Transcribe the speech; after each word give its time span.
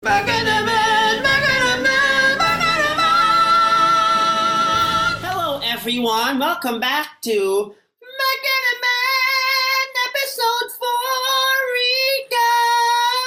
Hello 0.00 0.14
everyone, 5.64 6.38
welcome 6.38 6.78
back 6.78 7.18
to 7.26 7.74
Baka 7.98 8.54
naman, 8.62 9.86
episode 10.06 10.70
4 10.78 10.86
recap! 11.74 13.26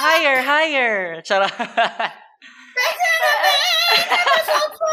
Higher, 0.00 0.40
higher! 0.40 1.20
Charot. 1.20 1.52
Baka 1.52 3.04
naman, 3.20 3.52
episode 4.08 4.80
4 4.80 4.88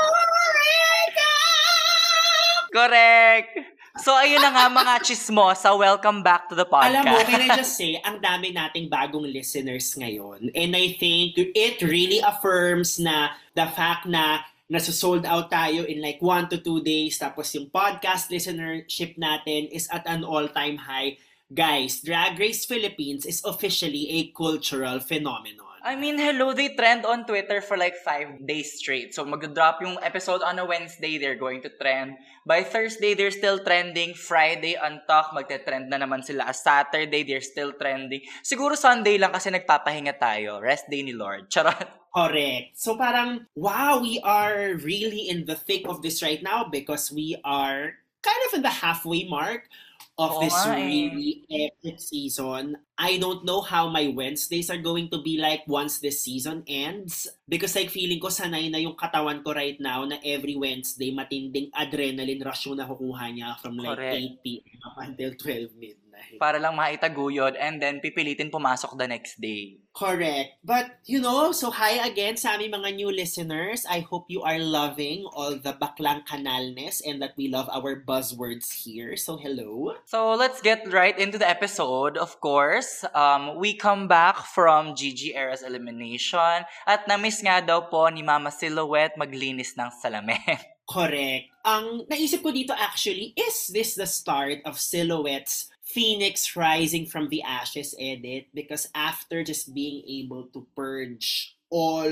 recap! 0.59 2.59
Correct! 2.75 3.74
So, 3.95 4.11
ayun 4.11 4.43
na 4.43 4.51
nga 4.51 4.67
mga 4.67 5.07
chismosa. 5.07 5.71
Welcome 5.71 6.19
back 6.19 6.51
to 6.51 6.55
the 6.55 6.67
podcast. 6.67 6.99
Alam 6.99 7.15
mo, 7.15 7.17
can 7.23 7.47
I 7.47 7.55
just 7.55 7.79
say, 7.79 7.95
ang 8.03 8.19
dami 8.19 8.51
nating 8.51 8.91
bagong 8.91 9.23
listeners 9.23 9.87
ngayon. 9.95 10.51
And 10.51 10.75
I 10.75 10.99
think 10.99 11.39
it 11.39 11.79
really 11.79 12.19
affirms 12.19 12.99
na 12.99 13.31
the 13.55 13.63
fact 13.71 14.03
na 14.03 14.43
nasa-sold 14.67 15.23
out 15.23 15.47
tayo 15.47 15.87
in 15.87 16.03
like 16.03 16.19
one 16.19 16.51
to 16.51 16.59
two 16.59 16.83
days. 16.83 17.15
Tapos 17.23 17.55
yung 17.55 17.71
podcast 17.71 18.27
listenership 18.27 19.15
natin 19.15 19.71
is 19.71 19.87
at 19.87 20.03
an 20.11 20.27
all-time 20.27 20.75
high. 20.75 21.15
Guys, 21.47 22.03
Drag 22.03 22.35
Race 22.35 22.67
Philippines 22.67 23.23
is 23.23 23.39
officially 23.47 24.11
a 24.11 24.27
cultural 24.35 24.99
phenomenon. 24.99 25.64
I 25.85 25.93
mean, 25.93 26.17
hello, 26.17 26.49
they 26.49 26.73
trend 26.73 27.05
on 27.05 27.29
Twitter 27.29 27.61
for 27.61 27.77
like 27.77 27.93
five 28.01 28.41
days 28.41 28.81
straight. 28.81 29.13
So, 29.13 29.21
mag-drop 29.21 29.85
yung 29.85 30.01
episode 30.01 30.41
on 30.41 30.57
a 30.57 30.65
Wednesday, 30.65 31.21
they're 31.21 31.37
going 31.37 31.61
to 31.61 31.69
trend. 31.69 32.17
By 32.41 32.65
Thursday, 32.65 33.13
they're 33.13 33.29
still 33.29 33.61
trending. 33.61 34.17
Friday, 34.17 34.73
Untalk, 34.81 35.29
magte-trend 35.37 35.93
na 35.93 36.01
naman 36.01 36.25
sila. 36.25 36.49
Saturday, 36.57 37.21
they're 37.21 37.45
still 37.45 37.77
trending. 37.77 38.25
Siguro 38.41 38.73
Sunday 38.73 39.21
lang 39.21 39.29
kasi 39.29 39.53
nagpapahinga 39.53 40.17
tayo. 40.17 40.57
Rest 40.57 40.89
day 40.89 41.05
ni 41.05 41.13
Lord. 41.13 41.45
Charot. 41.53 41.85
Correct. 42.09 42.73
So 42.81 42.97
parang, 42.97 43.45
wow, 43.53 44.01
we 44.01 44.17
are 44.25 44.73
really 44.81 45.29
in 45.29 45.45
the 45.45 45.53
thick 45.53 45.85
of 45.85 46.01
this 46.01 46.25
right 46.25 46.41
now 46.41 46.65
because 46.65 47.13
we 47.13 47.37
are 47.45 48.01
kind 48.25 48.41
of 48.49 48.57
in 48.57 48.65
the 48.65 48.73
halfway 48.81 49.29
mark 49.29 49.69
of 50.17 50.33
Oo 50.33 50.41
this 50.41 50.57
really 50.65 51.45
epic 51.51 52.01
season. 52.01 52.81
I 52.95 53.19
don't 53.19 53.43
know 53.43 53.59
how 53.59 53.91
my 53.91 54.07
Wednesdays 54.07 54.71
are 54.71 54.79
going 54.79 55.11
to 55.11 55.19
be 55.19 55.35
like 55.35 55.67
once 55.67 55.99
this 55.99 56.23
season 56.23 56.63
ends 56.63 57.27
because 57.43 57.75
like 57.75 57.91
feeling 57.91 58.23
ko 58.23 58.31
sanay 58.31 58.71
na 58.71 58.79
yung 58.79 58.95
katawan 58.95 59.43
ko 59.43 59.51
right 59.51 59.75
now 59.83 60.07
na 60.07 60.15
every 60.23 60.55
Wednesday 60.55 61.11
matinding 61.11 61.75
adrenaline 61.75 62.39
rush 62.39 62.71
yung 62.71 62.79
nakukuha 62.79 63.35
niya 63.35 63.59
from 63.59 63.75
like 63.75 63.99
Correct. 63.99 64.39
8 64.39 64.43
p.m. 64.47 64.93
until 65.11 65.31
12 65.35 65.75
midnight. 65.75 66.39
Para 66.39 66.55
lang 66.55 66.79
maitaguyod 66.79 67.59
and 67.59 67.83
then 67.83 67.99
pipilitin 67.99 68.47
pumasok 68.47 68.95
the 68.95 69.07
next 69.11 69.43
day. 69.43 69.84
Correct. 69.95 70.59
But, 70.59 70.99
you 71.07 71.23
know, 71.23 71.55
so 71.55 71.71
hi 71.71 72.03
again 72.03 72.35
sa 72.35 72.59
aming 72.59 72.75
mga 72.75 72.99
new 72.99 73.07
listeners. 73.15 73.87
I 73.87 74.03
hope 74.03 74.27
you 74.27 74.43
are 74.43 74.59
loving 74.59 75.23
all 75.31 75.55
the 75.55 75.71
baklang 75.71 76.27
kanalness 76.27 76.99
and 76.99 77.23
that 77.23 77.39
we 77.39 77.47
love 77.47 77.71
our 77.71 77.95
buzzwords 77.95 78.83
here. 78.83 79.15
So, 79.15 79.39
hello. 79.39 79.95
So 80.03 80.35
let's 80.35 80.59
get 80.59 80.83
right 80.91 81.15
into 81.15 81.39
the 81.39 81.47
episode. 81.47 82.19
Of 82.19 82.43
course, 82.43 83.07
um, 83.15 83.55
we 83.55 83.71
come 83.71 84.11
back 84.11 84.43
from 84.51 84.99
Gigi 84.99 85.31
Era's 85.31 85.63
elimination 85.63 86.67
at 86.83 87.07
na-miss 87.07 87.39
nga 87.39 87.63
daw 87.63 87.87
po 87.87 88.11
ni 88.11 88.19
Mama 88.19 88.51
Silhouette 88.51 89.15
maglinis 89.15 89.79
ng 89.79 89.87
salamin. 89.95 90.59
Correct. 90.85 91.49
Ang 91.65 92.05
naisip 92.11 92.45
ko 92.45 92.51
dito 92.53 92.75
actually, 92.75 93.33
is 93.33 93.71
this 93.73 93.95
the 93.95 94.05
start 94.05 94.59
of 94.67 94.77
Silhouette's 94.77 95.71
Phoenix 95.85 96.55
Rising 96.55 97.05
from 97.05 97.29
the 97.29 97.41
Ashes 97.43 97.95
edit? 97.99 98.47
Because 98.53 98.89
after 98.93 99.43
just 99.43 99.73
being 99.73 100.03
able 100.07 100.49
to 100.51 100.65
purge 100.75 101.55
all 101.69 102.09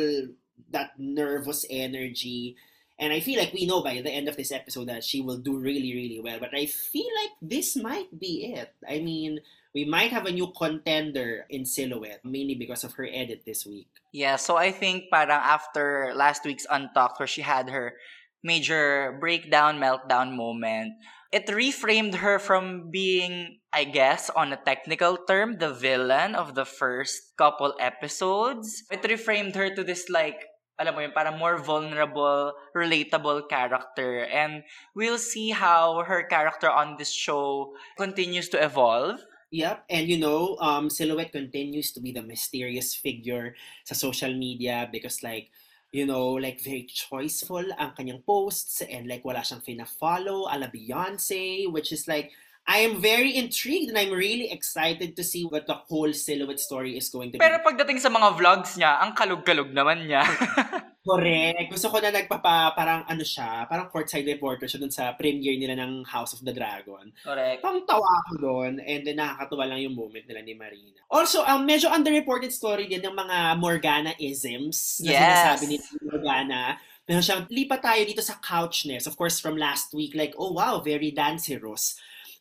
that 0.72 0.92
nervous 0.98 1.66
energy, 1.70 2.56
and 3.00 3.12
I 3.12 3.20
feel 3.20 3.40
like 3.40 3.54
we 3.54 3.66
know 3.66 3.84
by 3.84 4.00
the 4.02 4.12
end 4.12 4.30
of 4.30 4.38
this 4.38 4.52
episode 4.52 4.88
that 4.88 5.04
she 5.04 5.20
will 5.20 5.40
do 5.40 5.58
really, 5.58 5.94
really 5.94 6.22
well. 6.24 6.40
But 6.40 6.56
I 6.56 6.68
feel 6.68 7.10
like 7.22 7.32
this 7.42 7.76
might 7.76 8.18
be 8.18 8.54
it. 8.54 8.72
I 8.88 9.00
mean, 9.00 9.40
we 9.74 9.84
might 9.86 10.12
have 10.12 10.26
a 10.28 10.32
new 10.32 10.54
contender 10.56 11.46
in 11.50 11.66
Silhouette, 11.66 12.24
mainly 12.24 12.56
because 12.56 12.84
of 12.84 12.94
her 12.94 13.10
edit 13.12 13.42
this 13.46 13.66
week. 13.66 13.90
yeah, 14.14 14.38
so 14.38 14.56
I 14.56 14.72
think 14.72 15.10
parang 15.10 15.42
after 15.42 16.14
last 16.16 16.46
week's 16.46 16.68
Untalked 16.68 17.18
where 17.18 17.28
she 17.28 17.42
had 17.42 17.70
her 17.70 17.98
major 18.44 19.18
breakdown, 19.20 19.80
meltdown 19.80 20.36
moment, 20.38 20.94
it 21.32 21.48
reframed 21.48 22.16
her 22.16 22.38
from 22.38 22.92
being, 22.92 23.58
I 23.74 23.90
guess, 23.90 24.30
on 24.30 24.54
a 24.54 24.62
technical 24.62 25.18
term, 25.18 25.58
the 25.58 25.74
villain 25.74 26.38
of 26.38 26.54
the 26.54 26.64
first 26.64 27.34
couple 27.38 27.74
episodes. 27.82 28.86
It 28.94 29.02
reframed 29.02 29.56
her 29.58 29.74
to 29.74 29.84
this 29.84 30.14
like, 30.14 30.46
alam 30.78 30.94
mo 30.94 31.02
yun, 31.02 31.12
parang 31.12 31.42
more 31.42 31.58
vulnerable, 31.58 32.54
relatable 32.78 33.50
character. 33.50 34.30
And 34.30 34.62
we'll 34.94 35.18
see 35.18 35.50
how 35.50 36.06
her 36.06 36.22
character 36.30 36.70
on 36.70 37.02
this 37.02 37.10
show 37.10 37.74
continues 37.98 38.48
to 38.54 38.62
evolve. 38.64 39.26
Yep, 39.54 39.86
and 39.90 40.10
you 40.10 40.18
know, 40.18 40.58
um, 40.62 40.90
Silhouette 40.90 41.32
continues 41.32 41.92
to 41.94 42.02
be 42.02 42.12
the 42.12 42.26
mysterious 42.26 42.94
figure 42.94 43.54
sa 43.86 43.94
social 43.94 44.34
media 44.34 44.90
because 44.90 45.22
like, 45.22 45.50
you 45.94 46.10
know, 46.10 46.42
like 46.42 46.58
very 46.58 46.90
choiceful 46.90 47.62
ang 47.78 47.94
kanyang 47.94 48.26
posts 48.26 48.82
and 48.82 49.06
like 49.06 49.22
wala 49.22 49.46
siyang 49.46 49.62
fina-follow 49.62 50.50
ala 50.50 50.74
Beyonce, 50.74 51.70
which 51.70 51.94
is 51.94 52.10
like, 52.10 52.34
I 52.64 52.80
am 52.88 53.04
very 53.04 53.36
intrigued 53.36 53.92
and 53.92 54.00
I'm 54.00 54.16
really 54.16 54.48
excited 54.48 55.20
to 55.20 55.24
see 55.24 55.44
what 55.44 55.68
the 55.68 55.76
whole 55.76 56.16
Silhouette 56.16 56.64
story 56.64 56.96
is 56.96 57.12
going 57.12 57.36
to 57.36 57.38
Pero 57.38 57.60
be. 57.60 57.66
pagdating 57.68 58.00
sa 58.00 58.08
mga 58.08 58.40
vlogs 58.40 58.80
niya, 58.80 59.04
ang 59.04 59.12
kalug-kalug 59.12 59.76
naman 59.76 60.08
niya. 60.08 60.24
Correct. 61.04 61.68
Gusto 61.68 61.92
ko 61.92 62.00
na 62.00 62.16
nagpapa, 62.16 62.72
parang 62.72 63.04
ano 63.04 63.20
siya, 63.28 63.68
parang 63.68 63.92
courtside 63.92 64.24
reporter 64.24 64.72
siya 64.72 64.80
dun 64.80 64.96
sa 64.96 65.12
premiere 65.20 65.60
nila 65.60 65.76
ng 65.76 66.08
House 66.08 66.32
of 66.32 66.40
the 66.48 66.56
Dragon. 66.56 67.12
Correct. 67.20 67.60
Pang 67.60 67.84
tawa 67.84 68.08
ako 68.24 68.34
doon 68.40 68.80
and 68.80 69.04
then 69.04 69.20
nakakatuwa 69.20 69.68
lang 69.68 69.84
yung 69.84 70.00
moment 70.00 70.24
nila 70.24 70.40
ni 70.40 70.56
Marina. 70.56 71.04
Also, 71.12 71.44
um, 71.44 71.68
medyo 71.68 71.92
underreported 71.92 72.56
story 72.56 72.88
din 72.88 73.04
ng 73.04 73.12
mga 73.12 73.60
Morgana-isms 73.60 75.04
na 75.04 75.12
Yes. 75.12 75.20
sinasabi 75.20 75.64
ni 75.68 75.78
Morgana. 76.08 76.80
Meron 77.04 77.20
siyang, 77.20 77.44
lipat 77.52 77.84
tayo 77.84 78.02
dito 78.08 78.24
sa 78.24 78.40
couchness. 78.40 79.04
Of 79.04 79.20
course, 79.20 79.44
from 79.44 79.60
last 79.60 79.92
week, 79.92 80.16
like, 80.16 80.32
oh 80.40 80.56
wow, 80.56 80.80
very 80.80 81.12
dancerous. 81.12 82.00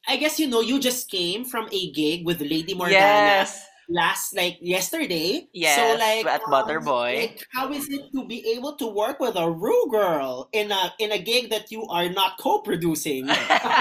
I 0.09 0.17
guess, 0.17 0.39
you 0.39 0.49
know, 0.49 0.61
you 0.61 0.81
just 0.81 1.11
came 1.11 1.45
from 1.45 1.69
a 1.71 1.83
gig 1.93 2.27
with 2.27 2.41
Lady 2.41 2.75
Morgana 2.75 3.47
Yes. 3.47 3.63
last, 3.89 4.35
like, 4.35 4.59
yesterday. 4.61 5.49
Yes, 5.53 5.79
so, 5.79 5.95
like, 5.95 6.27
at 6.27 6.43
um, 6.43 6.51
Butterboy. 6.51 7.15
Like, 7.15 7.47
how 7.53 7.71
is 7.71 7.87
it 7.89 8.11
to 8.15 8.27
be 8.27 8.43
able 8.57 8.75
to 8.77 8.87
work 8.87 9.21
with 9.21 9.37
a 9.37 9.51
Rue 9.51 9.87
girl 9.91 10.49
in 10.53 10.73
a 10.73 10.95
in 10.99 11.13
a 11.13 11.19
gig 11.19 11.51
that 11.51 11.71
you 11.71 11.87
are 11.87 12.09
not 12.11 12.39
co-producing? 12.39 13.31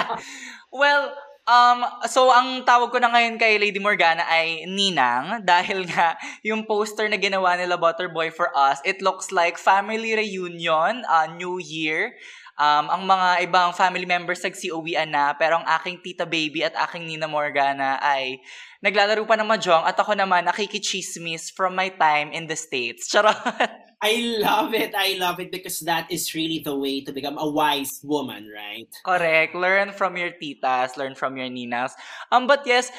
well, 0.71 1.13
um, 1.49 1.81
so 2.05 2.29
ang 2.29 2.61
tawag 2.69 2.93
ko 2.93 3.01
na 3.01 3.09
ngayon 3.09 3.41
kay 3.41 3.57
Lady 3.57 3.81
Morgana 3.81 4.21
ay 4.29 4.65
Ninang 4.69 5.41
dahil 5.51 5.89
nga 5.89 6.17
yung 6.45 6.69
poster 6.69 7.09
na 7.09 7.17
ginawa 7.17 7.57
nila 7.57 7.81
Butterboy 7.81 8.29
for 8.29 8.53
us, 8.53 8.77
it 8.85 9.01
looks 9.01 9.33
like 9.33 9.57
family 9.57 10.13
reunion, 10.13 11.01
uh, 11.09 11.25
New 11.33 11.57
Year. 11.57 12.13
Um, 12.61 12.93
ang 12.93 13.09
mga 13.09 13.49
ibang 13.49 13.73
family 13.73 14.05
members 14.05 14.45
nag-COE 14.45 14.93
na, 15.09 15.33
pero 15.33 15.57
ang 15.57 15.65
aking 15.81 15.97
tita 16.05 16.29
baby 16.29 16.61
at 16.61 16.77
aking 16.77 17.09
Nina 17.09 17.25
Morgana 17.25 17.97
ay 17.97 18.37
naglalaro 18.85 19.25
pa 19.25 19.33
ng 19.33 19.49
mahjong 19.49 19.81
at 19.81 19.97
ako 19.97 20.13
naman 20.13 20.45
nakikichismis 20.45 21.49
from 21.49 21.73
my 21.73 21.89
time 21.97 22.29
in 22.29 22.45
the 22.45 22.53
States. 22.53 23.09
Charot! 23.09 23.33
I 24.01 24.37
love 24.37 24.73
it. 24.77 24.93
I 24.93 25.17
love 25.17 25.41
it 25.41 25.49
because 25.49 25.81
that 25.89 26.05
is 26.13 26.33
really 26.37 26.61
the 26.61 26.77
way 26.77 27.01
to 27.01 27.13
become 27.13 27.37
a 27.41 27.49
wise 27.49 28.01
woman, 28.05 28.49
right? 28.49 28.89
Correct. 29.05 29.53
Learn 29.57 29.93
from 29.93 30.17
your 30.17 30.33
titas, 30.37 30.97
learn 30.97 31.17
from 31.17 31.37
your 31.37 31.49
ninas. 31.49 31.93
Um, 32.29 32.45
but 32.45 32.65
yes, 32.65 32.89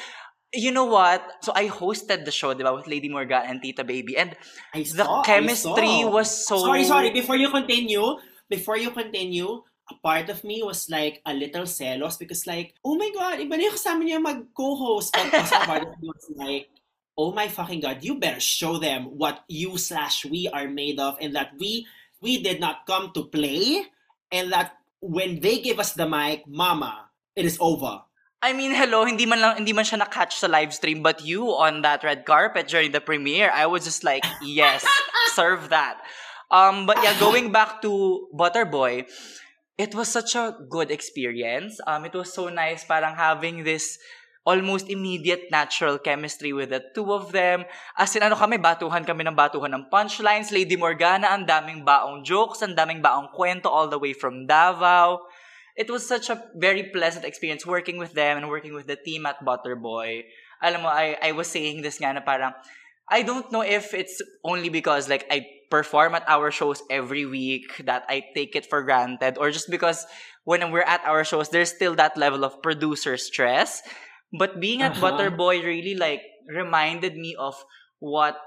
you 0.53 0.71
know 0.71 0.85
what? 0.85 1.23
So 1.39 1.51
I 1.55 1.67
hosted 1.67 2.23
the 2.23 2.31
show, 2.31 2.51
di 2.55 2.63
ba, 2.63 2.75
with 2.75 2.87
Lady 2.87 3.07
Morgan 3.07 3.43
and 3.47 3.63
Tita 3.63 3.83
Baby. 3.83 4.15
And 4.15 4.35
I 4.75 4.83
the 4.83 5.03
saw, 5.03 5.23
chemistry 5.23 6.03
was 6.03 6.47
so... 6.47 6.59
Sorry, 6.59 6.83
sorry. 6.83 7.11
Before 7.11 7.35
you 7.35 7.51
continue, 7.51 8.19
before 8.49 8.77
you 8.77 8.91
continue, 8.91 9.63
a 9.89 9.95
part 10.01 10.29
of 10.29 10.43
me 10.43 10.63
was 10.63 10.89
like 10.89 11.21
a 11.25 11.33
little 11.33 11.65
jealous 11.65 12.17
because 12.17 12.47
like, 12.47 12.73
oh 12.83 12.95
my 12.95 13.11
God, 13.13 13.39
iba 13.39 13.55
na 13.55 13.67
yung 13.67 13.75
kasama 13.75 14.01
niya 14.03 14.21
mag-co-host. 14.21 15.11
But 15.13 15.33
also 15.33 15.55
a 15.55 15.67
part 15.67 15.83
of 15.83 15.93
me 15.99 16.07
was 16.07 16.27
like, 16.35 16.69
oh 17.17 17.31
my 17.31 17.47
fucking 17.47 17.81
God, 17.81 18.03
you 18.03 18.19
better 18.19 18.39
show 18.39 18.77
them 18.77 19.17
what 19.17 19.43
you 19.47 19.77
slash 19.77 20.25
we 20.25 20.47
are 20.47 20.67
made 20.67 20.99
of 20.99 21.17
and 21.19 21.35
that 21.35 21.51
we 21.59 21.85
we 22.23 22.41
did 22.41 22.59
not 22.59 22.87
come 22.87 23.11
to 23.13 23.27
play 23.27 23.83
and 24.31 24.51
that 24.51 24.79
when 25.03 25.43
they 25.43 25.59
give 25.59 25.79
us 25.79 25.93
the 25.93 26.07
mic, 26.07 26.47
mama, 26.47 27.11
it 27.35 27.45
is 27.45 27.57
over. 27.59 28.01
I 28.43 28.51
mean, 28.51 28.75
hello, 28.75 29.05
hindi 29.05 29.25
man 29.25 29.39
lang 29.39 29.55
hindi 29.63 29.71
man 29.71 29.87
siya 29.87 30.03
na-catch 30.03 30.35
sa 30.35 30.47
live 30.51 30.75
stream, 30.75 30.99
but 30.99 31.23
you 31.23 31.47
on 31.55 31.83
that 31.83 32.03
red 32.03 32.27
carpet 32.27 32.67
during 32.67 32.91
the 32.91 32.99
premiere, 32.99 33.51
I 33.51 33.67
was 33.67 33.87
just 33.87 34.03
like, 34.03 34.23
yes, 34.43 34.83
serve 35.35 35.71
that. 35.71 36.03
Um, 36.51 36.85
but 36.85 37.01
yeah, 37.03 37.17
going 37.19 37.51
back 37.51 37.81
to 37.81 38.27
Butterboy, 38.33 39.05
it 39.77 39.95
was 39.95 40.07
such 40.07 40.35
a 40.35 40.55
good 40.69 40.91
experience. 40.91 41.79
Um, 41.87 42.05
it 42.05 42.13
was 42.13 42.33
so 42.33 42.49
nice 42.49 42.83
parang 42.83 43.15
having 43.15 43.63
this 43.63 43.97
almost 44.43 44.91
immediate 44.91 45.47
natural 45.49 45.97
chemistry 45.97 46.51
with 46.51 46.69
the 46.69 46.83
two 46.93 47.11
of 47.11 47.31
them. 47.31 47.63
As 47.97 48.15
in, 48.15 48.23
ano 48.23 48.35
kami, 48.35 48.59
batuhan 48.59 49.07
kami 49.07 49.23
ng 49.23 49.35
batuhan 49.35 49.71
ng 49.71 49.87
punchlines. 49.87 50.51
Lady 50.51 50.75
Morgana, 50.75 51.31
ang 51.31 51.47
daming 51.47 51.87
baong 51.87 52.27
jokes, 52.27 52.61
ang 52.61 52.75
daming 52.75 52.99
baong 52.99 53.31
kwento 53.31 53.71
all 53.71 53.87
the 53.87 53.97
way 53.99 54.11
from 54.11 54.45
Davao. 54.45 55.23
It 55.73 55.89
was 55.89 56.05
such 56.05 56.29
a 56.29 56.37
very 56.53 56.91
pleasant 56.93 57.25
experience 57.25 57.65
working 57.65 57.97
with 57.97 58.13
them 58.13 58.37
and 58.37 58.45
working 58.45 58.75
with 58.75 58.85
the 58.85 58.99
team 58.99 59.25
at 59.25 59.41
Butterboy. 59.41 60.27
Alam 60.61 60.85
mo, 60.85 60.89
I, 60.91 61.17
I 61.17 61.31
was 61.33 61.49
saying 61.49 61.81
this 61.81 61.97
nga 61.97 62.13
na 62.13 62.21
parang, 62.21 62.53
I 63.09 63.23
don't 63.23 63.49
know 63.51 63.65
if 63.65 63.95
it's 63.95 64.21
only 64.45 64.69
because 64.69 65.09
like 65.09 65.25
I 65.31 65.43
perform 65.73 66.13
at 66.13 66.21
our 66.29 66.53
shows 66.53 66.85
every 66.93 67.25
week 67.25 67.81
that 67.89 68.05
I 68.05 68.21
take 68.37 68.53
it 68.53 68.69
for 68.69 68.85
granted 68.85 69.41
or 69.41 69.49
just 69.49 69.73
because 69.73 70.05
when 70.45 70.61
we're 70.69 70.85
at 70.85 71.01
our 71.01 71.25
shows 71.25 71.49
there's 71.49 71.73
still 71.73 71.97
that 71.97 72.13
level 72.13 72.45
of 72.45 72.61
producer 72.61 73.17
stress 73.17 73.81
but 74.37 74.61
being 74.61 74.85
at 74.85 74.93
uh-huh. 74.93 75.17
Butterboy 75.17 75.65
really 75.65 75.97
like 75.97 76.21
reminded 76.45 77.17
me 77.17 77.33
of 77.33 77.57
what 77.97 78.37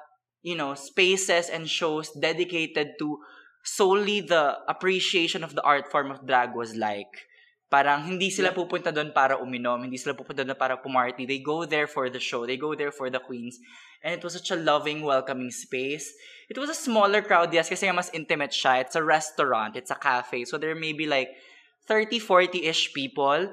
you 0.47 0.55
know 0.55 0.79
spaces 0.79 1.51
and 1.51 1.67
shows 1.67 2.15
dedicated 2.15 2.95
to 3.03 3.19
solely 3.67 4.23
the 4.23 4.59
appreciation 4.71 5.43
of 5.43 5.59
the 5.59 5.63
art 5.63 5.91
form 5.91 6.11
of 6.11 6.27
drag 6.27 6.55
was 6.55 6.79
like. 6.79 7.27
Parang 7.67 8.07
hindi 8.07 8.31
sila 8.31 8.55
yeah. 8.55 8.59
pupunta 8.63 8.95
doon 8.95 9.11
para 9.11 9.43
uminom, 9.43 9.83
hindi 9.83 9.99
sila 9.99 10.15
pupunta 10.15 10.47
doon 10.47 10.55
para 10.55 10.79
pumarty. 10.79 11.27
They 11.27 11.43
go 11.43 11.67
there 11.67 11.91
for 11.91 12.07
the 12.07 12.23
show. 12.23 12.47
They 12.47 12.55
go 12.55 12.79
there 12.79 12.95
for 12.95 13.11
the 13.11 13.19
queens. 13.19 13.59
And 14.07 14.15
it 14.15 14.23
was 14.23 14.39
such 14.39 14.55
a 14.55 14.59
loving, 14.59 15.03
welcoming 15.03 15.51
space. 15.51 16.07
It 16.47 16.55
was 16.59 16.71
a 16.71 16.79
smaller 16.79 17.27
crowd, 17.27 17.51
yes, 17.51 17.67
kasi 17.67 17.91
mas 17.91 18.07
intimate 18.15 18.55
siya. 18.55 18.87
It's 18.87 18.95
a 18.95 19.03
restaurant, 19.03 19.75
it's 19.75 19.91
a 19.91 19.99
cafe. 19.99 20.47
So 20.47 20.63
there 20.63 20.79
may 20.79 20.95
be 20.95 21.11
like 21.11 21.35
30, 21.91 22.23
40-ish 22.23 22.95
people. 22.95 23.51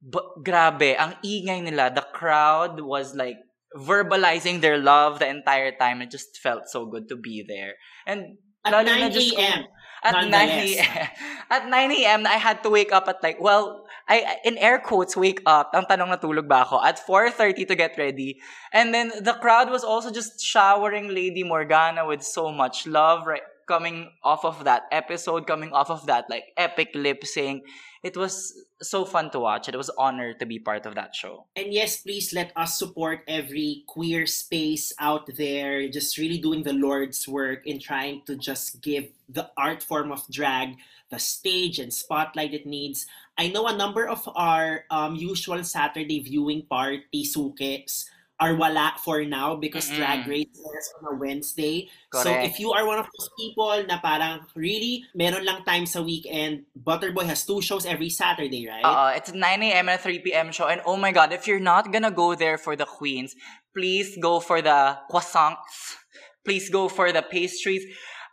But, 0.00 0.40
grabe, 0.40 0.96
ang 0.96 1.20
ingay 1.20 1.60
nila. 1.60 1.92
The 1.92 2.08
crowd 2.16 2.80
was 2.80 3.12
like 3.12 3.36
verbalizing 3.76 4.64
their 4.64 4.80
love 4.80 5.20
the 5.20 5.28
entire 5.28 5.76
time. 5.76 6.00
It 6.00 6.08
just 6.08 6.40
felt 6.40 6.72
so 6.72 6.88
good 6.88 7.12
to 7.12 7.16
be 7.20 7.44
there. 7.44 7.76
And 8.08 8.40
at 8.64 8.72
9 8.72 9.12
a.m. 9.12 9.68
At 10.02 10.14
9 10.24 10.32
a.m. 10.32 11.08
At 11.50 11.68
9 11.68 11.92
a.m. 11.92 12.26
I 12.26 12.38
had 12.40 12.62
to 12.62 12.70
wake 12.70 12.92
up 12.92 13.08
at 13.08 13.22
like, 13.22 13.40
well, 13.40 13.84
I 14.08 14.38
in 14.44 14.56
air 14.58 14.78
quotes, 14.78 15.16
wake 15.16 15.42
up. 15.44 15.74
Ang 15.74 15.84
tanong 15.90 16.14
natulog 16.14 16.48
ba 16.48 16.62
ako? 16.64 16.80
At 16.80 17.02
4.30 17.02 17.68
to 17.68 17.74
get 17.74 17.98
ready. 17.98 18.40
And 18.72 18.94
then 18.94 19.12
the 19.20 19.34
crowd 19.34 19.68
was 19.68 19.84
also 19.84 20.10
just 20.10 20.40
showering 20.40 21.12
Lady 21.12 21.42
Morgana 21.42 22.06
with 22.06 22.22
so 22.22 22.50
much 22.50 22.86
love, 22.86 23.26
right? 23.26 23.44
Coming 23.70 24.10
off 24.26 24.42
of 24.42 24.66
that 24.66 24.90
episode, 24.90 25.46
coming 25.46 25.70
off 25.70 25.94
of 25.94 26.02
that 26.10 26.26
like 26.26 26.50
epic 26.58 26.90
lip 26.98 27.22
sync 27.22 27.62
it 28.02 28.16
was 28.16 28.56
so 28.80 29.04
fun 29.04 29.30
to 29.30 29.40
watch. 29.40 29.68
It 29.68 29.76
was 29.76 29.90
honor 29.98 30.32
to 30.34 30.46
be 30.46 30.58
part 30.58 30.86
of 30.86 30.94
that 30.94 31.14
show. 31.14 31.46
And 31.54 31.72
yes, 31.72 31.98
please 31.98 32.32
let 32.32 32.50
us 32.56 32.78
support 32.78 33.20
every 33.28 33.84
queer 33.86 34.24
space 34.26 34.92
out 34.98 35.28
there, 35.36 35.86
just 35.88 36.16
really 36.16 36.38
doing 36.38 36.62
the 36.62 36.72
Lord's 36.72 37.28
work 37.28 37.66
in 37.66 37.78
trying 37.78 38.22
to 38.26 38.36
just 38.36 38.80
give 38.80 39.08
the 39.28 39.50
art 39.56 39.82
form 39.82 40.12
of 40.12 40.24
drag 40.30 40.76
the 41.10 41.18
stage 41.18 41.78
and 41.78 41.92
spotlight 41.92 42.54
it 42.54 42.64
needs. 42.64 43.04
I 43.36 43.48
know 43.48 43.66
a 43.66 43.76
number 43.76 44.08
of 44.08 44.26
our 44.34 44.84
um, 44.90 45.16
usual 45.16 45.62
Saturday 45.64 46.20
viewing 46.20 46.64
party 46.70 47.24
sukets 47.24 48.06
are 48.40 48.56
wala 48.56 48.96
for 49.04 49.22
now 49.24 49.54
because 49.54 49.88
Mm-mm. 49.90 49.96
Drag 50.00 50.26
Race 50.26 50.56
is 50.56 50.94
on 50.98 51.14
a 51.14 51.16
Wednesday. 51.16 51.88
Correct. 52.08 52.24
So 52.24 52.32
if 52.32 52.58
you 52.58 52.72
are 52.72 52.86
one 52.86 52.98
of 52.98 53.06
those 53.06 53.28
people 53.38 53.84
na 53.86 54.00
parang 54.00 54.48
really 54.56 55.04
meron 55.14 55.44
lang 55.44 55.62
time 55.62 55.84
sa 55.84 56.00
weekend, 56.00 56.64
Butterboy 56.72 57.28
has 57.28 57.44
two 57.44 57.60
shows 57.60 57.84
every 57.84 58.08
Saturday, 58.08 58.66
right? 58.66 58.82
Uh, 58.82 59.12
it's 59.14 59.32
9 59.32 59.38
a.m. 59.62 59.88
and 59.88 60.00
3 60.00 60.18
p.m. 60.20 60.50
show. 60.50 60.66
And 60.66 60.80
oh 60.88 60.96
my 60.96 61.12
God, 61.12 61.32
if 61.32 61.46
you're 61.46 61.60
not 61.60 61.92
gonna 61.92 62.10
go 62.10 62.34
there 62.34 62.56
for 62.56 62.74
the 62.74 62.88
queens, 62.88 63.36
please 63.76 64.16
go 64.16 64.40
for 64.40 64.64
the 64.64 64.98
croissants. 65.12 66.00
Please 66.44 66.70
go 66.72 66.88
for 66.88 67.12
the 67.12 67.20
pastries. 67.20 67.84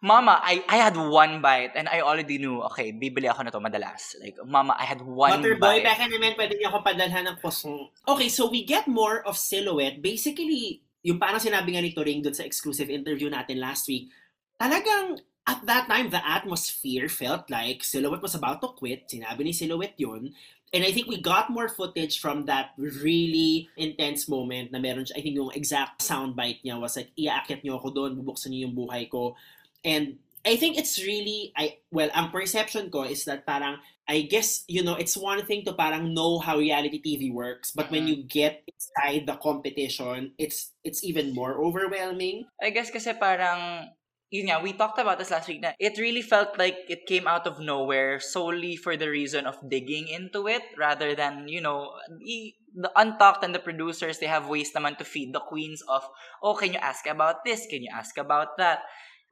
Mama, 0.08 0.40
I, 0.40 0.64
I 0.72 0.80
had 0.80 0.96
one 0.96 1.44
bite 1.44 1.76
and 1.76 1.92
I 1.92 2.00
already 2.00 2.40
knew, 2.40 2.64
okay, 2.72 2.96
bibili 2.96 3.28
ako 3.28 3.44
na 3.44 3.52
to 3.52 3.60
madalas. 3.60 4.16
Like, 4.24 4.40
Mama, 4.48 4.80
I 4.80 4.88
had 4.88 5.04
one 5.04 5.44
Butter 5.44 5.60
bite. 5.60 5.84
Boy, 5.84 5.84
baka 5.84 6.08
naman 6.08 6.40
pwede 6.40 6.56
niyo 6.56 6.72
ako 6.72 6.80
padalhan 6.88 7.28
ng 7.28 7.36
croissant. 7.44 7.92
Okay, 8.08 8.32
so 8.32 8.48
we 8.48 8.64
get 8.64 8.88
more 8.88 9.20
of 9.28 9.36
silhouette. 9.36 10.00
Basically, 10.00 10.80
yung 11.04 11.20
parang 11.20 11.44
sinabi 11.44 11.76
nga 11.76 11.84
ni 11.84 11.92
Turing 11.92 12.24
doon 12.24 12.32
sa 12.32 12.48
exclusive 12.48 12.88
interview 12.88 13.28
natin 13.28 13.60
last 13.60 13.92
week, 13.92 14.08
talagang 14.56 15.20
at 15.48 15.64
that 15.64 15.88
time, 15.88 16.12
the 16.12 16.20
atmosphere 16.20 17.08
felt 17.08 17.48
like 17.48 17.80
Silhouette 17.80 18.22
was 18.22 18.36
about 18.36 18.60
to 18.60 18.76
quit. 18.76 19.08
Sinabi 19.08 19.48
ni 19.48 19.54
Silhouette 19.56 19.96
yun. 19.96 20.36
And 20.76 20.84
I 20.84 20.92
think 20.92 21.08
we 21.08 21.24
got 21.24 21.48
more 21.48 21.72
footage 21.72 22.20
from 22.20 22.44
that 22.52 22.76
really 22.76 23.72
intense 23.80 24.28
moment 24.28 24.76
na 24.76 24.84
meron 24.84 25.08
siya. 25.08 25.16
I 25.16 25.22
think 25.24 25.40
yung 25.40 25.56
exact 25.56 26.04
soundbite 26.04 26.60
niya 26.68 26.76
was 26.76 27.00
like, 27.00 27.16
iaakyat 27.16 27.64
niyo 27.64 27.80
ako 27.80 27.96
doon, 27.96 28.20
bubuksan 28.20 28.52
niyo 28.52 28.68
yung 28.68 28.76
buhay 28.76 29.08
ko. 29.08 29.40
And 29.84 30.20
I 30.46 30.56
think 30.56 30.78
it's 30.78 31.02
really 31.04 31.52
I 31.58 31.84
well, 31.92 32.10
ang 32.16 32.32
perception 32.32 32.90
ko 32.90 33.04
is 33.04 33.26
that 33.26 33.46
parang 33.46 33.84
I 34.08 34.24
guess 34.24 34.64
you 34.72 34.84
know 34.84 34.96
it's 34.96 35.20
one 35.20 35.44
thing 35.44 35.68
to 35.68 35.76
parang 35.76 36.16
know 36.16 36.40
how 36.40 36.58
reality 36.58 37.04
TV 37.04 37.28
works, 37.34 37.76
but 37.76 37.92
when 37.92 38.08
mm-hmm. 38.08 38.24
you 38.24 38.30
get 38.30 38.64
inside 38.64 39.28
the 39.28 39.36
competition, 39.36 40.32
it's 40.40 40.72
it's 40.88 41.04
even 41.04 41.36
more 41.36 41.60
overwhelming. 41.60 42.48
I 42.64 42.72
guess 42.72 42.88
kasi 42.88 43.12
parang 43.20 43.92
yun 44.30 44.52
nga, 44.52 44.60
we 44.60 44.76
talked 44.76 45.00
about 45.00 45.20
this 45.20 45.32
last 45.32 45.48
week 45.48 45.64
na 45.64 45.72
it 45.80 45.96
really 46.00 46.22
felt 46.22 46.60
like 46.60 46.76
it 46.92 47.08
came 47.08 47.28
out 47.28 47.48
of 47.48 47.60
nowhere 47.64 48.20
solely 48.20 48.76
for 48.76 48.98
the 48.98 49.08
reason 49.08 49.48
of 49.48 49.56
digging 49.70 50.08
into 50.08 50.48
it 50.48 50.64
rather 50.78 51.16
than, 51.16 51.48
you 51.48 51.62
know, 51.62 51.96
the, 52.20 52.54
the 52.76 52.92
Untalked 52.98 53.44
and 53.44 53.56
the 53.56 53.64
producers, 53.64 54.20
they 54.20 54.28
have 54.28 54.52
ways 54.52 54.74
naman 54.76 54.98
to 54.98 55.06
feed 55.08 55.32
the 55.32 55.40
queens 55.40 55.82
of, 55.88 56.04
oh, 56.44 56.56
can 56.56 56.74
you 56.74 56.80
ask 56.80 57.08
about 57.08 57.46
this? 57.46 57.68
Can 57.72 57.84
you 57.84 57.92
ask 57.94 58.18
about 58.18 58.58
that? 58.58 58.84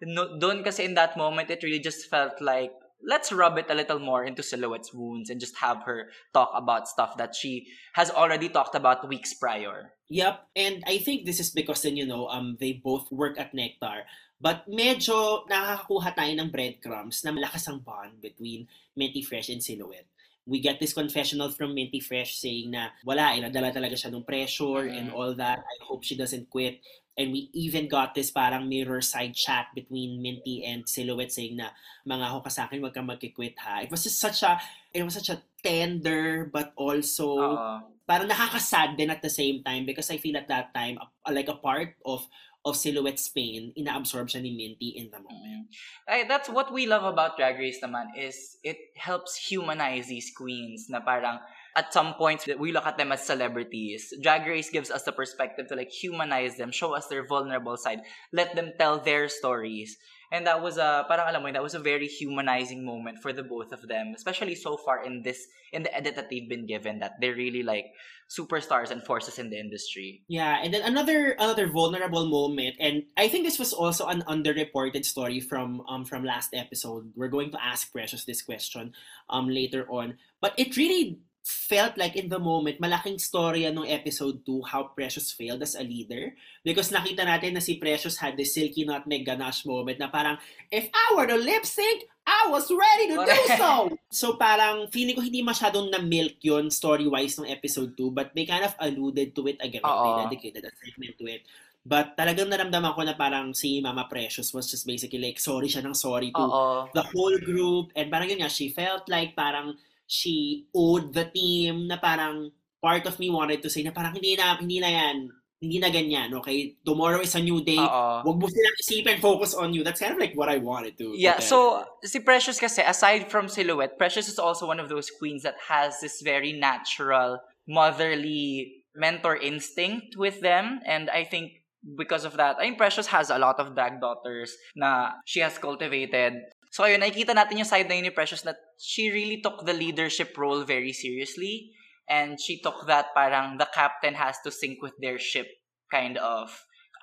No, 0.01 0.37
doon 0.37 0.63
kasi 0.63 0.83
in 0.83 0.95
that 0.95 1.17
moment, 1.17 1.51
it 1.51 1.63
really 1.63 1.79
just 1.79 2.09
felt 2.09 2.41
like, 2.41 2.71
let's 3.05 3.31
rub 3.31 3.57
it 3.57 3.69
a 3.69 3.75
little 3.75 3.99
more 3.99 4.23
into 4.23 4.41
Silhouette's 4.41 4.93
wounds 4.93 5.29
and 5.29 5.39
just 5.39 5.57
have 5.57 5.83
her 5.83 6.09
talk 6.33 6.49
about 6.55 6.87
stuff 6.87 7.17
that 7.17 7.35
she 7.35 7.67
has 7.93 8.09
already 8.09 8.49
talked 8.49 8.73
about 8.73 9.07
weeks 9.07 9.33
prior. 9.33 9.93
Yep, 10.09 10.41
and 10.55 10.83
I 10.87 10.97
think 10.99 11.25
this 11.25 11.39
is 11.39 11.51
because 11.51 11.81
then, 11.83 11.97
you 11.97 12.05
know, 12.05 12.27
um, 12.27 12.57
they 12.59 12.73
both 12.73 13.11
work 13.11 13.39
at 13.39 13.53
Nectar. 13.53 14.05
But 14.41 14.67
medyo 14.67 15.47
nakakakuha 15.47 16.15
tayo 16.15 16.33
ng 16.35 16.51
breadcrumbs 16.51 17.23
na 17.23 17.31
malakas 17.31 17.67
ang 17.71 17.79
bond 17.79 18.21
between 18.21 18.67
Minty 18.95 19.21
Fresh 19.21 19.49
and 19.49 19.63
Silhouette. 19.63 20.09
We 20.45 20.61
get 20.61 20.77
this 20.77 20.93
confessional 20.93 21.49
from 21.49 21.73
Minty 21.73 21.99
Fresh 21.99 22.37
saying 22.37 22.69
na 22.69 22.93
wala, 23.01 23.33
inadala 23.33 23.73
talaga 23.73 23.97
siya 23.97 24.13
ng 24.13 24.27
pressure 24.27 24.85
mm-hmm. 24.85 24.97
and 24.97 25.07
all 25.09 25.33
that. 25.33 25.65
I 25.65 25.75
hope 25.81 26.05
she 26.05 26.13
doesn't 26.13 26.49
quit. 26.49 26.81
And 27.15 27.31
we 27.31 27.47
even 27.55 27.87
got 27.87 28.11
this 28.11 28.29
parang 28.29 28.67
mirror 28.67 28.99
side 28.99 29.33
chat 29.33 29.71
between 29.71 30.19
Minty 30.19 30.67
and 30.67 30.83
Silhouette 30.83 31.31
saying 31.31 31.55
na 31.55 31.71
mga 32.03 32.27
ho 32.27 32.43
ka 32.43 32.51
sa 32.51 32.67
akin, 32.67 32.83
wag 32.83 32.91
kang 32.91 33.07
magkikwit 33.07 33.55
ha. 33.59 33.87
It 33.87 33.91
was 33.91 34.03
just 34.03 34.19
such 34.19 34.43
a, 34.43 34.59
it 34.91 35.03
was 35.03 35.15
such 35.15 35.31
a 35.31 35.39
tender 35.63 36.45
but 36.51 36.75
also 36.77 37.55
uh, 37.55 37.79
parang 38.05 38.29
nakakasad 38.29 38.99
din 38.99 39.09
at 39.09 39.25
the 39.25 39.33
same 39.33 39.65
time 39.65 39.87
because 39.87 40.11
I 40.13 40.21
feel 40.21 40.37
at 40.37 40.51
that 40.51 40.75
time 40.75 41.01
like 41.25 41.49
a 41.49 41.57
part 41.57 41.97
of 42.05 42.27
of 42.65 42.73
Silhouette's 42.73 43.29
pain, 43.29 43.69
inaabsorb 43.77 44.25
siya 44.25 44.41
ni 44.41 44.57
Minty 44.57 44.97
in 44.97 45.13
the 45.13 45.21
moment. 45.21 45.69
Mm. 45.69 46.25
that's 46.25 46.49
what 46.49 46.73
we 46.73 46.89
love 46.89 47.05
about 47.05 47.37
Drag 47.37 47.61
Race 47.61 47.77
naman 47.77 48.09
is 48.17 48.57
it 48.65 48.89
helps 48.97 49.37
humanize 49.37 50.09
these 50.09 50.33
queens 50.33 50.89
na 50.89 50.97
parang 50.97 51.37
at 51.75 51.93
some 51.93 52.13
points 52.15 52.47
we 52.59 52.71
look 52.71 52.85
at 52.85 52.97
them 52.97 53.11
as 53.11 53.25
celebrities. 53.25 54.13
Drag 54.21 54.47
Race 54.47 54.69
gives 54.69 54.89
us 54.89 55.03
the 55.03 55.11
perspective 55.11 55.67
to 55.67 55.75
like 55.75 55.91
humanize 55.91 56.57
them, 56.57 56.71
show 56.71 56.95
us 56.95 57.07
their 57.07 57.27
vulnerable 57.27 57.77
side, 57.77 58.01
let 58.31 58.55
them 58.55 58.71
tell 58.79 58.99
their 58.99 59.27
stories. 59.27 59.97
And 60.31 60.47
that 60.47 60.61
was 60.61 60.77
a 60.77 61.05
parang 61.07 61.29
alam 61.29 61.43
mo 61.43 61.51
that 61.51 61.61
was 61.61 61.75
a 61.75 61.79
very 61.79 62.07
humanizing 62.07 62.83
moment 62.83 63.21
for 63.21 63.31
the 63.31 63.43
both 63.43 63.71
of 63.71 63.87
them, 63.87 64.13
especially 64.15 64.55
so 64.55 64.75
far 64.75 65.05
in 65.05 65.21
this 65.21 65.47
in 65.71 65.83
the 65.83 65.93
edit 65.93 66.15
that 66.15 66.29
they've 66.29 66.49
been 66.49 66.65
given 66.65 66.99
that 66.99 67.21
they're 67.21 67.35
really 67.37 67.61
like 67.61 67.93
superstars 68.25 68.89
and 68.89 69.05
forces 69.05 69.37
in 69.37 69.51
the 69.53 69.59
industry. 69.59 70.23
Yeah, 70.27 70.57
and 70.63 70.73
then 70.73 70.81
another 70.81 71.37
another 71.37 71.67
vulnerable 71.69 72.25
moment, 72.25 72.75
and 72.79 73.03
I 73.15 73.29
think 73.29 73.45
this 73.45 73.59
was 73.59 73.71
also 73.71 74.07
an 74.07 74.23
underreported 74.25 75.05
story 75.05 75.39
from 75.39 75.85
um 75.87 76.05
from 76.05 76.25
last 76.25 76.57
episode. 76.57 77.13
We're 77.15 77.31
going 77.31 77.51
to 77.51 77.61
ask 77.61 77.91
Precious 77.93 78.25
this 78.25 78.41
question 78.41 78.97
um 79.29 79.47
later 79.47 79.85
on, 79.91 80.17
but 80.41 80.57
it 80.57 80.75
really 80.75 81.21
felt 81.45 81.93
like 81.93 82.17
in 82.17 82.25
the 82.25 82.41
moment, 82.41 82.81
malaking 82.81 83.21
story 83.21 83.69
nung 83.69 83.85
episode 83.85 84.41
2 84.49 84.65
how 84.65 84.89
Precious 84.89 85.29
failed 85.29 85.61
as 85.61 85.77
a 85.77 85.85
leader. 85.85 86.33
Because 86.65 86.89
nakita 86.89 87.21
natin 87.21 87.53
na 87.53 87.61
si 87.61 87.77
Precious 87.77 88.17
had 88.17 88.33
this 88.33 88.57
silky 88.57 88.81
nutmeg 88.81 89.29
ganache 89.29 89.61
moment 89.61 90.01
na 90.01 90.09
parang, 90.09 90.41
if 90.73 90.89
I 90.89 91.13
were 91.13 91.29
to 91.29 91.37
lip 91.37 91.61
sync, 91.61 92.09
I 92.25 92.49
was 92.49 92.65
ready 92.73 93.13
to 93.13 93.21
do 93.21 93.37
so! 93.61 93.93
so 94.09 94.27
parang, 94.41 94.89
feeling 94.89 95.13
ko 95.13 95.21
hindi 95.21 95.45
masyadong 95.45 95.93
na-milk 95.93 96.41
yun 96.41 96.73
story-wise 96.73 97.37
ng 97.37 97.45
episode 97.45 97.93
2, 97.93 98.09
but 98.09 98.33
they 98.33 98.49
kind 98.49 98.65
of 98.65 98.73
alluded 98.81 99.37
to 99.37 99.45
it 99.45 99.61
again. 99.61 99.85
Uh-oh. 99.85 100.01
They 100.01 100.33
dedicated 100.33 100.65
a 100.65 100.73
segment 100.81 101.13
to 101.21 101.29
it. 101.29 101.45
But 101.85 102.17
talagang 102.17 102.49
naramdaman 102.49 102.97
ko 102.97 103.05
na 103.05 103.13
parang 103.13 103.53
si 103.53 103.77
Mama 103.85 104.09
Precious 104.09 104.49
was 104.49 104.65
just 104.65 104.89
basically 104.89 105.21
like, 105.21 105.37
sorry 105.37 105.69
siya 105.69 105.85
ng 105.85 105.93
sorry 105.93 106.33
to 106.33 106.41
Uh-oh. 106.41 106.89
the 106.97 107.05
whole 107.05 107.37
group. 107.37 107.93
And 107.93 108.09
parang 108.09 108.33
yun 108.33 108.41
nga, 108.41 108.49
she 108.49 108.73
felt 108.73 109.05
like 109.05 109.37
parang 109.37 109.77
she 110.07 110.65
owed 110.73 111.13
the 111.13 111.25
team 111.25 111.87
na 111.87 111.97
parang 111.97 112.51
part 112.81 113.05
of 113.05 113.17
me 113.17 113.29
wanted 113.29 113.61
to 113.61 113.69
say 113.69 113.81
na 113.81 113.91
parang 113.91 114.13
hindi 114.13 114.37
na, 114.37 114.57
hindi 114.57 114.79
na 114.79 114.89
yan, 114.89 115.29
hindi 115.61 115.79
na 115.79 115.89
ganyan, 115.89 116.29
okay? 116.37 116.77
Tomorrow 116.85 117.21
is 117.21 117.33
a 117.33 117.41
new 117.41 117.63
day. 117.63 117.79
Oo. 117.79 118.21
Huwag 118.21 118.37
mo 118.37 118.45
silang 118.45 118.77
isipin, 118.77 119.17
focus 119.17 119.57
on 119.57 119.73
you. 119.73 119.81
That's 119.81 119.99
kind 119.99 120.13
of 120.13 120.19
like 120.19 120.37
what 120.37 120.49
I 120.49 120.57
wanted 120.57 120.97
to. 120.99 121.17
Yeah, 121.17 121.39
so 121.39 121.81
si 122.03 122.19
Precious 122.19 122.59
kasi, 122.59 122.85
aside 122.85 123.31
from 123.31 123.49
silhouette, 123.49 123.97
Precious 123.97 124.29
is 124.29 124.37
also 124.37 124.67
one 124.67 124.79
of 124.79 124.89
those 124.89 125.09
queens 125.09 125.41
that 125.41 125.55
has 125.67 125.97
this 126.01 126.21
very 126.21 126.53
natural, 126.53 127.41
motherly 127.67 128.85
mentor 128.93 129.35
instinct 129.35 130.15
with 130.17 130.41
them. 130.41 130.81
And 130.85 131.09
I 131.09 131.23
think 131.23 131.65
because 131.97 132.25
of 132.25 132.37
that, 132.37 132.57
I 132.57 132.69
think 132.69 132.77
Precious 132.77 133.07
has 133.07 133.29
a 133.29 133.39
lot 133.39 133.59
of 133.59 133.73
drag 133.73 134.01
daughters 134.01 134.53
na 134.75 135.17
she 135.25 135.39
has 135.39 135.57
cultivated. 135.57 136.45
So 136.71 136.83
ayun, 136.83 137.01
nakikita 137.01 137.35
natin 137.35 137.61
yung 137.61 137.69
side 137.69 137.87
na 137.87 137.95
yun 137.95 138.09
ni 138.09 138.13
Precious 138.13 138.43
that 138.43 138.59
she 138.77 139.09
really 139.09 139.41
took 139.41 139.65
the 139.65 139.73
leadership 139.73 140.35
role 140.37 140.63
very 140.63 140.91
seriously. 140.91 141.71
And 142.05 142.37
she 142.37 142.61
took 142.61 142.85
that 142.85 143.15
parang 143.17 143.57
the 143.57 143.67
captain 143.73 144.13
has 144.13 144.37
to 144.45 144.51
sync 144.51 144.81
with 144.81 144.93
their 145.01 145.17
ship 145.17 145.47
kind 145.89 146.17
of 146.17 146.53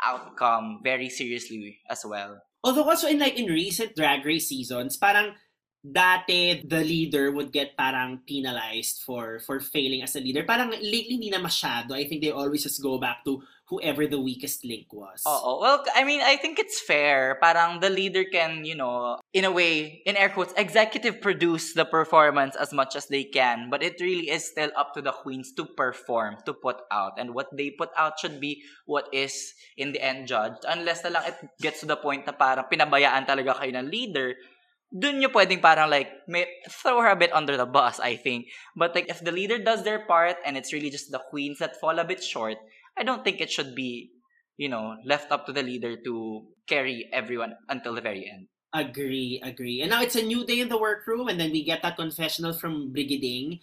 outcome 0.04 0.80
very 0.82 1.08
seriously 1.08 1.78
as 1.90 2.06
well. 2.06 2.38
Although 2.62 2.86
also 2.86 3.08
in 3.08 3.18
like 3.18 3.38
in 3.38 3.50
recent 3.50 3.96
drag 3.96 4.24
race 4.24 4.48
seasons, 4.48 4.96
parang 4.96 5.34
dati 5.82 6.62
the 6.62 6.78
leader 6.78 7.34
would 7.34 7.50
get 7.50 7.74
parang 7.74 8.22
penalized 8.22 9.02
for 9.02 9.42
for 9.42 9.58
failing 9.58 10.02
as 10.02 10.14
a 10.14 10.22
leader. 10.22 10.46
Parang 10.46 10.70
lately 10.70 11.18
hindi 11.18 11.30
na 11.30 11.42
masyado. 11.42 11.98
I 11.98 12.06
think 12.06 12.22
they 12.22 12.30
always 12.30 12.62
just 12.62 12.82
go 12.82 12.98
back 13.02 13.26
to 13.26 13.42
whoever 13.68 14.06
the 14.06 14.20
weakest 14.20 14.64
link 14.64 14.92
was. 14.92 15.22
Oo. 15.26 15.60
Well, 15.60 15.84
I 15.94 16.04
mean, 16.04 16.20
I 16.20 16.36
think 16.36 16.58
it's 16.58 16.80
fair. 16.80 17.38
Parang 17.40 17.80
the 17.80 17.88
leader 17.88 18.24
can, 18.28 18.64
you 18.64 18.74
know, 18.74 19.20
in 19.32 19.44
a 19.44 19.52
way, 19.52 20.02
in 20.04 20.16
air 20.16 20.28
quotes, 20.28 20.52
executive 20.56 21.20
produce 21.20 21.72
the 21.72 21.84
performance 21.84 22.56
as 22.56 22.72
much 22.72 22.96
as 22.96 23.06
they 23.06 23.24
can. 23.24 23.70
But 23.70 23.82
it 23.82 23.96
really 24.00 24.28
is 24.28 24.44
still 24.44 24.70
up 24.76 24.92
to 24.94 25.02
the 25.02 25.12
queens 25.12 25.52
to 25.56 25.64
perform, 25.64 26.36
to 26.44 26.52
put 26.52 26.84
out. 26.90 27.16
And 27.16 27.34
what 27.34 27.48
they 27.56 27.70
put 27.70 27.90
out 27.96 28.20
should 28.20 28.40
be 28.40 28.62
what 28.84 29.08
is 29.12 29.54
in 29.76 29.92
the 29.92 30.02
end 30.02 30.28
judged. 30.28 30.64
Unless 30.68 31.04
na 31.04 31.10
lang 31.16 31.24
it 31.32 31.38
gets 31.60 31.80
to 31.80 31.86
the 31.86 31.96
point 31.96 32.26
na 32.26 32.32
parang 32.32 32.68
pinabayaan 32.68 33.24
talaga 33.24 33.56
kayo 33.56 33.72
ng 33.72 33.88
leader, 33.88 34.36
dun 34.92 35.16
nyo 35.16 35.32
pwedeng 35.32 35.64
parang 35.64 35.88
like, 35.88 36.12
may, 36.28 36.44
throw 36.68 37.00
her 37.00 37.08
a 37.08 37.16
bit 37.16 37.32
under 37.32 37.56
the 37.56 37.64
bus, 37.64 37.96
I 37.96 38.16
think. 38.16 38.52
But 38.76 38.94
like, 38.94 39.08
if 39.08 39.24
the 39.24 39.32
leader 39.32 39.56
does 39.56 39.82
their 39.82 40.04
part 40.04 40.36
and 40.44 40.60
it's 40.60 40.72
really 40.72 40.90
just 40.90 41.08
the 41.08 41.22
queens 41.32 41.58
that 41.64 41.80
fall 41.80 41.98
a 41.98 42.04
bit 42.04 42.22
short, 42.22 42.60
I 42.96 43.02
don't 43.04 43.24
think 43.24 43.40
it 43.40 43.50
should 43.50 43.74
be, 43.74 44.12
you 44.56 44.68
know, 44.68 44.96
left 45.04 45.32
up 45.32 45.46
to 45.46 45.52
the 45.52 45.62
leader 45.62 45.96
to 45.96 46.46
carry 46.66 47.08
everyone 47.12 47.54
until 47.68 47.94
the 47.94 48.00
very 48.00 48.28
end. 48.28 48.48
Agree, 48.72 49.40
agree. 49.42 49.82
And 49.82 49.90
now 49.90 50.02
it's 50.02 50.16
a 50.16 50.22
new 50.22 50.46
day 50.46 50.60
in 50.60 50.68
the 50.68 50.78
workroom, 50.78 51.28
and 51.28 51.38
then 51.38 51.52
we 51.52 51.64
get 51.64 51.82
that 51.82 51.96
confessional 51.96 52.52
from 52.52 52.92
Brigading. 52.92 53.60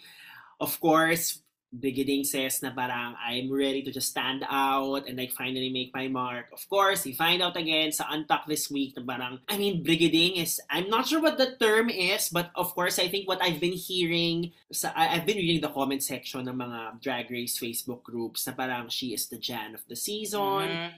Of 0.60 0.80
course, 0.80 1.42
Brigading 1.70 2.26
says 2.26 2.62
na 2.66 2.74
parang 2.74 3.14
I'm 3.22 3.52
ready 3.54 3.86
to 3.86 3.92
just 3.94 4.10
stand 4.10 4.42
out 4.50 5.06
and 5.06 5.18
like 5.18 5.32
finally 5.32 5.70
make 5.70 5.94
my 5.94 6.10
mark. 6.10 6.50
Of 6.52 6.66
course, 6.70 7.06
we 7.06 7.14
find 7.14 7.42
out 7.42 7.58
again 7.58 7.92
sa 7.92 8.10
Untuck 8.10 8.50
this 8.50 8.72
week 8.72 8.98
na 8.98 9.06
parang, 9.06 9.40
I 9.46 9.58
mean, 9.58 9.86
Brigading 9.86 10.42
is, 10.42 10.58
I'm 10.70 10.90
not 10.90 11.06
sure 11.06 11.22
what 11.22 11.38
the 11.38 11.54
term 11.62 11.90
is, 11.90 12.30
but 12.30 12.50
of 12.56 12.74
course, 12.74 12.98
I 12.98 13.08
think 13.08 13.28
what 13.28 13.42
I've 13.42 13.62
been 13.62 13.78
hearing, 13.78 14.52
sa, 14.74 14.90
I've 14.96 15.26
been 15.26 15.38
reading 15.38 15.62
the 15.62 15.70
comment 15.70 16.02
section 16.02 16.50
ng 16.50 16.58
mga 16.58 17.02
Drag 17.02 17.30
Race 17.30 17.60
Facebook 17.60 18.02
groups 18.02 18.48
na 18.48 18.54
parang 18.54 18.90
she 18.90 19.14
is 19.14 19.30
the 19.30 19.38
Jan 19.38 19.76
of 19.76 19.86
the 19.86 19.96
season 19.96 20.70
Mm, 20.70 20.92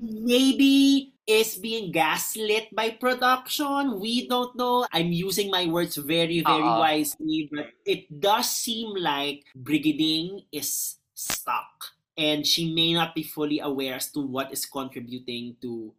maybe 0.00 1.14
is 1.26 1.56
being 1.56 1.92
gaslit 1.92 2.74
by 2.74 2.90
production. 2.90 4.00
We 4.00 4.28
don't 4.28 4.56
know. 4.56 4.86
I'm 4.92 5.12
using 5.12 5.50
my 5.50 5.66
words 5.66 5.96
very, 5.96 6.42
very 6.42 6.66
Oo. 6.66 6.78
wisely, 6.78 7.48
but 7.52 7.70
it 7.86 8.20
does 8.20 8.50
seem 8.50 8.94
like 8.96 9.44
Brigading 9.56 10.46
is 10.50 10.98
stuck. 11.14 11.94
And 12.16 12.46
she 12.46 12.74
may 12.74 12.92
not 12.92 13.14
be 13.14 13.22
fully 13.22 13.60
aware 13.60 13.94
as 13.94 14.10
to 14.12 14.20
what 14.20 14.52
is 14.52 14.66
contributing 14.66 15.56
to 15.62 15.94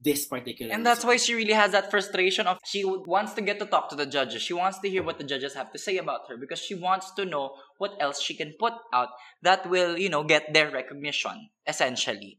this 0.00 0.26
particular 0.26 0.72
And 0.72 0.86
that's 0.86 1.04
why 1.04 1.16
she 1.16 1.34
really 1.34 1.52
has 1.52 1.72
that 1.72 1.90
frustration 1.90 2.46
of 2.46 2.58
she 2.64 2.84
wants 2.84 3.34
to 3.34 3.42
get 3.42 3.58
to 3.58 3.66
talk 3.66 3.88
to 3.90 3.96
the 3.96 4.06
judges. 4.06 4.42
She 4.42 4.52
wants 4.52 4.78
to 4.80 4.88
hear 4.88 5.02
what 5.02 5.18
the 5.18 5.24
judges 5.24 5.54
have 5.54 5.72
to 5.72 5.78
say 5.78 5.96
about 5.98 6.28
her 6.28 6.36
because 6.36 6.60
she 6.60 6.74
wants 6.74 7.10
to 7.12 7.24
know 7.24 7.54
what 7.78 7.96
else 8.00 8.20
she 8.20 8.34
can 8.34 8.54
put 8.58 8.74
out 8.92 9.08
that 9.42 9.68
will, 9.68 9.98
you 9.98 10.08
know, 10.08 10.22
get 10.22 10.52
their 10.52 10.70
recognition, 10.70 11.50
essentially. 11.66 12.38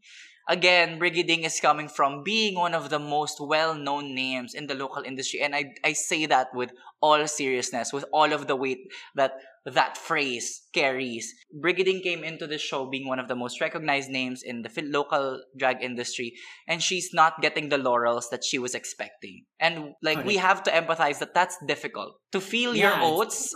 Again, 0.50 1.00
Brigading 1.00 1.46
is 1.46 1.60
coming 1.60 1.88
from 1.88 2.24
being 2.24 2.56
one 2.56 2.74
of 2.74 2.90
the 2.90 3.00
most 3.00 3.38
well-known 3.40 4.14
names 4.14 4.54
in 4.54 4.68
the 4.68 4.76
local 4.76 5.04
industry. 5.04 5.42
And 5.42 5.56
I, 5.56 5.74
I 5.84 5.94
say 5.94 6.26
that 6.26 6.48
with 6.54 6.72
all 7.02 7.28
seriousness, 7.28 7.94
with 7.94 8.06
all 8.12 8.32
of 8.34 8.48
the 8.48 8.56
weight 8.56 8.92
that 9.16 9.34
that 9.66 9.98
phrase 9.98 10.64
carries. 10.74 11.34
Brigading 11.64 12.04
came 12.04 12.24
into 12.24 12.48
the 12.48 12.58
show 12.58 12.86
being 12.90 13.08
one 13.08 13.20
of 13.20 13.28
the 13.28 13.36
most 13.36 13.62
recognized 13.62 14.10
names 14.10 14.44
in 14.44 14.62
the 14.62 14.70
local 14.84 15.42
drag 15.58 15.82
industry 15.82 16.34
and 16.68 16.82
she's 16.82 17.12
not 17.14 17.42
getting 17.42 17.70
the 17.70 17.78
laurels 17.78 18.30
that 18.30 18.44
she 18.44 18.60
was 18.60 18.76
expecting. 18.76 19.46
And 19.60 19.94
like 20.02 20.26
we 20.26 20.36
have 20.38 20.64
to 20.64 20.72
empathize 20.72 21.20
that 21.20 21.34
that's 21.34 21.58
difficult 21.66 22.16
to 22.34 22.42
feel 22.42 22.76
your 22.76 22.94
oats 23.00 23.56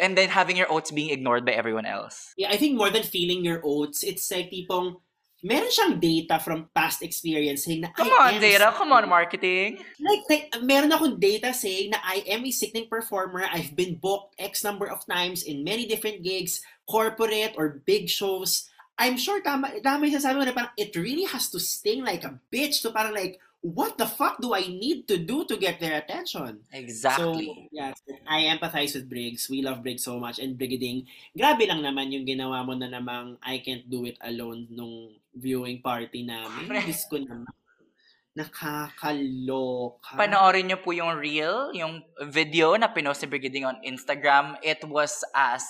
and 0.00 0.16
then 0.16 0.28
having 0.28 0.56
your 0.56 0.70
oats 0.72 0.90
being 0.92 1.10
ignored 1.10 1.44
by 1.44 1.52
everyone 1.52 1.86
else. 1.86 2.32
Yeah, 2.36 2.50
I 2.50 2.56
think 2.56 2.76
more 2.76 2.90
than 2.90 3.02
feeling 3.02 3.44
your 3.44 3.60
oats, 3.64 4.04
it's 4.04 4.30
like 4.30 4.52
tipong, 4.52 4.96
meron 5.42 5.70
siyang 5.70 5.94
data 6.02 6.42
from 6.42 6.66
past 6.74 7.02
experience 7.02 7.64
saying 7.64 7.86
na 7.86 7.94
Come 7.94 8.10
I 8.10 8.34
on, 8.34 8.34
am 8.34 8.40
Data. 8.42 8.74
Come 8.74 8.90
on, 8.90 9.08
marketing. 9.08 9.78
Like, 10.02 10.22
like, 10.26 10.46
meron 10.62 10.90
akong 10.90 11.20
data 11.20 11.54
saying 11.54 11.94
na 11.94 11.98
I 12.02 12.26
am 12.26 12.42
a 12.42 12.50
sickening 12.50 12.90
performer. 12.90 13.46
I've 13.46 13.74
been 13.76 13.96
booked 14.02 14.34
X 14.38 14.64
number 14.64 14.90
of 14.90 15.06
times 15.06 15.46
in 15.46 15.62
many 15.62 15.86
different 15.86 16.22
gigs, 16.26 16.60
corporate 16.90 17.54
or 17.54 17.82
big 17.86 18.10
shows. 18.10 18.66
I'm 18.98 19.14
sure 19.14 19.38
tama, 19.38 19.78
tama 19.78 20.10
yung 20.10 20.18
sasabi 20.18 20.42
mo 20.42 20.44
na 20.44 20.56
parang 20.56 20.74
it 20.74 20.90
really 20.98 21.30
has 21.30 21.46
to 21.54 21.62
sting 21.62 22.02
like 22.02 22.26
a 22.26 22.34
bitch 22.50 22.82
to 22.82 22.90
parang 22.90 23.14
like, 23.14 23.38
what 23.62 23.98
the 23.98 24.06
fuck 24.06 24.38
do 24.42 24.54
I 24.54 24.66
need 24.66 25.06
to 25.08 25.18
do 25.18 25.44
to 25.46 25.56
get 25.56 25.78
their 25.78 25.98
attention? 25.98 26.66
Exactly. 26.72 27.46
So, 27.46 27.68
yeah, 27.70 27.92
I 28.26 28.50
empathize 28.50 28.94
with 28.94 29.10
Briggs. 29.10 29.50
We 29.50 29.62
love 29.62 29.82
Briggs 29.82 30.04
so 30.04 30.18
much. 30.18 30.38
And 30.38 30.58
Brigading, 30.58 31.06
grabe 31.34 31.66
lang 31.66 31.82
naman 31.82 32.10
yung 32.10 32.26
ginawa 32.26 32.66
mo 32.66 32.74
na 32.74 32.90
namang 32.90 33.38
I 33.42 33.58
can't 33.62 33.86
do 33.90 34.06
it 34.06 34.18
alone 34.22 34.66
nung 34.70 35.14
viewing 35.38 35.80
party 35.80 36.26
namin. 36.26 36.66
Diyos 36.68 37.06
ko 37.08 37.16
naman. 37.22 37.46
Nakakaloka. 38.38 40.14
Panoorin 40.14 40.70
niyo 40.70 40.78
po 40.78 40.94
yung 40.94 41.18
reel, 41.18 41.74
yung 41.74 42.02
video 42.30 42.76
na 42.78 42.86
pinost 42.86 43.22
ni 43.22 43.28
Brigading 43.30 43.66
on 43.66 43.78
Instagram. 43.82 44.54
It 44.62 44.82
was 44.86 45.24
as 45.34 45.66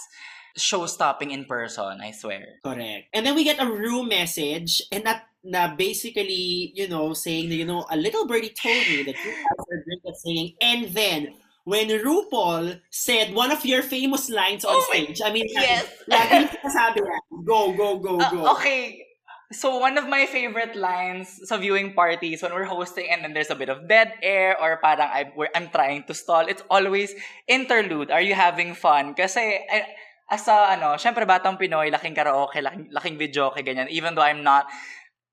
show-stopping 0.58 1.30
in 1.30 1.44
person, 1.46 2.00
I 2.02 2.10
swear. 2.12 2.60
Correct. 2.64 3.08
And 3.14 3.24
then 3.24 3.34
we 3.34 3.44
get 3.44 3.62
a 3.62 3.68
room 3.68 4.08
message 4.08 4.82
and 4.92 5.04
that 5.06 5.30
na 5.44 5.72
basically, 5.72 6.74
you 6.74 6.88
know, 6.88 7.14
saying 7.14 7.48
you 7.52 7.64
know, 7.64 7.86
a 7.88 7.96
little 7.96 8.26
birdie 8.26 8.52
told 8.52 8.84
me 8.90 9.06
that 9.06 9.16
you 9.16 9.30
guys 9.32 9.64
are 9.70 9.80
great 9.86 10.02
at 10.04 10.16
singing. 10.18 10.52
And 10.60 10.90
then, 10.92 11.20
when 11.64 11.88
RuPaul 11.88 12.80
said 12.90 13.32
one 13.32 13.52
of 13.52 13.64
your 13.64 13.82
famous 13.86 14.28
lines 14.28 14.64
on 14.64 14.74
Oh 14.76 14.84
stage, 14.90 15.20
I 15.24 15.30
mean, 15.32 15.46
Yes. 15.48 15.86
lagi 16.10 16.48
sabi 16.68 17.00
niya, 17.00 17.16
go, 17.46 17.72
go, 17.72 17.96
go, 18.02 18.18
Uh, 18.18 18.30
go. 18.34 18.40
okay. 18.58 19.07
So 19.48 19.80
one 19.80 19.96
of 19.96 20.04
my 20.04 20.28
favorite 20.28 20.76
lines 20.76 21.40
sa 21.48 21.56
viewing 21.56 21.96
parties 21.96 22.44
when 22.44 22.52
we're 22.52 22.68
hosting 22.68 23.08
and 23.08 23.24
then 23.24 23.32
there's 23.32 23.48
a 23.48 23.56
bit 23.56 23.72
of 23.72 23.88
dead 23.88 24.12
air 24.20 24.52
or 24.60 24.76
parang 24.76 25.08
I, 25.08 25.32
I'm 25.56 25.72
trying 25.72 26.04
to 26.04 26.12
stall, 26.12 26.44
it's 26.44 26.60
always 26.68 27.16
interlude. 27.48 28.10
Are 28.10 28.20
you 28.20 28.36
having 28.36 28.76
fun? 28.76 29.16
Kasi 29.16 29.64
I, 29.64 29.88
as 30.28 30.44
a, 30.48 30.76
ano, 30.76 31.00
syempre 31.00 31.24
batang 31.24 31.56
Pinoy, 31.56 31.88
laking 31.88 32.12
karaoke, 32.12 32.60
laking, 32.60 32.92
laking 32.92 33.16
video, 33.16 33.48
ganyan. 33.56 33.88
Even 33.88 34.14
though 34.14 34.22
I'm 34.22 34.44
not, 34.44 34.68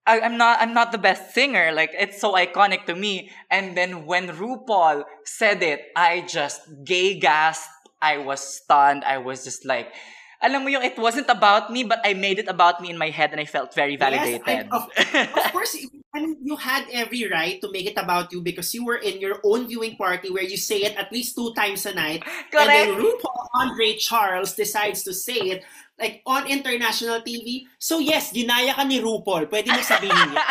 I, 0.08 0.22
I'm 0.22 0.38
not, 0.38 0.62
I'm 0.62 0.74
not 0.74 0.94
the 0.94 0.98
best 0.98 1.36
singer. 1.36 1.74
Like, 1.76 1.92
it's 1.92 2.22
so 2.22 2.34
iconic 2.40 2.86
to 2.86 2.96
me. 2.96 3.32
And 3.52 3.76
then 3.76 4.06
when 4.06 4.30
RuPaul 4.30 5.04
said 5.26 5.62
it, 5.62 5.92
I 5.96 6.24
just 6.24 6.62
gay 6.86 7.20
gasped. 7.20 7.68
I 8.02 8.20
was 8.20 8.40
stunned. 8.40 9.04
I 9.04 9.18
was 9.18 9.44
just 9.44 9.66
like, 9.66 9.92
alam 10.46 10.64
mo 10.64 10.70
yung, 10.70 10.84
it 10.84 10.98
wasn't 10.98 11.30
about 11.30 11.74
me, 11.74 11.84
but 11.84 12.00
I 12.06 12.14
made 12.14 12.38
it 12.38 12.48
about 12.48 12.80
me 12.82 12.90
in 12.90 12.98
my 12.98 13.10
head 13.10 13.32
and 13.32 13.42
I 13.42 13.46
felt 13.46 13.74
very 13.74 13.98
validated. 13.98 14.42
Yes, 14.46 14.70
I- 14.70 14.76
of, 14.78 14.84
of 15.46 15.52
course, 15.52 15.74
you 15.76 16.56
had 16.56 16.86
every 16.94 17.28
right 17.28 17.60
to 17.60 17.72
make 17.72 17.86
it 17.90 17.98
about 17.98 18.32
you 18.32 18.42
because 18.42 18.74
you 18.74 18.86
were 18.86 18.96
in 18.96 19.20
your 19.20 19.42
own 19.44 19.68
viewing 19.68 19.98
party 19.98 20.30
where 20.30 20.44
you 20.46 20.56
say 20.56 20.86
it 20.86 20.96
at 20.96 21.12
least 21.12 21.36
two 21.36 21.52
times 21.58 21.86
a 21.86 21.94
night. 21.94 22.24
Correct. 22.24 22.54
And 22.56 22.70
then 22.70 22.90
RuPaul 22.96 23.48
Andre 23.56 23.98
Charles 23.98 24.54
decides 24.54 25.04
to 25.04 25.14
say 25.14 25.60
it 25.60 25.64
like 26.00 26.22
on 26.26 26.48
international 26.48 27.20
TV. 27.20 27.68
So 27.80 28.00
yes, 28.00 28.32
ginaya 28.32 28.76
ka 28.76 28.84
ni 28.84 29.02
RuPaul. 29.02 29.48
Pwede 29.52 29.68
mo 29.72 29.82
sabihin 29.84 30.36
niya. 30.36 30.44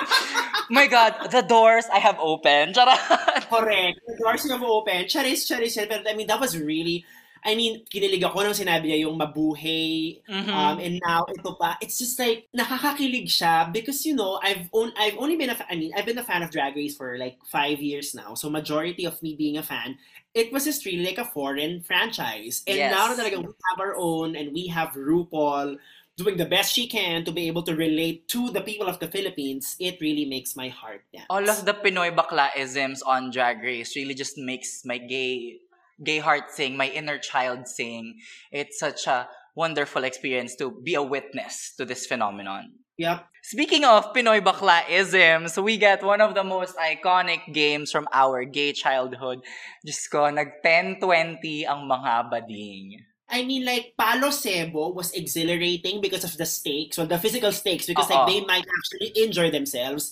My 0.70 0.86
God, 0.86 1.30
the 1.30 1.40
doors 1.40 1.84
I 1.92 1.98
have 1.98 2.16
opened. 2.20 2.76
Correct. 2.76 4.00
The 4.04 4.16
doors 4.20 4.44
you 4.44 4.52
have 4.52 4.62
opened. 4.64 5.08
Charis, 5.08 5.48
charis, 5.48 5.74
charis. 5.74 5.88
But 5.88 6.04
I 6.08 6.12
mean, 6.14 6.26
that 6.28 6.40
was 6.40 6.56
really, 6.58 7.04
I 7.44 7.54
mean, 7.54 7.84
kinilig 7.86 8.22
ako 8.24 8.42
nung 8.42 8.56
sinabi 8.56 8.90
niya 8.90 9.06
yung 9.08 9.18
mabuhay, 9.18 10.20
Mhm. 10.28 10.52
um, 10.54 10.76
and 10.78 11.00
now 11.04 11.24
ito 11.28 11.54
pa. 11.54 11.76
It's 11.80 11.98
just 11.98 12.18
like, 12.18 12.48
nakakakilig 12.56 13.26
siya 13.28 13.72
because, 13.72 14.04
you 14.06 14.14
know, 14.14 14.38
I've, 14.42 14.68
on, 14.72 14.92
I've 14.98 15.16
only 15.18 15.36
been 15.36 15.50
a 15.50 15.56
fa- 15.56 15.68
I 15.70 15.76
mean, 15.76 15.92
I've 15.96 16.06
been 16.06 16.18
a 16.18 16.26
fan 16.26 16.42
of 16.42 16.50
Drag 16.50 16.74
Race 16.76 16.96
for 16.96 17.16
like 17.18 17.38
five 17.46 17.80
years 17.80 18.14
now. 18.14 18.34
So 18.34 18.50
majority 18.50 19.04
of 19.04 19.20
me 19.22 19.34
being 19.34 19.56
a 19.56 19.62
fan, 19.62 19.98
it 20.34 20.52
was 20.52 20.64
just 20.64 20.84
really 20.84 21.04
like 21.04 21.18
a 21.18 21.24
foreign 21.24 21.82
franchise. 21.82 22.62
And 22.66 22.78
Yes. 22.78 22.92
now 22.92 23.08
talaga 23.14 23.38
we 23.40 23.52
have 23.70 23.78
our 23.80 23.96
own 23.96 24.36
and 24.36 24.52
we 24.52 24.68
have 24.68 24.92
RuPaul 24.94 25.78
doing 26.18 26.34
the 26.36 26.50
best 26.50 26.74
she 26.74 26.90
can 26.90 27.22
to 27.24 27.30
be 27.30 27.46
able 27.46 27.62
to 27.62 27.78
relate 27.78 28.26
to 28.26 28.50
the 28.50 28.60
people 28.60 28.90
of 28.90 28.98
the 28.98 29.06
Philippines, 29.06 29.76
it 29.78 30.02
really 30.02 30.26
makes 30.26 30.56
my 30.58 30.66
heart 30.66 31.06
dance. 31.14 31.30
all 31.30 31.46
of 31.48 31.62
the 31.64 31.72
Pinoy 31.72 32.10
baklaisms 32.10 33.06
on 33.06 33.30
Drag 33.30 33.62
Race 33.62 33.94
really 33.94 34.14
just 34.18 34.34
makes 34.36 34.82
my 34.84 34.98
gay 34.98 35.62
gay 36.02 36.18
heart 36.18 36.50
sing, 36.50 36.76
my 36.76 36.88
inner 36.88 37.18
child 37.18 37.68
sing. 37.68 38.18
It's 38.52 38.78
such 38.78 39.06
a 39.06 39.28
wonderful 39.54 40.04
experience 40.04 40.54
to 40.56 40.70
be 40.70 40.94
a 40.94 41.02
witness 41.02 41.74
to 41.78 41.84
this 41.84 42.06
phenomenon. 42.06 42.78
Yep. 42.98 43.26
Speaking 43.42 43.84
of 43.84 44.12
Pinoy 44.12 44.42
baklaisms, 44.42 45.54
we 45.62 45.78
get 45.78 46.02
one 46.02 46.20
of 46.20 46.34
the 46.34 46.42
most 46.42 46.76
iconic 46.76 47.46
games 47.54 47.90
from 47.90 48.08
our 48.12 48.44
gay 48.44 48.72
childhood. 48.74 49.38
Diyos 49.86 50.02
ko, 50.10 50.26
nag 50.30 50.58
10-20 50.66 51.62
ang 51.66 51.86
mga 51.86 52.12
bading. 52.26 52.98
I 53.30 53.44
mean, 53.44 53.64
like, 53.64 53.94
Palo 53.96 54.34
Sebo 54.34 54.94
was 54.94 55.12
exhilarating 55.12 56.00
because 56.00 56.24
of 56.24 56.34
the 56.36 56.46
stakes, 56.46 56.98
or 56.98 57.06
the 57.06 57.18
physical 57.18 57.52
stakes, 57.52 57.86
because 57.86 58.10
Oo. 58.10 58.14
like 58.14 58.26
they 58.26 58.40
might 58.42 58.66
actually 58.66 59.12
injure 59.14 59.50
themselves. 59.50 60.10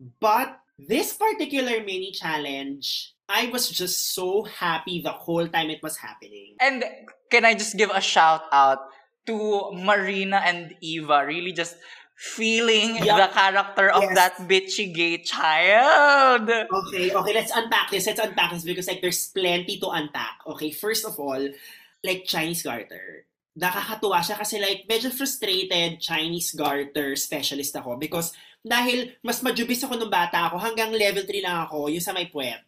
But 0.00 0.56
this 0.78 1.12
particular 1.12 1.84
mini 1.84 2.12
challenge, 2.12 3.11
I 3.28 3.48
was 3.48 3.70
just 3.70 4.14
so 4.14 4.44
happy 4.44 5.00
the 5.00 5.12
whole 5.14 5.46
time 5.48 5.70
it 5.70 5.82
was 5.82 5.96
happening. 5.96 6.56
And 6.60 6.84
can 7.30 7.44
I 7.44 7.54
just 7.54 7.76
give 7.76 7.90
a 7.90 8.00
shout 8.00 8.42
out 8.52 8.78
to 9.26 9.70
Marina 9.72 10.42
and 10.44 10.74
Eva 10.80 11.24
really 11.26 11.52
just 11.52 11.76
feeling 12.22 13.02
Yup. 13.02 13.18
the 13.18 13.28
character 13.34 13.90
of 13.90 14.02
Yes. 14.06 14.14
that 14.14 14.34
bitchy 14.46 14.94
gay 14.94 15.18
child. 15.22 16.46
Okay, 16.46 17.10
okay, 17.10 17.32
let's 17.34 17.50
unpack 17.50 17.90
this. 17.90 18.06
Let's 18.06 18.22
unpack 18.22 18.54
this 18.54 18.62
because 18.62 18.86
like 18.86 19.02
there's 19.02 19.26
plenty 19.34 19.78
to 19.82 19.88
unpack. 19.90 20.38
Okay, 20.46 20.70
first 20.70 21.02
of 21.02 21.18
all, 21.18 21.42
like 22.04 22.22
Chinese 22.26 22.62
garter. 22.62 23.26
Nakakatuwa 23.58 24.22
siya 24.24 24.38
kasi 24.38 24.62
like 24.62 24.86
medyo 24.88 25.12
frustrated 25.12 26.00
Chinese 26.00 26.56
garter 26.56 27.18
specialist 27.18 27.76
ako 27.76 28.00
because 28.00 28.32
dahil 28.64 29.12
mas 29.20 29.42
majubis 29.44 29.82
ako 29.84 29.98
nung 29.98 30.12
bata 30.12 30.48
ako 30.48 30.56
hanggang 30.62 30.94
level 30.94 31.26
3 31.26 31.42
lang 31.44 31.66
ako 31.68 31.90
yung 31.92 32.00
sa 32.00 32.14
may 32.16 32.30
puwet. 32.30 32.62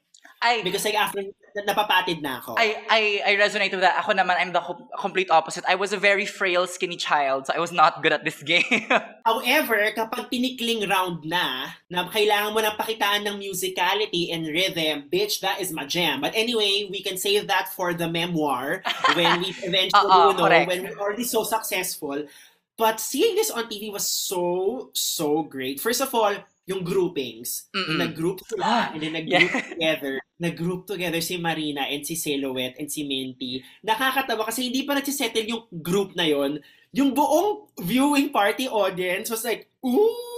I 0.45 0.61
Because 0.61 0.85
like 0.85 0.93
after 0.95 1.25
na- 1.57 1.65
napapatid 1.65 2.21
na 2.21 2.45
ako. 2.45 2.61
I, 2.61 2.77
I 2.93 3.01
I 3.25 3.33
resonate 3.41 3.73
with 3.73 3.81
that. 3.81 3.97
Ako 4.05 4.13
naman, 4.13 4.37
I'm 4.37 4.53
the 4.53 4.61
com- 4.61 4.85
complete 5.01 5.33
opposite. 5.33 5.65
I 5.65 5.73
was 5.75 5.97
a 5.97 6.01
very 6.01 6.29
frail, 6.29 6.69
skinny 6.69 7.01
child, 7.01 7.49
so 7.49 7.57
I 7.57 7.61
was 7.65 7.73
not 7.73 8.05
good 8.05 8.13
at 8.13 8.29
this 8.29 8.45
game. 8.45 8.85
However, 9.25 9.81
kapag 9.97 10.29
tinikling 10.29 10.85
round 10.85 11.25
na, 11.25 11.73
na 11.89 12.05
kailangan 12.13 12.53
mo 12.53 12.61
nang 12.61 12.77
pakitaan 12.77 13.25
ng 13.25 13.41
musicality 13.41 14.29
and 14.29 14.45
rhythm, 14.45 15.09
bitch, 15.09 15.41
that 15.41 15.65
is 15.65 15.73
my 15.73 15.89
jam. 15.89 16.21
But 16.21 16.37
anyway, 16.37 16.93
we 16.93 17.01
can 17.01 17.17
save 17.17 17.49
that 17.49 17.73
for 17.73 17.97
the 17.97 18.11
memoir 18.11 18.85
when 19.17 19.41
we 19.41 19.57
eventually, 19.65 20.13
you 20.13 20.35
know, 20.37 20.45
correct. 20.45 20.69
when 20.69 20.85
we're 20.85 21.01
already 21.01 21.25
so 21.25 21.41
successful. 21.41 22.29
But 22.77 22.99
seeing 22.99 23.39
this 23.39 23.55
on 23.55 23.71
TV 23.71 23.89
was 23.89 24.05
so, 24.05 24.91
so 24.93 25.47
great. 25.47 25.79
First 25.81 26.03
of 26.03 26.11
all, 26.13 26.35
yung 26.65 26.83
groupings. 26.83 27.69
Mm-mm. 27.77 28.01
Nag-group 28.01 28.41
sila 28.45 28.93
and 28.93 29.01
then 29.03 29.13
nag-group 29.13 29.53
together. 29.77 30.15
Nag-group 30.41 30.83
together 30.89 31.21
si 31.21 31.37
Marina 31.37 31.87
and 31.89 32.05
si 32.05 32.17
Silhouette 32.17 32.77
and 32.81 32.91
si 32.91 33.05
Minty. 33.05 33.61
Nakakatawa 33.85 34.49
kasi 34.49 34.69
hindi 34.73 34.85
pa 34.85 34.97
nagsisettle 34.97 35.45
yung 35.45 35.65
group 35.85 36.17
na 36.17 36.25
yon. 36.25 36.59
Yung 36.95 37.13
buong 37.13 37.69
viewing 37.85 38.31
party 38.31 38.71
audience 38.71 39.29
was 39.29 39.45
like, 39.45 39.69
ooh! 39.85 40.35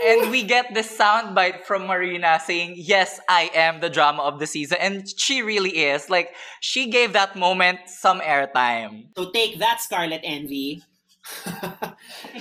and 0.00 0.30
we 0.30 0.42
get 0.42 0.72
this 0.74 0.88
soundbite 0.96 1.64
from 1.64 1.86
Marina 1.86 2.40
saying, 2.44 2.74
Yes, 2.76 3.20
I 3.28 3.50
am 3.54 3.80
the 3.80 3.90
drama 3.90 4.22
of 4.22 4.38
the 4.38 4.46
season. 4.46 4.78
And 4.80 5.08
she 5.08 5.42
really 5.42 5.70
is. 5.70 6.08
Like, 6.08 6.34
she 6.60 6.90
gave 6.90 7.12
that 7.12 7.36
moment 7.36 7.80
some 7.86 8.20
airtime. 8.20 9.08
So 9.16 9.30
take 9.30 9.58
that, 9.58 9.80
Scarlet 9.80 10.20
Envy. 10.24 10.82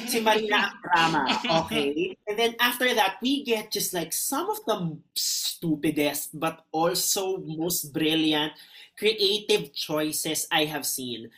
si 0.08 0.20
Marina 0.22 0.70
ang 0.70 0.78
drama. 0.82 1.22
Okay? 1.66 2.18
And 2.28 2.38
then 2.38 2.56
after 2.60 2.94
that, 2.94 3.18
we 3.22 3.44
get 3.44 3.72
just 3.72 3.94
like 3.94 4.14
some 4.14 4.50
of 4.50 4.64
the 4.66 4.98
stupidest 5.16 6.38
but 6.38 6.66
also 6.72 7.38
most 7.42 7.94
brilliant 7.94 8.54
creative 8.98 9.74
choices 9.74 10.48
I 10.52 10.66
have 10.66 10.86
seen. 10.86 11.32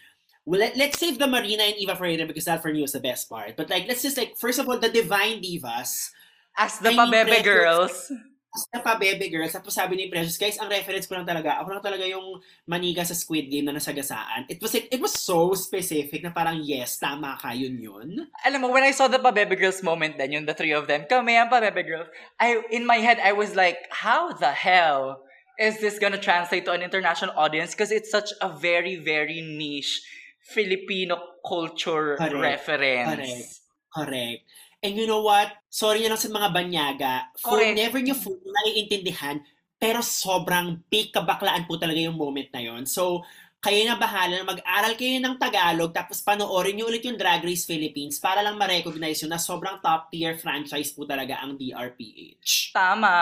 Well, 0.46 0.60
let, 0.60 0.76
let's 0.76 0.98
save 0.98 1.20
the 1.20 1.28
Marina 1.28 1.64
and 1.64 1.78
Eva 1.78 1.96
for 1.96 2.08
later 2.08 2.26
because 2.26 2.46
that 2.46 2.62
for 2.62 2.74
me 2.74 2.82
was 2.82 2.94
the 2.94 3.00
best 3.00 3.30
part. 3.30 3.56
But 3.56 3.70
like, 3.70 3.88
let's 3.88 4.02
just 4.02 4.18
like, 4.18 4.38
first 4.38 4.58
of 4.58 4.68
all, 4.68 4.80
the 4.80 4.90
Divine 4.90 5.42
Divas. 5.42 6.10
As 6.58 6.80
the 6.80 6.90
Pabebe 6.90 7.44
girls. 7.44 8.12
Basta 8.52 8.84
pa, 8.84 9.00
Bebe 9.00 9.32
Girls. 9.32 9.56
Tapos 9.56 9.72
sabi 9.72 9.96
ni 9.96 10.12
Precious, 10.12 10.36
guys, 10.36 10.60
ang 10.60 10.68
reference 10.68 11.08
ko 11.08 11.16
lang 11.16 11.24
talaga, 11.24 11.64
ako 11.64 11.72
lang 11.72 11.86
talaga 11.88 12.04
yung 12.04 12.36
maniga 12.68 13.00
sa 13.08 13.16
Squid 13.16 13.48
Game 13.48 13.64
na 13.64 13.80
nasagasaan. 13.80 14.44
It 14.52 14.60
was 14.60 14.76
it 14.76 15.00
was 15.00 15.16
so 15.16 15.56
specific 15.56 16.20
na 16.20 16.36
parang, 16.36 16.60
yes, 16.60 17.00
tama 17.00 17.40
ka, 17.40 17.56
yun 17.56 17.80
yun. 17.80 18.28
Alam 18.44 18.68
mo, 18.68 18.76
when 18.76 18.84
I 18.84 18.92
saw 18.92 19.08
the 19.08 19.24
Pabebe 19.24 19.56
girls 19.56 19.80
moment 19.80 20.20
then, 20.20 20.36
yung 20.36 20.44
the 20.44 20.52
three 20.52 20.76
of 20.76 20.92
them, 20.92 21.08
kami 21.08 21.40
ang 21.40 21.48
Pabebe 21.48 21.80
girls, 21.80 22.12
I, 22.44 22.60
in 22.76 22.84
my 22.84 23.00
head, 23.00 23.24
I 23.24 23.32
was 23.32 23.56
like, 23.56 23.88
how 23.88 24.36
the 24.36 24.52
hell 24.52 25.24
is 25.56 25.80
this 25.80 25.96
gonna 25.96 26.20
translate 26.20 26.68
to 26.68 26.76
an 26.76 26.84
international 26.84 27.32
audience? 27.40 27.72
Because 27.72 27.96
it's 27.96 28.12
such 28.12 28.36
a 28.44 28.52
very, 28.52 29.00
very 29.00 29.40
niche 29.40 30.04
Filipino 30.44 31.40
culture 31.48 32.20
Correct. 32.20 32.68
reference. 32.68 33.64
Correct. 33.96 34.12
Correct. 34.12 34.44
And 34.82 34.98
you 34.98 35.06
know 35.06 35.22
what? 35.22 35.54
Sorry 35.70 36.02
na 36.02 36.17
lang 36.17 36.22
sa 36.22 36.34
mga 36.34 36.50
banyaga. 36.50 37.13
For 37.38 37.62
Correct. 37.62 37.78
never 37.78 38.02
nyo 38.02 38.17
full 38.17 38.41
naiintindihan, 38.41 39.46
pero 39.78 40.02
sobrang 40.02 40.82
big 40.89 41.13
kabaklaan 41.13 41.70
po 41.70 41.78
talaga 41.78 42.02
yung 42.02 42.17
moment 42.17 42.50
na 42.50 42.62
yon. 42.65 42.89
So, 42.89 43.22
kayo 43.62 43.86
na 43.86 43.94
bahala 43.94 44.41
na 44.41 44.46
mag-aral 44.58 44.98
kayo 44.98 45.22
ng 45.22 45.38
Tagalog 45.38 45.94
tapos 45.94 46.17
panoorin 46.26 46.74
nyo 46.74 46.89
ulit 46.89 47.06
yung 47.06 47.13
Drag 47.13 47.46
Race 47.46 47.70
Philippines 47.70 48.17
para 48.17 48.41
lang 48.41 48.58
ma-recognize 48.58 49.22
yun 49.22 49.30
na 49.30 49.38
sobrang 49.38 49.78
top 49.86 50.10
tier 50.10 50.34
franchise 50.34 50.89
po 50.98 51.06
talaga 51.06 51.38
ang 51.46 51.54
DRPH. 51.62 52.74
Tama. 52.74 53.13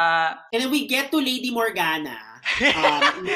And 0.56 0.64
then 0.64 0.72
we 0.72 0.88
get 0.88 1.12
to 1.12 1.20
Lady 1.20 1.52
Morgana. 1.52 2.40
Um, 2.72 3.28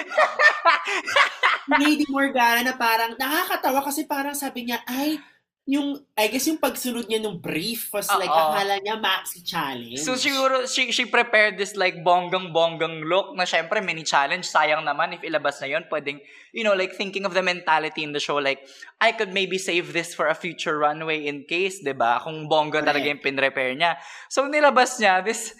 Lady 1.83 2.07
Morgana 2.07 2.71
na 2.71 2.75
parang 2.79 3.19
nakakatawa 3.19 3.83
kasi 3.83 4.07
parang 4.07 4.31
sabi 4.31 4.71
niya, 4.71 4.79
ay, 4.87 5.19
yung, 5.63 5.95
I 6.19 6.27
guess 6.27 6.43
yung 6.43 6.59
pagsunod 6.59 7.07
niya 7.07 7.23
nung 7.23 7.39
brief 7.39 7.87
was 7.95 8.11
like, 8.11 8.27
Oo. 8.27 8.35
akala 8.35 8.83
niya 8.83 8.99
maxi 8.99 9.39
challenge. 9.47 10.03
So 10.03 10.19
siguro 10.19 10.67
she 10.67 10.91
she 10.91 11.07
prepared 11.07 11.55
this 11.55 11.79
like 11.79 12.03
bonggang-bonggang 12.03 13.07
look 13.07 13.31
na 13.31 13.47
syempre 13.47 13.79
mini 13.79 14.03
challenge 14.03 14.43
sayang 14.43 14.83
naman 14.83 15.15
if 15.15 15.23
ilabas 15.23 15.63
na 15.63 15.71
yon 15.71 15.87
pwedeng 15.87 16.19
you 16.51 16.67
know 16.67 16.75
like 16.75 16.91
thinking 16.99 17.23
of 17.23 17.31
the 17.31 17.39
mentality 17.39 18.03
in 18.03 18.11
the 18.11 18.19
show 18.19 18.43
like 18.43 18.59
I 18.99 19.15
could 19.15 19.31
maybe 19.31 19.55
save 19.55 19.95
this 19.95 20.11
for 20.11 20.27
a 20.27 20.35
future 20.35 20.75
runway 20.75 21.31
in 21.31 21.47
case 21.47 21.79
'di 21.79 21.95
ba 21.95 22.19
kung 22.19 22.51
bongga 22.51 22.83
talaga 22.83 23.07
yung 23.07 23.23
pin-repair 23.23 23.71
niya. 23.79 23.95
So 24.27 24.43
nilabas 24.51 24.99
niya 24.99 25.23
this 25.23 25.55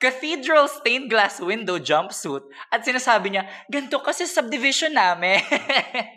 cathedral 0.00 0.64
stained 0.64 1.12
glass 1.12 1.38
window 1.44 1.76
jumpsuit 1.76 2.48
at 2.72 2.80
sinasabi 2.80 3.36
niya 3.36 3.44
ganito 3.68 4.00
kasi 4.00 4.24
subdivision 4.24 4.96
namin. 4.96 5.38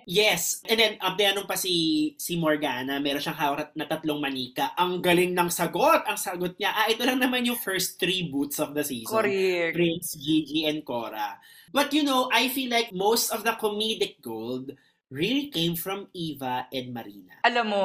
Yes. 0.03 0.63
And 0.67 0.79
then, 0.79 0.93
um, 0.99 1.15
tinanong 1.15 1.47
pa 1.47 1.55
si, 1.55 2.13
si 2.19 2.35
Morgana, 2.35 2.99
meron 2.99 3.23
siyang 3.23 3.39
hawak 3.39 3.71
na 3.75 3.87
tatlong 3.87 4.19
manika. 4.19 4.75
Ang 4.75 4.99
galing 4.99 5.31
ng 5.31 5.47
sagot. 5.47 6.03
Ang 6.07 6.19
sagot 6.19 6.59
niya, 6.59 6.75
ah, 6.75 6.87
ito 6.91 7.07
lang 7.07 7.23
naman 7.23 7.47
yung 7.47 7.55
first 7.55 7.99
three 7.99 8.27
boots 8.27 8.59
of 8.59 8.75
the 8.75 8.83
season. 8.83 9.09
Correct. 9.09 9.75
Prince, 9.75 10.19
Gigi, 10.19 10.67
and 10.67 10.83
Cora. 10.83 11.39
But 11.71 11.95
you 11.95 12.03
know, 12.03 12.27
I 12.29 12.51
feel 12.51 12.69
like 12.69 12.91
most 12.91 13.31
of 13.31 13.47
the 13.47 13.55
comedic 13.55 14.19
gold 14.19 14.75
really 15.09 15.49
came 15.49 15.73
from 15.79 16.11
Eva 16.13 16.67
and 16.69 16.93
Marina. 16.93 17.41
Alam 17.47 17.65
mo, 17.73 17.83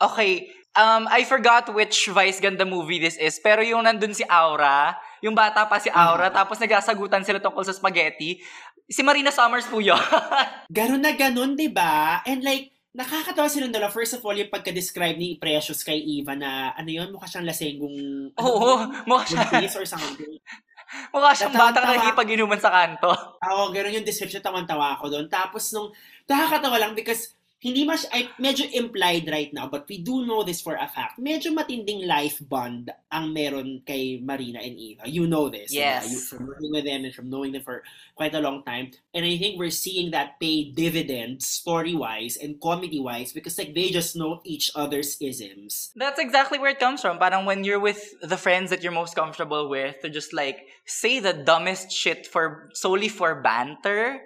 okay, 0.00 0.50
um, 0.78 1.10
I 1.10 1.26
forgot 1.26 1.66
which 1.74 2.06
Vice 2.14 2.38
Ganda 2.38 2.62
movie 2.62 3.02
this 3.02 3.18
is, 3.18 3.42
pero 3.42 3.60
yung 3.66 3.82
nandun 3.84 4.14
si 4.14 4.22
Aura, 4.30 4.94
yung 5.18 5.34
bata 5.34 5.66
pa 5.66 5.82
si 5.82 5.90
Aura, 5.90 6.30
tapos 6.30 6.62
nagsasagutan 6.62 7.26
sila 7.26 7.42
tungkol 7.42 7.66
sa 7.66 7.74
spaghetti, 7.74 8.38
si 8.86 9.02
Marina 9.02 9.34
Summers 9.34 9.66
po 9.66 9.82
yun. 9.82 9.98
Ganon 10.78 11.02
na 11.02 11.12
ganon, 11.18 11.58
di 11.58 11.68
ba? 11.68 12.22
And 12.22 12.46
like, 12.46 12.72
nakakatawa 12.94 13.50
silang 13.50 13.74
dalawa. 13.74 13.92
First 13.92 14.16
of 14.16 14.24
all, 14.24 14.38
yung 14.38 14.48
pagka-describe 14.48 15.18
ni 15.18 15.36
Precious 15.36 15.84
kay 15.84 15.98
Eva 15.98 16.38
na, 16.38 16.72
ano 16.72 16.88
yun, 16.88 17.10
mukha 17.12 17.28
siyang 17.28 17.44
lasengong, 17.44 17.98
Oo, 18.38 18.88
mukha 19.04 19.24
siya, 19.28 19.44
or 19.76 19.84
something. 19.84 20.40
mukha 21.12 21.30
siyang 21.36 21.52
batang 21.52 21.84
nakikipag-inuman 21.84 22.58
sa 22.58 22.72
kanto. 22.72 23.12
Oo, 23.44 23.70
ganon 23.74 24.00
yung 24.00 24.08
description, 24.08 24.40
tawan-tawa 24.40 24.96
ako 24.96 25.12
doon. 25.12 25.26
Tapos 25.28 25.68
nung, 25.76 25.92
nakakatawa 26.24 26.80
lang 26.80 26.92
because 26.96 27.37
hindi 27.58 27.82
mas, 27.82 28.06
ay, 28.14 28.30
medyo 28.38 28.70
implied 28.70 29.26
right 29.26 29.50
now, 29.52 29.66
but 29.66 29.82
we 29.88 29.98
do 29.98 30.22
know 30.24 30.46
this 30.46 30.62
for 30.62 30.78
a 30.78 30.86
fact. 30.86 31.18
Medyo 31.18 31.50
matinding 31.50 32.06
life 32.06 32.38
bond 32.38 32.94
ang 33.10 33.34
meron 33.34 33.82
kay 33.82 34.22
Marina 34.22 34.62
and 34.62 34.78
Eva. 34.78 35.10
You 35.10 35.26
know 35.26 35.50
this. 35.50 35.74
Yes. 35.74 36.06
diba? 36.06 36.12
You, 36.12 36.18
from 36.20 36.46
working 36.46 36.70
with 36.70 36.84
them 36.86 37.04
and 37.04 37.14
from 37.14 37.30
knowing 37.30 37.52
them 37.52 37.62
for 37.66 37.82
quite 38.14 38.34
a 38.34 38.40
long 38.40 38.62
time. 38.62 38.94
And 39.12 39.26
I 39.26 39.36
think 39.36 39.58
we're 39.58 39.74
seeing 39.74 40.12
that 40.12 40.38
pay 40.38 40.70
dividends 40.70 41.46
story-wise 41.46 42.38
and 42.38 42.60
comedy-wise 42.60 43.32
because 43.32 43.58
like 43.58 43.74
they 43.74 43.90
just 43.90 44.14
know 44.14 44.40
each 44.44 44.70
other's 44.74 45.16
isms. 45.20 45.90
That's 45.96 46.20
exactly 46.20 46.58
where 46.58 46.70
it 46.70 46.78
comes 46.78 47.02
from. 47.02 47.18
Parang 47.18 47.44
when 47.44 47.64
you're 47.64 47.82
with 47.82 48.14
the 48.22 48.38
friends 48.38 48.70
that 48.70 48.84
you're 48.84 48.94
most 48.94 49.16
comfortable 49.16 49.68
with, 49.68 49.98
to 50.02 50.10
just 50.10 50.32
like 50.32 50.70
say 50.86 51.18
the 51.18 51.32
dumbest 51.32 51.90
shit 51.90 52.26
for 52.26 52.70
solely 52.72 53.08
for 53.08 53.42
banter. 53.42 54.22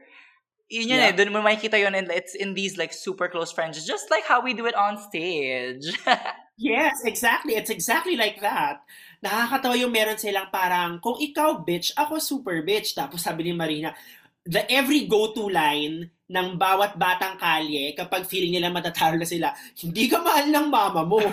Yun 0.72 0.88
yun 0.88 0.98
Yeah. 1.04 1.12
eh. 1.12 1.14
Doon 1.14 1.36
mo 1.36 1.44
makikita 1.44 1.76
yun 1.76 1.92
and 1.92 2.08
it's 2.08 2.32
in 2.32 2.56
these 2.56 2.80
like 2.80 2.96
super 2.96 3.28
close 3.28 3.52
friends. 3.52 3.76
Just 3.84 4.08
like 4.08 4.24
how 4.24 4.40
we 4.40 4.56
do 4.56 4.64
it 4.64 4.74
on 4.74 4.96
stage. 4.96 5.92
Yes, 6.62 7.02
exactly. 7.02 7.58
It's 7.58 7.72
exactly 7.72 8.14
like 8.14 8.38
that. 8.44 8.84
Nakakatawa 9.24 9.74
yung 9.82 9.90
meron 9.90 10.20
silang 10.20 10.46
parang, 10.52 11.00
kung 11.02 11.18
ikaw 11.18 11.58
bitch, 11.64 11.90
ako 11.98 12.22
super 12.22 12.62
bitch. 12.62 12.94
Tapos 12.94 13.24
sabi 13.24 13.50
ni 13.50 13.52
Marina, 13.56 13.90
the 14.46 14.62
every 14.70 15.08
go-to 15.10 15.50
line 15.50 16.06
ng 16.30 16.48
bawat 16.60 16.94
batang 16.94 17.34
kalye 17.40 17.96
kapag 17.98 18.28
feeling 18.30 18.54
nila 18.54 18.70
matatalo 18.70 19.18
na 19.18 19.26
sila, 19.26 19.50
hindi 19.80 20.06
ka 20.06 20.22
mahal 20.22 20.46
ng 20.54 20.66
mama 20.70 21.02
mo. 21.02 21.18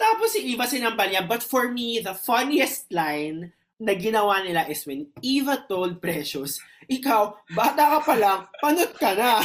Tapos 0.00 0.32
si 0.32 0.44
Eva 0.52 0.64
sinampal 0.64 1.08
niya, 1.08 1.24
but 1.24 1.42
for 1.42 1.68
me, 1.68 2.00
the 2.00 2.12
funniest 2.12 2.88
line 2.92 3.52
na 3.76 3.92
ginawa 3.92 4.40
nila 4.40 4.64
is 4.68 4.84
when 4.88 5.12
Eva 5.20 5.64
told 5.68 6.00
Precious, 6.00 6.60
ikaw, 6.88 7.36
bata 7.52 7.98
ka 7.98 8.00
pa 8.00 8.14
lang, 8.16 8.40
panot 8.62 8.92
ka 8.96 9.12
na. 9.12 9.42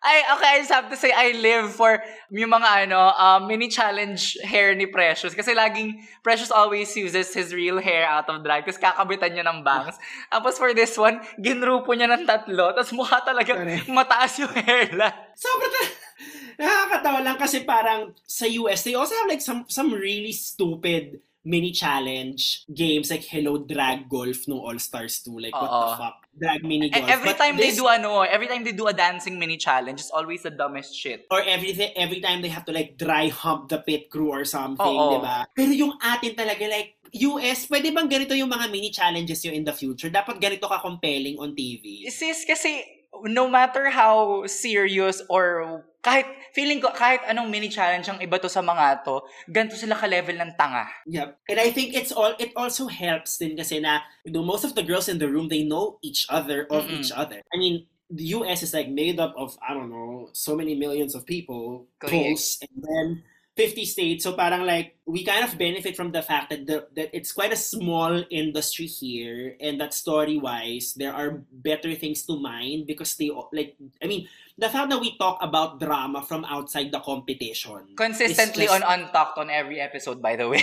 I, 0.00 0.24
okay, 0.32 0.48
I 0.48 0.58
just 0.64 0.72
have 0.72 0.88
to 0.88 0.96
say, 0.96 1.12
I 1.12 1.36
live 1.36 1.76
for 1.76 2.00
yung 2.32 2.56
mga 2.56 2.88
ano, 2.88 3.12
um, 3.20 3.44
mini 3.44 3.68
challenge 3.68 4.40
hair 4.40 4.72
ni 4.72 4.88
Precious. 4.88 5.36
Kasi 5.36 5.52
laging, 5.52 6.00
Precious 6.24 6.48
always 6.48 6.88
uses 6.96 7.28
his 7.36 7.52
real 7.52 7.76
hair 7.76 8.08
out 8.08 8.24
of 8.32 8.40
drag. 8.40 8.64
Tapos 8.64 8.80
kakabitan 8.80 9.36
niya 9.36 9.44
ng 9.44 9.60
bangs. 9.60 10.00
Tapos 10.32 10.56
for 10.56 10.72
this 10.72 10.96
one, 10.96 11.20
ginrupo 11.36 11.92
niya 11.92 12.08
ng 12.16 12.24
tatlo. 12.24 12.72
Tapos 12.72 12.96
mukha 12.96 13.20
talaga 13.20 13.60
mataas 13.92 14.40
yung 14.40 14.52
hairline. 14.64 15.36
Sobrang 15.36 15.68
ta- 15.68 15.96
nakakatawa 16.64 17.20
lang 17.20 17.36
kasi 17.36 17.68
parang 17.68 18.16
sa 18.24 18.48
US, 18.48 18.80
they 18.88 18.96
also 18.96 19.12
have 19.20 19.28
like 19.28 19.44
some 19.44 19.68
some 19.68 19.92
really 19.92 20.32
stupid 20.32 21.20
mini 21.44 21.72
challenge 21.72 22.68
games 22.68 23.08
like 23.10 23.24
Hello 23.24 23.56
Drag 23.64 24.08
Golf 24.08 24.44
no 24.46 24.60
All 24.60 24.78
Stars 24.78 25.22
2. 25.24 25.38
Like, 25.40 25.56
what 25.56 25.70
the 25.72 25.96
fuck? 25.96 26.16
Drag 26.36 26.60
mini 26.62 26.86
E- 26.86 26.90
golf. 26.92 27.08
Every 27.08 27.32
But 27.32 27.38
time 27.40 27.56
they 27.56 27.72
this- 27.72 27.80
do 27.80 27.88
ano, 27.88 28.20
every 28.22 28.46
time 28.46 28.64
they 28.64 28.72
do 28.72 28.86
a 28.86 28.92
dancing 28.92 29.38
mini 29.38 29.56
challenge, 29.56 30.00
it's 30.00 30.12
always 30.12 30.42
the 30.44 30.52
dumbest 30.52 30.92
shit. 30.92 31.24
or 31.30 31.40
every 31.42 31.72
every 31.96 32.20
time 32.20 32.42
they 32.44 32.52
have 32.52 32.64
to 32.68 32.72
like 32.72 32.96
dry 33.00 33.28
hump 33.32 33.68
the 33.72 33.78
pit 33.80 34.10
crew 34.12 34.28
or 34.28 34.44
something, 34.44 34.84
di 35.10 35.18
ba? 35.20 35.48
Pero 35.56 35.72
yung 35.72 35.96
atin 36.00 36.36
talaga 36.36 36.68
like 36.68 37.00
US, 37.10 37.66
pwede 37.66 37.90
bang 37.90 38.06
ganito 38.06 38.36
yung 38.38 38.52
mga 38.52 38.70
mini 38.70 38.92
challenges 38.94 39.42
yun 39.42 39.54
in 39.56 39.64
the 39.66 39.74
future? 39.74 40.06
Dapat 40.12 40.38
ganito 40.38 40.68
ka 40.70 40.78
compelling 40.78 41.40
on 41.42 41.56
TV. 41.56 42.06
Sis, 42.06 42.44
kasi 42.46 42.84
no 43.26 43.50
matter 43.50 43.90
how 43.90 44.46
serious 44.46 45.18
or 45.26 45.82
kahit, 46.06 46.24
feeling 46.52 46.80
ko, 46.80 46.90
kahit 46.92 47.24
anong 47.26 47.50
mini 47.50 47.68
challenge 47.68 48.08
ang 48.08 48.20
iba 48.20 48.38
to 48.40 48.48
sa 48.48 48.62
mga 48.62 49.04
to, 49.06 49.22
ganito 49.50 49.76
sila 49.76 49.96
ka-level 49.96 50.36
ng 50.38 50.52
tanga. 50.58 50.86
Yep. 51.06 51.28
And 51.48 51.58
I 51.58 51.70
think 51.70 51.94
it's 51.94 52.12
all 52.12 52.34
it 52.38 52.52
also 52.54 52.86
helps 52.86 53.38
din 53.38 53.56
kasi 53.56 53.80
na 53.80 54.02
you 54.24 54.32
know, 54.32 54.42
most 54.44 54.64
of 54.64 54.74
the 54.74 54.82
girls 54.82 55.08
in 55.08 55.18
the 55.18 55.30
room 55.30 55.48
they 55.48 55.62
know 55.62 55.98
each 56.02 56.26
other 56.28 56.66
of 56.70 56.86
Mm-mm. 56.86 57.00
each 57.00 57.12
other. 57.12 57.42
I 57.52 57.56
mean, 57.58 57.86
the 58.10 58.34
US 58.38 58.62
is 58.62 58.74
like 58.74 58.90
made 58.90 59.20
up 59.20 59.34
of 59.38 59.56
I 59.62 59.74
don't 59.74 59.90
know, 59.90 60.30
so 60.32 60.56
many 60.56 60.74
millions 60.74 61.14
of 61.14 61.24
people, 61.24 61.86
polls, 62.02 62.58
and 62.60 62.82
then 62.82 63.08
50 63.56 63.84
states. 63.84 64.24
So 64.24 64.32
parang 64.32 64.64
like 64.64 64.96
we 65.06 65.24
kind 65.24 65.44
of 65.44 65.58
benefit 65.58 65.96
from 65.96 66.12
the 66.12 66.22
fact 66.22 66.50
that 66.50 66.66
the, 66.66 66.86
that 66.94 67.10
it's 67.12 67.32
quite 67.32 67.52
a 67.52 67.56
small 67.56 68.22
industry 68.30 68.86
here 68.86 69.56
and 69.60 69.80
that 69.80 69.92
story-wise 69.92 70.94
there 70.94 71.12
are 71.12 71.42
better 71.52 71.94
things 71.94 72.22
to 72.26 72.38
mine 72.38 72.84
because 72.86 73.16
they 73.16 73.30
like 73.52 73.76
I 74.02 74.06
mean, 74.06 74.28
the 74.56 74.68
fact 74.68 74.90
that 74.90 75.00
we 75.00 75.16
talk 75.18 75.38
about 75.42 75.80
drama 75.80 76.22
from 76.22 76.44
outside 76.46 76.92
the 76.92 77.00
competition. 77.00 77.96
Consistently 77.96 78.66
just- 78.66 78.82
on 78.82 78.86
Untalked 78.86 79.38
on 79.38 79.50
every 79.50 79.80
episode, 79.80 80.22
by 80.22 80.36
the 80.36 80.48
way. 80.48 80.62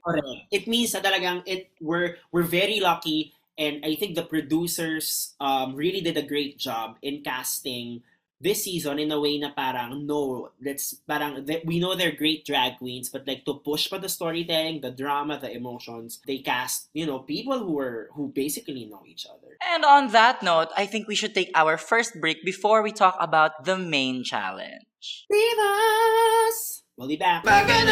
Correct. 0.04 0.48
It 0.50 0.66
means 0.66 0.92
that 0.92 1.04
talagang 1.04 1.42
it 1.46 1.70
we're 1.80 2.16
we're 2.32 2.48
very 2.48 2.80
lucky 2.80 3.32
and 3.58 3.84
I 3.84 3.94
think 3.94 4.16
the 4.16 4.24
producers 4.24 5.36
um 5.38 5.76
really 5.76 6.00
did 6.00 6.16
a 6.16 6.24
great 6.24 6.58
job 6.58 6.96
in 7.02 7.22
casting 7.22 8.02
this 8.42 8.64
season 8.64 8.98
in 8.98 9.14
a 9.14 9.20
way 9.20 9.38
na 9.38 9.54
parang 9.54 10.04
no, 10.04 10.50
let's 10.58 10.98
parang 11.06 11.46
th- 11.46 11.62
we 11.64 11.78
know 11.78 11.94
they're 11.94 12.14
great 12.14 12.44
drag 12.44 12.76
queens 12.78 13.08
but 13.08 13.26
like 13.26 13.46
to 13.46 13.62
push 13.62 13.88
for 13.88 13.98
the 13.98 14.08
storytelling, 14.10 14.82
the 14.82 14.90
drama, 14.90 15.38
the 15.38 15.50
emotions, 15.50 16.20
they 16.26 16.38
cast, 16.38 16.90
you 16.92 17.06
know, 17.06 17.20
people 17.20 17.58
who 17.58 17.78
are 17.78 18.10
who 18.12 18.28
basically 18.34 18.84
know 18.90 19.02
each 19.06 19.26
other. 19.30 19.54
and 19.62 19.84
on 19.86 20.10
that 20.10 20.42
note, 20.42 20.68
I 20.76 20.86
think 20.86 21.06
we 21.06 21.14
should 21.14 21.34
take 21.34 21.50
our 21.54 21.78
first 21.78 22.20
break 22.20 22.44
before 22.44 22.82
we 22.82 22.90
talk 22.90 23.16
about 23.22 23.64
the 23.64 23.78
main 23.78 24.24
challenge. 24.24 24.84
Divas! 25.30 26.82
We'll 26.98 27.08
be 27.08 27.16
back. 27.16 27.46
And 27.46 27.88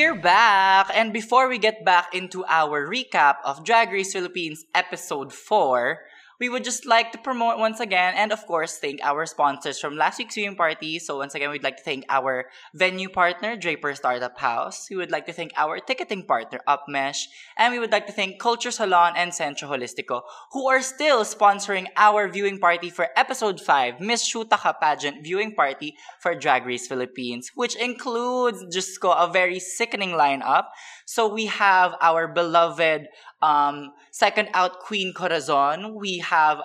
we're 0.00 0.14
back. 0.14 0.88
And 0.94 1.12
before 1.12 1.46
we 1.46 1.58
get 1.58 1.84
back 1.84 2.14
into 2.14 2.42
our 2.48 2.88
recap 2.88 3.36
of 3.44 3.64
Drag 3.64 3.92
Race 3.92 4.14
Philippines 4.14 4.64
episode 4.74 5.30
4, 5.30 6.00
we 6.40 6.48
would 6.48 6.64
just 6.64 6.86
like 6.86 7.12
to 7.12 7.18
promote 7.18 7.58
once 7.58 7.80
again 7.80 8.14
and 8.16 8.32
of 8.32 8.46
course 8.46 8.78
thank 8.78 9.00
our 9.04 9.26
sponsors 9.26 9.78
from 9.78 9.96
last 9.96 10.18
week's 10.18 10.34
viewing 10.34 10.56
party. 10.56 10.98
So 10.98 11.18
once 11.18 11.34
again, 11.34 11.50
we'd 11.50 11.62
like 11.62 11.76
to 11.76 11.82
thank 11.82 12.04
our 12.08 12.46
venue 12.74 13.10
partner, 13.10 13.56
Draper 13.56 13.94
Startup 13.94 14.36
House. 14.38 14.88
We 14.90 14.96
would 14.96 15.10
like 15.10 15.26
to 15.26 15.32
thank 15.32 15.52
our 15.56 15.78
ticketing 15.78 16.24
partner, 16.24 16.60
Upmesh. 16.66 17.28
And 17.58 17.72
we 17.72 17.78
would 17.78 17.92
like 17.92 18.06
to 18.06 18.12
thank 18.12 18.40
Culture 18.40 18.70
Salon 18.70 19.12
and 19.16 19.34
Centro 19.34 19.68
Holistico, 19.68 20.22
who 20.52 20.68
are 20.68 20.80
still 20.80 21.24
sponsoring 21.24 21.86
our 21.96 22.28
viewing 22.28 22.58
party 22.58 22.88
for 22.88 23.08
episode 23.16 23.60
5, 23.60 24.00
Miss 24.00 24.26
Shutaka 24.26 24.80
Pageant 24.80 25.22
viewing 25.22 25.54
party 25.54 25.96
for 26.20 26.34
Drag 26.34 26.64
Race 26.64 26.86
Philippines, 26.86 27.50
which 27.54 27.76
includes 27.76 28.64
just 28.72 28.98
a 29.02 29.30
very 29.30 29.60
sickening 29.60 30.10
lineup. 30.10 30.64
So 31.04 31.28
we 31.28 31.46
have 31.46 31.94
our 32.00 32.28
beloved 32.28 33.08
um, 33.42 33.92
second 34.20 34.52
out 34.52 34.84
Queen 34.84 35.16
Corazon. 35.16 35.96
We 35.96 36.20
have 36.20 36.60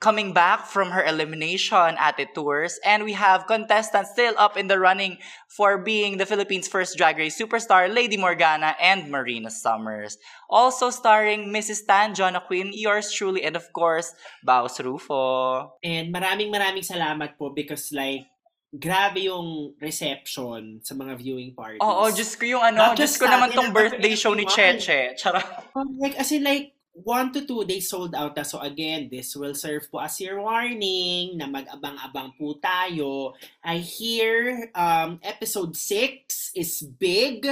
coming 0.00 0.32
back 0.32 0.64
from 0.64 0.90
her 0.90 1.04
elimination 1.04 1.94
at 2.00 2.16
the 2.16 2.26
tours, 2.34 2.80
and 2.82 3.04
we 3.04 3.12
have 3.12 3.46
contestants 3.46 4.10
still 4.16 4.32
up 4.40 4.56
in 4.56 4.66
the 4.66 4.80
running 4.80 5.20
for 5.46 5.76
being 5.76 6.16
the 6.16 6.24
Philippines' 6.24 6.66
first 6.66 6.96
Drag 6.96 7.20
Race 7.20 7.36
superstar, 7.38 7.86
Lady 7.86 8.16
Morgana 8.16 8.74
and 8.80 9.12
Marina 9.12 9.52
Summers. 9.52 10.16
Also 10.48 10.88
starring 10.90 11.52
Mrs. 11.52 11.86
Tan, 11.86 12.16
Jonna 12.16 12.42
Quinn, 12.42 12.72
yours 12.72 13.12
truly, 13.12 13.44
and 13.44 13.54
of 13.54 13.70
course, 13.76 14.10
Baus 14.42 14.82
Rufo. 14.82 15.76
And 15.84 16.10
maraming 16.10 16.50
maraming 16.50 16.82
salamat 16.82 17.36
po 17.36 17.52
because 17.52 17.92
like 17.92 18.24
grabe 18.72 19.26
yung 19.26 19.74
reception 19.82 20.80
sa 20.80 20.94
mga 20.94 21.18
viewing 21.18 21.52
parties. 21.52 21.82
Oo, 21.82 22.06
oh, 22.06 22.08
just 22.08 22.38
ko 22.40 22.46
yung 22.46 22.62
ano, 22.64 22.94
just 22.96 23.18
ko 23.18 23.26
naman 23.26 23.52
tong 23.52 23.74
birthday 23.74 24.16
show 24.16 24.32
ni. 24.32 24.46
Cheche. 24.48 25.12
Charot. 25.18 25.44
Um, 25.74 25.98
like, 25.98 26.14
as 26.16 26.30
in 26.32 26.46
like, 26.46 26.72
one 26.92 27.32
to 27.32 27.46
two 27.46 27.64
days 27.64 27.88
sold 27.88 28.14
out 28.14 28.36
na. 28.36 28.42
So 28.42 28.58
again, 28.60 29.08
this 29.10 29.36
will 29.36 29.54
serve 29.54 29.90
po 29.90 29.98
as 30.02 30.20
your 30.20 30.40
warning 30.42 31.38
na 31.38 31.46
mag-abang-abang 31.46 32.34
po 32.36 32.58
tayo. 32.58 33.34
I 33.64 33.78
hear 33.78 34.68
um, 34.74 35.20
episode 35.22 35.76
6 35.76 36.52
is 36.56 36.82
big. 36.82 37.46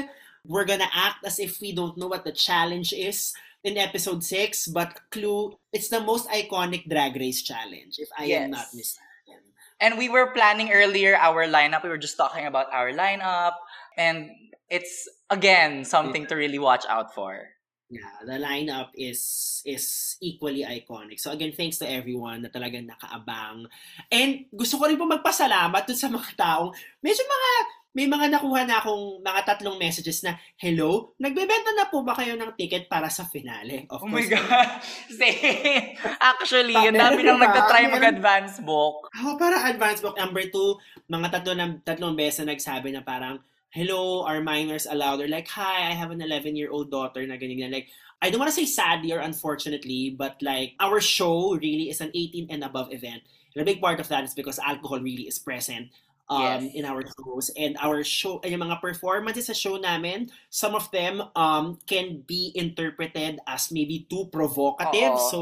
We're 0.45 0.65
gonna 0.67 0.91
act 0.91 1.25
as 1.25 1.39
if 1.39 1.61
we 1.61 1.73
don't 1.73 1.97
know 1.97 2.09
what 2.09 2.25
the 2.25 2.33
challenge 2.33 2.93
is 2.93 3.33
in 3.65 3.77
episode 3.77 4.23
6, 4.25 4.69
but 4.69 4.97
clue, 5.11 5.55
it's 5.73 5.89
the 5.89 6.01
most 6.01 6.29
iconic 6.31 6.89
drag 6.89 7.17
race 7.17 7.43
challenge, 7.43 7.99
if 7.99 8.09
I 8.17 8.25
Yes. 8.31 8.45
am 8.45 8.51
not 8.51 8.69
mistaken. 8.73 9.43
And 9.81 9.99
we 9.99 10.09
were 10.09 10.33
planning 10.35 10.73
earlier 10.73 11.15
our 11.17 11.47
lineup. 11.47 11.83
We 11.83 11.91
were 11.91 11.99
just 12.03 12.17
talking 12.17 12.47
about 12.47 12.67
our 12.73 12.91
lineup. 12.93 13.55
And 13.97 14.31
it's, 14.71 15.07
again, 15.31 15.85
something 15.85 16.27
to 16.27 16.35
really 16.35 16.59
watch 16.59 16.85
out 16.89 17.15
for. 17.15 17.51
Yeah, 17.89 18.21
the 18.21 18.37
lineup 18.37 18.93
is 18.93 19.21
is 19.65 20.17
equally 20.21 20.61
iconic. 20.61 21.17
So 21.17 21.33
again, 21.33 21.57
thanks 21.57 21.81
to 21.81 21.89
everyone 21.89 22.45
na 22.45 22.53
talagang 22.53 22.85
nakaabang. 22.85 23.65
And 24.13 24.45
gusto 24.53 24.77
ko 24.77 24.93
rin 24.93 25.01
po 25.01 25.09
magpasalamat 25.09 25.89
dun 25.89 25.97
sa 25.97 26.13
mga 26.13 26.37
taong 26.37 26.77
medyo 27.01 27.25
mga 27.25 27.51
may 27.97 28.05
mga 28.05 28.31
nakuha 28.31 28.63
na 28.69 28.79
akong 28.79 29.25
mga 29.25 29.41
tatlong 29.43 29.75
messages 29.75 30.21
na, 30.23 30.37
Hello, 30.61 31.17
nagbebenta 31.19 31.73
na 31.75 31.89
po 31.89 32.05
ba 32.05 32.15
kayo 32.15 32.37
ng 32.37 32.55
ticket 32.55 32.87
para 32.87 33.09
sa 33.09 33.25
finale? 33.27 33.89
Of 33.91 34.05
Oh 34.05 34.07
my 34.07 34.23
course, 34.23 34.39
God. 34.39 34.71
Same. 35.19 35.97
Actually, 36.21 36.77
Pa- 36.77 36.93
ang 36.93 36.95
dami 36.95 37.27
nang 37.27 37.43
nagtatry 37.43 37.89
mag-advance 37.91 38.61
book. 38.63 39.09
Ako 39.17 39.41
para 39.41 39.67
advance 39.67 39.99
book 40.05 40.15
number 40.15 40.47
two, 40.53 40.79
mga 41.09 41.41
tatlo 41.41 41.53
ng 41.57 41.73
tatlong 41.83 42.15
beses 42.15 42.45
na 42.45 42.53
nagsabi 42.55 42.93
na 42.93 43.03
parang 43.03 43.41
hello, 43.71 44.25
our 44.25 44.41
minors 44.41 44.87
allowed? 44.87 45.17
They're 45.19 45.29
like, 45.29 45.49
hi, 45.49 45.89
I 45.91 45.95
have 45.95 46.11
an 46.11 46.21
11-year-old 46.21 46.91
daughter 46.91 47.27
na 47.27 47.37
ganyan. 47.37 47.73
Like, 47.73 47.89
I 48.21 48.31
don't 48.31 48.41
want 48.41 48.51
to 48.51 48.57
say 48.57 48.67
sadly 48.67 49.13
or 49.13 49.21
unfortunately, 49.21 50.11
but 50.17 50.41
like, 50.43 50.75
our 50.81 51.01
show 51.01 51.55
really 51.55 51.91
is 51.91 52.01
an 52.01 52.11
18 52.15 52.49
and 52.51 52.65
above 52.65 52.93
event. 52.93 53.23
And 53.55 53.63
a 53.63 53.65
big 53.65 53.81
part 53.81 54.01
of 54.01 54.09
that 54.09 54.25
is 54.25 54.35
because 54.35 54.59
alcohol 54.59 55.01
really 55.01 55.25
is 55.25 55.39
present 55.39 55.89
um, 56.29 56.43
Yes. 56.43 56.75
in 56.75 56.85
our 56.85 57.03
shows. 57.03 57.51
And 57.57 57.77
our 57.81 58.05
show, 58.05 58.41
yung 58.45 58.61
mga 58.61 58.81
performances 58.81 59.47
sa 59.47 59.53
show 59.53 59.77
namin, 59.77 60.31
some 60.51 60.75
of 60.75 60.91
them 60.91 61.23
um, 61.35 61.79
can 61.87 62.23
be 62.27 62.53
interpreted 62.55 63.41
as 63.47 63.73
maybe 63.73 64.07
too 64.11 64.29
provocative. 64.33 65.17
Oo. 65.17 65.31
So, 65.31 65.39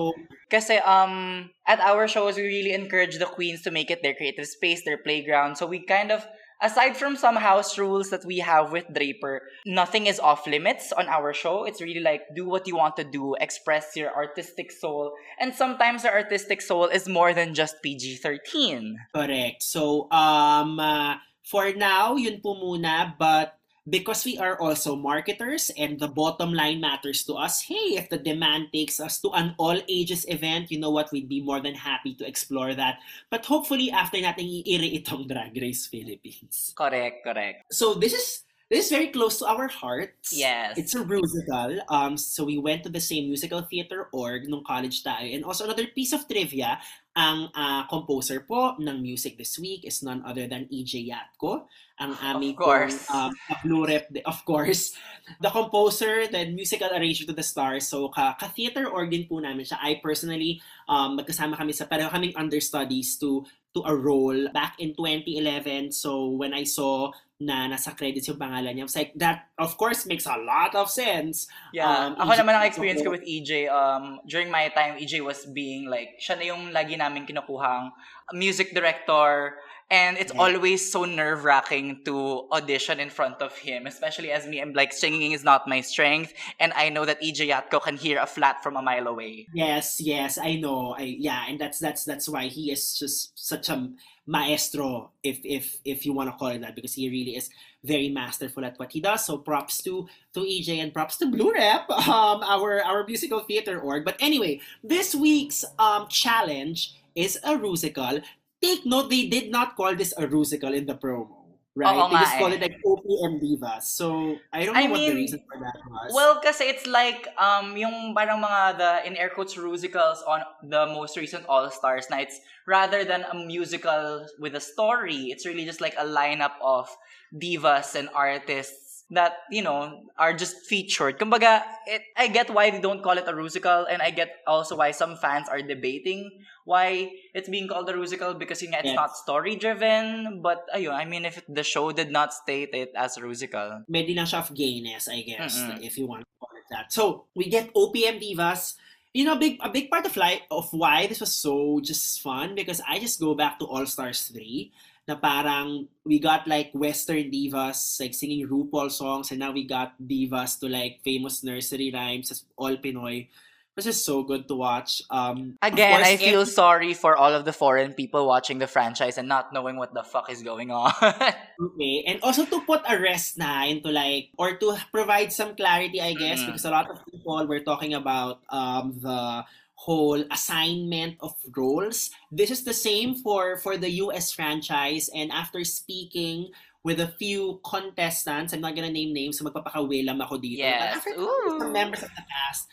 Kasi 0.47 0.79
um 0.79 1.51
at 1.67 1.83
our 1.83 2.07
shows 2.07 2.39
we 2.39 2.47
really 2.47 2.71
encourage 2.71 3.19
the 3.19 3.27
queens 3.27 3.67
to 3.67 3.75
make 3.75 3.91
it 3.91 3.99
their 4.07 4.15
creative 4.15 4.47
space, 4.47 4.87
their 4.87 4.99
playground. 4.99 5.59
So 5.59 5.67
we 5.67 5.83
kind 5.83 6.15
of 6.15 6.23
aside 6.63 6.97
from 6.97 7.17
some 7.17 7.37
house 7.37 7.79
rules 7.79 8.11
that 8.11 8.25
we 8.25 8.39
have 8.39 8.73
with 8.73 8.85
Draper, 8.93 9.43
nothing 9.67 10.07
is 10.07 10.21
off 10.21 10.47
limits 10.47 10.93
on 10.93 11.09
our 11.09 11.33
show. 11.33 11.65
It's 11.65 11.81
really 11.81 12.01
like 12.01 12.23
do 12.35 12.47
what 12.47 12.67
you 12.67 12.77
want 12.77 12.97
to 12.97 13.05
do, 13.05 13.35
express 13.41 13.97
your 13.97 14.15
artistic 14.15 14.71
soul. 14.73 15.13
And 15.39 15.55
sometimes 15.55 16.05
our 16.05 16.13
artistic 16.13 16.61
soul 16.61 16.87
is 16.87 17.09
more 17.09 17.35
than 17.35 17.55
just 17.55 17.83
PG-13. 17.83 18.95
Correct. 19.15 19.63
So, 19.63 20.11
um, 20.11 20.79
uh, 20.81 21.17
for 21.47 21.73
now, 21.73 22.17
yun 22.17 22.41
po 22.43 22.55
muna. 22.55 23.15
But 23.19 23.56
because 23.89 24.25
we 24.25 24.39
are 24.39 24.59
also 24.59 24.97
marketers 24.97 25.71
and 25.79 25.99
the 25.99 26.09
bottom 26.09 26.53
line 26.53 26.81
matters 26.81 27.23
to 27.25 27.35
us, 27.35 27.63
hey, 27.63 27.99
if 27.99 28.11
the 28.11 28.19
demand 28.19 28.69
takes 28.73 28.99
us 29.01 29.21
to 29.21 29.31
an 29.31 29.55
all 29.59 29.79
ages 29.89 30.27
event, 30.29 30.71
you 30.71 30.79
know 30.79 30.91
what, 30.91 31.11
we'd 31.13 31.29
be 31.29 31.41
more 31.41 31.61
than 31.61 31.75
happy 31.75 32.15
to 32.15 32.27
explore 32.27 32.75
that. 32.75 32.99
But 33.31 33.47
hopefully, 33.47 33.91
after 33.91 34.19
nating 34.19 34.67
iiri 34.67 35.03
itong 35.03 35.29
Drag 35.29 35.55
Race 35.55 35.87
Philippines. 35.87 36.75
Correct, 36.75 37.23
correct. 37.23 37.73
So, 37.73 37.95
this 37.95 38.13
is 38.13 38.46
this 38.71 38.87
is 38.87 38.91
very 38.91 39.09
close 39.09 39.39
to 39.39 39.47
our 39.47 39.69
hearts. 39.69 40.35
Yes. 40.35 40.75
It's 40.77 40.95
a 40.95 41.05
musical. 41.07 41.79
Um, 41.89 42.17
so 42.17 42.45
we 42.45 42.59
went 42.59 42.83
to 42.83 42.91
the 42.91 43.01
same 43.01 43.31
musical 43.31 43.63
theater 43.63 44.09
org 44.13 44.49
nung 44.51 44.67
college 44.67 45.05
tayo. 45.07 45.23
And 45.23 45.45
also 45.45 45.65
another 45.65 45.87
piece 45.87 46.13
of 46.13 46.27
trivia, 46.27 46.79
ang 47.17 47.49
ah, 47.55 47.87
composer 47.89 48.43
po 48.43 48.75
ng 48.77 49.01
music 49.01 49.39
this 49.39 49.57
week 49.57 49.87
is 49.87 50.03
none 50.03 50.21
other 50.27 50.51
than 50.51 50.67
EJ 50.67 51.09
Yatko. 51.09 51.71
Ang 51.97 52.13
aming 52.21 52.59
course. 52.59 53.09
um, 53.09 53.33
blue 53.65 53.87
rep, 53.87 54.11
of 54.27 54.45
course. 54.45 54.93
The 55.41 55.49
composer, 55.49 56.27
the 56.27 56.51
musical 56.51 56.91
arranger 56.91 57.25
to 57.25 57.33
the 57.33 57.47
stars. 57.47 57.87
So 57.89 58.11
ka, 58.11 58.35
ka-theater 58.35 58.91
org 58.91 59.15
din 59.15 59.31
po 59.31 59.39
namin 59.39 59.65
siya. 59.65 59.79
I 59.81 60.03
personally, 60.03 60.61
um, 60.91 61.17
magkasama 61.17 61.57
kami 61.57 61.73
sa, 61.73 61.87
pareho 61.87 62.11
kaming 62.11 62.37
understudies 62.37 63.17
to 63.23 63.47
to 63.77 63.85
a 63.85 63.95
role 63.95 64.49
back 64.57 64.77
in 64.81 64.97
2011. 64.97 65.93
So 65.93 66.33
when 66.33 66.57
I 66.57 66.65
saw 66.65 67.13
na 67.37 67.69
nasa 67.69 67.93
credits 67.93 68.33
yung 68.33 68.41
pangalan 68.41 68.73
niya, 68.73 68.85
I 68.85 68.89
was 68.89 68.97
like, 68.97 69.13
that 69.21 69.53
of 69.61 69.77
course 69.77 70.09
makes 70.09 70.25
a 70.25 70.41
lot 70.41 70.73
of 70.73 70.89
sense. 70.89 71.45
Yeah. 71.77 71.85
Um, 71.85 72.17
ako 72.17 72.33
EJ 72.33 72.41
naman 72.41 72.53
ang 72.57 72.65
experience 72.65 73.01
ko 73.05 73.13
with 73.13 73.29
EJ, 73.29 73.69
um, 73.69 74.25
during 74.25 74.49
my 74.49 74.73
time, 74.73 74.97
EJ 74.97 75.21
was 75.21 75.45
being 75.45 75.85
like, 75.85 76.17
siya 76.17 76.41
na 76.41 76.45
yung 76.49 76.73
lagi 76.73 76.97
namin 76.97 77.29
kinukuhang 77.29 77.93
music 78.33 78.73
director. 78.73 79.61
And 79.91 80.19
it's 80.19 80.33
Yeah. 80.33 80.39
always 80.39 80.91
so 80.91 81.05
nerve-wracking 81.05 82.05
to 82.05 82.49
audition 82.53 82.99
in 83.01 83.11
front 83.11 83.41
of 83.43 83.57
him, 83.59 83.87
especially 83.87 84.31
as 84.33 84.47
me, 84.47 84.61
I'm 84.61 84.73
like, 84.73 84.93
singing 84.93 85.33
is 85.33 85.45
not 85.45 85.69
my 85.69 85.81
strength. 85.81 86.35
And 86.59 86.73
I 86.75 86.89
know 86.89 87.05
that 87.05 87.23
EJ 87.23 87.47
Yatko 87.49 87.83
can 87.83 87.97
hear 87.97 88.19
a 88.19 88.27
flat 88.27 88.63
from 88.63 88.77
a 88.77 88.83
mile 88.83 89.07
away. 89.07 89.49
Yes, 89.53 90.01
yes, 90.01 90.39
I 90.39 90.57
know. 90.57 90.95
I 90.99 91.03
yeah, 91.03 91.45
and 91.49 91.59
that's 91.59 91.79
that's 91.79 92.05
that's 92.05 92.29
why 92.29 92.49
he 92.49 92.71
is 92.73 92.99
just 92.99 93.39
such 93.39 93.69
a 93.69 93.89
maestro, 94.27 95.13
if 95.23 95.39
if 95.45 95.79
if 95.85 96.05
you 96.05 96.13
want 96.13 96.29
to 96.31 96.37
call 96.37 96.49
it 96.49 96.61
that, 96.63 96.75
because 96.75 96.95
he 96.95 97.09
really 97.09 97.37
is 97.37 97.49
very 97.85 98.09
masterful 98.09 98.65
at 98.65 98.77
what 98.79 98.91
he 98.93 99.01
does. 99.01 99.25
So 99.25 99.39
props 99.39 99.81
to 99.85 100.09
to 100.35 100.41
EJ 100.41 100.83
and 100.83 100.93
props 100.93 101.17
to 101.19 101.31
Blue 101.31 101.53
Rep, 101.53 101.89
um, 102.11 102.43
our 102.43 102.83
our 102.83 103.07
musical 103.07 103.41
theater 103.41 103.79
org. 103.81 104.05
But 104.05 104.17
anyway, 104.19 104.61
this 104.83 105.15
week's 105.15 105.65
um 105.79 106.09
challenge 106.09 106.95
is 107.15 107.39
a 107.45 107.57
musical. 107.57 108.21
Take 108.63 108.87
note, 108.87 109.11
they 109.11 109.27
did 109.27 109.51
not 109.51 109.77
call 109.77 109.95
this 109.95 110.15
a 110.17 110.27
musical 110.27 110.73
in 110.73 110.87
the 110.87 110.95
promo. 110.95 111.45
Right? 111.77 111.93
Oo 111.93 112.09
they 112.09 112.17
just 112.17 112.39
call 112.41 112.53
eh. 112.53 112.57
it 112.57 112.61
like 112.65 112.81
OPM 112.81 113.33
Divas. 113.37 113.85
So, 113.85 114.41
I 114.49 114.65
don't 114.65 114.73
know 114.73 114.81
I 114.81 114.89
what 114.89 114.97
the 114.97 115.13
mean, 115.13 115.17
reason 115.17 115.41
for 115.45 115.61
that 115.61 115.77
was. 115.85 116.09
Well, 116.17 116.41
kasi 116.41 116.65
it's 116.73 116.89
like, 116.89 117.29
um, 117.37 117.77
yung 117.77 118.17
parang 118.17 118.41
mga, 118.41 118.79
the, 118.81 118.91
in 119.05 119.13
air 119.21 119.29
quotes, 119.29 119.61
musicals 119.61 120.25
on 120.25 120.41
the 120.65 120.89
most 120.89 121.21
recent 121.21 121.45
All-Stars 121.45 122.09
nights, 122.09 122.41
rather 122.67 123.05
than 123.05 123.29
a 123.29 123.37
musical 123.37 124.25
with 124.41 124.57
a 124.57 124.61
story, 124.61 125.29
it's 125.29 125.45
really 125.45 125.69
just 125.69 125.85
like 125.85 125.93
a 126.01 126.07
lineup 126.09 126.57
of 126.65 126.89
divas 127.37 127.93
and 127.93 128.09
artists 128.17 128.86
that, 129.11 129.39
you 129.51 129.63
know, 129.63 130.03
are 130.19 130.33
just 130.35 130.67
featured. 130.67 131.19
Kumbaga, 131.19 131.63
it, 131.87 132.03
I 132.17 132.27
get 132.27 132.51
why 132.51 132.71
they 132.71 132.81
don't 132.81 133.03
call 133.03 133.19
it 133.19 133.29
a 133.29 133.33
musical, 133.33 133.87
and 133.87 134.03
I 134.03 134.11
get 134.11 134.43
also 134.47 134.77
why 134.77 134.91
some 134.91 135.17
fans 135.17 135.49
are 135.49 135.63
debating 135.63 136.31
why 136.67 137.13
it's 137.33 137.49
being 137.49 137.69
called 137.69 137.89
a 137.89 137.95
musical 137.95 138.35
because 138.35 138.61
yun 138.61 138.75
it's 138.75 138.91
Yes. 138.91 138.97
not 138.99 139.17
story-driven, 139.17 140.43
but 140.43 140.67
ayun, 140.75 140.93
I 140.95 141.05
mean, 141.05 141.25
if 141.25 141.41
the 141.49 141.63
show 141.63 141.93
did 141.93 142.11
not 142.11 142.35
state 142.35 142.71
it 142.75 142.91
as 142.97 143.17
a 143.17 143.21
musical. 143.23 143.83
Medyo 143.91 144.27
siya 144.27 144.43
of 144.43 144.51
gayness, 144.55 145.09
I 145.09 145.23
guess, 145.23 145.63
Mm-mm. 145.63 145.79
if 145.83 145.97
you 145.99 146.07
want 146.07 146.23
to 146.23 146.27
call 146.41 146.51
it 146.59 146.67
that. 146.71 146.93
So, 146.93 147.27
we 147.35 147.49
get 147.49 147.73
OPM 147.75 148.19
divas. 148.19 148.75
You 149.15 149.25
know, 149.25 149.33
a 149.33 149.41
big 149.41 149.57
a 149.65 149.71
big 149.71 149.89
part 149.89 150.05
of 150.05 150.13
like 150.19 150.43
of 150.51 150.69
why 150.77 151.07
this 151.07 151.21
was 151.25 151.33
so 151.33 151.81
just 151.81 152.21
fun 152.21 152.53
because 152.55 152.83
I 152.85 152.99
just 152.99 153.17
go 153.17 153.33
back 153.33 153.57
to 153.61 153.65
All 153.65 153.87
Stars 153.87 154.29
3 154.29 154.75
na 155.07 155.15
parang 155.15 155.87
we 156.05 156.19
got 156.19 156.47
like 156.51 156.71
Western 156.75 157.31
divas 157.31 157.99
like 158.03 158.15
singing 158.15 158.43
RuPaul 158.49 158.91
songs 158.91 159.31
and 159.31 159.39
now 159.41 159.53
we 159.53 159.63
got 159.65 159.95
divas 160.03 160.59
to 160.61 160.67
like 160.69 161.01
famous 161.07 161.43
nursery 161.47 161.91
rhymes 161.95 162.31
as 162.31 162.45
all 162.59 162.75
Pinoy. 162.77 163.31
It 163.77 163.85
was 163.85 163.93
just 163.93 164.07
so 164.09 164.25
good 164.25 164.49
to 164.49 164.57
watch. 164.57 165.03
Um, 165.13 165.61
Again, 165.61 166.01
course, 166.01 166.09
I 166.09 166.17
feel 166.17 166.41
every- 166.41 166.53
sorry 166.53 166.93
for 166.97 167.13
all 167.15 167.29
of 167.37 167.45
the 167.45 167.53
foreign 167.53 167.93
people 167.93 168.25
watching 168.27 168.57
the 168.57 168.67
franchise 168.67 169.19
and 169.21 169.29
not 169.29 169.53
knowing 169.53 169.77
what 169.77 169.93
the 169.93 170.03
fuck 170.03 170.33
is 170.33 170.41
going 170.43 170.71
on. 170.73 170.91
Okay, 171.57 172.05
and 172.09 172.21
also 172.25 172.45
to 172.45 172.61
put 172.69 172.81
a 172.89 172.97
rest 173.01 173.37
na 173.37 173.65
into 173.65 173.89
like, 173.93 174.29
or 174.37 174.57
to 174.57 174.77
provide 174.93 175.33
some 175.33 175.57
clarity, 175.57 176.01
I 176.01 176.13
guess, 176.13 176.41
Mhm. 176.41 176.47
because 176.53 176.65
a 176.65 176.73
lot 176.73 176.89
of 176.89 177.01
people 177.05 177.37
were 177.49 177.61
talking 177.65 177.93
about 177.93 178.41
um, 178.49 178.97
the 179.01 179.45
whole 179.77 180.25
assignment 180.33 181.21
of 181.21 181.37
roles. 181.53 182.11
This 182.33 182.51
is 182.51 182.65
the 182.65 182.75
same 182.75 183.15
for 183.21 183.61
for 183.61 183.77
the 183.77 184.01
US 184.03 184.33
franchise, 184.33 185.13
and 185.13 185.29
after 185.31 185.63
speaking 185.63 186.51
with 186.81 186.99
a 187.03 187.13
few 187.21 187.61
contestants, 187.67 188.55
I'm 188.55 188.63
not 188.63 188.75
gonna 188.75 188.95
name 188.95 189.13
names, 189.13 189.39
so 189.39 189.45
magpapakawilam 189.45 190.23
ako 190.23 190.39
dito. 190.39 190.65
But 190.65 190.81
yes. 190.81 190.97
after 190.97 191.13
with 191.19 191.59
some 191.61 191.71
Ooh. 191.71 191.77
members 191.77 192.03
of 192.03 192.13
the 192.15 192.25
cast, 192.25 192.71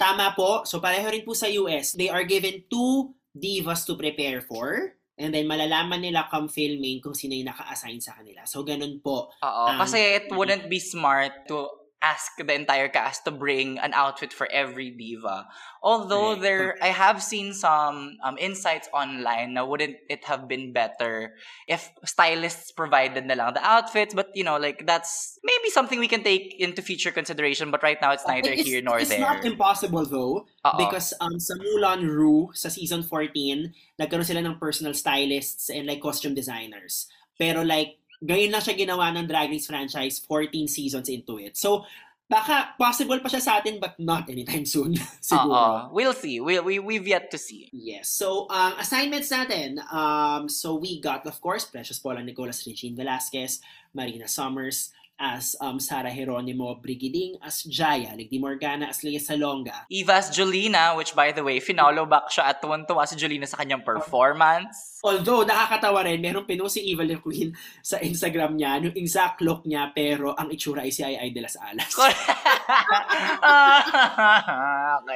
tama 0.00 0.32
po, 0.32 0.64
so 0.64 0.80
pareho 0.80 1.06
rin 1.12 1.22
po 1.22 1.36
sa 1.36 1.46
US, 1.62 1.92
they 1.94 2.08
are 2.08 2.24
given 2.24 2.64
two 2.66 3.12
divas 3.32 3.84
to 3.86 3.94
prepare 3.94 4.40
for. 4.40 4.96
And 5.20 5.30
then 5.30 5.44
malalaman 5.44 6.00
nila 6.00 6.26
come 6.32 6.48
filming 6.48 7.04
kung 7.04 7.12
sino 7.12 7.36
yung 7.36 7.52
naka-assign 7.52 8.00
sa 8.00 8.16
kanila. 8.16 8.48
So 8.48 8.64
ganun 8.64 9.04
po. 9.04 9.30
Oo, 9.44 9.62
Um, 9.68 9.78
kasi 9.78 10.00
it 10.00 10.26
wouldn't 10.32 10.66
be 10.72 10.80
smart 10.80 11.44
to 11.46 11.68
ask 12.02 12.34
the 12.36 12.52
entire 12.52 12.88
cast 12.90 13.24
to 13.24 13.30
bring 13.30 13.78
an 13.78 13.94
outfit 13.94 14.32
for 14.34 14.50
every 14.50 14.90
diva. 14.90 15.46
Although 15.82 16.34
Correct, 16.34 16.42
there, 16.42 16.76
I 16.82 16.90
have 16.90 17.22
seen 17.22 17.54
some 17.54 18.18
um, 18.22 18.36
insights 18.38 18.88
online 18.92 19.54
na 19.54 19.64
wouldn't 19.64 19.96
it 20.10 20.26
have 20.26 20.48
been 20.48 20.72
better 20.74 21.38
if 21.70 21.88
stylists 22.04 22.74
provided 22.74 23.24
na 23.24 23.34
lang 23.34 23.54
the 23.54 23.62
outfits, 23.62 24.14
but 24.14 24.34
you 24.34 24.42
know, 24.42 24.58
like 24.58 24.84
that's 24.84 25.38
maybe 25.46 25.70
something 25.70 26.02
we 26.02 26.10
can 26.10 26.26
take 26.26 26.58
into 26.58 26.82
future 26.82 27.14
consideration, 27.14 27.70
but 27.70 27.82
right 27.82 28.02
now 28.02 28.10
it's 28.10 28.26
neither 28.26 28.50
it's, 28.50 28.66
here 28.66 28.82
nor 28.82 28.98
it's 28.98 29.08
there. 29.08 29.22
It's 29.22 29.26
not 29.26 29.44
impossible 29.46 30.04
though. 30.04 30.50
Oo. 30.66 30.78
Because 30.78 31.14
um, 31.22 31.38
sa 31.38 31.54
Mulan 31.54 32.02
Ru, 32.02 32.50
sa 32.52 32.68
season 32.68 33.06
14, 33.06 33.70
nagkaroon 34.02 34.26
sila 34.26 34.42
ng 34.42 34.58
personal 34.58 34.94
stylists 34.94 35.70
and 35.70 35.86
like 35.86 36.02
costume 36.02 36.34
designers. 36.34 37.06
Pero 37.38 37.62
like, 37.62 38.01
ngayon 38.22 38.54
lang 38.54 38.62
siya 38.62 38.78
ginawa 38.78 39.10
ng 39.10 39.26
Drag 39.26 39.50
Race 39.50 39.66
franchise 39.66 40.22
14 40.24 40.70
seasons 40.70 41.10
into 41.10 41.42
it. 41.42 41.58
So, 41.58 41.82
baka 42.30 42.72
possible 42.80 43.20
pa 43.20 43.28
siya 43.28 43.42
sa 43.44 43.52
atin 43.60 43.76
but 43.76 43.98
not 44.00 44.30
anytime 44.30 44.64
soon. 44.64 44.96
siguro. 45.20 45.52
Oo. 45.52 45.92
We'll 45.92 46.16
see. 46.16 46.40
We, 46.40 46.62
we, 46.64 46.78
we've 46.78 47.04
yet 47.04 47.28
to 47.34 47.38
see. 47.38 47.68
Yes. 47.74 48.08
So, 48.08 48.48
ang 48.48 48.80
assignments 48.80 49.28
natin, 49.28 49.82
um, 49.92 50.48
so 50.48 50.78
we 50.78 51.02
got, 51.02 51.26
of 51.28 51.36
course, 51.42 51.68
Precious 51.68 52.00
Paula 52.00 52.24
Nicolas 52.24 52.64
Regine 52.64 52.96
Velasquez, 52.96 53.60
Marina 53.92 54.30
Summers 54.30 54.94
as 55.22 55.54
um, 55.62 55.78
Sara 55.78 56.10
Geronimo 56.10 56.74
Brigiding, 56.82 57.38
as 57.38 57.62
Jaya, 57.62 58.18
Ligdi 58.18 58.42
Morgana, 58.42 58.90
as 58.90 59.06
Lea 59.06 59.22
Salonga. 59.22 59.86
Eva's 59.86 60.34
Jolina, 60.34 60.98
which 60.98 61.14
by 61.14 61.30
the 61.30 61.46
way, 61.46 61.62
finalo 61.62 62.02
back 62.02 62.26
siya 62.26 62.50
at 62.50 62.58
tuwan-tuwa 62.58 63.06
si 63.06 63.14
Jolina 63.14 63.46
sa 63.46 63.62
kanyang 63.62 63.86
performance. 63.86 64.98
Although, 65.06 65.46
nakakatawa 65.46 66.02
rin, 66.02 66.18
meron 66.18 66.42
pinost 66.42 66.74
si 66.74 66.90
Eva 66.90 67.06
Le 67.06 67.22
Queen 67.22 67.54
sa 67.86 68.02
Instagram 68.02 68.58
niya, 68.58 68.82
yung 68.82 68.98
exact 68.98 69.38
look 69.46 69.62
niya, 69.62 69.94
pero 69.94 70.34
ang 70.34 70.50
itsura 70.50 70.82
ay 70.82 70.90
si 70.90 71.06
Ay 71.06 71.14
Ay 71.14 71.30
de 71.30 71.40
las 71.46 71.54
Alas. 71.54 71.94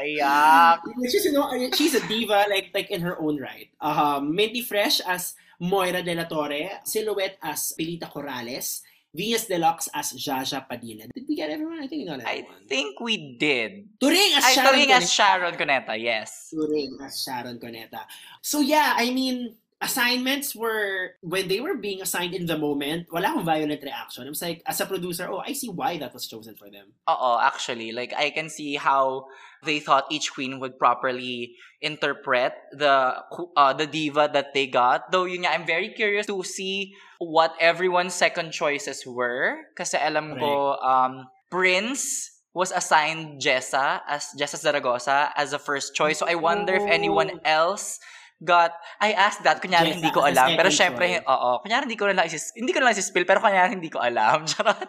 Kaya. 0.06 0.78
she's, 1.10 1.24
you 1.26 1.32
know, 1.32 1.50
she's 1.74 1.94
a 1.94 2.02
diva 2.06 2.46
like 2.46 2.70
like 2.74 2.90
in 2.90 3.00
her 3.02 3.18
own 3.18 3.40
right. 3.42 3.66
Um, 3.82 4.34
Minty 4.34 4.62
Fresh 4.62 5.00
as 5.02 5.34
Moira 5.58 6.02
De 6.02 6.14
La 6.14 6.28
Torre, 6.28 6.84
Silhouette 6.84 7.38
as 7.42 7.72
Pilita 7.74 8.12
Corrales, 8.12 8.85
Venus 9.16 9.48
Deluxe 9.48 9.88
as 9.94 10.12
Jaja 10.12 10.68
Padilla. 10.68 11.08
Did 11.08 11.24
we 11.28 11.34
get 11.34 11.48
everyone? 11.48 11.80
I 11.80 11.88
think 11.88 12.04
we 12.04 12.06
got 12.06 12.20
I 12.20 12.46
think 12.68 13.00
we 13.00 13.36
did. 13.40 13.88
Turing 13.96 14.36
as 14.36 14.52
Sharon 14.52 14.68
Turing 14.68 14.86
Cuneta. 14.86 15.00
as 15.00 15.12
Sharon 15.12 15.54
Cuneta, 15.56 15.94
yes. 15.96 16.52
Turing 16.52 17.00
as 17.00 17.22
Sharon 17.24 17.58
Cuneta. 17.58 18.04
So 18.42 18.60
yeah, 18.60 18.92
I 18.96 19.10
mean, 19.10 19.56
assignments 19.80 20.54
were, 20.54 21.16
when 21.20 21.48
they 21.48 21.60
were 21.60 21.76
being 21.76 22.00
assigned 22.00 22.34
in 22.34 22.46
the 22.46 22.58
moment, 22.58 23.08
wala 23.12 23.28
akong 23.28 23.44
violent 23.44 23.82
reaction. 23.82 24.26
I 24.26 24.28
was 24.28 24.42
like, 24.42 24.62
as 24.66 24.80
a 24.80 24.86
producer, 24.86 25.28
oh, 25.30 25.42
I 25.44 25.52
see 25.52 25.68
why 25.68 25.98
that 25.98 26.12
was 26.14 26.26
chosen 26.26 26.54
for 26.54 26.70
them. 26.70 26.92
Oo, 27.08 27.38
actually. 27.40 27.92
Like, 27.92 28.12
I 28.16 28.30
can 28.30 28.48
see 28.48 28.76
how 28.76 29.26
they 29.64 29.80
thought 29.80 30.10
each 30.10 30.32
queen 30.32 30.60
would 30.60 30.78
properly 30.78 31.56
interpret 31.80 32.52
the 32.72 33.22
uh, 33.56 33.72
the 33.72 33.86
diva 33.86 34.28
that 34.32 34.54
they 34.54 34.66
got. 34.66 35.12
Though, 35.12 35.24
yun 35.24 35.44
nga, 35.44 35.52
I'm 35.52 35.66
very 35.66 35.90
curious 35.92 36.26
to 36.26 36.42
see 36.42 36.94
what 37.18 37.54
everyone's 37.60 38.14
second 38.14 38.52
choices 38.52 39.04
were. 39.06 39.68
Kasi 39.76 39.96
alam 40.00 40.38
ko, 40.38 40.76
um, 40.80 41.28
Prince 41.50 42.32
was 42.56 42.72
assigned 42.72 43.40
Jessa 43.40 44.00
as 44.08 44.32
Jessa 44.38 44.56
Zaragoza 44.56 45.32
as 45.36 45.52
a 45.52 45.60
first 45.60 45.94
choice. 45.94 46.18
So, 46.18 46.26
I 46.26 46.36
wonder 46.36 46.74
if 46.74 46.86
anyone 46.88 47.40
else 47.44 48.00
got 48.44 48.76
I 49.00 49.16
asked 49.16 49.40
that 49.48 49.64
kunyari 49.64 49.92
Jessa 49.92 49.96
hindi 50.00 50.10
ko 50.12 50.20
as 50.20 50.36
a 50.36 50.44
alam 50.44 50.48
pero 50.60 50.68
syempre 50.68 51.24
oo 51.24 51.50
kunyari 51.64 51.88
hindi 51.88 51.96
ko 51.96 52.04
na 52.10 52.20
lang 52.20 52.26
isis, 52.28 52.52
hindi 52.52 52.72
ko 52.72 52.84
na 52.84 52.92
lang 52.92 52.98
spill 53.00 53.24
pero 53.24 53.40
kunyari 53.40 53.72
hindi 53.72 53.88
ko 53.88 54.00
alam 54.02 54.44
charot 54.50 54.84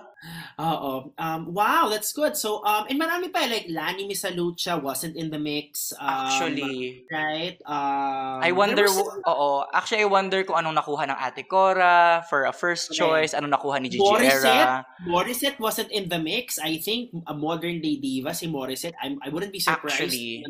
Oo. 0.57 1.13
Um, 1.21 1.53
wow, 1.53 1.85
that's 1.89 2.09
good. 2.09 2.33
So, 2.33 2.65
um, 2.65 2.89
and 2.89 2.97
marami 2.97 3.29
pa, 3.29 3.45
like, 3.45 3.69
Lani 3.69 4.09
Misalucha 4.09 4.81
wasn't 4.81 5.13
in 5.13 5.29
the 5.29 5.37
mix. 5.37 5.93
Um, 5.93 6.09
actually 6.09 7.05
Right? 7.13 7.61
Um, 7.61 8.41
I 8.41 8.49
wonder, 8.51 8.89
was- 8.89 9.21
oo. 9.29 9.69
Actually, 9.69 10.01
I 10.01 10.09
wonder 10.09 10.41
kung 10.43 10.57
anong 10.57 10.81
nakuha 10.81 11.05
ng 11.13 11.17
Ate 11.21 11.45
Cora 11.45 12.25
for 12.25 12.49
a 12.49 12.53
first 12.53 12.89
Okay. 12.89 12.97
choice, 12.97 13.37
anong 13.37 13.53
nakuha 13.53 13.77
ni 13.77 13.93
Gigi 13.93 14.01
Morissette? 14.01 14.65
Era. 14.65 14.85
Morissette 15.05 15.61
wasn't 15.61 15.93
in 15.93 16.09
the 16.09 16.17
mix. 16.17 16.57
I 16.57 16.81
think 16.81 17.13
a 17.29 17.37
modern 17.37 17.77
day 17.77 18.01
diva 18.01 18.33
si 18.33 18.49
Morissette. 18.49 18.97
I'm, 18.97 19.21
I 19.21 19.29
wouldn't 19.29 19.53
be 19.53 19.61
surprised. 19.61 20.09
Actually. 20.09 20.41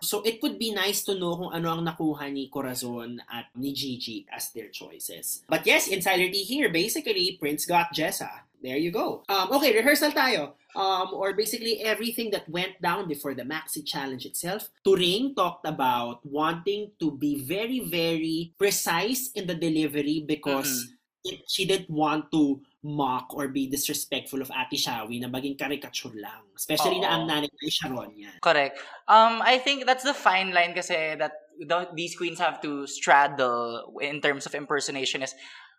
So 0.00 0.24
it 0.24 0.40
would 0.40 0.56
be 0.56 0.72
nice 0.72 1.04
to 1.04 1.20
know 1.20 1.36
kung 1.36 1.52
ano 1.52 1.76
ang 1.76 1.84
nakuha 1.84 2.23
ni 2.30 2.48
Corazon 2.48 3.20
at 3.30 3.50
ni 3.56 3.72
Gigi 3.72 4.26
as 4.32 4.50
their 4.50 4.68
choices. 4.68 5.42
But 5.48 5.66
yes, 5.66 5.88
insiderity 5.88 6.42
here. 6.42 6.68
Basically, 6.70 7.36
Prince 7.40 7.66
got 7.66 7.94
Jessa. 7.94 8.44
There 8.64 8.80
you 8.80 8.90
go. 8.90 9.20
Um, 9.28 9.52
okay, 9.60 9.76
rehearsal 9.76 10.16
tayo. 10.16 10.56
Um, 10.72 11.12
or 11.12 11.36
basically 11.36 11.84
everything 11.84 12.32
that 12.32 12.48
went 12.48 12.80
down 12.80 13.06
before 13.06 13.36
the 13.36 13.44
Maxi 13.44 13.84
Challenge 13.84 14.24
itself. 14.24 14.72
Turing 14.80 15.36
talked 15.36 15.68
about 15.68 16.24
wanting 16.24 16.90
to 16.98 17.12
be 17.12 17.44
very, 17.44 17.84
very 17.84 18.56
precise 18.56 19.30
in 19.36 19.46
the 19.46 19.54
delivery 19.54 20.24
because 20.26 20.96
it, 21.24 21.44
she 21.48 21.64
didn't 21.64 21.90
want 21.90 22.32
to 22.32 22.60
mock 22.84 23.32
or 23.32 23.48
be 23.48 23.66
disrespectful 23.66 24.40
of 24.40 24.52
Ate 24.52 24.76
Shawi 24.76 25.20
na 25.20 25.28
maging 25.28 25.56
caricature 25.56 26.12
lang. 26.16 26.44
Especially 26.56 27.00
na 27.00 27.08
Oo. 27.08 27.14
ang 27.16 27.22
nanay 27.28 27.48
ay 27.48 27.72
Sharon 27.72 28.12
yan. 28.12 28.36
Correct. 28.44 28.80
Um, 29.08 29.40
I 29.40 29.58
think 29.58 29.88
that's 29.88 30.04
the 30.04 30.12
fine 30.12 30.52
line 30.52 30.76
kasi 30.76 31.16
that 31.16 31.43
the, 31.60 31.88
these 31.94 32.16
queens 32.16 32.38
have 32.38 32.60
to 32.62 32.86
straddle 32.86 33.94
in 34.00 34.20
terms 34.20 34.46
of 34.46 34.54
impersonation 34.54 35.22
is 35.22 35.34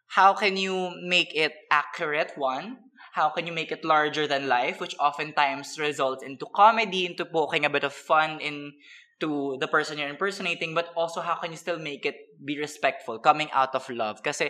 how 0.07 0.33
can 0.33 0.57
you 0.57 0.91
make 1.01 1.33
it 1.35 1.53
accurate, 1.71 2.33
one? 2.35 2.77
How 3.13 3.29
can 3.29 3.47
you 3.47 3.53
make 3.53 3.71
it 3.71 3.83
larger 3.83 4.27
than 4.27 4.47
life, 4.47 4.79
which 4.79 4.95
oftentimes 4.99 5.79
results 5.79 6.23
into 6.23 6.45
comedy, 6.53 7.05
into 7.05 7.25
poking 7.25 7.65
a 7.65 7.69
bit 7.69 7.83
of 7.83 7.93
fun 7.93 8.39
into 8.41 9.57
the 9.59 9.67
person 9.71 9.97
you're 9.97 10.09
impersonating, 10.09 10.75
but 10.75 10.89
also 10.95 11.21
how 11.21 11.35
can 11.35 11.51
you 11.51 11.57
still 11.57 11.79
make 11.79 12.05
it 12.05 12.15
be 12.43 12.59
respectful, 12.59 13.17
coming 13.19 13.49
out 13.51 13.73
of 13.73 13.89
love? 13.89 14.17
because 14.21 14.41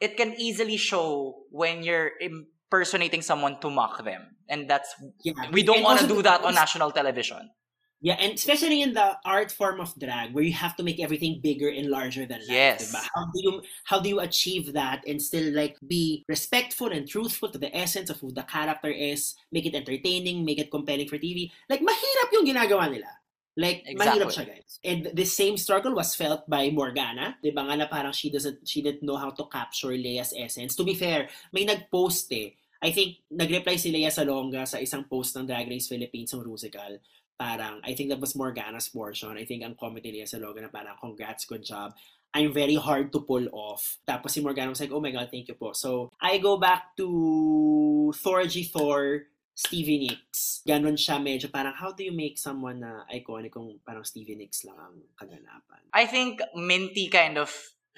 it 0.00 0.16
can 0.16 0.34
easily 0.38 0.76
show 0.76 1.44
when 1.50 1.82
you're 1.82 2.12
impersonating 2.20 3.22
someone 3.22 3.58
to 3.60 3.70
mock 3.70 4.04
them. 4.04 4.36
And 4.48 4.68
that's, 4.68 4.94
Yeah. 5.22 5.50
we 5.52 5.62
don't 5.62 5.82
want 5.82 6.00
to 6.00 6.06
do 6.06 6.22
that 6.22 6.44
on 6.44 6.54
national 6.54 6.90
television. 6.92 7.50
Yeah, 8.00 8.16
and 8.16 8.32
especially 8.32 8.80
in 8.80 8.96
the 8.96 9.20
art 9.28 9.52
form 9.52 9.76
of 9.76 9.92
drag, 10.00 10.32
where 10.32 10.44
you 10.44 10.56
have 10.56 10.74
to 10.76 10.82
make 10.82 11.00
everything 11.00 11.40
bigger 11.44 11.68
and 11.68 11.92
larger 11.92 12.24
than 12.24 12.40
life. 12.48 12.56
Yes. 12.56 12.88
diba? 12.88 13.04
How 13.12 13.24
do 13.28 13.38
you 13.44 13.52
how 13.84 14.00
do 14.00 14.08
you 14.08 14.20
achieve 14.24 14.72
that 14.72 15.04
and 15.04 15.20
still 15.20 15.52
like 15.52 15.76
be 15.84 16.24
respectful 16.24 16.88
and 16.88 17.04
truthful 17.04 17.52
to 17.52 17.60
the 17.60 17.68
essence 17.76 18.08
of 18.08 18.16
who 18.16 18.32
the 18.32 18.48
character 18.48 18.88
is, 18.88 19.36
make 19.52 19.68
it 19.68 19.76
entertaining, 19.76 20.48
make 20.48 20.58
it 20.58 20.72
compelling 20.72 21.12
for 21.12 21.20
TV? 21.20 21.52
Like 21.68 21.84
mahirap 21.84 22.32
yung 22.32 22.48
ginagawa 22.48 22.88
nila. 22.88 23.12
Like 23.60 23.84
mahirap 23.92 24.32
siya, 24.32 24.48
guys. 24.48 24.80
And 24.80 25.12
the 25.12 25.28
same 25.28 25.60
struggle 25.60 25.92
was 25.92 26.16
felt 26.16 26.48
by 26.48 26.72
Morgana, 26.72 27.36
'di 27.44 27.52
ba? 27.52 27.68
Nga 27.68 27.84
na 27.84 27.86
parang 27.92 28.16
she 28.16 28.32
doesn't 28.32 28.64
she 28.64 28.80
didn't 28.80 29.04
know 29.04 29.20
how 29.20 29.28
to 29.28 29.44
capture 29.52 29.92
Leia's 29.92 30.32
essence. 30.32 30.72
To 30.80 30.88
be 30.88 30.96
fair, 30.96 31.28
may 31.52 31.68
nag-post 31.68 32.32
eh. 32.32 32.56
I 32.80 32.96
think 32.96 33.20
nag-reply 33.28 33.76
si 33.76 33.92
Lea 33.92 34.08
Salonga 34.08 34.64
sa 34.64 34.80
isang 34.80 35.04
post 35.04 35.36
ng 35.36 35.44
Drag 35.44 35.68
Race 35.68 35.84
Philippines 35.84 36.32
ng 36.32 36.48
musical 36.48 36.96
parang, 37.40 37.80
I 37.80 37.96
think 37.96 38.12
that 38.12 38.20
was 38.20 38.36
Morgana's 38.36 38.92
portion. 38.92 39.32
I 39.32 39.48
think 39.48 39.64
ang 39.64 39.80
comment 39.80 40.04
ni 40.04 40.20
Lea 40.20 40.28
Salonga 40.28 40.60
na 40.60 40.68
parang, 40.68 41.00
congrats, 41.00 41.48
good 41.48 41.64
job. 41.64 41.96
I'm 42.36 42.52
very 42.52 42.76
hard 42.76 43.08
to 43.16 43.24
pull 43.24 43.48
off. 43.50 43.96
Tapos 44.04 44.36
si 44.36 44.44
Morgana 44.44 44.68
was 44.68 44.84
like, 44.84 44.92
oh 44.92 45.00
my 45.00 45.10
God, 45.10 45.32
thank 45.32 45.48
you 45.48 45.56
po. 45.56 45.72
So, 45.72 46.12
I 46.20 46.36
go 46.36 46.60
back 46.60 46.92
to 47.00 48.12
Thor 48.20 48.44
G. 48.44 48.68
Thor, 48.68 49.24
Stevie 49.56 50.04
Nicks. 50.04 50.60
Ganon 50.68 51.00
siya 51.00 51.18
medyo 51.18 51.48
parang, 51.48 51.72
how 51.72 51.96
do 51.96 52.04
you 52.04 52.12
make 52.12 52.36
someone 52.36 52.84
na 52.84 53.08
iconic 53.08 53.56
kung 53.56 53.80
parang 53.82 54.04
Stevie 54.04 54.36
Nicks 54.36 54.62
lang 54.68 54.76
ang 54.76 55.00
kaganapan? 55.16 55.80
I 55.96 56.04
think 56.04 56.44
Minty 56.54 57.08
kind 57.08 57.40
of 57.40 57.50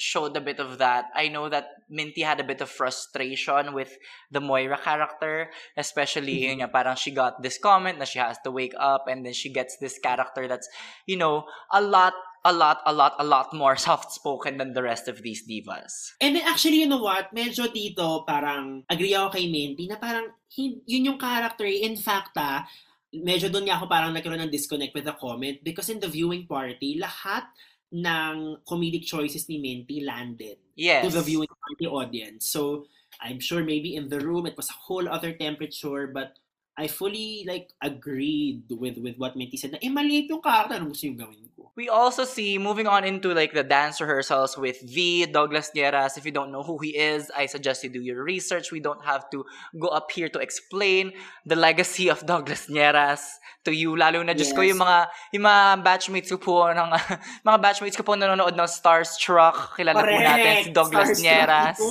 showed 0.03 0.35
a 0.35 0.43
bit 0.43 0.59
of 0.59 0.83
that. 0.83 1.15
I 1.15 1.31
know 1.31 1.47
that 1.47 1.87
Minty 1.87 2.27
had 2.27 2.43
a 2.43 2.45
bit 2.45 2.59
of 2.59 2.67
frustration 2.67 3.71
with 3.71 3.95
the 4.35 4.43
Moira 4.43 4.75
character, 4.75 5.55
especially 5.79 6.51
yun 6.51 6.59
nga, 6.59 6.67
parang 6.67 6.99
she 6.99 7.15
got 7.15 7.38
this 7.38 7.55
comment 7.55 8.03
na 8.03 8.05
she 8.05 8.19
has 8.19 8.35
to 8.43 8.51
wake 8.51 8.75
up 8.75 9.07
and 9.07 9.23
then 9.23 9.33
she 9.33 9.55
gets 9.55 9.79
this 9.79 10.03
character 10.03 10.51
that's, 10.51 10.67
you 11.07 11.15
know, 11.15 11.47
a 11.71 11.79
lot, 11.79 12.19
a 12.43 12.51
lot, 12.51 12.83
a 12.83 12.93
lot, 12.93 13.15
a 13.23 13.25
lot 13.25 13.55
more 13.55 13.77
soft-spoken 13.87 14.59
than 14.59 14.75
the 14.75 14.83
rest 14.83 15.07
of 15.07 15.23
these 15.23 15.47
divas. 15.47 16.19
And 16.19 16.35
then 16.35 16.43
actually, 16.51 16.83
you 16.83 16.91
know 16.91 16.99
what? 16.99 17.31
Medyo 17.31 17.71
dito, 17.71 18.27
parang, 18.27 18.83
agree 18.91 19.15
ako 19.15 19.38
kay 19.38 19.47
Minty 19.47 19.87
na 19.87 20.03
parang, 20.03 20.35
yun 20.59 21.15
yung 21.15 21.19
character. 21.23 21.62
In 21.62 21.95
fact, 21.95 22.35
ah, 22.43 22.67
medyo 23.15 23.47
doon 23.47 23.71
nga 23.71 23.79
ako 23.79 23.87
parang 23.87 24.11
nagkaroon 24.11 24.43
ng 24.43 24.51
disconnect 24.51 24.99
with 24.99 25.07
the 25.07 25.15
comment 25.15 25.62
because 25.62 25.87
in 25.93 26.03
the 26.03 26.11
viewing 26.11 26.49
party, 26.51 26.99
lahat 26.99 27.47
ng 27.92 28.57
comedic 28.64 29.05
choices 29.05 29.46
ni 29.48 29.61
Minty 29.61 30.00
landed 30.02 30.57
Yes. 30.74 31.05
to 31.05 31.12
the 31.12 31.22
viewing 31.22 31.52
party 31.52 31.87
audience. 31.87 32.48
So, 32.48 32.88
I'm 33.20 33.38
sure 33.38 33.62
maybe 33.62 33.94
in 33.94 34.09
the 34.09 34.18
room, 34.18 34.46
it 34.46 34.57
was 34.57 34.70
a 34.70 34.78
whole 34.88 35.07
other 35.07 35.33
temperature, 35.37 36.09
but 36.09 36.40
I 36.73 36.89
fully, 36.89 37.45
like, 37.47 37.69
agreed 37.85 38.65
with 38.73 38.97
with 38.97 39.17
what 39.21 39.37
Minty 39.37 39.61
said 39.61 39.73
na, 39.73 39.79
eh, 39.85 39.93
maliit 39.93 40.33
yung 40.33 40.41
character, 40.41 40.81
ano 40.81 40.89
gusto 40.89 41.05
yung 41.05 41.21
gawin 41.21 41.45
ko? 41.53 41.69
We 41.77 41.89
also 41.89 42.25
see, 42.25 42.57
moving 42.61 42.85
on 42.85 43.05
into 43.05 43.33
like 43.33 43.53
the 43.57 43.65
dance 43.65 43.97
rehearsals 44.01 44.57
with 44.61 44.77
V, 44.85 45.25
Douglas 45.25 45.73
Nieras. 45.73 46.17
If 46.21 46.29
you 46.29 46.33
don't 46.33 46.53
know 46.53 46.61
who 46.63 46.77
he 46.85 46.93
is, 46.97 47.33
I 47.33 47.47
suggest 47.49 47.81
you 47.85 47.89
do 47.89 48.01
your 48.01 48.21
research. 48.25 48.69
We 48.73 48.81
don't 48.81 49.01
have 49.05 49.29
to 49.33 49.45
go 49.81 49.89
up 49.89 50.13
here 50.13 50.29
to 50.29 50.39
explain 50.41 51.13
the 51.49 51.57
legacy 51.57 52.09
of 52.13 52.25
Douglas 52.29 52.69
Nieras 52.69 53.25
to 53.65 53.73
you. 53.73 53.97
Lalo 53.97 54.21
na, 54.21 54.37
ko, 54.37 54.61
Yes. 54.61 54.77
yung 54.77 54.81
mga, 54.85 54.99
yung 55.33 55.45
mga 55.49 55.65
batchmates 55.81 56.29
ko 56.29 56.37
po, 56.37 56.69
ng, 56.69 56.89
mga 57.49 57.59
batchmates 57.65 57.97
ko 57.97 58.05
po 58.05 58.21
nanonood 58.21 58.53
ng 58.53 58.69
Starstruck. 58.69 59.73
Kilala 59.77 59.97
po 59.97 60.13
natin 60.13 60.69
si 60.69 60.71
Douglas 60.77 61.09
Starstruck 61.09 61.25
Nieras. 61.25 61.77
ito. 61.81 61.89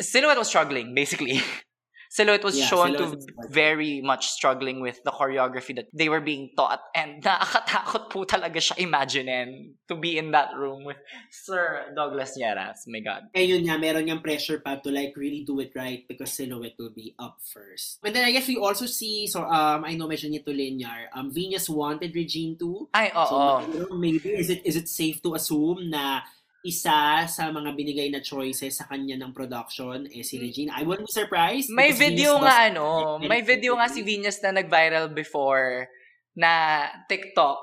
Silhouette 0.00 0.40
was 0.40 0.48
struggling, 0.48 0.96
basically. 0.96 1.40
Silhouette 2.14 2.46
was 2.46 2.54
Yeah, 2.54 2.70
shown 2.70 2.94
Silhouette 2.94 3.26
to 3.26 3.34
was 3.34 3.50
very 3.50 3.98
much 3.98 4.30
struggling 4.30 4.78
with 4.78 5.02
the 5.02 5.10
choreography 5.10 5.74
that 5.74 5.90
they 5.90 6.06
were 6.06 6.22
being 6.22 6.54
taught. 6.54 6.78
And 6.94 7.18
nakakatakot 7.26 8.06
po 8.06 8.22
talaga 8.22 8.62
siya 8.62 8.78
imaginin 8.78 9.74
to 9.90 9.98
be 9.98 10.14
in 10.14 10.30
that 10.30 10.54
room 10.54 10.86
with 10.86 11.02
Sir 11.34 11.90
Douglas 11.90 12.38
Nieras. 12.38 12.86
My 12.86 13.02
God. 13.02 13.26
Ayun 13.34 13.66
nga, 13.66 13.74
meron 13.82 14.06
niyang 14.06 14.22
pressure 14.22 14.62
pa 14.62 14.78
to 14.78 14.94
like 14.94 15.18
really 15.18 15.42
do 15.42 15.58
it 15.58 15.74
right 15.74 16.06
because 16.06 16.30
Silhouette 16.30 16.78
will 16.78 16.94
be 16.94 17.18
up 17.18 17.42
first. 17.42 17.98
And 18.06 18.14
then 18.14 18.22
I 18.22 18.30
guess 18.30 18.46
we 18.46 18.62
also 18.62 18.86
see, 18.86 19.26
so 19.26 19.42
um, 19.42 19.82
I 19.82 19.98
know 19.98 20.06
mention 20.06 20.30
niya 20.30 20.46
to 20.46 20.54
Linyar, 20.54 21.10
um, 21.18 21.34
Venus 21.34 21.66
wanted 21.66 22.14
Regine 22.14 22.54
too. 22.54 22.86
Ay, 22.94 23.10
oo. 23.10 23.26
So 23.90 23.98
maybe 23.98 24.22
is 24.38 24.54
it 24.54 24.62
is 24.62 24.78
it 24.78 24.86
safe 24.86 25.18
to 25.26 25.34
assume 25.34 25.90
na 25.90 26.22
isa 26.64 27.28
sa 27.28 27.52
mga 27.52 27.76
binigay 27.76 28.08
na 28.08 28.24
choices 28.24 28.80
sa 28.80 28.88
kanya 28.88 29.20
ng 29.20 29.36
production 29.36 30.08
eh 30.08 30.24
si 30.24 30.40
Regine. 30.40 30.72
I 30.72 30.80
wouldn't 30.82 31.04
be 31.04 31.12
surprised. 31.12 31.68
may 31.68 31.92
video 31.92 32.40
Venus 32.40 32.48
nga 32.48 32.56
does- 32.56 32.68
ano, 32.72 32.86
may 33.30 33.44
video 33.44 33.76
nga 33.76 33.92
si 33.92 34.00
Venus 34.00 34.40
na 34.40 34.56
nag-viral 34.56 35.12
before 35.12 35.92
na 36.32 36.88
TikTok 37.06 37.60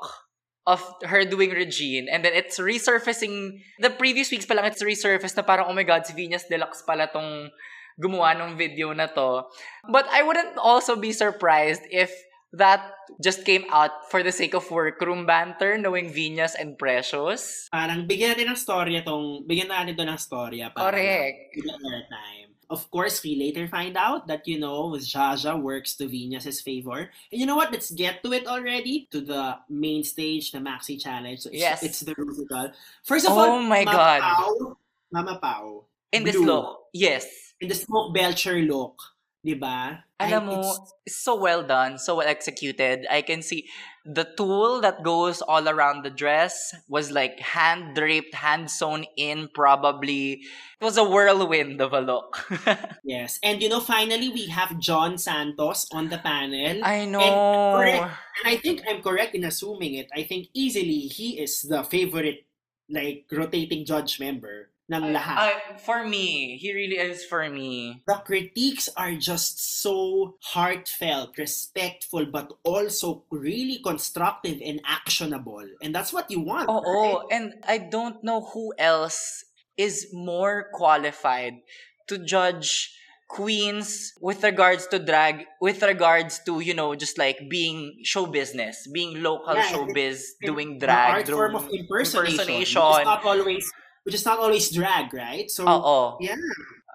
of 0.69 0.79
her 1.09 1.25
doing 1.25 1.49
Regine 1.49 2.05
and 2.05 2.21
then 2.21 2.37
it's 2.37 2.61
resurfacing 2.61 3.57
the 3.81 3.89
previous 3.89 4.29
weeks 4.29 4.45
pa 4.45 4.53
lang 4.53 4.69
it's 4.69 4.85
resurfaced 4.85 5.33
na 5.33 5.41
parang 5.41 5.65
oh 5.65 5.73
my 5.73 5.81
god 5.81 6.05
si 6.05 6.13
Venus 6.13 6.45
Deluxe 6.45 6.85
pala 6.85 7.09
tong 7.09 7.49
gumawa 7.97 8.37
ng 8.37 8.53
video 8.55 8.93
na 8.93 9.09
to 9.09 9.41
but 9.89 10.05
I 10.13 10.21
wouldn't 10.21 10.61
also 10.61 10.93
be 10.93 11.09
surprised 11.11 11.81
if 11.89 12.13
that 12.53 12.83
just 13.23 13.45
came 13.45 13.63
out 13.71 14.09
for 14.11 14.23
the 14.23 14.31
sake 14.31 14.53
of 14.53 14.69
workroom 14.71 15.25
banter 15.25 15.77
knowing 15.77 16.11
Venus 16.11 16.55
and 16.55 16.77
Precious 16.77 17.69
Parang 17.71 18.07
bigyan 18.07 18.35
natin 18.35 18.51
ng 18.51 18.59
storya 18.59 18.99
tong, 19.05 19.43
bigyan 19.47 19.69
natin 19.71 19.95
to 19.95 20.03
ng 20.03 20.19
storya. 20.19 20.73
para 20.73 20.91
correct 20.91 21.55
airtime. 21.55 22.49
of 22.71 22.87
course, 22.89 23.19
we 23.21 23.35
later 23.35 23.67
find 23.67 23.97
out 23.99 24.27
that, 24.31 24.47
you 24.47 24.55
know, 24.57 24.95
Jaja 24.95 25.59
works 25.59 25.95
to 25.99 26.07
Venus's 26.07 26.61
favor. 26.63 27.11
And 27.31 27.35
you 27.35 27.45
know 27.45 27.57
what? 27.59 27.67
Let's 27.71 27.91
get 27.91 28.23
to 28.23 28.31
it 28.31 28.47
already, 28.47 29.11
to 29.11 29.19
the 29.19 29.59
main 29.67 30.03
stage, 30.07 30.51
the 30.55 30.59
Maxi 30.63 30.95
Challenge. 30.95 31.35
So 31.39 31.51
it's, 31.51 31.59
Yes. 31.59 31.83
it's 31.83 31.99
the 31.99 32.15
musical. 32.17 32.71
First 33.03 33.27
of 33.27 33.35
Oh 33.35 33.59
all, 33.59 33.59
my 33.59 33.83
Mama 33.83 33.91
God. 33.91 34.21
Pao, 34.23 34.77
Mama 35.11 35.35
Pao, 35.43 35.83
In 36.15 36.23
this 36.23 36.39
look, 36.39 36.87
yes. 36.95 37.27
in 37.59 37.67
the 37.67 37.75
smoke 37.75 38.15
belcher 38.15 38.63
look, 38.63 38.95
di 39.41 39.53
ba? 39.57 40.05
Alam 40.21 40.45
mo, 40.45 40.59
it's- 40.61 41.17
so 41.25 41.33
well 41.33 41.65
done, 41.65 41.97
so 41.97 42.17
well 42.21 42.29
executed. 42.29 43.05
I 43.09 43.21
can 43.25 43.41
see 43.41 43.65
the 44.05 44.25
tool 44.37 44.81
that 44.81 45.01
goes 45.05 45.41
all 45.41 45.69
around 45.69 46.01
the 46.05 46.09
dress 46.13 46.73
was 46.89 47.09
like 47.13 47.37
hand 47.41 47.93
draped, 47.93 48.33
hand 48.37 48.69
sewn 48.69 49.05
in, 49.17 49.49
probably. 49.53 50.45
It 50.81 50.85
was 50.85 50.97
a 50.97 51.05
whirlwind 51.05 51.81
of 51.81 51.93
a 51.93 52.01
look. 52.01 52.41
Yes. 53.05 53.37
And 53.43 53.61
you 53.61 53.69
know, 53.69 53.81
finally, 53.81 54.29
we 54.29 54.47
have 54.49 54.77
John 54.79 55.17
Santos 55.17 55.85
on 55.93 56.09
the 56.09 56.17
panel. 56.17 56.81
I 56.85 57.05
know. 57.05 57.77
correct. 57.77 58.09
And 58.41 58.45
I 58.45 58.57
think 58.57 58.81
I'm 58.89 59.01
correct 59.01 59.35
in 59.35 59.43
assuming 59.45 59.95
it. 59.95 60.07
I 60.15 60.23
think 60.23 60.47
easily 60.53 61.05
he 61.11 61.37
is 61.37 61.61
the 61.61 61.83
favorite, 61.83 62.45
like, 62.89 63.25
rotating 63.29 63.85
judge 63.85 64.17
member 64.19 64.70
ng 64.91 65.15
lahat. 65.15 65.37
I- 65.39 65.77
for 65.79 66.03
me, 66.03 66.57
he 66.59 66.73
really 66.75 66.99
is 66.99 67.23
for 67.23 67.47
me. 67.49 68.03
the 68.05 68.19
critiques 68.27 68.89
are 68.99 69.15
just 69.15 69.57
so 69.81 70.35
heartfelt, 70.53 71.37
respectful, 71.37 72.25
but 72.27 72.51
also 72.63 73.23
really 73.31 73.79
constructive 73.79 74.59
and 74.59 74.81
actionable. 74.83 75.63
And 75.81 75.95
that's 75.95 76.11
what 76.11 76.29
you 76.29 76.41
want. 76.41 76.67
Oh, 76.69 76.83
right? 76.83 77.23
and 77.31 77.63
I 77.67 77.77
don't 77.79 78.23
know 78.23 78.41
who 78.53 78.73
else 78.77 79.45
is 79.77 80.11
more 80.13 80.67
qualified 80.75 81.63
to 82.07 82.17
judge 82.19 82.91
queens 83.31 84.11
with 84.19 84.43
regards 84.43 84.87
to 84.87 84.99
drag, 84.99 85.45
with 85.61 85.81
regards 85.81 86.39
to, 86.45 86.59
you 86.59 86.73
know, 86.73 86.95
just 86.95 87.17
like 87.17 87.39
being 87.49 87.95
show 88.03 88.25
business, 88.25 88.87
being 88.91 89.23
local 89.23 89.55
Yeah, 89.55 89.71
showbiz, 89.71 90.19
doing 90.43 90.79
the 90.79 90.87
drag, 90.87 91.09
art 91.11 91.27
form 91.29 91.55
of 91.55 91.69
impersonation, 91.71 92.59
impersonation. 92.59 93.05
not 93.07 93.23
always 93.23 93.63
which 94.03 94.15
is 94.15 94.25
not 94.25 94.39
always 94.39 94.69
drag, 94.71 95.13
right? 95.13 95.49
So 95.51 95.65
Oo. 95.67 96.17
yeah. 96.19 96.35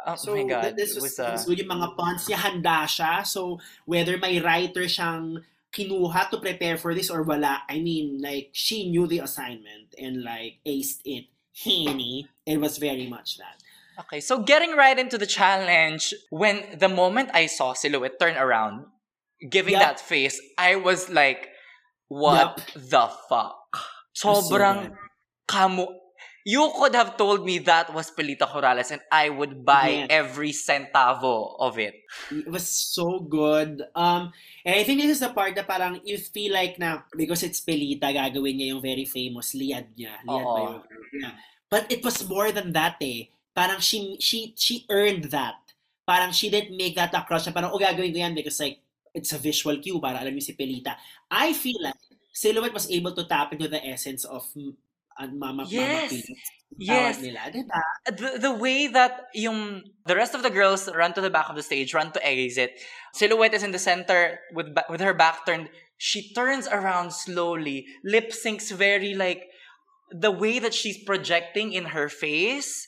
Oh 0.07 0.15
So 0.15 0.35
my 0.37 0.45
God. 0.45 0.63
th- 0.63 0.77
this 0.77 0.91
it 0.95 1.03
was, 1.03 1.17
was, 1.17 1.19
uh, 1.19 1.31
this 1.35 1.47
was 1.47 1.59
yung 1.59 1.69
mga 1.71 1.97
puns 1.99 2.27
niya 2.31 2.39
handa 2.39 2.87
siya. 2.87 3.27
So 3.27 3.59
whether 3.87 4.19
may 4.19 4.39
writer 4.41 4.87
siyang 4.87 5.43
kinuha 5.75 6.31
to 6.31 6.39
prepare 6.39 6.77
for 6.79 6.95
this 6.95 7.11
or 7.11 7.23
wala, 7.23 7.63
I 7.69 7.79
mean 7.83 8.23
like 8.23 8.51
she 8.55 8.89
knew 8.89 9.07
the 9.07 9.21
assignment 9.21 9.95
and 9.99 10.23
like 10.23 10.59
aced 10.67 11.03
it. 11.05 11.27
Henny. 11.57 12.29
It 12.45 12.61
was 12.61 12.77
very 12.77 13.09
much 13.09 13.39
that. 13.39 13.57
Okay, 13.99 14.21
so 14.21 14.45
getting 14.45 14.77
right 14.77 14.99
into 14.99 15.17
the 15.17 15.25
challenge, 15.25 16.13
when 16.29 16.61
the 16.77 16.89
moment 16.89 17.31
I 17.33 17.47
saw 17.49 17.73
Silhouette 17.73 18.21
turn 18.21 18.37
around, 18.37 18.85
giving 19.49 19.73
Yup. 19.73 19.81
that 19.81 20.01
face, 20.01 20.37
I 20.59 20.77
was 20.77 21.09
like, 21.09 21.49
what 22.09 22.61
the 22.77 23.09
fuck? 23.29 23.57
so 24.13 24.37
Sobrang 24.37 24.93
good. 24.93 24.97
kamo. 25.49 25.89
You 26.47 26.71
could 26.79 26.95
have 26.95 27.19
told 27.19 27.43
me 27.43 27.59
that 27.67 27.91
was 27.91 28.15
Pelita 28.15 28.47
Corrales 28.47 28.95
and 28.95 29.03
I 29.11 29.35
would 29.35 29.67
buy 29.67 30.07
Yes. 30.07 30.15
every 30.15 30.55
centavo 30.55 31.59
of 31.59 31.75
it. 31.75 32.07
It 32.31 32.47
was 32.47 32.71
so 32.71 33.19
good. 33.19 33.83
Um, 33.99 34.31
and 34.63 34.79
I 34.79 34.87
think 34.87 35.03
this 35.03 35.19
is 35.19 35.27
the 35.27 35.35
part 35.35 35.59
na 35.59 35.67
parang 35.67 35.99
you 36.07 36.15
feel 36.23 36.55
like 36.55 36.79
na 36.79 37.03
because 37.19 37.43
it's 37.43 37.59
Pelita, 37.59 38.15
gagawin 38.15 38.63
niya 38.63 38.79
yung 38.79 38.79
very 38.79 39.03
famous 39.11 39.59
liad 39.59 39.91
niya. 39.99 40.23
Liad 40.23 40.47
ba 40.47 40.61
yun? 40.71 40.81
Yeah. 41.19 41.35
But 41.67 41.91
it 41.91 42.07
was 42.07 42.23
more 42.31 42.55
than 42.55 42.71
that 42.79 43.03
eh. 43.03 43.27
Parang 43.51 43.83
she, 43.83 44.15
she, 44.23 44.55
she 44.55 44.87
earned 44.87 45.35
that. 45.35 45.59
Parang 46.07 46.31
she 46.31 46.47
didn't 46.47 46.79
make 46.79 46.95
that 46.95 47.11
across. 47.11 47.51
Na 47.51 47.51
parang, 47.51 47.75
oh, 47.75 47.83
gagawin 47.83 48.15
ko 48.15 48.23
yan 48.23 48.39
because 48.39 48.63
like, 48.63 48.79
it's 49.11 49.35
a 49.35 49.41
visual 49.43 49.75
cue 49.83 49.99
para 49.99 50.23
alam 50.23 50.31
niyo 50.31 50.47
si 50.47 50.55
Pelita. 50.55 50.95
I 51.27 51.51
feel 51.59 51.83
like 51.83 51.99
Silhouette 52.31 52.77
was 52.77 52.87
able 52.87 53.11
to 53.19 53.27
tap 53.27 53.51
into 53.51 53.67
the 53.67 53.83
essence 53.83 54.23
of 54.23 54.47
uh, 55.19 55.27
Mama, 55.29 55.65
Mama 55.65 55.67
Yes. 55.69 56.23
Yes. 56.79 57.21
Nila, 57.23 57.49
diba? 57.55 57.81
the, 58.07 58.39
the 58.41 58.53
way 58.53 58.87
that 58.89 59.27
yung 59.35 59.83
the 60.05 60.17
rest 60.17 60.35
of 60.35 60.43
the 60.43 60.51
girls 60.51 60.89
run 60.95 61.15
to 61.15 61.21
the 61.21 61.31
back 61.31 61.49
of 61.49 61.57
the 61.57 61.63
stage, 61.63 61.95
run 61.95 62.11
to 62.13 62.21
exit. 62.27 62.73
Silhouette 63.15 63.55
is 63.55 63.63
in 63.63 63.71
the 63.71 63.79
center 63.79 64.41
with 64.53 64.75
with 64.91 65.01
her 65.01 65.15
back 65.15 65.47
turned. 65.47 65.71
She 65.97 66.35
turns 66.35 66.67
around 66.69 67.13
slowly, 67.15 67.87
lip 68.05 68.33
syncs 68.35 68.71
very 68.73 69.15
like 69.15 69.47
the 70.11 70.31
way 70.31 70.59
that 70.59 70.75
she's 70.75 70.99
projecting 71.03 71.73
in 71.73 71.97
her 71.97 72.09
face. 72.11 72.87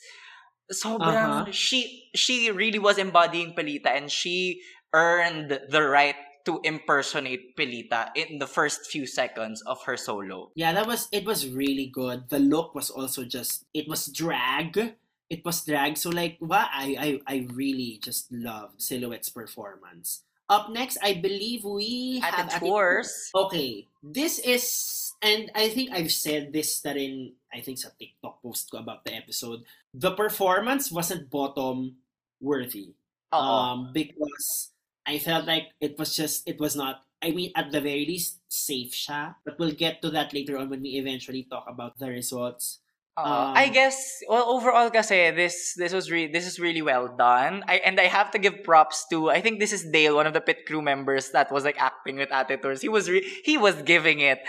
Sobrang 0.69 1.49
Uh-huh. 1.49 1.51
she 1.51 2.11
she 2.13 2.51
really 2.51 2.77
was 2.77 2.97
embodying 3.01 3.55
Pelita 3.57 3.89
and 3.89 4.11
she 4.11 4.61
earned 4.93 5.49
the 5.69 5.81
right 5.81 6.15
to 6.49 6.57
impersonate 6.65 7.53
Pelita 7.55 8.09
in 8.17 8.39
the 8.41 8.47
first 8.49 8.89
few 8.89 9.05
seconds 9.05 9.61
of 9.69 9.77
her 9.85 9.97
solo. 9.97 10.49
Yeah, 10.57 10.73
that 10.73 10.87
was 10.89 11.07
it 11.13 11.25
was 11.25 11.47
really 11.49 11.87
good. 11.93 12.29
The 12.33 12.39
look 12.41 12.73
was 12.73 12.89
also 12.89 13.23
just 13.25 13.65
it 13.73 13.87
was 13.87 14.09
drag. 14.09 14.97
It 15.29 15.45
was 15.45 15.61
drag. 15.63 15.97
So 15.97 16.09
like 16.09 16.41
wow, 16.41 16.65
I 16.73 16.97
I 16.97 17.09
I 17.29 17.47
really 17.53 18.01
just 18.01 18.31
loved 18.33 18.81
Silhouette's 18.81 19.29
performance. 19.29 20.25
Up 20.49 20.73
next, 20.73 20.97
I 21.05 21.13
believe 21.13 21.61
we 21.63 22.25
At 22.25 22.33
have 22.33 22.49
the 22.49 22.57
tours, 22.57 23.29
Okay, 23.37 23.85
this 24.01 24.39
is 24.41 25.13
and 25.21 25.51
I 25.53 25.69
think 25.69 25.93
I've 25.93 26.09
said 26.11 26.49
this 26.51 26.81
na 26.81 26.97
rin, 26.97 27.37
I 27.53 27.61
think 27.61 27.77
sa 27.77 27.93
TikTok 27.93 28.41
post 28.41 28.73
ko 28.73 28.81
about 28.81 29.05
the 29.05 29.13
episode. 29.13 29.61
The 29.93 30.17
performance 30.17 30.89
wasn't 30.89 31.29
bottom 31.29 32.01
worthy. 32.41 32.97
oo. 33.33 33.37
um, 33.37 33.93
because 33.93 34.73
I 35.09 35.17
felt 35.17 35.45
like 35.45 35.73
it 35.81 35.97
was 35.97 36.15
just 36.15 36.47
it 36.47 36.59
was 36.59 36.75
not. 36.75 37.03
I 37.21 37.31
mean, 37.31 37.51
at 37.55 37.71
the 37.71 37.81
very 37.81 38.05
least, 38.05 38.39
safe 38.47 38.93
siya. 38.93 39.35
But 39.43 39.57
we'll 39.59 39.73
get 39.73 40.01
to 40.03 40.09
that 40.11 40.33
later 40.33 40.57
on 40.57 40.69
when 40.69 40.81
we 40.85 41.01
eventually 41.01 41.43
talk 41.49 41.65
about 41.67 41.97
the 41.97 42.09
results. 42.09 42.79
Uh, 43.25 43.51
Um, 43.51 43.53
I 43.55 43.67
guess 43.67 44.23
well 44.31 44.47
overall 44.47 44.87
kasi 44.89 45.31
this 45.35 45.75
this 45.75 45.91
was 45.91 46.07
re- 46.11 46.31
this 46.31 46.47
is 46.47 46.59
really 46.59 46.81
well 46.81 47.11
done. 47.11 47.63
I 47.67 47.83
and 47.83 47.99
I 47.99 48.07
have 48.07 48.31
to 48.31 48.39
give 48.39 48.63
props 48.63 49.03
to 49.11 49.29
I 49.29 49.41
think 49.41 49.59
this 49.59 49.73
is 49.75 49.83
Dale, 49.91 50.15
one 50.15 50.27
of 50.27 50.33
the 50.33 50.39
pit 50.39 50.63
crew 50.65 50.81
members 50.81 51.31
that 51.31 51.51
was 51.51 51.67
like 51.67 51.75
acting 51.79 52.15
with 52.17 52.31
Tours. 52.31 52.81
He 52.81 52.87
was 52.87 53.09
re- 53.09 53.25
he 53.43 53.57
was 53.57 53.81
giving 53.83 54.19
it, 54.23 54.39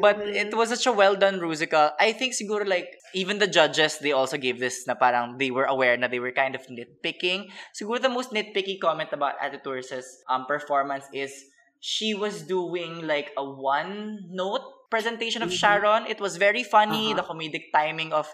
but 0.00 0.20
it 0.20 0.52
was 0.52 0.68
such 0.68 0.86
a 0.86 0.92
well 0.92 1.16
done 1.16 1.40
musical. 1.40 1.90
I 1.98 2.12
think 2.12 2.36
siguro 2.36 2.68
like 2.68 2.92
even 3.14 3.38
the 3.38 3.48
judges 3.48 3.98
they 3.98 4.12
also 4.12 4.36
gave 4.36 4.60
this 4.60 4.86
na 4.86 4.94
parang 4.94 5.38
they 5.40 5.50
were 5.50 5.66
aware 5.66 5.96
na 5.96 6.08
they 6.08 6.20
were 6.20 6.32
kind 6.32 6.54
of 6.54 6.62
nitpicking. 6.68 7.48
Siguro 7.72 7.96
the 8.00 8.12
most 8.12 8.30
nitpicky 8.30 8.78
comment 8.78 9.10
about 9.12 9.40
Tours' 9.64 9.92
um 10.28 10.44
performance 10.44 11.08
is 11.16 11.32
she 11.80 12.14
was 12.14 12.42
doing 12.42 13.06
like 13.06 13.30
a 13.38 13.44
one 13.44 14.26
note 14.30 14.77
presentation 14.90 15.42
of 15.42 15.50
Mhm. 15.50 15.58
Sharon. 15.60 16.02
It 16.08 16.20
was 16.20 16.36
very 16.36 16.64
funny, 16.64 17.12
Uh-huh. 17.12 17.20
the 17.20 17.24
comedic 17.28 17.72
timing 17.72 18.12
of 18.12 18.28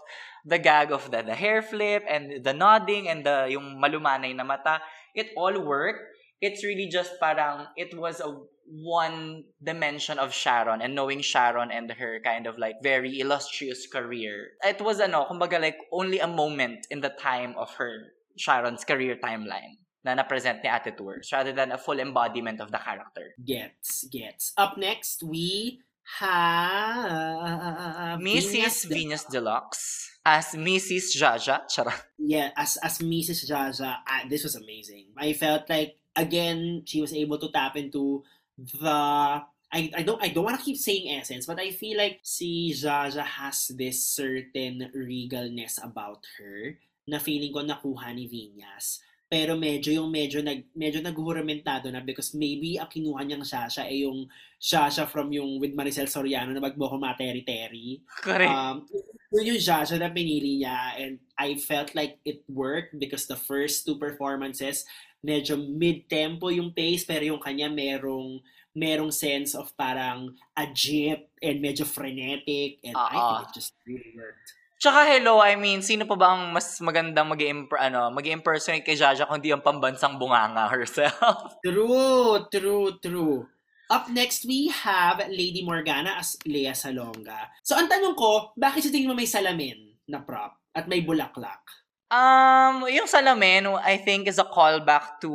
the 0.45 0.59
gag 0.59 0.93
of 0.93 1.11
the, 1.11 1.23
the 1.23 1.35
hair 1.35 1.63
flip 1.63 2.05
and 2.07 2.45
the 2.45 2.53
nodding 2.53 3.09
and 3.09 3.25
the 3.25 3.49
yung 3.51 3.81
malumanay 3.81 4.35
na 4.35 4.45
mata. 4.45 4.81
It 5.15 5.31
all 5.37 5.55
worked. 5.61 6.03
It's 6.41 6.61
really 6.63 6.87
just 6.91 7.17
parang 7.19 7.69
it 7.77 7.95
was 7.97 8.21
a 8.21 8.29
one 8.65 9.45
dimension 9.63 10.17
of 10.19 10.33
Sharon 10.33 10.81
and 10.81 10.95
knowing 10.97 11.21
Sharon 11.21 11.71
and 11.71 11.89
her 11.93 12.21
kind 12.25 12.47
of 12.49 12.57
like 12.57 12.81
very 12.83 13.21
illustrious 13.21 13.85
career. 13.87 14.57
It 14.65 14.81
was 14.81 15.01
ano, 15.01 15.25
kumbaga 15.29 15.61
like 15.61 15.77
only 15.93 16.19
a 16.21 16.27
moment 16.29 16.87
in 16.91 17.01
the 17.01 17.13
time 17.13 17.53
of 17.61 17.77
her 17.77 18.17
Sharon's 18.37 18.85
career 18.85 19.17
timeline 19.21 19.79
na 20.05 20.15
na-present 20.17 20.61
ni 20.65 20.69
Ate 20.69 20.93
Tours 20.97 21.29
rather 21.33 21.53
than 21.53 21.73
a 21.73 21.79
full 21.81 22.01
embodiment 22.01 22.61
of 22.61 22.69
the 22.73 22.81
character. 22.81 23.33
Gets 23.41 24.05
gets. 24.13 24.53
Up 24.57 24.77
next, 24.77 25.23
we 25.25 25.81
have 26.19 28.21
Mrs. 28.21 28.89
Venus 28.89 29.25
Deluxe 29.25 30.19
as 30.25 30.57
Mrs. 30.57 31.17
Jaja. 31.17 31.69
Charot. 31.69 32.01
Yeah, 32.19 32.51
as 32.57 32.77
as 32.81 32.99
Mrs. 32.99 33.49
Jaja, 33.49 34.01
ah, 34.07 34.25
this 34.29 34.45
was 34.45 34.57
amazing. 34.57 35.13
I 35.17 35.33
felt 35.33 35.69
like 35.69 35.97
again 36.17 36.83
she 36.87 37.01
was 37.01 37.13
able 37.13 37.39
to 37.39 37.51
tap 37.53 37.77
into 37.77 38.25
the 38.57 39.45
I, 39.75 39.91
I 39.91 40.03
don't 40.07 40.23
I 40.23 40.29
don't 40.29 40.45
want 40.45 40.59
to 40.59 40.65
keep 40.65 40.79
saying 40.79 41.11
essence, 41.11 41.47
but 41.47 41.59
I 41.59 41.71
feel 41.71 41.99
like 41.99 42.21
si 42.23 42.73
Jaja 42.73 43.25
has 43.25 43.69
this 43.75 44.07
certain 44.07 44.91
regalness 44.95 45.83
about 45.83 46.23
her 46.39 46.79
na 47.11 47.19
feeling 47.19 47.53
ko 47.53 47.67
nakuha 47.67 48.15
ni 48.15 48.31
Vinyas. 48.31 49.03
Pero 49.35 49.59
medyo 49.59 49.91
yung 49.91 50.15
medyo 50.15 50.39
nag 50.47 50.71
medyo 50.79 51.03
naghuramentado 51.03 51.91
na 51.91 51.99
because 51.99 52.39
maybe 52.39 52.79
ang 52.79 52.87
kinuha 52.87 53.27
niyang 53.27 53.43
Shasha 53.43 53.83
ay 53.83 54.07
yung 54.07 54.31
Shasha 54.63 55.11
from 55.11 55.35
yung 55.35 55.59
with 55.59 55.75
Maricel 55.75 56.07
Soriano 56.07 56.55
na 56.55 56.63
magboko 56.63 56.95
materi-teri. 56.95 57.99
Correct. 58.23 58.47
Um, 58.47 58.87
yun 59.35 59.51
yung 59.51 59.59
Jaja 59.59 59.99
na 59.99 60.15
pinili 60.15 60.63
niya 60.63 60.95
and 61.03 61.19
I 61.35 61.59
felt 61.59 61.99
like 61.99 62.23
it 62.23 62.47
worked 62.47 62.95
because 62.95 63.27
the 63.27 63.35
first 63.35 63.83
two 63.83 63.99
performances 63.99 64.87
medyo 65.19 65.59
mid-tempo 65.59 66.55
yung 66.55 66.71
pace 66.71 67.03
pero 67.03 67.27
yung 67.27 67.43
kanya 67.43 67.67
merong 67.67 68.39
merong 68.71 69.11
sense 69.11 69.59
of 69.59 69.75
parang 69.75 70.31
agit 70.55 71.27
and 71.43 71.59
medyo 71.59 71.83
frenetic 71.83 72.79
and 72.87 72.95
I 72.95 73.19
Oo. 73.19 73.19
think 73.19 73.51
it 73.51 73.55
just 73.59 73.75
really 73.83 74.15
worked. 74.15 74.55
Tsaka 74.85 75.17
hello, 75.17 75.41
I 75.41 75.57
mean, 75.57 75.81
sino 75.81 76.05
pa 76.05 76.13
ba 76.13 76.37
ang 76.37 76.53
mas 76.53 76.77
magandang 76.85 77.25
mag 77.25 77.41
ano, 77.81 78.13
mag 78.13 78.21
impersonate 78.29 78.85
kay 78.85 78.93
Jaja 78.93 79.25
kundi 79.25 79.49
ang 79.49 79.65
pambansang 79.65 80.21
bunganga 80.21 80.69
herself? 80.77 81.57
True, 81.65 82.45
true, 82.53 82.93
true. 83.01 83.49
Up 83.89 84.13
next, 84.13 84.45
we 84.45 84.69
have 84.69 85.25
Lady 85.33 85.65
Morgana 85.65 86.21
as 86.21 86.37
Lea 86.45 86.77
Salonga. 86.77 87.49
So, 87.65 87.81
ang 87.81 87.89
tanong 87.89 88.13
ko, 88.13 88.53
bakit 88.61 88.85
sa 88.85 88.93
tingin 88.93 89.09
mo 89.09 89.17
may 89.17 89.25
salamin 89.25 89.97
na 90.05 90.21
prop 90.21 90.61
at 90.77 90.85
may 90.85 91.01
bulaklak? 91.01 91.65
Um, 92.13 92.85
yung 92.87 93.09
salamin, 93.09 93.67
I 93.81 93.97
think, 93.97 94.29
is 94.29 94.39
a 94.39 94.45
callback 94.45 95.19
to 95.25 95.31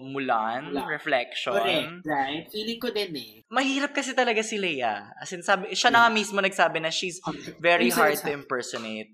Mulan, 0.00 0.70
Mulan. 0.72 0.86
Reflection. 0.88 1.52
Correct, 1.52 2.06
right? 2.06 2.46
Feeling 2.48 2.80
ko 2.80 2.88
din 2.94 3.12
eh. 3.16 3.32
Mahirap 3.52 3.92
kasi 3.92 4.14
talaga 4.14 4.40
si 4.40 4.56
Leia. 4.56 5.12
As 5.20 5.34
in, 5.34 5.42
sabi, 5.42 5.74
siya 5.74 5.92
na 5.92 6.06
nga 6.06 6.10
mismo 6.14 6.40
nagsabi 6.40 6.80
na 6.80 6.88
she's 6.88 7.20
very 7.60 7.90
hard 7.90 8.16
to 8.16 8.32
impersonate. 8.32 9.12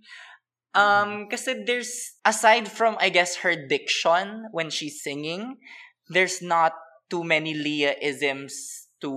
Um, 0.79 1.27
kasi 1.27 1.65
there's, 1.67 2.15
aside 2.23 2.71
from, 2.71 2.95
I 3.01 3.09
guess, 3.09 3.43
her 3.43 3.57
diction 3.67 4.47
when 4.53 4.71
she's 4.71 5.03
singing, 5.03 5.59
there's 6.07 6.39
not 6.39 6.77
too 7.11 7.25
many 7.25 7.57
Leia-isms 7.57 8.87
to 9.01 9.11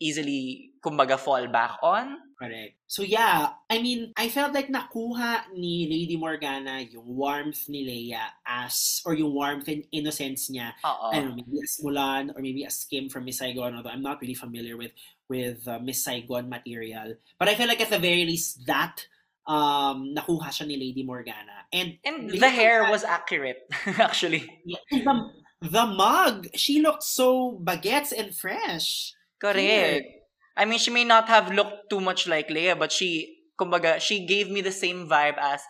easily, 0.00 0.72
kumbaga, 0.80 1.18
fall 1.18 1.48
back 1.52 1.76
on. 1.82 2.16
Correct. 2.36 2.76
So 2.86 3.00
yeah, 3.00 3.56
I 3.72 3.80
mean, 3.80 4.12
I 4.12 4.28
felt 4.28 4.52
like 4.52 4.68
nakuha 4.68 5.48
ni 5.56 5.88
Lady 5.88 6.20
Morgana 6.20 6.84
yung 6.84 7.16
warmth 7.16 7.64
ni 7.72 7.80
Leia 7.88 8.28
as, 8.44 9.00
or 9.08 9.16
yung 9.16 9.32
warmth 9.32 9.68
and 9.72 9.84
innocence 9.90 10.52
niya 10.52 10.76
Oo. 10.84 11.16
I 11.16 11.24
don't 11.24 11.32
know, 11.32 11.40
maybe 11.40 11.64
as 11.64 11.80
Mulan 11.80 12.36
or 12.36 12.44
maybe 12.44 12.68
as 12.68 12.84
Kim 12.84 13.08
from 13.08 13.24
Miss 13.24 13.40
Saigon, 13.40 13.72
although 13.74 13.88
I'm 13.88 14.04
not 14.04 14.20
really 14.20 14.36
familiar 14.36 14.76
with 14.76 14.92
with 15.32 15.64
uh, 15.66 15.80
Miss 15.80 16.04
Saigon 16.04 16.52
material. 16.52 17.16
But 17.40 17.48
I 17.48 17.56
feel 17.56 17.68
like 17.72 17.80
at 17.80 17.88
the 17.88 17.98
very 17.98 18.28
least 18.28 18.68
that 18.68 19.00
um 19.48 20.12
nakuha 20.12 20.52
siya 20.52 20.68
ni 20.68 20.76
Lady 20.76 21.08
Morgana. 21.08 21.64
And 21.72 21.96
And 22.04 22.28
Lady 22.28 22.38
the 22.38 22.52
hair 22.52 22.84
Morgana- 22.84 22.92
was 22.92 23.02
accurate, 23.04 23.64
actually. 23.96 24.44
The, 24.92 25.30
the 25.64 25.86
mug, 25.88 26.52
she 26.52 26.84
looked 26.84 27.02
so 27.02 27.56
baguettes 27.64 28.12
and 28.12 28.36
fresh. 28.36 29.16
Correct. 29.40 30.15
I 30.56 30.64
mean, 30.64 30.78
she 30.78 30.90
may 30.90 31.04
not 31.04 31.28
have 31.28 31.52
looked 31.52 31.90
too 31.90 32.00
much 32.00 32.26
like 32.26 32.48
Leia, 32.48 32.78
but 32.78 32.90
she, 32.90 33.38
kumbaga, 33.60 34.00
she 34.00 34.26
gave 34.26 34.50
me 34.50 34.60
the 34.60 34.72
same 34.72 35.08
vibe 35.08 35.36
as, 35.38 35.60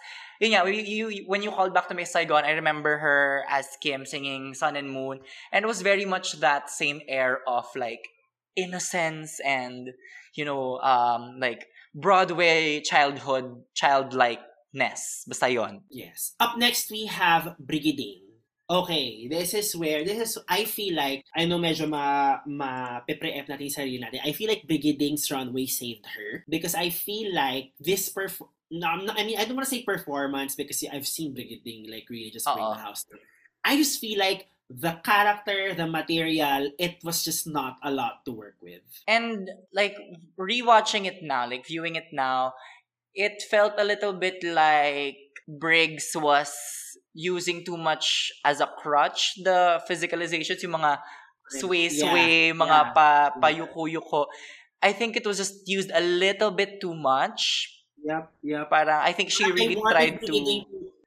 yun 0.40 0.52
nga, 0.52 0.70
you, 0.70 1.08
you, 1.08 1.24
when 1.26 1.42
you 1.42 1.50
called 1.50 1.74
back 1.74 1.88
to 1.88 1.94
Miss 1.94 2.12
Saigon, 2.12 2.44
I 2.44 2.52
remember 2.52 2.98
her 2.98 3.44
as 3.50 3.66
Kim 3.82 4.06
singing 4.06 4.54
Sun 4.54 4.76
and 4.76 4.90
Moon, 4.90 5.20
and 5.52 5.64
it 5.64 5.68
was 5.68 5.82
very 5.82 6.04
much 6.04 6.40
that 6.40 6.70
same 6.70 7.00
air 7.08 7.40
of 7.48 7.66
like 7.74 8.06
innocence 8.54 9.40
and, 9.44 9.88
you 10.34 10.44
know, 10.44 10.78
um, 10.78 11.38
like 11.40 11.66
Broadway 11.94 12.80
childhood, 12.80 13.64
childlikeness. 13.74 15.24
Basta 15.26 15.48
yon. 15.48 15.80
Yes. 15.90 16.34
Up 16.38 16.58
next 16.58 16.90
we 16.90 17.06
have 17.06 17.56
Brigadine. 17.56 18.25
Okay, 18.66 19.28
this 19.30 19.54
is 19.54 19.76
where 19.78 20.02
this 20.02 20.18
is 20.18 20.42
I 20.50 20.64
feel 20.66 20.98
like 20.98 21.22
I 21.30 21.46
know 21.46 21.58
medyo 21.58 21.86
ma 21.86 22.42
ma 22.50 22.98
pre-ep 23.06 23.46
natin 23.46 23.70
yung 23.70 23.76
sarili 23.78 23.98
natin. 24.02 24.26
I 24.26 24.34
feel 24.34 24.50
like 24.50 24.66
Brigading's 24.66 25.30
runway 25.30 25.70
saved 25.70 26.02
her 26.18 26.42
because 26.50 26.74
I 26.74 26.90
feel 26.90 27.30
like 27.30 27.70
this 27.78 28.10
perf 28.10 28.42
no, 28.70 28.86
I'm 28.90 29.06
not, 29.06 29.18
I 29.18 29.22
mean 29.22 29.38
I 29.38 29.46
don't 29.46 29.54
want 29.54 29.70
to 29.70 29.74
say 29.74 29.86
performance 29.86 30.58
because 30.58 30.82
I've 30.90 31.06
seen 31.06 31.30
Brigading 31.30 31.86
like 31.86 32.10
really 32.10 32.34
just 32.34 32.50
bring 32.50 32.58
Oo. 32.58 32.74
the 32.74 32.82
house 32.82 33.06
down. 33.06 33.22
I 33.62 33.78
just 33.78 34.02
feel 34.02 34.18
like 34.18 34.50
the 34.68 34.98
character, 35.04 35.74
the 35.74 35.86
material, 35.86 36.70
it 36.78 36.98
was 37.04 37.22
just 37.22 37.46
not 37.46 37.78
a 37.82 37.90
lot 37.90 38.24
to 38.26 38.32
work 38.32 38.58
with. 38.60 38.82
And 39.06 39.50
like 39.72 39.94
rewatching 40.38 41.06
it 41.06 41.22
now, 41.22 41.48
like 41.48 41.66
viewing 41.66 41.94
it 41.94 42.10
now, 42.10 42.54
it 43.14 43.42
felt 43.42 43.74
a 43.78 43.84
little 43.84 44.12
bit 44.12 44.42
like 44.42 45.18
Briggs 45.46 46.10
was 46.14 46.50
using 47.16 47.64
too 47.64 47.80
much 47.80 48.30
as 48.44 48.60
a 48.60 48.68
crutch 48.68 49.40
the 49.40 49.80
physicalizations, 49.88 50.60
yung 50.60 50.76
mga 50.76 51.00
sway-sway, 51.48 52.52
Yeah, 52.52 52.60
mga 52.60 52.78
yeah. 52.84 52.92
pa 52.92 53.08
payuko-yuko. 53.40 54.28
I 54.84 54.92
think 54.92 55.16
it 55.16 55.24
was 55.24 55.40
just 55.40 55.64
used 55.64 55.90
a 55.90 56.04
little 56.04 56.52
bit 56.52 56.78
too 56.78 56.94
much. 56.94 57.72
Yep, 58.04 58.24
yep. 58.44 58.70
Parang 58.70 59.00
I 59.02 59.10
think 59.16 59.32
she 59.32 59.48
really 59.50 59.80
tried 59.80 60.20
to 60.20 60.36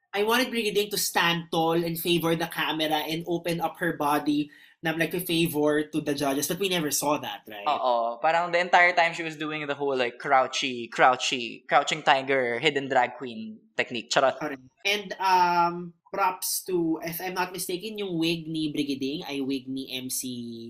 I 0.10 0.26
wanted 0.26 0.49
Brigading 0.49 0.89
to 0.89 0.97
stand 0.97 1.53
tall 1.53 1.78
and 1.78 1.93
favor 1.93 2.36
the 2.36 2.49
camera 2.49 3.05
and 3.05 3.24
open 3.30 3.62
up 3.62 3.78
her 3.78 3.93
body 3.93 4.49
na 4.82 4.97
like 4.97 5.14
a 5.14 5.20
favor 5.20 5.84
to 5.84 6.01
the 6.01 6.16
judges, 6.16 6.47
but 6.47 6.57
we 6.57 6.70
never 6.70 6.89
saw 6.89 7.20
that, 7.20 7.43
right? 7.47 7.68
oh 7.68 8.18
Parang 8.24 8.51
the 8.51 8.60
entire 8.60 8.91
time 8.93 9.14
she 9.14 9.24
was 9.24 9.36
doing 9.36 9.68
the 9.68 9.76
whole 9.76 9.95
like 9.95 10.18
crouchy, 10.18 10.88
crouchy, 10.89 11.64
crouching 11.70 12.01
tiger, 12.01 12.57
hidden 12.57 12.89
drag 12.89 13.16
queen 13.22 13.60
technique. 13.78 14.10
Charot. 14.10 14.39
And 14.86 15.14
um, 15.20 15.93
props 16.14 16.64
to, 16.68 16.99
if 17.03 17.22
I'm 17.22 17.34
not 17.34 17.51
mistaken, 17.51 17.97
yung 17.97 18.18
wig 18.18 18.47
ni 18.47 18.74
Brigading 18.74 19.26
ay 19.30 19.41
wig 19.41 19.68
ni 19.68 19.89
MC. 19.93 20.22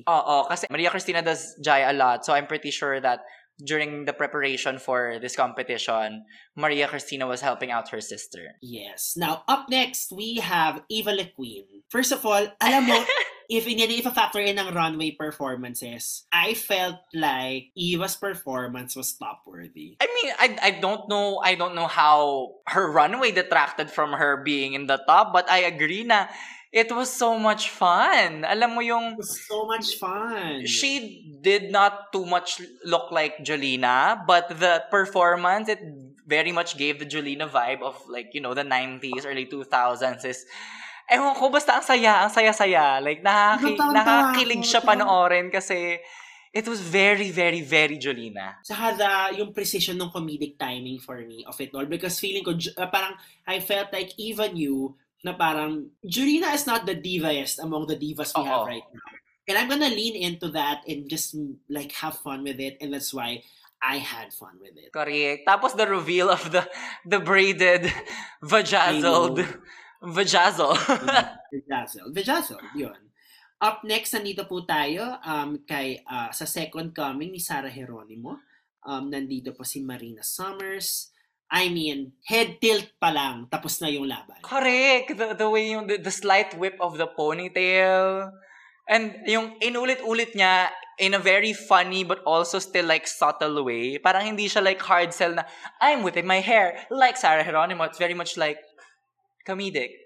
Oo, 0.08 0.46
kasi 0.48 0.68
Maria 0.70 0.90
Cristina 0.90 1.22
does 1.22 1.56
Jai 1.64 1.88
a 1.88 1.94
lot. 1.94 2.26
So 2.26 2.34
I'm 2.34 2.48
pretty 2.48 2.72
sure 2.72 3.00
that 3.02 3.22
during 3.60 4.06
the 4.06 4.14
preparation 4.14 4.80
for 4.80 5.20
this 5.20 5.36
competition, 5.36 6.24
Maria 6.56 6.88
Cristina 6.88 7.28
was 7.28 7.42
helping 7.42 7.72
out 7.72 7.90
her 7.90 8.02
sister. 8.02 8.56
Yes. 8.62 9.16
Now, 9.18 9.44
up 9.48 9.68
next, 9.70 10.12
we 10.12 10.40
have 10.40 10.84
Eva 10.90 11.12
Le 11.12 11.26
Queen. 11.36 11.66
First 11.90 12.12
of 12.12 12.26
all, 12.26 12.48
alam 12.62 12.88
mo, 12.88 13.04
if 13.50 13.66
in 13.66 13.82
if 13.82 14.06
a 14.06 14.14
factor 14.14 14.40
in 14.40 14.62
ng 14.62 14.72
runway 14.78 15.12
performances, 15.12 16.30
I 16.32 16.54
felt 16.54 17.02
like 17.18 17.74
Eva's 17.74 18.16
performance 18.16 18.96
was 18.96 19.12
top 19.18 19.42
worthy. 19.50 19.98
I 19.98 20.06
mean, 20.06 20.30
I 20.38 20.48
I 20.62 20.72
don't 20.78 21.10
know 21.10 21.42
I 21.42 21.58
don't 21.58 21.74
know 21.74 21.90
how 21.90 22.62
her 22.70 22.86
runway 22.94 23.34
detracted 23.34 23.90
from 23.90 24.14
her 24.14 24.46
being 24.46 24.78
in 24.78 24.86
the 24.86 25.02
top, 25.10 25.34
but 25.34 25.50
I 25.50 25.66
agree 25.66 26.06
na 26.06 26.30
it 26.70 26.94
was 26.94 27.10
so 27.10 27.42
much 27.42 27.74
fun. 27.74 28.46
Alam 28.46 28.78
mo 28.78 28.82
yung 28.86 29.18
It 29.18 29.26
was 29.26 29.42
so 29.42 29.66
much 29.66 29.98
fun. 29.98 30.70
she 30.70 31.26
did 31.42 31.74
not 31.74 32.14
too 32.14 32.30
much 32.30 32.62
look 32.86 33.10
like 33.10 33.42
Jolina, 33.42 34.22
but 34.30 34.54
the 34.62 34.86
performance 34.94 35.66
it 35.68 35.82
very 36.30 36.54
much 36.54 36.78
gave 36.78 37.02
the 37.02 37.10
Jolina 37.10 37.50
vibe 37.50 37.82
of 37.82 37.98
like, 38.06 38.38
you 38.38 38.42
know, 38.42 38.54
the 38.54 38.62
90s, 38.62 39.26
early 39.26 39.50
2000s 39.50 40.22
is 40.22 40.46
Ewan 41.10 41.34
ko, 41.34 41.50
basta 41.50 41.82
ang 41.82 41.86
saya, 41.86 42.22
ang 42.22 42.32
saya-saya. 42.32 43.02
Like, 43.02 43.26
nakaki, 43.26 43.74
nakakilig 43.76 44.62
siya 44.62 44.86
panoorin 44.86 45.50
kasi 45.50 45.98
it 46.54 46.66
was 46.70 46.82
very, 46.82 47.34
very, 47.34 47.62
very 47.62 47.98
Jolina. 47.98 48.62
Saka 48.62 48.94
the, 48.94 49.12
yung 49.42 49.54
precision 49.54 49.98
ng 49.98 50.14
comedic 50.14 50.58
timing 50.58 51.02
for 51.02 51.18
me 51.26 51.42
of 51.50 51.58
it 51.58 51.74
all. 51.74 51.86
Because 51.86 52.22
feeling 52.22 52.46
ko, 52.46 52.54
uh, 52.54 52.90
parang, 52.94 53.18
I 53.50 53.60
felt 53.60 53.90
like 53.90 54.14
even 54.22 54.54
you, 54.54 54.94
na 55.26 55.34
parang, 55.34 55.90
Jurina 56.06 56.54
is 56.54 56.70
not 56.70 56.86
the 56.86 56.96
divaest 56.96 57.58
among 57.58 57.90
the 57.90 57.98
divas 57.98 58.34
we 58.38 58.46
Oo. 58.46 58.50
have 58.50 58.68
right 58.70 58.88
now. 58.94 59.10
And 59.50 59.58
I'm 59.58 59.68
gonna 59.68 59.90
lean 59.90 60.14
into 60.14 60.54
that 60.54 60.86
and 60.86 61.10
just 61.10 61.34
like 61.74 61.92
have 62.06 62.22
fun 62.22 62.46
with 62.46 62.62
it. 62.62 62.78
And 62.82 62.94
that's 62.94 63.10
why 63.10 63.42
I 63.82 63.98
had 63.98 64.30
fun 64.30 64.62
with 64.62 64.78
it. 64.78 64.94
Correct. 64.94 65.48
Tapos 65.50 65.74
the 65.74 65.90
reveal 65.90 66.30
of 66.30 66.46
the 66.54 66.70
the 67.02 67.18
braided 67.18 67.90
vajazzled 68.46 69.42
vajazzle. 70.02 70.76
Vajazzle. 71.52 72.08
Vajazzle, 72.12 72.64
yun. 72.76 73.00
Up 73.60 73.84
next, 73.84 74.16
nandito 74.16 74.48
po 74.48 74.64
tayo 74.64 75.20
um, 75.20 75.60
kay, 75.68 76.00
ah, 76.08 76.32
sa 76.32 76.48
second 76.48 76.96
coming 76.96 77.36
ni 77.36 77.44
Sarah 77.44 77.72
Geronimo. 77.72 78.40
Um, 78.88 79.12
nandito 79.12 79.52
po 79.52 79.68
si 79.68 79.84
Marina 79.84 80.24
Summers. 80.24 81.12
I 81.52 81.68
mean, 81.68 82.14
head 82.24 82.62
tilt 82.62 82.94
pa 83.02 83.10
lang, 83.12 83.50
tapos 83.50 83.82
na 83.82 83.90
yung 83.90 84.08
laban. 84.08 84.40
Correct. 84.46 85.18
The, 85.18 85.36
the 85.36 85.50
way 85.50 85.74
yung, 85.76 85.90
the, 85.90 85.98
the 86.00 86.14
slight 86.14 86.56
whip 86.56 86.80
of 86.80 86.96
the 86.96 87.10
ponytail. 87.10 88.32
And 88.88 89.18
yung 89.28 89.60
inulit-ulit 89.60 90.38
niya 90.38 90.70
in 91.00 91.14
a 91.16 91.20
very 91.20 91.54
funny 91.54 92.04
but 92.04 92.20
also 92.24 92.60
still 92.60 92.86
like 92.86 93.08
subtle 93.08 93.64
way. 93.64 93.98
Parang 93.98 94.24
hindi 94.24 94.48
siya 94.48 94.64
like 94.64 94.82
hard 94.82 95.14
sell 95.14 95.34
na, 95.34 95.44
I'm 95.82 96.04
whipping 96.04 96.28
my 96.28 96.40
hair 96.40 96.86
like 96.92 97.18
Sarah 97.18 97.44
Geronimo. 97.44 97.84
It's 97.86 97.98
very 98.00 98.14
much 98.14 98.38
like 98.38 98.60
comedic. 99.50 99.98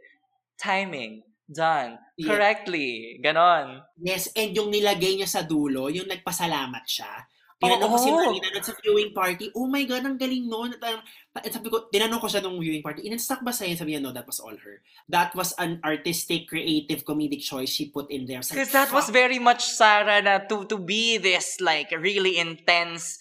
Timing. 0.55 1.27
Done. 1.43 1.99
Yeah. 2.15 2.31
Correctly. 2.31 3.19
Ganon. 3.19 3.83
Yes, 3.99 4.31
and 4.31 4.55
yung 4.55 4.71
nilagay 4.71 5.19
niya 5.19 5.27
sa 5.27 5.43
dulo, 5.43 5.91
yung 5.91 6.07
nagpasalamat 6.07 6.87
siya. 6.87 7.27
Tinanong 7.63 7.91
ko 7.95 7.99
si. 7.99 8.11
Marina 8.11 8.47
nun 8.51 8.63
sa 8.63 8.75
viewing 8.83 9.11
party, 9.15 9.45
oh 9.55 9.67
my 9.71 9.83
God, 9.87 10.03
ang 10.03 10.19
galing 10.19 10.47
nun. 10.51 10.75
At, 10.75 10.83
um, 10.83 10.99
at 11.35 11.51
sabi 11.51 11.71
ko, 11.71 11.87
tinanong 11.87 12.19
ko 12.19 12.27
siya 12.27 12.43
nung 12.43 12.59
viewing 12.59 12.83
party, 12.83 13.07
in-stuck 13.07 13.39
ba 13.39 13.55
sa'yo? 13.55 13.75
Sabi 13.79 13.95
niya, 13.95 14.03
no, 14.03 14.11
that 14.11 14.27
was 14.27 14.43
all 14.43 14.55
her. 14.55 14.83
That 15.07 15.31
was 15.31 15.55
an 15.55 15.79
artistic, 15.83 16.51
creative, 16.51 17.07
comedic 17.07 17.39
choice 17.39 17.71
she 17.71 17.87
put 17.87 18.11
in 18.11 18.27
there. 18.27 18.43
Because 18.43 18.75
that 18.75 18.91
was 18.91 19.07
very 19.07 19.39
much 19.39 19.63
Sarah 19.63 20.19
na 20.19 20.43
to 20.47 20.67
to 20.67 20.77
be 20.79 21.19
this 21.19 21.59
like 21.63 21.91
really 21.95 22.35
intense 22.35 23.19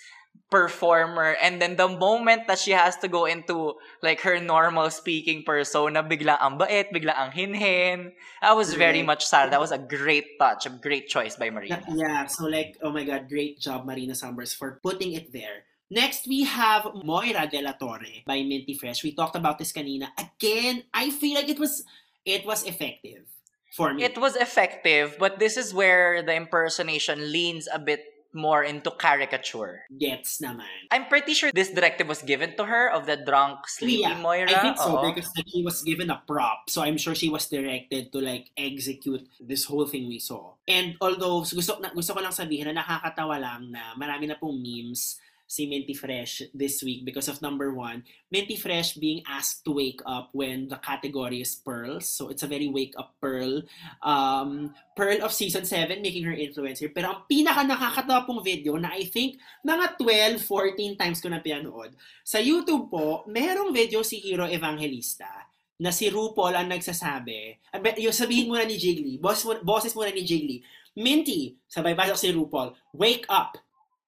performer 0.50 1.32
and 1.40 1.62
then 1.62 1.76
the 1.76 1.88
moment 1.88 2.46
that 2.46 2.58
she 2.58 2.72
has 2.72 2.94
to 2.98 3.08
go 3.08 3.24
into 3.24 3.72
like 4.02 4.20
her 4.20 4.36
normal 4.38 4.90
speaking 4.90 5.40
persona 5.48 6.04
bigla 6.04 6.36
ang 6.44 6.60
bait 6.60 6.92
bigla 6.92 7.16
ang 7.16 7.32
hinhin 7.32 8.12
that 8.44 8.52
was 8.52 8.76
very 8.76 9.00
much 9.00 9.24
sad 9.24 9.48
that 9.48 9.56
was 9.56 9.72
a 9.72 9.80
great 9.80 10.36
touch 10.36 10.68
a 10.68 10.70
great 10.70 11.08
choice 11.08 11.36
by 11.40 11.48
Marina 11.48 11.80
Yeah, 11.94 12.26
so 12.26 12.46
like, 12.46 12.76
oh 12.82 12.90
my 12.90 13.04
God, 13.04 13.28
great 13.28 13.60
job, 13.60 13.86
Marina 13.86 14.14
Summers, 14.14 14.52
for 14.52 14.80
putting 14.82 15.12
it 15.12 15.32
there. 15.32 15.64
Next, 15.90 16.26
we 16.26 16.44
have 16.44 16.88
Moira 17.04 17.46
de 17.46 17.60
la 17.60 17.72
Torre 17.72 18.24
by 18.26 18.42
Minty 18.42 18.74
Fresh. 18.74 19.04
We 19.04 19.12
talked 19.14 19.36
about 19.36 19.58
this 19.58 19.72
kanina. 19.72 20.08
Again, 20.16 20.84
I 20.94 21.10
feel 21.10 21.34
like 21.34 21.48
it 21.48 21.60
was 21.60 21.84
it 22.24 22.46
was 22.46 22.64
effective 22.64 23.28
for 23.76 23.92
me. 23.92 24.04
It 24.04 24.16
was 24.16 24.36
effective, 24.36 25.16
but 25.18 25.38
this 25.38 25.56
is 25.56 25.74
where 25.74 26.22
the 26.22 26.34
impersonation 26.34 27.30
leans 27.30 27.68
a 27.68 27.78
bit 27.78 28.00
more 28.34 28.64
into 28.64 28.90
caricature. 28.90 29.84
Gets 29.92 30.40
naman. 30.40 30.88
I'm 30.90 31.06
pretty 31.06 31.32
sure 31.32 31.52
this 31.52 31.70
directive 31.70 32.08
was 32.08 32.20
given 32.22 32.56
to 32.56 32.64
her 32.64 32.90
of 32.90 33.06
the 33.06 33.16
drunk, 33.16 33.68
sleepy 33.68 34.02
Yeah, 34.02 34.18
Moira. 34.18 34.50
I 34.50 34.60
think 34.60 34.78
so 34.78 34.98
Oo. 34.98 35.14
because 35.14 35.30
like, 35.36 35.48
he 35.48 35.62
was 35.62 35.82
given 35.84 36.10
a 36.10 36.20
prop. 36.26 36.68
So 36.68 36.82
I'm 36.82 36.98
sure 36.98 37.14
she 37.14 37.28
was 37.28 37.46
directed 37.46 38.12
to 38.12 38.18
like 38.18 38.50
execute 38.56 39.28
this 39.38 39.64
whole 39.64 39.86
thing 39.86 40.08
we 40.08 40.18
saw. 40.18 40.58
And 40.66 40.96
although 41.00 41.46
gusto, 41.46 41.78
gusto 41.78 42.10
ko 42.14 42.20
lang 42.20 42.34
sabihin 42.34 42.72
na 42.72 42.82
nakakatawa 42.82 43.38
lang 43.38 43.70
na 43.70 43.94
marami 43.94 44.26
na 44.28 44.36
pong 44.36 44.58
memes 44.58 45.21
si 45.52 45.68
Minty 45.68 45.92
Fresh 45.92 46.48
this 46.56 46.80
week 46.80 47.04
because 47.04 47.28
of 47.28 47.44
number 47.44 47.76
one, 47.76 48.00
Minty 48.32 48.56
Fresh 48.56 48.96
being 48.96 49.20
asked 49.28 49.68
to 49.68 49.76
wake 49.76 50.00
up 50.08 50.32
when 50.32 50.72
the 50.72 50.80
category 50.80 51.44
is 51.44 51.52
pearls. 51.60 52.08
So 52.08 52.32
it's 52.32 52.40
a 52.40 52.48
very 52.48 52.72
wake 52.72 52.96
up 52.96 53.12
pearl. 53.20 53.60
Um, 54.00 54.72
pearl 54.96 55.20
of 55.20 55.36
season 55.36 55.68
7 55.68 56.00
making 56.00 56.24
her 56.24 56.32
influencer. 56.32 56.88
Pero 56.88 57.12
ang 57.12 57.20
pinaka 57.28 57.68
nakakatawa 57.68 58.24
pong 58.24 58.40
video 58.40 58.80
na 58.80 58.96
I 58.96 59.04
think 59.04 59.36
mga 59.60 60.00
12, 60.00 60.40
14 60.40 60.96
times 60.96 61.20
ko 61.20 61.28
na 61.28 61.44
pinanood. 61.44 61.92
Sa 62.24 62.40
YouTube 62.40 62.88
po, 62.88 63.28
merong 63.28 63.76
video 63.76 64.00
si 64.00 64.24
Hero 64.24 64.48
Evangelista 64.48 65.28
na 65.76 65.92
si 65.92 66.08
RuPaul 66.08 66.56
ang 66.56 66.72
nagsasabi. 66.72 67.60
Abe, 67.76 68.00
Yung 68.00 68.16
sabihin 68.16 68.48
muna 68.48 68.64
ni 68.64 68.80
Jiggly, 68.80 69.20
boss, 69.20 69.44
boses 69.60 69.92
muna 69.92 70.14
ni 70.14 70.24
Jiggly, 70.24 70.64
Minty, 70.96 71.56
sabay 71.66 71.96
pasok 71.96 72.16
si 72.20 72.28
RuPaul, 72.30 72.72
wake 72.94 73.24
up, 73.32 73.56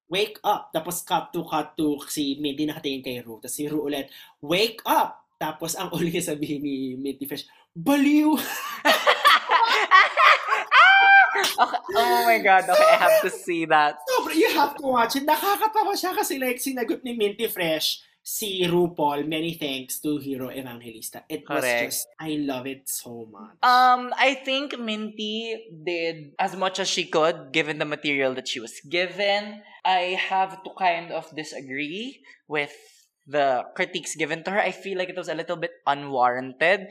wake 0.08 0.38
up. 0.44 0.70
Tapos 0.72 1.04
cut 1.04 1.32
to 1.32 1.44
cut 1.44 1.76
to 1.76 2.00
si 2.08 2.36
Minty 2.40 2.66
nakatingin 2.66 3.04
kay 3.04 3.18
Ru. 3.20 3.40
Tapos 3.40 3.54
si 3.54 3.68
Ru 3.68 3.86
ulit, 3.86 4.08
wake 4.40 4.80
up. 4.86 5.24
Tapos 5.36 5.74
ang 5.76 5.90
uli 5.92 6.14
niya 6.14 6.34
sabihin 6.34 6.62
ni 6.62 6.94
Minty 6.96 7.26
Fresh, 7.26 7.46
baliw. 7.74 8.34
Okay. 11.54 11.78
Oh 11.94 12.26
my 12.26 12.38
god, 12.42 12.66
okay, 12.66 12.90
I 12.94 12.98
have 12.98 13.22
to 13.22 13.30
see 13.30 13.62
that. 13.66 13.98
Sobra, 14.10 14.34
you 14.34 14.50
have 14.54 14.74
to 14.74 14.86
watch 14.86 15.14
it. 15.14 15.22
Nakakatawa 15.22 15.94
siya 15.94 16.10
kasi 16.14 16.38
like 16.38 16.58
sinagot 16.58 17.02
ni 17.06 17.14
Minty 17.14 17.46
Fresh 17.46 18.02
si 18.24 18.64
RuPaul, 18.64 19.28
many 19.28 19.54
thanks 19.54 20.00
to 20.00 20.16
Hero 20.16 20.50
Evangelista. 20.50 21.22
It 21.28 21.44
was 21.46 21.60
Correct. 21.60 21.84
just, 21.84 22.08
I 22.18 22.40
love 22.40 22.66
it 22.66 22.88
so 22.88 23.28
much. 23.30 23.60
Um, 23.62 24.10
I 24.16 24.40
think 24.42 24.78
Minty 24.80 25.68
did 25.84 26.32
as 26.40 26.56
much 26.56 26.80
as 26.80 26.88
she 26.88 27.04
could 27.04 27.52
given 27.52 27.78
the 27.78 27.84
material 27.84 28.34
that 28.34 28.48
she 28.48 28.58
was 28.58 28.80
given. 28.80 29.62
I 29.84 30.16
have 30.16 30.62
to 30.64 30.70
kind 30.78 31.12
of 31.12 31.28
disagree 31.36 32.24
with 32.48 32.72
the 33.26 33.64
critiques 33.76 34.16
given 34.16 34.44
to 34.44 34.50
her. 34.50 34.60
I 34.60 34.72
feel 34.72 34.98
like 34.98 35.08
it 35.08 35.16
was 35.16 35.28
a 35.28 35.34
little 35.34 35.56
bit 35.56 35.72
unwarranted. 35.86 36.88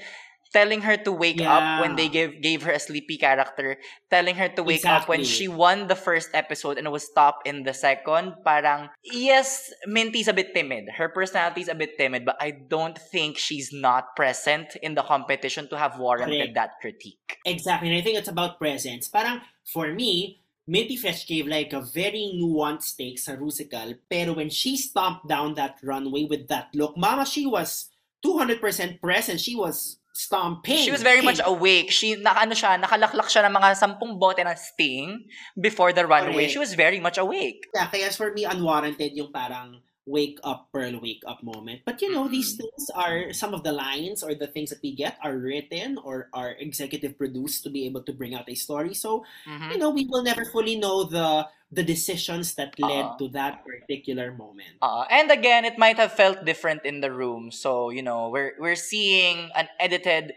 Telling 0.54 0.82
her 0.82 0.98
to 0.98 1.12
wake 1.12 1.41
up 1.41 1.82
when 1.82 1.96
they 1.96 2.06
gave 2.08 2.38
gave 2.38 2.62
her 2.62 2.72
a 2.72 2.78
sleepy 2.78 3.18
character, 3.18 3.82
telling 4.14 4.36
her 4.38 4.50
to 4.50 4.62
wake 4.62 4.86
up 4.86 5.10
when 5.10 5.26
she 5.26 5.48
won 5.48 5.89
the 5.89 5.98
first 5.98 6.30
episode 6.38 6.78
and 6.78 6.86
was 6.94 7.10
top 7.10 7.41
in 7.41 7.66
the 7.66 7.74
second. 7.74 8.38
Parang 8.46 8.94
yes, 9.02 9.74
Minty's 9.89 10.30
a 10.30 10.34
bit 10.34 10.54
timid. 10.54 10.94
Her 10.94 11.10
personality 11.10 11.66
is 11.66 11.70
a 11.70 11.74
bit 11.74 11.98
timid, 11.98 12.22
but 12.22 12.38
I 12.39 12.54
don't 12.70 12.94
think 12.94 13.41
she's 13.41 13.74
not 13.74 14.14
present 14.16 14.78
in 14.86 14.94
the 14.94 15.02
competition 15.02 15.66
to 15.70 15.78
have 15.82 15.98
warranted 15.98 16.54
Correct. 16.54 16.54
that 16.54 16.78
critique. 16.86 17.41
Exactly. 17.50 17.89
And 17.89 17.98
I 17.98 18.02
think 18.06 18.22
it's 18.22 18.30
about 18.30 18.60
presence. 18.62 19.10
Parang, 19.10 19.41
for 19.66 19.89
me, 19.89 20.43
Minty 20.66 20.95
Fresh 20.95 21.28
gave 21.28 21.47
like 21.47 21.74
a 21.74 21.84
very 21.84 22.32
nuanced 22.39 22.95
take 22.95 23.20
sa 23.20 23.36
Rusical. 23.36 23.99
Pero 24.07 24.34
when 24.34 24.49
she 24.49 24.80
stomped 24.80 25.28
down 25.28 25.59
that 25.59 25.76
runway 25.84 26.24
with 26.24 26.47
that 26.47 26.72
look, 26.74 26.95
mama, 26.95 27.26
she 27.28 27.45
was 27.45 27.91
200% 28.24 28.64
present. 29.03 29.43
She 29.43 29.55
was 29.55 29.99
stomping. 30.16 30.80
She 30.80 30.93
was 30.93 31.03
very 31.03 31.20
much 31.20 31.43
awake. 31.43 31.91
She 31.91 32.16
naka 32.16 32.47
ano 32.47 32.55
siya, 32.55 32.80
nakalaklak 32.80 33.28
siya 33.28 33.43
ng 33.49 33.53
mga 33.59 33.70
sampung 33.76 34.16
bote 34.16 34.39
ng 34.39 34.55
sting 34.55 35.28
before 35.59 35.91
the 35.91 36.07
runway. 36.07 36.47
Correct. 36.47 36.55
She 36.55 36.61
was 36.64 36.80
very 36.80 37.03
much 37.03 37.20
awake. 37.20 37.68
Yeah, 37.76 37.91
kaya 37.91 38.07
for 38.16 38.32
me, 38.32 38.47
unwarranted 38.47 39.11
yung 39.20 39.36
parang 39.36 39.83
wake 40.06 40.39
up, 40.43 40.68
pearl, 40.72 40.99
wake 40.99 41.24
up 41.26 41.43
moment. 41.43 41.82
But 41.86 42.01
you 42.01 42.12
know, 42.12 42.28
these 42.28 42.56
things 42.60 42.91
are 42.95 43.32
some 43.32 43.54
of 43.54 43.64
the 43.64 43.72
lines 43.72 44.24
or 44.24 44.36
the 44.36 44.47
things 44.47 44.70
that 44.70 44.84
we 44.84 44.95
get 44.95 45.18
are 45.24 45.38
written 45.38 45.97
or 46.04 46.30
are 46.34 46.51
executive 46.60 47.18
produced 47.18 47.64
to 47.64 47.70
be 47.70 47.86
able 47.86 48.04
to 48.04 48.14
bring 48.14 48.36
out 48.36 48.49
a 48.49 48.56
story. 48.56 48.93
So, 48.93 49.24
Mhm. 49.47 49.72
you 49.72 49.78
know, 49.80 49.89
we 49.89 50.06
will 50.06 50.24
never 50.24 50.43
fully 50.45 50.76
know 50.76 51.04
the 51.04 51.47
the 51.74 51.82
decisions 51.82 52.54
that 52.54 52.78
led 52.78 53.18
to 53.18 53.28
that 53.34 53.66
particular 53.66 54.30
moment. 54.30 54.78
Uh, 54.78 55.10
and 55.10 55.32
again, 55.32 55.66
it 55.66 55.80
might 55.80 55.97
have 55.97 56.14
felt 56.14 56.45
different 56.45 56.86
in 56.86 57.01
the 57.01 57.10
room. 57.10 57.49
So, 57.49 57.89
you 57.89 58.04
know, 58.04 58.30
we're 58.30 58.54
we're 58.60 58.78
seeing 58.78 59.49
an 59.56 59.68
edited 59.80 60.36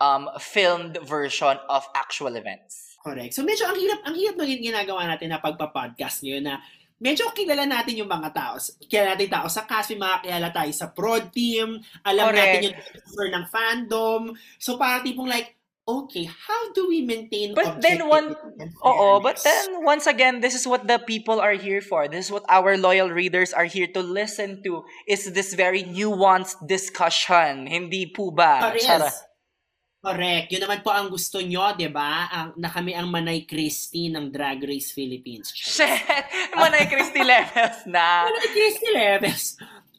um 0.00 0.30
filmed 0.38 0.98
version 1.02 1.58
of 1.68 1.88
actual 1.94 2.36
events. 2.36 2.88
Correct. 3.02 3.32
So 3.34 3.42
medyo 3.46 3.66
ang 3.66 3.78
hirap, 3.78 4.00
ang 4.04 4.14
hirap 4.14 4.36
maging 4.36 4.62
ginagawa 4.70 5.06
natin 5.06 5.30
na 5.32 5.40
pagpa-podcast 5.40 6.22
ngayon 6.22 6.44
na 6.44 6.60
medyo 6.98 7.30
kilala 7.34 7.64
natin 7.64 7.98
yung 7.98 8.10
mga 8.10 8.30
tao. 8.34 8.54
Kilala 8.86 9.14
natin 9.14 9.30
tao 9.30 9.46
sa 9.46 9.64
cast, 9.64 9.94
may 9.94 10.02
mga 10.02 10.18
kilala 10.26 10.48
tayo 10.50 10.72
sa 10.74 10.86
prod 10.90 11.30
team, 11.30 11.78
alam 12.02 12.30
Correct. 12.30 12.42
natin 12.42 12.66
yung 12.70 12.76
cover 12.78 13.28
ng 13.30 13.46
fandom. 13.48 14.20
So 14.58 14.76
parang 14.76 15.06
tipong 15.06 15.30
like, 15.30 15.58
okay, 15.88 16.28
how 16.28 16.72
do 16.76 16.84
we 16.92 17.00
maintain 17.00 17.56
But 17.56 17.80
then 17.80 18.04
one- 18.04 18.36
Oo, 18.84 19.24
but 19.24 19.40
then 19.40 19.80
once 19.88 20.04
again, 20.04 20.44
this 20.44 20.52
is 20.52 20.68
what 20.68 20.84
the 20.84 21.00
people 21.00 21.40
are 21.40 21.56
here 21.56 21.80
for. 21.80 22.06
This 22.06 22.28
is 22.28 22.32
what 22.32 22.44
our 22.52 22.76
loyal 22.76 23.08
readers 23.08 23.56
are 23.56 23.64
here 23.64 23.88
to 23.96 24.04
listen 24.04 24.60
to. 24.68 24.84
Is 25.08 25.32
this 25.32 25.56
very 25.56 25.82
nuanced 25.88 26.60
discussion. 26.68 27.64
Hindi 27.64 28.12
po 28.12 28.28
ba? 28.30 28.60
Correct. 28.68 29.27
Correct. 30.08 30.48
Yun 30.48 30.62
naman 30.64 30.80
po 30.80 30.88
ang 30.88 31.12
gusto 31.12 31.36
nyo, 31.44 31.76
di 31.76 31.88
ba? 31.92 32.32
Ang, 32.32 32.48
na 32.56 32.72
kami 32.72 32.96
ang 32.96 33.12
Manay 33.12 33.44
Christie 33.44 34.08
ng 34.08 34.32
Drag 34.32 34.56
Race 34.64 34.88
Philippines. 34.96 35.52
Shit! 35.52 35.84
Manay 36.56 36.88
Christy 36.88 37.20
levels 37.20 37.84
na. 37.84 38.24
Manay 38.24 38.48
Christie 38.48 38.92
Leves. 38.96 39.44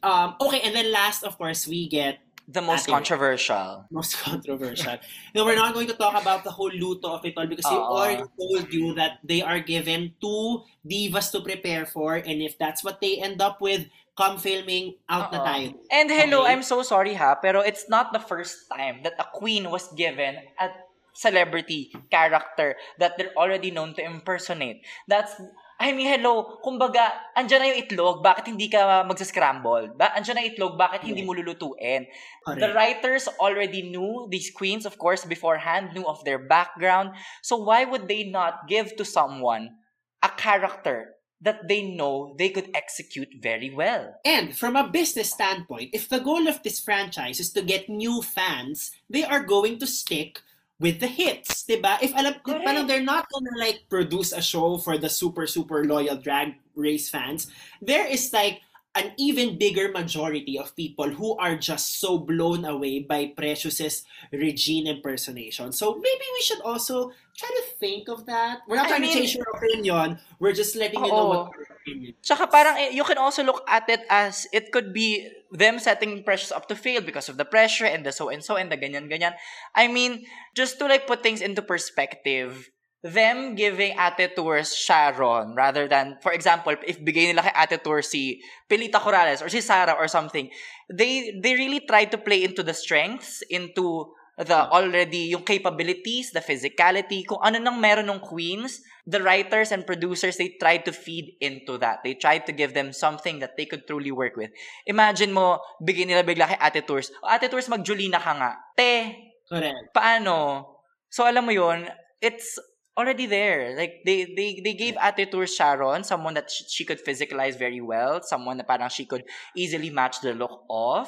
Um, 0.01 0.34
okay, 0.41 0.66
and 0.66 0.74
then 0.74 0.89
last, 0.89 1.22
of 1.22 1.38
course, 1.38 1.70
we 1.70 1.86
get 1.86 2.26
The 2.49 2.66
most 2.66 2.89
Ate. 2.89 2.97
controversial. 2.97 3.86
most 3.93 4.18
controversial. 4.18 4.97
no, 5.38 5.45
we're 5.45 5.53
not 5.53 5.78
going 5.78 5.86
to 5.86 5.93
talk 5.93 6.18
about 6.18 6.41
the 6.41 6.49
whole 6.49 6.74
luto 6.74 7.14
of 7.14 7.22
it 7.22 7.38
all 7.38 7.45
because 7.45 7.70
we 7.70 7.78
Oo. 7.78 7.93
already 7.93 8.26
told 8.26 8.74
you 8.74 8.97
that 8.97 9.22
they 9.22 9.45
are 9.45 9.62
given 9.62 10.18
two 10.18 10.66
divas 10.82 11.30
to 11.30 11.45
prepare 11.45 11.86
for 11.86 12.18
and 12.18 12.41
if 12.41 12.57
that's 12.57 12.82
what 12.82 13.05
they 13.05 13.22
end 13.22 13.38
up 13.38 13.62
with, 13.62 13.86
come 14.20 14.36
filming, 14.36 14.99
out 15.07 15.32
Oo. 15.32 15.39
na 15.39 15.39
tayo. 15.47 15.67
And 15.88 16.11
hello, 16.11 16.43
Okay. 16.43 16.51
I'm 16.51 16.63
so 16.67 16.84
sorry 16.84 17.15
ha, 17.15 17.39
pero 17.39 17.63
it's 17.63 17.88
not 17.88 18.11
the 18.11 18.20
first 18.20 18.67
time 18.67 18.99
that 19.07 19.15
a 19.15 19.28
queen 19.32 19.72
was 19.72 19.88
given 19.95 20.36
a 20.59 20.67
celebrity 21.15 21.95
character 22.11 22.76
that 22.99 23.15
they're 23.15 23.36
already 23.39 23.72
known 23.72 23.95
to 23.95 24.03
impersonate. 24.03 24.84
That's 25.07 25.39
I 25.80 25.95
mean, 25.95 26.11
hello, 26.11 26.59
kumbaga, 26.59 27.07
andyan 27.39 27.63
na 27.63 27.67
yung 27.72 27.88
itlog, 27.88 28.20
bakit 28.20 28.51
hindi 28.51 28.67
ka 28.67 29.07
magsascramble? 29.07 29.95
Ba, 29.95 30.11
andyan 30.11 30.36
na 30.36 30.43
yung 30.43 30.51
itlog, 30.51 30.76
bakit 30.76 31.07
hindi 31.07 31.24
mo 31.24 31.32
lulutuin? 31.32 32.03
The 32.43 32.76
writers 32.76 33.32
already 33.39 33.88
knew 33.88 34.28
these 34.28 34.51
queens, 34.51 34.84
of 34.84 34.99
course, 34.99 35.24
beforehand, 35.24 35.95
knew 35.95 36.03
of 36.03 36.20
their 36.28 36.36
background. 36.36 37.15
So 37.39 37.55
why 37.63 37.88
would 37.88 38.11
they 38.11 38.28
not 38.28 38.67
give 38.67 38.99
to 38.99 39.07
someone 39.07 39.80
a 40.20 40.28
character 40.36 41.15
that 41.42 41.68
they 41.68 41.82
know 41.84 42.36
they 42.38 42.50
could 42.50 42.70
execute 42.74 43.30
very 43.42 43.70
well? 43.70 44.16
And 44.26 44.56
from 44.56 44.76
a 44.76 44.88
business 44.88 45.32
standpoint, 45.32 45.92
if 45.94 46.10
the 46.10 46.20
goal 46.20 46.48
of 46.48 46.64
this 46.64 46.80
franchise 46.80 47.40
is 47.40 47.52
to 47.54 47.62
get 47.62 47.90
new 47.90 48.22
fans, 48.22 48.92
they 49.10 49.24
are 49.24 49.44
going 49.44 49.80
to 49.80 49.88
stick 49.88 50.42
with 50.80 51.00
the 51.00 51.08
hits, 51.08 51.64
diba? 51.68 52.00
If 52.02 52.16
alam, 52.16 52.40
Correct. 52.40 52.64
parang 52.64 52.88
they're 52.88 53.04
not 53.04 53.28
gonna 53.28 53.52
like 53.60 53.84
produce 53.90 54.32
a 54.32 54.42
show 54.42 54.78
for 54.78 54.98
the 54.98 55.10
super, 55.10 55.46
super 55.46 55.84
loyal 55.84 56.16
drag 56.16 56.56
race 56.76 57.10
fans, 57.10 57.48
there 57.82 58.08
is 58.08 58.32
like 58.32 58.62
an 58.96 59.14
even 59.18 59.58
bigger 59.58 59.92
majority 59.94 60.58
of 60.58 60.76
people 60.76 61.10
who 61.10 61.38
are 61.38 61.56
just 61.56 62.00
so 62.02 62.18
blown 62.18 62.66
away 62.66 63.00
by 63.00 63.32
Precious's 63.38 64.04
Regine 64.34 64.88
impersonation. 64.88 65.72
So 65.72 65.94
maybe 65.96 66.26
we 66.34 66.42
should 66.42 66.62
also 66.62 67.12
try 67.38 67.50
to 67.50 67.64
think 67.78 68.10
of 68.10 68.26
that. 68.26 68.60
We're 68.68 68.78
not 68.82 68.88
I 68.88 68.98
trying 68.98 69.02
mean- 69.02 69.14
to 69.14 69.20
change 69.20 69.36
your 69.36 69.46
opinion. 69.54 70.20
We're 70.40 70.58
just 70.58 70.76
letting 70.76 71.06
you 71.06 71.12
know 71.12 71.28
what 71.28 71.54
our 71.54 71.66
opinion 71.80 72.16
is. 72.18 72.26
Tsaka 72.26 72.48
parang 72.50 72.76
eh, 72.82 72.90
you 72.90 73.04
can 73.06 73.18
also 73.22 73.44
look 73.46 73.62
at 73.70 73.86
it 73.90 74.02
as 74.10 74.48
it 74.52 74.72
could 74.74 74.92
be 74.92 75.30
them 75.54 75.78
setting 75.78 76.24
pressures 76.24 76.52
up 76.52 76.68
to 76.70 76.76
fail 76.76 77.02
because 77.02 77.30
of 77.30 77.38
the 77.38 77.46
pressure 77.46 77.86
and 77.86 78.06
the 78.06 78.12
so 78.12 78.30
and 78.30 78.44
so 78.44 78.58
and 78.58 78.72
the 78.72 78.78
ganyan 78.78 79.06
ganyan. 79.06 79.38
I 79.76 79.88
mean, 79.88 80.26
just 80.58 80.80
to 80.80 80.90
like 80.90 81.06
put 81.06 81.22
things 81.22 81.42
into 81.42 81.62
perspective, 81.62 82.70
them 83.04 83.56
giving 83.56 83.95
Ate 83.95 84.36
Tours 84.36 84.76
Sharon 84.76 85.56
rather 85.56 85.88
than, 85.88 86.18
for 86.22 86.32
example, 86.32 86.76
if 86.84 87.00
bigay 87.00 87.32
nila 87.32 87.47
kay 87.47 87.56
Ate 87.56 87.80
Tour 87.84 88.02
si 88.04 88.43
Pilita 88.68 89.00
Corrales 89.00 89.41
or 89.41 89.47
si 89.47 89.62
Sarah 89.62 89.95
or 89.95 90.08
something, 90.08 90.50
they 90.91 91.39
they 91.39 91.56
really 91.56 91.80
try 91.88 92.04
to 92.06 92.18
play 92.20 92.43
into 92.43 92.64
the 92.64 92.76
strengths, 92.76 93.39
into 93.47 94.12
the 94.39 94.68
already, 94.72 95.36
yung 95.36 95.43
capabilities, 95.43 96.32
the 96.32 96.39
physicality, 96.39 97.28
kung 97.28 97.43
ano 97.43 97.60
nang 97.60 97.76
meron 97.76 98.08
ng 98.08 98.24
queens, 98.24 98.80
the 99.04 99.20
writers 99.20 99.76
and 99.76 99.84
producers, 99.84 100.39
they 100.39 100.56
tried 100.56 100.88
to 100.88 100.95
feed 100.95 101.36
into 101.43 101.76
that. 101.76 102.00
They 102.08 102.16
tried 102.16 102.47
to 102.47 102.56
give 102.56 102.72
them 102.72 102.95
something 102.95 103.43
that 103.43 103.60
they 103.60 103.68
could 103.68 103.84
truly 103.84 104.16
work 104.16 104.39
with. 104.39 104.52
Imagine 104.88 105.36
mo, 105.36 105.60
bigyan 105.84 106.08
nila 106.08 106.24
bigla 106.24 106.56
kay 106.56 106.60
Ate 106.60 106.88
Tours. 106.88 107.12
O, 107.20 107.28
Ate 107.28 107.52
Tours, 107.52 107.68
mag-Julina 107.68 108.20
ka 108.20 108.32
nga. 108.39 108.52
Te, 108.80 109.12
Correct. 109.43 109.91
paano? 109.91 110.64
So, 111.12 111.28
alam 111.28 111.43
mo 111.43 111.52
yun, 111.52 111.84
it's 112.24 112.56
already 113.00 113.26
there. 113.26 113.76
Like, 113.80 114.04
they, 114.06 114.26
they, 114.26 114.60
they 114.64 114.74
gave 114.76 114.95
Ate 115.00 115.32
Tours 115.32 115.56
Sharon, 115.56 116.04
someone 116.04 116.36
that 116.36 116.52
she, 116.52 116.66
she 116.68 116.84
could 116.84 117.00
physicalize 117.04 117.58
very 117.58 117.80
well, 117.80 118.22
someone 118.22 118.58
that 118.58 118.68
parang 118.68 118.89
she 118.89 119.06
could 119.06 119.24
easily 119.56 119.89
match 119.89 120.20
the 120.20 120.34
look 120.36 120.64
of. 120.70 121.08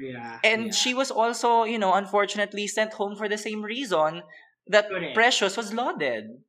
Yeah. 0.00 0.40
And 0.42 0.66
yeah. 0.66 0.72
she 0.72 0.94
was 0.94 1.10
also, 1.10 1.64
you 1.64 1.78
know, 1.78 1.92
unfortunately 1.92 2.66
sent 2.66 2.94
home 2.94 3.14
for 3.14 3.28
the 3.28 3.36
same 3.36 3.62
reason 3.62 4.22
that 4.66 4.88
Correct. 4.88 5.14
Precious 5.14 5.56
was 5.56 5.72
lauded. 5.72 6.40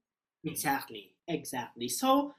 Exactly. 0.46 1.12
Exactly. 1.28 1.90
So, 1.90 2.34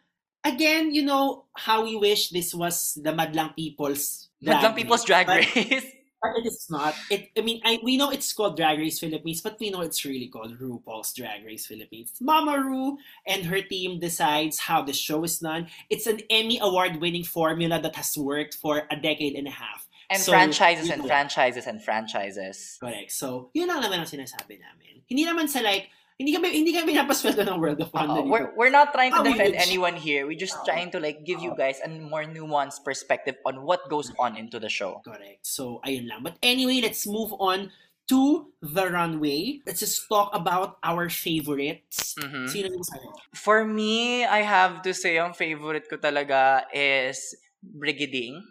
again, 0.44 0.94
you 0.94 1.04
know, 1.04 1.44
how 1.56 1.84
we 1.84 1.96
wish 1.96 2.30
this 2.30 2.54
was 2.54 2.96
the 2.96 3.12
Madlang 3.12 3.54
People's 3.54 4.28
Madlang 4.42 4.74
People's 4.74 5.04
Drag 5.04 5.26
But- 5.26 5.44
Race. 5.54 5.86
But 6.24 6.40
it 6.40 6.48
is 6.48 6.64
not. 6.72 6.96
It. 7.12 7.28
I 7.36 7.44
mean, 7.44 7.60
I 7.64 7.76
we 7.84 8.00
know 8.00 8.08
it's 8.08 8.32
called 8.32 8.56
Drag 8.56 8.80
Race 8.80 8.96
Philippines, 8.96 9.44
but 9.44 9.60
we 9.60 9.68
know 9.68 9.84
it's 9.84 10.04
really 10.08 10.32
called 10.32 10.56
RuPaul's 10.56 11.12
Drag 11.12 11.44
Race 11.44 11.68
Philippines. 11.68 12.16
Mama 12.16 12.56
Ru 12.64 12.96
and 13.28 13.44
her 13.44 13.60
team 13.60 14.00
decides 14.00 14.64
how 14.64 14.80
the 14.80 14.96
show 14.96 15.20
is 15.28 15.38
done. 15.38 15.68
It's 15.92 16.08
an 16.08 16.24
Emmy 16.32 16.56
award-winning 16.56 17.28
formula 17.28 17.76
that 17.84 17.96
has 18.00 18.16
worked 18.16 18.56
for 18.56 18.88
a 18.88 18.96
decade 18.96 19.36
and 19.36 19.48
a 19.48 19.52
half. 19.52 19.84
and 20.10 20.20
So, 20.20 20.32
franchises 20.32 20.90
and 20.90 21.04
franchises 21.06 21.66
and 21.66 21.82
franchises. 21.82 22.76
Correct. 22.80 23.12
So, 23.12 23.50
yun 23.54 23.68
lang 23.68 23.82
naman 23.82 24.04
ang 24.04 24.10
sinasabi 24.10 24.60
namin. 24.60 25.02
Hindi 25.08 25.24
naman 25.24 25.48
sa 25.48 25.60
like, 25.60 25.88
hindi 26.18 26.30
kami 26.32 26.54
hindi 26.54 26.70
kami 26.72 26.94
napasweldo 26.94 27.42
ng 27.42 27.58
World 27.58 27.80
of 27.82 27.90
Wonder. 27.92 28.22
Dito. 28.22 28.30
we're, 28.30 28.48
we're 28.54 28.70
not 28.70 28.94
trying 28.94 29.10
to 29.10 29.22
defend 29.26 29.54
anyone 29.58 29.94
here. 29.98 30.26
We're 30.26 30.38
just 30.38 30.54
Oo. 30.62 30.66
trying 30.66 30.90
to 30.94 31.00
like 31.02 31.26
give 31.26 31.42
you 31.42 31.54
guys 31.58 31.82
a 31.82 31.88
more 31.90 32.22
nuanced 32.24 32.84
perspective 32.86 33.34
on 33.44 33.66
what 33.66 33.90
goes 33.90 34.12
on 34.18 34.36
into 34.38 34.58
the 34.62 34.70
show. 34.70 35.02
Correct. 35.04 35.42
So, 35.42 35.80
ayun 35.82 36.06
lang. 36.06 36.22
But 36.22 36.38
anyway, 36.42 36.78
let's 36.82 37.02
move 37.06 37.34
on 37.42 37.74
to 38.06 38.52
the 38.62 38.86
runway. 38.92 39.58
Let's 39.66 39.80
just 39.80 40.06
talk 40.06 40.30
about 40.36 40.76
our 40.84 41.08
favorites. 41.10 42.14
Mhm. 42.20 42.46
Sino 42.52 42.68
yung 42.68 42.84
sa'yo? 42.84 43.10
For 43.34 43.64
me, 43.64 44.22
I 44.28 44.44
have 44.44 44.84
to 44.86 44.92
say, 44.92 45.16
ang 45.18 45.32
favorite 45.34 45.88
ko 45.90 45.96
talaga 45.96 46.68
is 46.70 47.34
Brigading. 47.64 48.44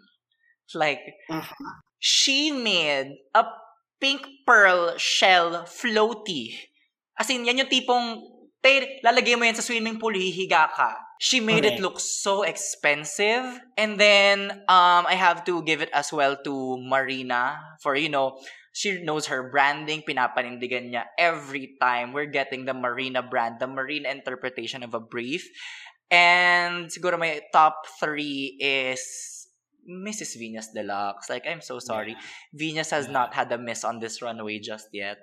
Like, 0.74 1.00
Uh-huh. 1.30 1.54
she 2.02 2.50
made 2.50 3.14
a 3.32 3.46
pink 4.02 4.26
pearl 4.44 4.98
shell 4.98 5.64
floaty. 5.70 6.58
As 7.18 7.30
in, 7.30 7.44
yan 7.46 7.58
yung 7.62 7.70
tipong, 7.70 8.22
te, 8.62 9.00
lalagay 9.04 9.38
mo 9.38 9.44
yan 9.46 9.54
sa 9.54 9.62
swimming 9.62 9.98
pool, 9.98 10.14
hihiga 10.14 10.70
ka. 10.72 10.98
She 11.22 11.38
made 11.40 11.64
it 11.64 11.78
Correct. 11.78 11.82
look 11.82 11.98
so 12.00 12.42
expensive. 12.42 13.46
And 13.78 13.96
then, 14.00 14.50
um, 14.66 15.06
I 15.06 15.14
have 15.14 15.44
to 15.46 15.62
give 15.62 15.80
it 15.80 15.90
as 15.94 16.12
well 16.12 16.36
to 16.44 16.76
Marina 16.82 17.56
for, 17.80 17.94
you 17.94 18.08
know, 18.10 18.36
she 18.74 18.98
knows 19.06 19.30
her 19.30 19.48
branding, 19.54 20.02
pinapanindigan 20.02 20.90
niya 20.90 21.06
every 21.16 21.78
time 21.80 22.10
we're 22.12 22.26
getting 22.26 22.66
the 22.66 22.74
Marina 22.74 23.22
brand, 23.22 23.62
the 23.62 23.70
Marina 23.70 24.10
interpretation 24.10 24.82
of 24.82 24.92
a 24.92 25.00
brief. 25.00 25.46
And 26.10 26.90
siguro 26.90 27.18
my 27.18 27.40
top 27.54 27.86
three 28.02 28.58
is 28.58 29.00
Mrs. 29.86 30.34
Venus 30.36 30.74
Deluxe. 30.74 31.30
Like, 31.30 31.46
I'm 31.46 31.60
so 31.62 31.78
sorry. 31.78 32.16
Venus 32.52 32.90
has 32.90 33.06
Yeah. 33.06 33.12
not 33.22 33.34
had 33.34 33.52
a 33.52 33.58
miss 33.58 33.84
on 33.84 34.00
this 34.00 34.20
runway 34.20 34.58
just 34.58 34.88
yet. 34.92 35.18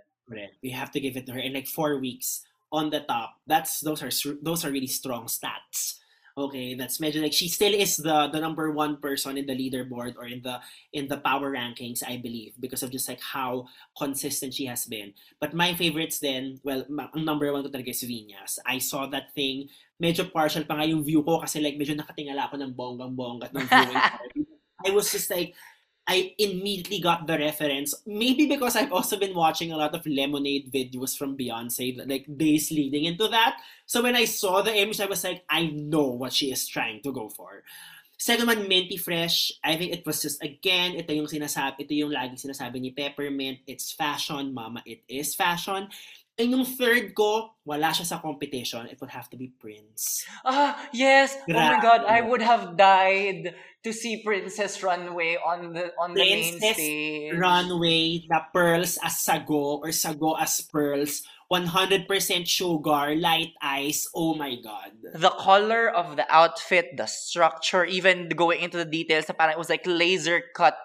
We 0.63 0.71
have 0.71 0.91
to 0.91 0.99
give 0.99 1.17
it 1.17 1.25
to 1.27 1.33
her 1.33 1.39
in 1.39 1.53
like 1.53 1.67
four 1.67 1.99
weeks 1.99 2.45
on 2.71 2.89
the 2.89 3.01
top. 3.01 3.35
That's 3.47 3.79
those 3.81 4.01
are 4.01 4.11
those 4.41 4.63
are 4.63 4.71
really 4.71 4.87
strong 4.87 5.27
stats. 5.27 5.99
Okay, 6.31 6.79
that's 6.79 7.03
medyo 7.03 7.19
like 7.19 7.35
she 7.35 7.51
still 7.51 7.75
is 7.75 7.99
the 7.99 8.31
the 8.31 8.39
number 8.39 8.71
one 8.71 9.03
person 9.03 9.35
in 9.35 9.43
the 9.43 9.51
leaderboard 9.51 10.15
or 10.15 10.31
in 10.31 10.39
the 10.39 10.63
in 10.95 11.11
the 11.11 11.19
power 11.19 11.51
rankings, 11.51 11.99
I 12.07 12.23
believe, 12.23 12.55
because 12.55 12.83
of 12.83 12.91
just 12.91 13.11
like 13.11 13.19
how 13.19 13.67
consistent 13.99 14.55
she 14.55 14.63
has 14.71 14.87
been. 14.87 15.11
But 15.43 15.51
my 15.51 15.75
favorites 15.75 16.23
then, 16.23 16.63
well, 16.63 16.87
number 17.15 17.51
one 17.51 17.67
ko 17.67 17.69
talaga 17.69 17.91
is 17.91 18.07
Vinyas. 18.07 18.63
I 18.63 18.79
saw 18.79 19.11
that 19.11 19.35
thing, 19.35 19.67
medyo 19.99 20.23
partial 20.31 20.63
pa 20.63 20.79
nga 20.79 20.87
yung 20.87 21.03
view 21.03 21.19
ko 21.19 21.43
kasi 21.43 21.59
like 21.59 21.75
medyo 21.75 21.99
nakatingala 21.99 22.47
ako 22.47 22.63
ng 22.63 22.71
bonggang-bongga 22.79 23.51
ng 23.51 23.67
viewing 23.67 23.99
party. 24.15 24.41
I 24.87 24.89
was 24.95 25.11
just 25.11 25.29
like, 25.29 25.53
I 26.07 26.33
immediately 26.37 26.99
got 26.99 27.27
the 27.27 27.37
reference. 27.37 27.93
Maybe 28.05 28.47
because 28.47 28.75
I've 28.75 28.91
also 28.91 29.17
been 29.17 29.35
watching 29.35 29.71
a 29.71 29.77
lot 29.77 29.93
of 29.95 30.05
Lemonade 30.05 30.71
videos 30.73 31.17
from 31.17 31.37
Beyonce, 31.37 31.97
like 32.09 32.25
days 32.25 32.71
leading 32.71 33.05
into 33.05 33.27
that. 33.29 33.57
So 33.85 34.01
when 34.01 34.15
I 34.15 34.25
saw 34.25 34.61
the 34.61 34.75
image, 34.75 34.99
I 34.99 35.05
was 35.05 35.23
like, 35.23 35.43
I 35.49 35.67
know 35.67 36.07
what 36.07 36.33
she 36.33 36.51
is 36.51 36.67
trying 36.67 37.01
to 37.03 37.13
go 37.13 37.29
for. 37.29 37.63
Second 38.17 38.47
one, 38.47 38.67
Minty 38.67 38.97
Fresh. 38.97 39.53
I 39.63 39.77
think 39.77 39.93
it 39.93 40.05
was 40.05 40.21
just, 40.21 40.43
again, 40.43 40.93
ito 40.93 41.09
yung 41.13 41.25
sinasabi, 41.25 41.89
ito 41.89 41.93
yung 41.97 42.13
laging 42.13 42.37
sinasabi 42.37 42.77
ni 42.77 42.91
Peppermint. 42.93 43.65
It's 43.65 43.91
fashion, 43.93 44.53
mama, 44.53 44.83
it 44.85 45.01
is 45.09 45.33
fashion. 45.33 45.89
And 46.37 46.51
yung 46.53 46.65
third 46.65 47.13
ko, 47.17 47.57
wala 47.65 47.89
siya 47.89 48.05
sa 48.05 48.21
competition. 48.21 48.87
It 48.87 49.01
would 49.01 49.09
have 49.09 49.29
to 49.29 49.37
be 49.37 49.49
Prince. 49.49 50.25
Ah, 50.45 50.77
yes. 50.93 51.37
Oh 51.49 51.53
my 51.53 51.77
Grabe. 51.77 51.81
god, 51.81 52.01
I 52.05 52.21
would 52.21 52.41
have 52.41 52.77
died 52.77 53.53
to 53.83 53.91
see 53.93 54.21
Princess 54.21 54.83
Runway 54.83 55.37
on 55.41 55.73
the 55.73 55.91
on 55.97 56.13
the 56.13 56.21
main 56.21 56.59
Princess 56.59 56.75
stage. 56.77 57.33
runway 57.33 58.21
na 58.29 58.45
pearls 58.53 58.97
as 59.01 59.21
sago 59.21 59.81
or 59.81 59.91
sago 59.91 60.33
as 60.37 60.61
pearls, 60.61 61.23
100% 61.51 62.07
sugar, 62.47 63.15
light 63.15 63.53
ice. 63.61 64.07
Oh 64.15 64.33
my 64.35 64.55
god. 64.55 64.93
the 65.13 65.33
color 65.35 65.89
of 65.89 66.15
the 66.15 66.25
outfit, 66.29 66.95
the 66.95 67.07
structure, 67.07 67.83
even 67.83 68.29
going 68.29 68.61
into 68.61 68.77
the 68.77 68.85
details, 68.85 69.25
parang 69.37 69.53
it 69.53 69.59
was 69.59 69.69
like 69.69 69.83
laser 69.85 70.41
cut. 70.55 70.77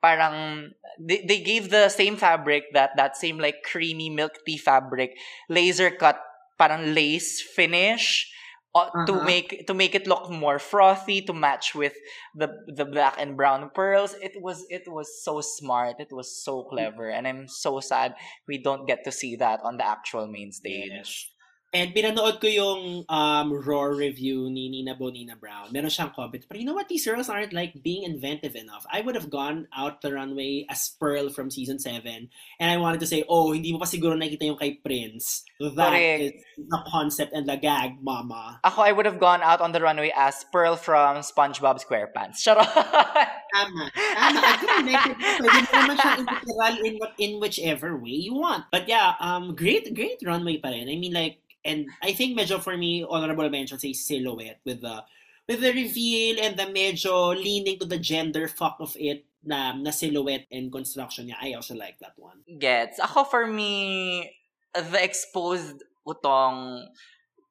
Parang 0.00 0.70
they, 0.98 1.22
they 1.26 1.40
gave 1.42 1.70
the 1.70 1.88
same 1.88 2.16
fabric 2.16 2.70
that 2.72 2.94
that 2.96 3.16
same 3.16 3.38
like 3.38 3.62
creamy 3.62 4.08
milk 4.10 4.40
tea 4.46 4.56
fabric, 4.56 5.18
laser 5.48 5.90
cut, 5.90 6.18
parang 6.56 6.94
lace 6.94 7.42
finish. 7.42 8.30
Uh, 8.78 8.90
to 9.06 9.14
Uh-huh. 9.14 9.24
make 9.24 9.66
to 9.66 9.74
make 9.74 9.94
it 9.94 10.06
look 10.06 10.30
more 10.30 10.58
frothy 10.58 11.22
to 11.22 11.32
match 11.32 11.74
with 11.74 11.94
the 12.34 12.48
the 12.66 12.84
black 12.84 13.14
and 13.18 13.36
brown 13.36 13.70
pearls 13.74 14.14
it 14.22 14.34
was 14.40 14.64
it 14.70 14.86
was 14.88 15.08
so 15.24 15.40
smart 15.40 15.96
it 16.00 16.12
was 16.12 16.28
so 16.44 16.62
clever 16.64 17.08
and 17.10 17.26
i'm 17.26 17.48
so 17.48 17.80
sad 17.80 18.14
we 18.46 18.58
don't 18.58 18.86
get 18.86 19.04
to 19.04 19.12
see 19.12 19.36
that 19.36 19.60
on 19.64 19.76
the 19.78 19.86
actual 19.86 20.26
main 20.26 20.52
stage 20.52 20.90
Yes. 20.90 21.26
And 21.68 21.92
pinanood 21.92 22.40
ko 22.40 22.48
yung 22.48 23.04
um, 23.12 23.52
Raw 23.52 23.92
review 23.92 24.48
ni 24.48 24.72
Nina 24.72 24.96
Bonina 24.96 25.36
Brown. 25.36 25.68
Meron 25.68 25.92
siyang 25.92 26.14
comment. 26.16 26.40
But 26.48 26.56
you 26.56 26.64
know 26.64 26.72
what? 26.72 26.88
These 26.88 27.04
girls 27.04 27.28
aren't 27.28 27.52
like 27.52 27.82
being 27.84 28.08
inventive 28.08 28.56
enough. 28.56 28.88
I 28.88 29.02
would 29.04 29.14
have 29.14 29.28
gone 29.28 29.68
out 29.76 30.00
the 30.00 30.14
runway 30.14 30.64
as 30.70 30.88
Pearl 30.96 31.28
from 31.28 31.50
season 31.50 31.78
7. 31.78 32.30
And 32.58 32.70
I 32.70 32.78
wanted 32.78 33.00
to 33.00 33.06
say, 33.06 33.24
oh, 33.28 33.52
hindi 33.52 33.72
mo 33.72 33.80
pa 33.80 33.84
siguro 33.84 34.16
nakita 34.16 34.48
yung 34.48 34.56
kay 34.56 34.80
Prince. 34.80 35.44
That 35.60 35.92
Correct. 35.92 36.22
is 36.22 36.32
the 36.56 36.80
concept 36.88 37.36
and 37.36 37.44
the 37.44 37.60
gag, 37.60 38.00
mama. 38.00 38.60
Ako, 38.64 38.80
I 38.80 38.92
would 38.92 39.04
have 39.04 39.20
gone 39.20 39.42
out 39.42 39.60
on 39.60 39.72
the 39.72 39.82
runway 39.82 40.12
as 40.16 40.48
Pearl 40.48 40.76
from 40.76 41.20
SpongeBob 41.20 41.84
SquarePants. 41.84 42.40
Charot! 42.40 42.64
Tama. 43.52 43.84
Tama. 43.92 44.40
Like, 44.88 45.16
pwede 45.20 45.68
mo 45.68 45.76
naman 45.84 45.96
siyang 46.00 46.20
integral 46.24 46.74
in, 46.80 46.94
what, 46.96 47.12
in 47.18 47.32
whichever 47.40 47.96
way 47.96 48.16
you 48.16 48.34
want. 48.40 48.64
But 48.72 48.88
yeah, 48.88 49.20
um, 49.20 49.52
great, 49.52 49.92
great 49.92 50.20
runway 50.24 50.56
pa 50.56 50.72
rin. 50.72 50.88
I 50.88 50.96
mean, 50.96 51.12
like, 51.12 51.40
and 51.64 51.88
I 52.02 52.12
think 52.12 52.38
medyo 52.38 52.60
for 52.60 52.76
me, 52.76 53.04
honorable 53.08 53.48
mention 53.50 53.78
say 53.78 53.92
silhouette 53.92 54.60
with 54.64 54.82
the 54.82 55.04
with 55.48 55.60
the 55.60 55.72
reveal 55.72 56.38
and 56.40 56.56
the 56.56 56.68
medyo 56.68 57.34
leaning 57.34 57.78
to 57.78 57.86
the 57.86 57.98
gender 57.98 58.46
fuck 58.48 58.76
of 58.80 58.94
it 58.98 59.24
na, 59.42 59.72
na 59.72 59.90
silhouette 59.90 60.46
and 60.52 60.70
construction 60.70 61.28
niya. 61.28 61.36
I 61.40 61.52
also 61.54 61.74
like 61.74 61.98
that 62.00 62.12
one. 62.16 62.44
Gets. 62.58 63.00
Ako, 63.00 63.24
for 63.24 63.46
me, 63.46 64.30
the 64.74 65.02
exposed 65.02 65.82
utong 66.06 66.86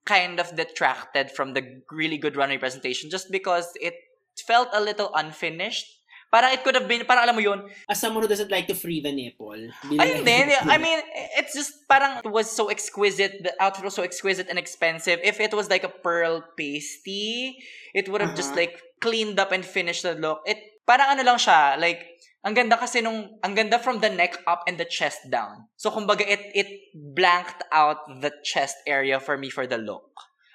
kind 0.05 0.39
of 0.39 0.55
detracted 0.55 1.32
from 1.32 1.53
the 1.53 1.82
really 1.91 2.18
good 2.18 2.38
runway 2.38 2.58
presentation 2.58 3.10
just 3.10 3.30
because 3.30 3.74
it 3.82 3.93
felt 4.45 4.70
a 4.74 4.82
little 4.82 5.12
unfinished. 5.14 5.97
Parang 6.38 6.53
it 6.53 6.61
could 6.61 6.77
have 6.77 6.85
been, 6.85 7.01
parang 7.01 7.25
alam 7.25 7.33
mo 7.33 7.41
yun, 7.41 7.65
As 7.89 7.97
someone 7.97 8.21
who 8.21 8.29
doesn't 8.29 8.53
like 8.53 8.69
to 8.69 8.77
free 8.77 9.01
the 9.01 9.09
nipple. 9.09 9.57
Ayun 9.97 10.21
din. 10.29 10.53
I 10.53 10.77
mean, 10.77 11.01
it's 11.33 11.57
just 11.57 11.89
parang 11.89 12.21
it 12.21 12.29
was 12.29 12.45
so 12.45 12.69
exquisite. 12.69 13.41
The 13.41 13.57
outfit 13.57 13.81
was 13.89 13.97
so 13.97 14.05
exquisite 14.05 14.45
and 14.45 14.61
expensive. 14.61 15.17
If 15.25 15.41
it 15.41 15.49
was 15.49 15.65
like 15.73 15.81
a 15.81 15.89
pearl 15.89 16.45
pasty, 16.53 17.57
it 17.97 18.05
would 18.05 18.21
have 18.21 18.38
just 18.38 18.53
Uh-huh. 18.53 18.69
like 18.69 18.77
cleaned 19.01 19.41
up 19.41 19.49
and 19.49 19.65
finished 19.65 20.05
the 20.05 20.13
look. 20.13 20.45
It 20.45 20.61
parang 20.85 21.17
ano 21.17 21.25
lang 21.25 21.41
siya, 21.41 21.81
like 21.81 22.05
ang 22.45 22.53
ganda 22.53 22.77
kasi 22.77 23.01
nung 23.01 23.41
ang 23.41 23.57
ganda 23.57 23.81
from 23.81 23.97
the 23.97 24.13
neck 24.13 24.38
up 24.45 24.61
and 24.69 24.77
the 24.77 24.85
chest 24.85 25.25
down. 25.33 25.65
So 25.73 25.89
kumbaga 25.89 26.21
it 26.21 26.53
it 26.53 26.69
blanked 26.93 27.65
out 27.73 28.05
the 28.21 28.29
chest 28.45 28.77
area 28.85 29.17
for 29.17 29.33
me 29.41 29.49
for 29.49 29.65
the 29.65 29.81
look. 29.81 30.05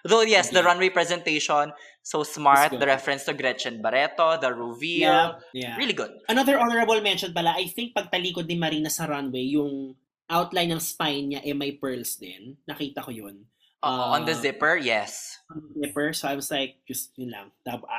Though 0.03 0.23
yes, 0.27 0.51
the 0.51 0.63
Okay. 0.63 0.67
runway 0.67 0.91
presentation 0.91 1.71
so 2.03 2.23
smart, 2.23 2.75
the 2.75 2.87
reference 2.87 3.25
to 3.25 3.33
Gretchen 3.33 3.81
Barreto, 3.81 4.37
the 4.39 4.53
reveal, 4.53 5.07
Yeah. 5.07 5.39
yeah. 5.55 5.77
really 5.79 5.95
good. 5.95 6.11
Another 6.29 6.59
honorable 6.59 7.01
mention 7.01 7.33
pala, 7.33 7.55
I 7.57 7.71
think 7.71 7.95
pagtalikod 7.95 8.47
ni 8.51 8.59
Marina 8.59 8.91
sa 8.91 9.07
runway, 9.07 9.47
yung 9.55 9.95
outline 10.29 10.73
ng 10.75 10.83
spine 10.83 11.31
niya 11.31 11.41
eh 11.47 11.55
may 11.55 11.73
pearls 11.79 12.17
din. 12.19 12.59
Nakita 12.67 13.05
ko 13.07 13.11
yun. 13.15 13.47
Uh, 13.83 14.15
on 14.15 14.25
the 14.27 14.33
Uh, 14.35 14.43
zipper, 14.43 14.77
yes. 14.79 15.39
Zipper. 15.79 16.13
So 16.15 16.27
I 16.31 16.35
was 16.39 16.51
like, 16.51 16.79
just 16.87 17.11
yun 17.19 17.31
lang. 17.35 17.51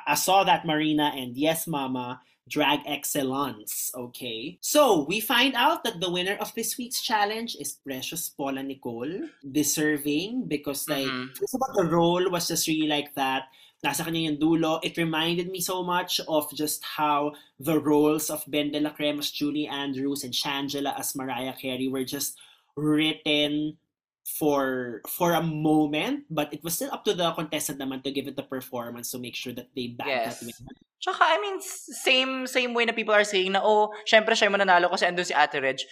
I 0.08 0.16
saw 0.16 0.44
that 0.48 0.64
Marina 0.64 1.12
and 1.16 1.36
yes, 1.36 1.68
mama, 1.68 2.24
drag 2.48 2.80
excellence. 2.88 3.92
Okay. 3.96 4.60
So 4.64 5.04
we 5.08 5.20
find 5.20 5.56
out 5.56 5.84
that 5.84 6.00
the 6.00 6.12
winner 6.12 6.36
of 6.40 6.56
this 6.56 6.76
week's 6.80 7.04
challenge 7.04 7.56
is 7.60 7.76
Precious 7.84 8.28
Paula 8.32 8.64
Nicole. 8.64 9.28
Deserving 9.44 10.48
because 10.48 10.88
like, 10.88 11.08
Mhm. 11.08 11.36
all, 11.40 11.72
the 11.76 11.88
role 11.88 12.30
was 12.32 12.48
just 12.48 12.68
really 12.68 12.88
like 12.88 13.16
that. 13.16 13.48
Nasa 13.84 14.08
kanya 14.08 14.32
yung 14.32 14.40
dulo. 14.40 14.80
It 14.80 14.96
reminded 14.96 15.52
me 15.52 15.60
so 15.60 15.84
much 15.84 16.24
of 16.28 16.48
just 16.56 16.84
how 16.96 17.36
the 17.60 17.76
roles 17.80 18.32
of 18.32 18.44
Ben 18.48 18.72
de 18.72 18.80
la 18.80 18.96
Creme 18.96 19.20
as 19.20 19.30
Julie 19.30 19.68
Andrews 19.68 20.24
and 20.24 20.32
Shangela 20.32 20.98
as 20.98 21.16
Mariah 21.16 21.52
Carey 21.54 21.92
were 21.92 22.08
just 22.08 22.40
written 22.80 23.76
for 24.24 25.04
for 25.12 25.36
a 25.36 25.44
moment, 25.44 26.24
but 26.32 26.48
it 26.56 26.64
was 26.64 26.80
still 26.80 26.88
up 26.96 27.04
to 27.04 27.14
the 27.14 27.36
contestant 27.36 27.76
naman 27.76 28.00
to 28.08 28.12
give 28.12 28.24
it 28.24 28.40
the 28.40 28.48
performance 28.48 29.12
to 29.12 29.20
make 29.20 29.36
sure 29.36 29.52
that 29.52 29.68
they 29.76 29.92
back 29.92 30.08
Yes. 30.08 30.40
that 30.40 30.48
win. 30.48 30.56
Tsaka, 31.04 31.20
I 31.20 31.36
mean, 31.44 31.60
same 31.60 32.48
same 32.48 32.72
way 32.72 32.88
na 32.88 32.96
people 32.96 33.12
are 33.12 33.28
saying 33.28 33.52
na, 33.52 33.60
oh, 33.60 33.92
syempre 34.08 34.32
siya 34.32 34.48
yung 34.48 34.56
mananalo 34.56 34.88
kasi 34.88 35.04
andun 35.04 35.28
si 35.28 35.36
Ate 35.36 35.60
Reg. 35.60 35.84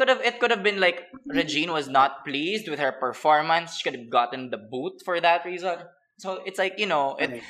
Could 0.00 0.08
have, 0.08 0.24
it 0.24 0.40
could 0.40 0.48
have 0.48 0.64
been 0.64 0.80
like, 0.80 1.04
Regine 1.28 1.68
was 1.68 1.92
not 1.92 2.24
pleased 2.24 2.64
with 2.72 2.80
her 2.80 2.96
performance. 2.96 3.76
She 3.76 3.84
could 3.84 4.00
have 4.00 4.08
gotten 4.08 4.48
the 4.48 4.56
boot 4.56 5.04
for 5.04 5.20
that 5.20 5.44
reason. 5.44 5.84
So, 6.18 6.42
it's 6.44 6.58
like, 6.58 6.78
you 6.78 6.86
know, 6.86 7.16
it, 7.16 7.30
Okay. 7.30 7.42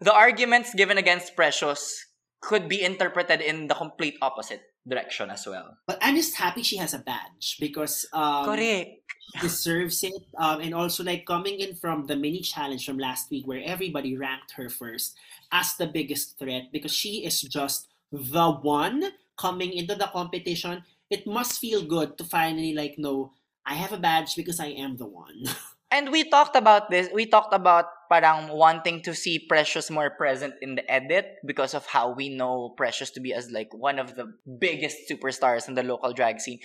the 0.00 0.12
arguments 0.12 0.74
given 0.74 0.98
against 0.98 1.34
Precious 1.36 2.04
could 2.40 2.68
be 2.68 2.82
interpreted 2.82 3.40
in 3.40 3.66
the 3.66 3.74
complete 3.74 4.14
opposite 4.20 4.62
direction 4.86 5.30
as 5.30 5.46
well. 5.46 5.78
But 5.86 5.98
I'm 6.00 6.14
just 6.14 6.36
happy 6.36 6.62
she 6.62 6.76
has 6.76 6.94
a 6.94 6.98
badge 7.00 7.56
because 7.58 8.06
um, 8.12 8.44
Correct. 8.46 9.02
she 9.34 9.40
deserves 9.40 10.02
it. 10.04 10.14
Um, 10.38 10.60
and 10.60 10.74
also 10.74 11.02
like 11.02 11.26
coming 11.26 11.58
in 11.58 11.74
from 11.74 12.06
the 12.06 12.14
mini 12.14 12.40
challenge 12.40 12.86
from 12.86 12.98
last 12.98 13.30
week 13.30 13.46
where 13.46 13.62
everybody 13.64 14.16
ranked 14.16 14.52
her 14.52 14.68
first 14.68 15.16
as 15.50 15.74
the 15.74 15.86
biggest 15.86 16.38
threat 16.38 16.70
because 16.72 16.92
she 16.94 17.24
is 17.26 17.40
just 17.42 17.88
the 18.12 18.52
one 18.62 19.10
coming 19.36 19.72
into 19.72 19.94
the 19.94 20.06
competition. 20.12 20.84
It 21.10 21.26
must 21.26 21.58
feel 21.58 21.82
good 21.82 22.16
to 22.18 22.24
finally 22.24 22.74
like 22.74 22.94
know 22.98 23.32
I 23.66 23.74
have 23.74 23.92
a 23.92 23.98
badge 23.98 24.36
because 24.36 24.60
I 24.60 24.68
am 24.78 24.96
the 24.98 25.06
one. 25.06 25.46
And 25.90 26.10
we 26.10 26.28
talked 26.28 26.56
about 26.56 26.90
this. 26.90 27.08
We 27.14 27.26
talked 27.26 27.54
about 27.54 27.86
parang 28.08 28.48
wanting 28.48 29.02
to 29.02 29.14
see 29.14 29.38
Precious 29.38 29.90
more 29.90 30.10
present 30.10 30.54
in 30.60 30.74
the 30.74 30.84
edit 30.90 31.36
because 31.44 31.74
of 31.74 31.86
how 31.86 32.12
we 32.12 32.28
know 32.28 32.74
Precious 32.76 33.10
to 33.12 33.20
be 33.20 33.32
as 33.32 33.50
like 33.50 33.72
one 33.72 33.98
of 33.98 34.14
the 34.14 34.32
biggest 34.58 35.08
superstars 35.10 35.68
in 35.68 35.74
the 35.74 35.82
local 35.82 36.12
drag 36.12 36.40
scene. 36.40 36.60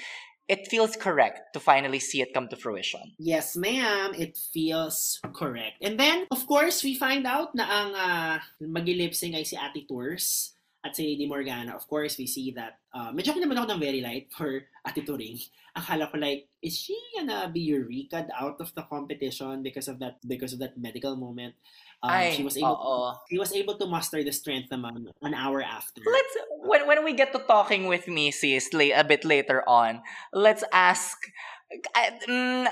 It 0.47 0.67
feels 0.67 0.97
correct 0.97 1.53
to 1.53 1.59
finally 1.59 1.99
see 1.99 2.21
it 2.21 2.33
come 2.33 2.49
to 2.49 2.57
fruition. 2.57 3.15
Yes, 3.17 3.55
ma'am. 3.55 4.11
It 4.17 4.35
feels 4.35 5.21
correct. 5.33 5.79
And 5.81 5.97
then, 5.97 6.27
of 6.29 6.45
course, 6.45 6.83
we 6.83 6.95
find 6.95 7.25
out 7.25 7.55
na 7.55 7.63
ang 7.63 7.89
uh, 7.95 8.35
mag-lipsing 8.59 9.31
ay 9.31 9.43
si 9.47 9.55
Ate 9.55 9.87
Tours 9.87 10.57
at 10.81 10.97
si 10.97 11.13
Lady 11.13 11.29
Morgana. 11.29 11.77
Of 11.77 11.85
course, 11.85 12.17
we 12.17 12.25
see 12.25 12.49
that 12.57 12.81
uh, 12.93 13.13
medyo 13.13 13.37
naman 13.37 13.57
ako 13.61 13.77
ng 13.77 13.81
very 13.81 14.01
light 14.01 14.27
for 14.37 14.65
Ate 14.85 15.05
Turing. 15.05 15.37
Akala 15.77 16.11
ko 16.11 16.17
like, 16.19 16.49
is 16.59 16.75
she 16.75 16.97
gonna 17.15 17.47
be 17.47 17.61
eureka 17.61 18.27
out 18.35 18.59
of 18.59 18.73
the 18.75 18.83
competition 18.89 19.63
because 19.63 19.87
of 19.87 20.01
that 20.01 20.19
because 20.25 20.51
of 20.51 20.59
that 20.59 20.75
medical 20.75 21.15
moment? 21.15 21.55
Um, 22.01 22.09
Ay, 22.17 22.33
she 22.33 22.41
was 22.43 22.57
able 22.57 22.81
oo. 22.81 23.13
she 23.29 23.37
was 23.37 23.53
able 23.53 23.77
to 23.77 23.85
muster 23.85 24.25
the 24.25 24.33
strength 24.33 24.73
naman 24.73 25.05
an 25.21 25.37
hour 25.37 25.61
after. 25.61 26.01
Let's 26.01 26.33
when 26.65 26.89
when 26.89 27.05
we 27.05 27.13
get 27.13 27.31
to 27.37 27.41
talking 27.45 27.85
with 27.85 28.09
me, 28.09 28.33
sis, 28.33 28.73
la- 28.73 28.97
a 28.97 29.05
bit 29.05 29.23
later 29.23 29.61
on. 29.69 30.01
Let's 30.33 30.65
ask. 30.73 31.15
I- 31.95 32.19
mm, 32.27 32.67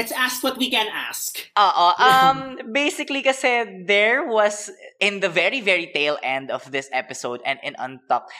Let's 0.00 0.16
ask 0.16 0.40
what 0.40 0.56
we 0.56 0.72
can 0.72 0.88
ask. 0.88 1.36
Oo. 1.60 1.92
Um, 2.00 2.72
basically 2.72 3.20
kasi 3.20 3.84
there 3.84 4.24
was, 4.24 4.72
in 4.96 5.20
the 5.20 5.28
very, 5.28 5.60
very 5.60 5.92
tail 5.92 6.16
end 6.24 6.48
of 6.48 6.64
this 6.72 6.88
episode 6.88 7.44
and 7.44 7.60
in 7.60 7.76
Untucked, 7.76 8.32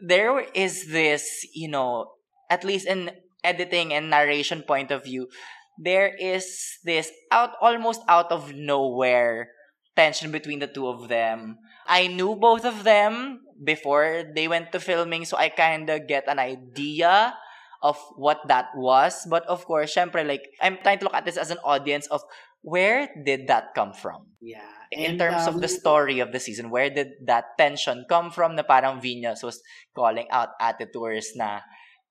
there 0.00 0.40
is 0.56 0.88
this, 0.88 1.44
you 1.52 1.68
know, 1.68 2.16
at 2.48 2.64
least 2.64 2.88
in 2.88 3.12
editing 3.44 3.92
and 3.92 4.08
narration 4.08 4.64
point 4.64 4.88
of 4.88 5.04
view, 5.04 5.28
there 5.76 6.08
is 6.16 6.80
this 6.80 7.12
out, 7.28 7.60
almost 7.60 8.00
out 8.08 8.32
of 8.32 8.56
nowhere 8.56 9.52
tension 9.92 10.32
between 10.32 10.64
the 10.64 10.66
two 10.66 10.88
of 10.88 11.12
them. 11.12 11.60
I 11.84 12.08
knew 12.08 12.40
both 12.40 12.64
of 12.64 12.88
them 12.88 13.44
before 13.60 14.24
they 14.32 14.48
went 14.48 14.72
to 14.72 14.80
filming, 14.80 15.28
so 15.28 15.36
I 15.36 15.50
kind 15.50 15.90
of 15.90 16.08
get 16.08 16.24
an 16.24 16.38
idea 16.38 17.36
of 17.82 17.98
what 18.16 18.40
that 18.48 18.70
was. 18.76 19.26
But 19.28 19.44
of 19.46 19.64
course, 19.66 19.94
syempre, 19.94 20.26
like, 20.26 20.42
I'm 20.62 20.78
trying 20.82 20.98
to 21.00 21.04
look 21.06 21.14
at 21.14 21.24
this 21.26 21.36
as 21.36 21.50
an 21.50 21.58
audience 21.64 22.06
of 22.08 22.22
where 22.62 23.10
did 23.26 23.48
that 23.48 23.74
come 23.74 23.92
from? 23.92 24.26
Yeah. 24.40 24.62
In 24.92 25.16
And, 25.16 25.18
terms 25.18 25.48
uh, 25.48 25.50
of 25.50 25.60
the 25.60 25.68
story 25.68 26.20
of 26.20 26.32
the 26.32 26.38
season, 26.40 26.70
where 26.70 26.90
did 26.90 27.16
that 27.26 27.56
tension 27.58 28.04
come 28.08 28.30
from 28.30 28.54
na 28.56 28.62
parang 28.62 29.00
Venus 29.00 29.42
was 29.42 29.58
calling 29.96 30.28
out 30.30 30.50
Ate 30.60 30.86
Tours 30.92 31.32
na 31.34 31.60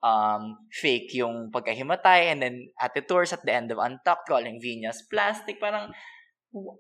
um, 0.01 0.57
fake 0.73 1.13
yung 1.13 1.53
pagkahimatay 1.53 2.33
and 2.33 2.41
then 2.41 2.55
Ate 2.81 3.05
Tours 3.07 3.31
at 3.33 3.45
the 3.45 3.53
end 3.53 3.69
of 3.71 3.77
Untucked 3.77 4.27
calling 4.27 4.57
Venus 4.59 5.05
plastic. 5.05 5.61
Parang, 5.61 5.93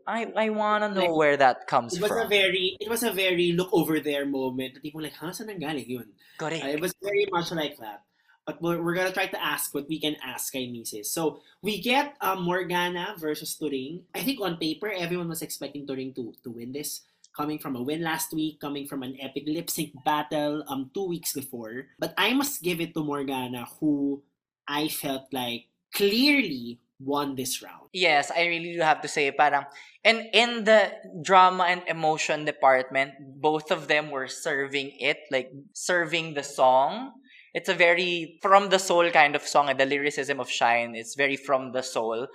I, 0.09 0.25
I 0.35 0.49
wanna 0.49 0.89
know 0.89 1.05
Like, 1.05 1.15
where 1.15 1.37
that 1.37 1.67
comes 1.69 1.95
It 1.95 2.01
was 2.01 2.11
a 2.11 2.25
from. 2.25 2.29
very 2.29 2.75
it 2.81 2.89
was 2.89 3.03
a 3.03 3.13
very 3.13 3.53
look 3.53 3.69
over 3.71 4.01
there 4.01 4.25
moment. 4.25 4.81
People 4.81 5.01
like, 5.05 5.13
huh, 5.15 5.29
saan 5.31 5.47
nanggaling 5.53 5.87
yun? 5.87 6.09
Correct. 6.35 6.65
Uh, 6.65 6.75
it 6.75 6.81
was 6.81 6.91
very 6.99 7.29
much 7.31 7.53
like 7.53 7.77
that. 7.77 8.03
But 8.45 8.61
we're, 8.61 8.81
we're 8.81 8.95
gonna 8.95 9.13
try 9.13 9.27
to 9.27 9.41
ask 9.41 9.73
what 9.73 9.87
we 9.87 9.99
can 9.99 10.17
ask 10.23 10.51
kay 10.53 10.67
Mrs. 10.67 11.13
So 11.13 11.41
we 11.61 11.79
get 11.81 12.15
um, 12.21 12.43
Morgana 12.43 13.15
versus 13.17 13.55
Turing. 13.59 14.01
I 14.15 14.21
think 14.21 14.41
on 14.41 14.57
paper 14.57 14.89
everyone 14.91 15.29
was 15.29 15.41
expecting 15.41 15.85
Turing 15.85 16.15
to 16.15 16.33
to 16.43 16.49
win 16.49 16.73
this, 16.73 17.05
coming 17.35 17.59
from 17.59 17.75
a 17.75 17.83
win 17.83 18.01
last 18.01 18.33
week, 18.33 18.59
coming 18.59 18.87
from 18.87 19.03
an 19.03 19.15
epic 19.21 19.45
lip 19.45 19.69
sync 19.69 19.93
battle 20.03 20.63
um 20.67 20.89
two 20.93 21.05
weeks 21.05 21.33
before. 21.33 21.93
But 21.99 22.13
I 22.17 22.33
must 22.33 22.61
give 22.65 22.81
it 22.81 22.93
to 22.97 23.03
Morgana, 23.05 23.69
who 23.79 24.23
I 24.67 24.87
felt 24.89 25.29
like 25.31 25.67
clearly 25.93 26.79
won 26.99 27.35
this 27.35 27.61
round. 27.61 27.89
Yes, 27.93 28.31
I 28.31 28.45
really 28.45 28.73
do 28.73 28.81
have 28.81 29.01
to 29.01 29.09
say 29.09 29.31
parang 29.31 29.65
and 30.03 30.29
in 30.33 30.63
the 30.63 30.91
drama 31.21 31.65
and 31.65 31.81
emotion 31.87 32.45
department, 32.45 33.13
both 33.41 33.71
of 33.71 33.87
them 33.87 34.09
were 34.09 34.27
serving 34.27 34.97
it, 34.99 35.19
like 35.31 35.51
serving 35.73 36.33
the 36.33 36.43
song. 36.43 37.13
It's 37.53 37.69
a 37.69 37.73
very 37.73 38.39
from 38.41 38.69
the 38.69 38.79
soul 38.79 39.09
kind 39.11 39.35
of 39.35 39.43
song 39.43 39.69
and 39.69 39.79
the 39.79 39.85
lyricism 39.85 40.39
of 40.39 40.49
Shine. 40.49 40.95
It's 40.95 41.15
very 41.15 41.35
from 41.35 41.71
the 41.71 41.81
soul. 41.81 42.27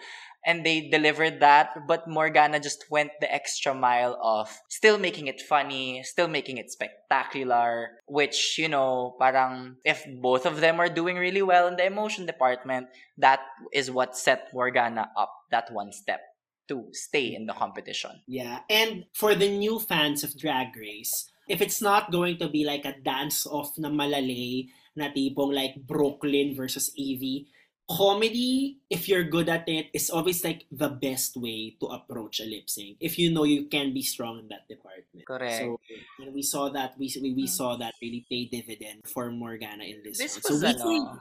And 0.47 0.65
they 0.65 0.89
delivered 0.89 1.41
that, 1.41 1.89
but 1.89 2.07
Morgana 2.07 2.61
just 2.61 2.85
went 2.89 3.11
the 3.21 3.33
extra 3.35 3.75
mile 3.75 4.17
of 4.23 4.47
still 4.69 4.97
making 4.97 5.27
it 5.27 5.41
funny, 5.41 6.05
still 6.05 6.29
making 6.29 6.59
it 6.59 6.71
spectacular, 6.71 7.89
which, 8.07 8.57
you 8.57 8.69
know, 8.69 9.17
parang 9.19 9.75
if 9.85 10.07
both 10.23 10.47
of 10.47 10.61
them 10.61 10.79
are 10.79 10.89
doing 10.89 11.17
really 11.17 11.43
well 11.43 11.67
in 11.67 11.75
the 11.75 11.85
emotion 11.85 12.27
department, 12.27 12.87
that 13.19 13.41
is 13.73 13.91
what 13.91 14.17
set 14.17 14.47
Morgana 14.55 15.11
up 15.19 15.33
that 15.51 15.67
one 15.73 15.91
step 15.91 16.21
to 16.69 16.87
stay 16.93 17.35
in 17.35 17.47
the 17.47 17.53
competition. 17.53 18.23
Yeah, 18.29 18.61
and 18.71 19.07
for 19.15 19.35
the 19.35 19.51
new 19.51 19.81
fans 19.81 20.23
of 20.23 20.39
Drag 20.39 20.77
Race, 20.77 21.31
if 21.49 21.61
it's 21.61 21.83
not 21.83 22.13
going 22.13 22.39
to 22.39 22.49
be 22.49 22.65
like 22.65 22.85
a 22.85 22.95
dance-off 23.03 23.79
na 23.79 23.89
malalay 23.89 24.67
na 24.97 25.13
tipong 25.13 25.53
like 25.53 25.77
Brooklyn 25.87 26.57
versus 26.57 26.91
Evie, 26.97 27.47
comedy, 27.87 28.83
if 28.91 29.09
you're 29.09 29.25
good 29.25 29.49
at 29.49 29.69
it, 29.69 29.87
is 29.95 30.11
always 30.11 30.43
like 30.43 30.67
the 30.73 30.89
best 30.89 31.37
way 31.37 31.77
to 31.81 31.87
approach 31.87 32.41
a 32.41 32.45
lip 32.45 32.69
sync. 32.69 32.99
If 33.01 33.19
you 33.19 33.31
know 33.33 33.45
you 33.45 33.67
can 33.71 33.95
be 33.95 34.03
strong 34.03 34.41
in 34.41 34.49
that 34.49 34.67
department. 34.69 35.27
Correct. 35.27 35.63
So 35.63 35.79
and 36.19 36.35
we 36.35 36.43
saw 36.43 36.69
that 36.71 36.99
we 36.99 37.13
we, 37.23 37.33
we 37.35 37.47
saw 37.47 37.77
that 37.77 37.95
really 38.03 38.27
pay 38.31 38.51
dividend 38.51 39.07
for 39.07 39.31
Morgana 39.31 39.85
in 39.85 40.03
this, 40.03 40.19
This 40.19 40.41
one. 40.43 40.53
was 40.53 40.61
so 40.61 40.89
we 40.89 40.97
ano, 40.99 41.19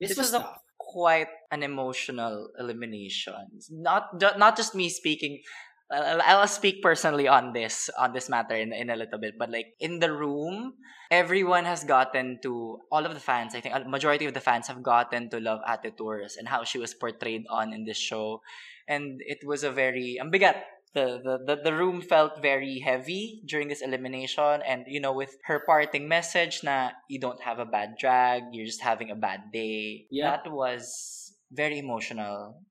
this, 0.00 0.10
this 0.10 0.18
was 0.18 0.32
was 0.32 0.42
a 0.42 0.58
quite 0.78 1.28
an 1.50 1.62
emotional 1.62 2.50
elimination. 2.58 3.34
Not 3.70 4.18
not 4.38 4.56
just 4.56 4.74
me 4.74 4.88
speaking. 4.88 5.42
I'll, 5.90 6.20
I'll 6.44 6.48
speak 6.48 6.82
personally 6.82 7.28
on 7.28 7.52
this 7.52 7.88
on 7.98 8.12
this 8.12 8.28
matter 8.28 8.54
in 8.54 8.72
in 8.72 8.90
a 8.90 8.96
little 8.96 9.18
bit, 9.18 9.38
but 9.38 9.48
like 9.50 9.72
in 9.80 9.98
the 10.00 10.12
room, 10.12 10.74
everyone 11.10 11.64
has 11.64 11.84
gotten 11.84 12.38
to 12.42 12.78
all 12.92 13.06
of 13.06 13.14
the 13.14 13.20
fans. 13.24 13.54
I 13.54 13.60
think 13.60 13.74
a 13.74 13.88
majority 13.88 14.26
of 14.26 14.34
the 14.34 14.44
fans 14.44 14.68
have 14.68 14.82
gotten 14.82 15.30
to 15.30 15.40
love 15.40 15.60
Ate 15.64 15.96
Tours 15.96 16.36
and 16.36 16.48
how 16.48 16.64
she 16.64 16.78
was 16.78 16.92
portrayed 16.92 17.44
on 17.48 17.72
in 17.72 17.84
this 17.88 17.96
show, 17.96 18.42
and 18.86 19.20
it 19.24 19.40
was 19.46 19.64
a 19.64 19.72
very 19.72 20.18
ang 20.20 20.30
bigat. 20.30 20.60
The, 20.96 21.20
the, 21.20 21.36
the, 21.44 21.62
the 21.68 21.74
room 21.76 22.00
felt 22.00 22.40
very 22.40 22.80
heavy 22.80 23.42
during 23.44 23.68
this 23.68 23.82
elimination 23.82 24.64
and 24.64 24.88
you 24.88 25.00
know 25.04 25.12
with 25.12 25.36
her 25.44 25.60
parting 25.68 26.08
message 26.08 26.64
na 26.64 26.96
you 27.12 27.20
don't 27.20 27.42
have 27.44 27.60
a 27.60 27.68
bad 27.68 28.00
drag 28.00 28.56
you're 28.56 28.64
just 28.64 28.80
having 28.80 29.12
a 29.12 29.14
bad 29.14 29.52
day 29.52 30.08
Yeah. 30.10 30.32
that 30.32 30.50
was 30.50 31.36
very 31.52 31.78
emotional 31.78 32.64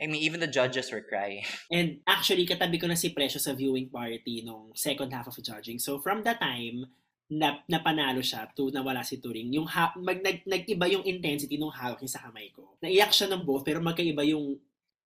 I 0.00 0.08
mean 0.08 0.24
even 0.24 0.40
the 0.40 0.48
judges 0.48 0.88
were 0.88 1.04
crying 1.04 1.44
And 1.74 2.00
actually, 2.08 2.48
katabi 2.48 2.80
ko 2.80 2.88
na 2.88 2.96
si 2.96 3.12
Presyo 3.12 3.38
sa 3.38 3.52
viewing 3.52 3.92
party 3.92 4.42
nung 4.42 4.72
second 4.72 5.12
half 5.12 5.28
of 5.28 5.36
judging. 5.38 5.78
So 5.78 6.00
from 6.00 6.24
that 6.24 6.40
time, 6.40 6.88
na, 7.30 7.62
napanalo 7.70 8.18
siya 8.18 8.50
to 8.58 8.74
nawala 8.74 9.06
si 9.06 9.22
Turing. 9.22 9.54
Yung 9.54 9.68
ha, 9.70 9.94
mag, 9.94 10.18
nag, 10.18 10.42
nag-iba 10.42 10.90
yung 10.90 11.06
intensity 11.06 11.54
nung 11.54 11.70
hawak 11.70 12.02
niya 12.02 12.18
sa 12.18 12.26
kamay 12.26 12.50
ko. 12.50 12.74
Naiyak 12.82 13.14
siya 13.14 13.30
ng 13.30 13.46
both 13.46 13.62
pero 13.62 13.78
magkaiba 13.78 14.26
yung 14.26 14.58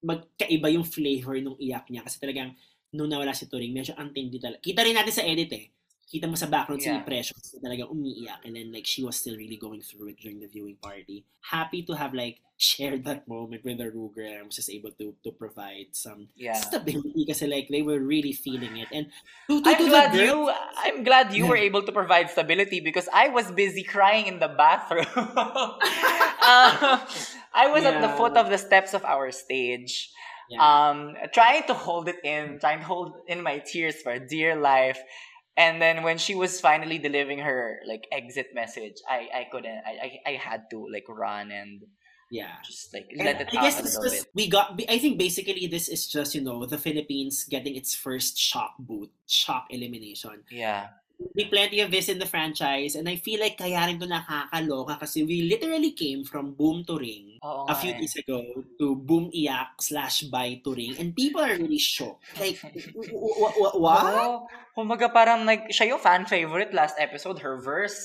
magkaiba 0.04 0.68
yung 0.72 0.84
flavor 0.84 1.36
nung 1.40 1.56
iyak 1.60 1.88
niya 1.92 2.00
kasi 2.04 2.16
talagang 2.16 2.56
nung 2.94 3.10
nawala 3.10 3.34
si 3.36 3.50
Turing, 3.50 3.74
medyo 3.74 3.92
antindi 3.98 4.38
talaga. 4.38 4.62
Kita 4.62 4.80
rin 4.86 4.96
natin 4.96 5.12
sa 5.12 5.26
edit 5.26 5.50
eh 5.52 5.73
kita 6.10 6.28
mo 6.28 6.36
sa 6.36 6.46
background 6.46 6.82
yeah. 6.82 7.00
si 7.00 7.06
Precious 7.06 7.56
talagang 7.58 7.90
umiiyak 7.90 8.44
and 8.44 8.56
then 8.56 8.70
like 8.70 8.86
she 8.86 9.02
was 9.02 9.16
still 9.16 9.36
really 9.36 9.56
going 9.56 9.80
through 9.80 10.12
it 10.12 10.20
during 10.20 10.38
the 10.38 10.46
viewing 10.46 10.76
party. 10.78 11.24
Happy 11.40 11.82
to 11.82 11.96
have 11.96 12.12
like 12.12 12.44
shared 12.56 13.04
that 13.04 13.26
moment 13.26 13.64
with 13.64 13.78
the 13.78 13.90
Ruger 13.90 14.22
and 14.22 14.46
was 14.46 14.56
just 14.56 14.70
able 14.70 14.90
to 14.94 15.14
to 15.24 15.30
provide 15.32 15.90
some 15.90 16.28
yeah. 16.36 16.54
stability 16.54 17.26
kasi 17.26 17.50
like 17.50 17.66
they 17.66 17.82
were 17.82 17.98
really 17.98 18.32
feeling 18.32 18.78
it. 18.78 18.88
And 18.92 19.10
to, 19.50 19.60
to, 19.60 19.68
I'm 19.70 19.78
to 19.78 19.88
glad 19.88 20.14
you 20.14 20.50
I'm 20.78 21.02
glad 21.02 21.34
you 21.34 21.46
were 21.46 21.58
able 21.58 21.82
to 21.82 21.92
provide 21.92 22.30
stability 22.30 22.78
because 22.78 23.08
I 23.12 23.28
was 23.28 23.50
busy 23.50 23.82
crying 23.82 24.26
in 24.26 24.38
the 24.38 24.48
bathroom. 24.48 25.10
uh, 25.16 27.02
I 27.54 27.66
was 27.72 27.82
yeah. 27.82 27.90
at 27.90 28.00
the 28.00 28.12
foot 28.14 28.36
of 28.36 28.50
the 28.50 28.58
steps 28.58 28.94
of 28.94 29.04
our 29.04 29.32
stage. 29.32 30.10
Yeah. 30.50 30.60
Um, 30.60 31.16
trying 31.32 31.64
to 31.66 31.74
hold 31.74 32.06
it 32.08 32.20
in, 32.22 32.60
trying 32.60 32.80
to 32.80 32.84
hold 32.84 33.16
in 33.26 33.42
my 33.42 33.58
tears 33.64 33.96
for 34.02 34.18
dear 34.18 34.54
life. 34.54 35.00
And 35.56 35.80
then 35.80 36.02
when 36.02 36.18
she 36.18 36.34
was 36.34 36.60
finally 36.60 36.98
delivering 36.98 37.38
her 37.38 37.78
like 37.86 38.08
exit 38.10 38.54
message, 38.54 38.98
I 39.08 39.28
I 39.32 39.48
couldn't. 39.50 39.80
I 39.86 40.20
I, 40.26 40.30
I 40.30 40.32
had 40.34 40.68
to 40.70 40.88
like 40.90 41.06
run 41.08 41.52
and 41.52 41.86
yeah, 42.30 42.58
just 42.64 42.92
like 42.92 43.06
and 43.14 43.24
let 43.24 43.40
it 43.40 43.48
I 43.54 43.62
guess 43.62 43.78
little 43.78 44.10
bit. 44.10 44.26
we 44.34 44.48
got. 44.48 44.80
I 44.88 44.98
think 44.98 45.18
basically 45.18 45.66
this 45.68 45.88
is 45.88 46.06
just 46.08 46.34
you 46.34 46.40
know 46.42 46.66
the 46.66 46.78
Philippines 46.78 47.44
getting 47.44 47.76
its 47.76 47.94
first 47.94 48.36
shock 48.36 48.74
boot, 48.78 49.10
shock 49.26 49.66
elimination. 49.70 50.42
Yeah. 50.50 50.88
May 51.32 51.48
plenty 51.48 51.80
of 51.80 51.88
this 51.90 52.12
in 52.12 52.20
the 52.20 52.28
franchise 52.28 52.94
and 52.94 53.08
I 53.08 53.16
feel 53.16 53.40
like 53.40 53.56
kaya 53.56 53.88
rin 53.88 53.96
to 53.98 54.06
nakakaloka 54.06 55.00
kasi 55.00 55.24
we 55.24 55.48
literally 55.48 55.96
came 55.96 56.22
from 56.22 56.52
boom 56.52 56.84
to 56.84 57.00
ring 57.00 57.40
Oo 57.40 57.64
a 57.66 57.74
few 57.74 57.96
eh. 57.96 57.98
days 57.98 58.14
ago 58.20 58.44
to 58.76 58.94
boom 58.94 59.32
iyak 59.32 59.80
slash 59.80 60.28
buy 60.28 60.60
to 60.60 60.70
ring 60.76 60.94
and 61.00 61.16
people 61.16 61.40
are 61.40 61.56
really 61.56 61.80
shocked. 61.80 62.22
Like, 62.36 62.60
what? 63.74 64.04
Oo. 64.04 64.46
Kumbaga 64.76 65.08
parang 65.08 65.48
like, 65.48 65.72
siya 65.72 65.96
yung 65.96 66.02
fan 66.02 66.26
favorite 66.28 66.74
last 66.76 66.94
episode. 67.00 67.40
Her 67.40 67.58
verse 67.58 67.96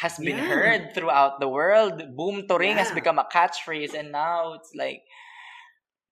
has 0.00 0.18
been 0.18 0.38
Yeah. 0.40 0.50
heard 0.50 0.82
throughout 0.94 1.38
the 1.38 1.46
world. 1.46 2.02
Boom 2.18 2.48
to 2.50 2.54
ring 2.58 2.74
has 2.74 2.90
Yeah. 2.90 2.98
become 2.98 3.18
a 3.22 3.26
catchphrase 3.30 3.94
and 3.94 4.10
now 4.10 4.54
it's 4.58 4.74
like, 4.74 5.06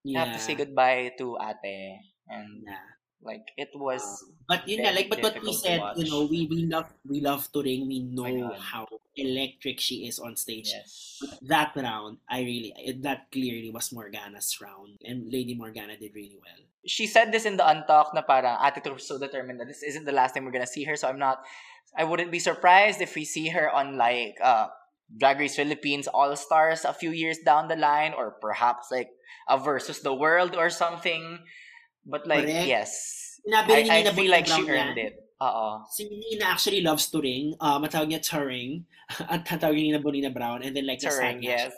you 0.03 0.15
Yeah. 0.15 0.27
have 0.27 0.33
to 0.35 0.39
say 0.39 0.55
goodbye 0.55 1.11
to 1.19 1.35
ate. 1.39 1.99
And 2.31 2.63
Yeah. 2.63 2.87
Like, 3.23 3.51
it 3.57 3.69
was, 3.75 4.03
But 4.47 4.67
you 4.67 4.81
know, 4.83 4.91
like 4.91 5.09
but 5.09 5.23
what 5.23 5.41
we 5.41 5.53
said, 5.53 5.79
you 5.95 6.09
know, 6.11 6.27
we 6.27 6.47
we 6.51 6.67
love 6.67 6.91
we 7.07 7.21
love 7.23 7.47
Turing. 7.51 7.87
We 7.87 8.03
know 8.03 8.51
how 8.59 8.87
electric 9.15 9.79
she 9.79 10.03
is 10.07 10.19
on 10.19 10.35
stage. 10.35 10.67
yes. 10.75 11.23
That 11.47 11.71
round, 11.79 12.17
I 12.29 12.41
really 12.43 12.73
that 13.01 13.31
clearly 13.31 13.71
was 13.71 13.91
Morgana's 13.95 14.51
round, 14.59 14.99
and 15.07 15.31
Lady 15.31 15.55
Morgana 15.55 15.95
did 15.95 16.11
really 16.13 16.35
well. 16.37 16.61
she 16.83 17.07
said 17.07 17.31
this 17.31 17.47
in 17.47 17.55
the 17.55 17.63
untalk 17.63 18.11
na 18.11 18.19
parang 18.19 18.59
attitude 18.59 18.91
was 18.91 19.07
so 19.07 19.15
determined 19.15 19.55
that 19.63 19.71
this 19.71 19.79
isn't 19.87 20.03
the 20.03 20.11
last 20.11 20.35
time 20.35 20.43
we're 20.43 20.51
gonna 20.51 20.67
see 20.67 20.83
her. 20.83 20.99
So 20.99 21.07
I'm 21.07 21.15
not, 21.19 21.39
I 21.95 22.03
wouldn't 22.03 22.27
be 22.31 22.43
surprised 22.43 22.99
if 22.99 23.15
we 23.15 23.23
see 23.23 23.55
her 23.55 23.71
on 23.71 23.95
like 23.95 24.35
uh 24.43 24.67
Drag 25.15 25.39
Race 25.39 25.55
Philippines 25.55 26.07
All 26.11 26.35
Stars 26.35 26.83
a 26.83 26.91
few 26.91 27.11
years 27.15 27.37
down 27.39 27.67
the 27.71 27.79
line, 27.79 28.11
or 28.11 28.35
perhaps 28.41 28.91
like 28.91 29.15
a 29.47 29.55
versus 29.55 30.03
the 30.03 30.11
world 30.13 30.55
or 30.59 30.67
something. 30.69 31.39
But 32.05 32.27
like 32.27 32.45
Correct. 32.45 32.67
yes, 32.67 33.39
Sinabi 33.43 33.89
I, 33.89 34.03
I 34.03 34.11
feel 34.11 34.31
like 34.31 34.47
she 34.47 34.61
earned 34.67 34.97
yan. 34.97 35.07
it. 35.07 35.23
Oo. 35.43 35.83
Si 35.91 36.07
Nina 36.07 36.45
actually 36.55 36.79
loves 36.79 37.11
Turing. 37.11 37.55
Uh, 37.59 37.79
matawag 37.79 38.07
niya 38.07 38.23
Turing. 38.23 38.83
At 39.27 39.43
tatawag 39.43 39.75
niya 39.75 39.95
Nina 39.95 39.99
Bonita 39.99 40.31
Brown. 40.31 40.63
And 40.63 40.71
then 40.75 40.87
like 40.87 40.99
Turing, 41.03 41.43
yes. 41.43 41.75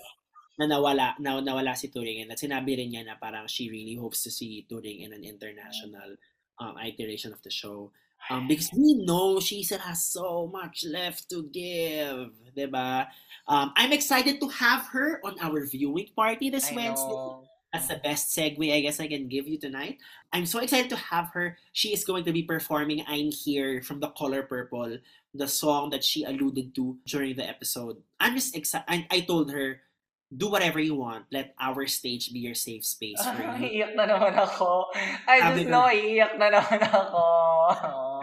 na 0.60 0.70
nawala, 0.70 1.18
na, 1.18 1.42
nawala 1.42 1.74
si 1.74 1.90
Turing. 1.90 2.22
And 2.22 2.32
at 2.32 2.38
sinabi 2.38 2.78
rin 2.78 2.94
niya 2.94 3.06
na 3.06 3.18
parang 3.18 3.48
she 3.50 3.70
really 3.70 3.98
hopes 3.98 4.22
to 4.24 4.32
see 4.32 4.66
Turing 4.70 5.02
in 5.06 5.14
an 5.14 5.24
international 5.26 6.18
um, 6.62 6.78
iteration 6.78 7.34
of 7.34 7.42
the 7.42 7.50
show. 7.50 7.90
Um, 8.30 8.48
because 8.48 8.70
we 8.74 9.06
know 9.06 9.40
she 9.40 9.62
still 9.62 9.82
has 9.86 10.02
so 10.02 10.50
much 10.50 10.86
left 10.86 11.30
to 11.30 11.46
give. 11.50 12.34
Diba? 12.58 13.06
Um, 13.46 13.74
I'm 13.78 13.94
excited 13.94 14.42
to 14.42 14.48
have 14.50 14.90
her 14.94 15.22
on 15.26 15.38
our 15.42 15.66
viewing 15.66 16.10
party 16.16 16.50
this 16.50 16.70
I 16.72 16.76
Wednesday. 16.76 17.14
know. 17.14 17.46
That's 17.76 17.92
the 17.92 18.00
best 18.00 18.32
segue 18.32 18.64
I 18.72 18.80
guess 18.80 19.04
I 19.04 19.08
can 19.12 19.28
give 19.28 19.52
you 19.52 19.60
tonight. 19.60 20.00
I'm 20.32 20.48
so 20.48 20.64
excited 20.64 20.88
to 20.96 21.00
have 21.12 21.36
her. 21.36 21.60
She 21.76 21.92
is 21.92 22.08
going 22.08 22.24
to 22.24 22.32
be 22.32 22.40
performing 22.40 23.04
I'm 23.04 23.36
Here 23.36 23.84
from 23.84 24.00
The 24.00 24.16
Color 24.16 24.48
Purple, 24.48 25.04
the 25.36 25.48
song 25.52 25.92
that 25.92 26.00
she 26.00 26.24
alluded 26.24 26.72
to 26.80 26.96
during 27.04 27.36
the 27.36 27.44
episode. 27.44 28.00
I'm 28.16 28.40
just 28.40 28.56
excited. 28.56 28.88
I, 28.88 29.04
I 29.12 29.20
told 29.28 29.52
her, 29.52 29.84
do 30.32 30.48
whatever 30.48 30.80
you 30.80 30.96
want. 30.96 31.28
Let 31.36 31.52
our 31.60 31.84
stage 31.88 32.32
be 32.32 32.40
your 32.40 32.56
safe 32.56 32.88
space 32.88 33.20
for 33.20 33.44
you. 33.44 33.68
iiyak 33.84 34.00
na 34.00 34.08
naman 34.08 34.40
ako. 34.40 34.88
I 35.28 35.44
just 35.60 35.68
know, 35.68 35.92
iiyak 35.92 36.40
na 36.40 36.56
naman 36.56 36.80
ako. 36.80 37.24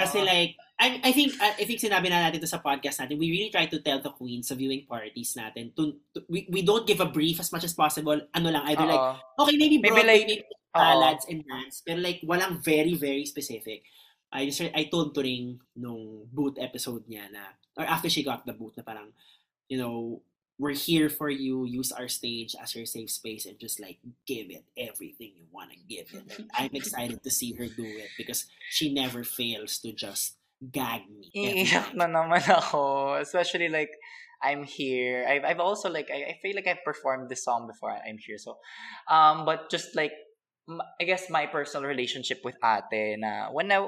Kasi 0.00 0.24
like, 0.24 0.56
I, 0.82 0.98
I 0.98 1.12
think 1.14 1.38
I, 1.38 1.62
think 1.62 1.78
sinabi 1.78 2.10
na 2.10 2.26
natin 2.26 2.42
to 2.42 2.50
sa 2.50 2.58
podcast 2.58 2.98
natin, 2.98 3.14
we 3.14 3.30
really 3.30 3.54
try 3.54 3.70
to 3.70 3.78
tell 3.78 4.02
the 4.02 4.10
queens 4.10 4.50
sa 4.50 4.58
viewing 4.58 4.82
parties 4.90 5.38
natin, 5.38 5.70
to, 5.78 5.94
to- 6.10 6.26
we, 6.26 6.50
we 6.50 6.66
don't 6.66 6.86
give 6.90 6.98
a 6.98 7.06
brief 7.06 7.38
as 7.38 7.54
much 7.54 7.62
as 7.62 7.70
possible. 7.70 8.18
Ano 8.34 8.50
lang, 8.50 8.66
either 8.66 8.90
like, 8.90 8.98
Oo. 8.98 9.46
okay, 9.46 9.54
maybe 9.54 9.78
Maybe 9.78 10.02
like- 10.02 10.26
maybe 10.26 10.42
ballads 10.74 11.22
and 11.30 11.46
dance, 11.46 11.86
pero 11.86 12.02
like, 12.02 12.18
walang 12.26 12.58
very, 12.58 12.98
very 12.98 13.22
specific. 13.22 13.86
I 14.32 14.48
just, 14.50 14.58
I 14.74 14.88
told 14.90 15.14
Turing 15.14 15.60
nung 15.76 16.26
boot 16.32 16.58
episode 16.58 17.06
niya 17.06 17.30
na, 17.30 17.54
or 17.78 17.84
after 17.86 18.08
she 18.10 18.24
got 18.26 18.42
the 18.42 18.56
boot 18.56 18.74
na 18.74 18.82
parang, 18.82 19.12
you 19.68 19.78
know, 19.78 20.22
we're 20.58 20.74
here 20.74 21.10
for 21.10 21.28
you, 21.28 21.64
use 21.64 21.92
our 21.92 22.08
stage 22.08 22.56
as 22.60 22.74
your 22.74 22.86
safe 22.86 23.10
space 23.10 23.46
and 23.46 23.58
just 23.58 23.78
like 23.80 23.98
give 24.26 24.50
it 24.50 24.64
everything 24.78 25.32
you 25.36 25.46
want 25.52 25.70
to 25.70 25.78
give 25.88 26.08
it. 26.14 26.24
And 26.38 26.50
I'm 26.54 26.72
excited 26.74 27.22
to 27.22 27.30
see 27.30 27.52
her 27.54 27.66
do 27.66 27.84
it 27.84 28.10
because 28.16 28.46
she 28.70 28.92
never 28.92 29.24
fails 29.24 29.78
to 29.80 29.92
just 29.92 30.36
gag 30.70 31.02
me. 31.10 31.30
Iiyak 31.34 31.94
na 31.98 32.06
naman 32.06 32.42
ako. 32.46 33.14
Especially 33.18 33.68
like, 33.68 33.90
I'm 34.42 34.64
here. 34.64 35.26
I've, 35.28 35.44
I've 35.44 35.60
also 35.60 35.88
like, 35.90 36.10
I, 36.10 36.34
I 36.34 36.38
feel 36.42 36.54
like 36.54 36.66
I've 36.66 36.84
performed 36.84 37.30
this 37.30 37.44
song 37.44 37.66
before. 37.66 37.90
I'm 37.94 38.18
here. 38.18 38.38
So, 38.38 38.58
um, 39.10 39.44
but 39.44 39.70
just 39.70 39.94
like, 39.96 40.12
I 41.00 41.04
guess 41.04 41.28
my 41.28 41.46
personal 41.46 41.88
relationship 41.88 42.38
with 42.44 42.54
Ate 42.62 43.18
na 43.18 43.50
when 43.50 43.70
I, 43.72 43.82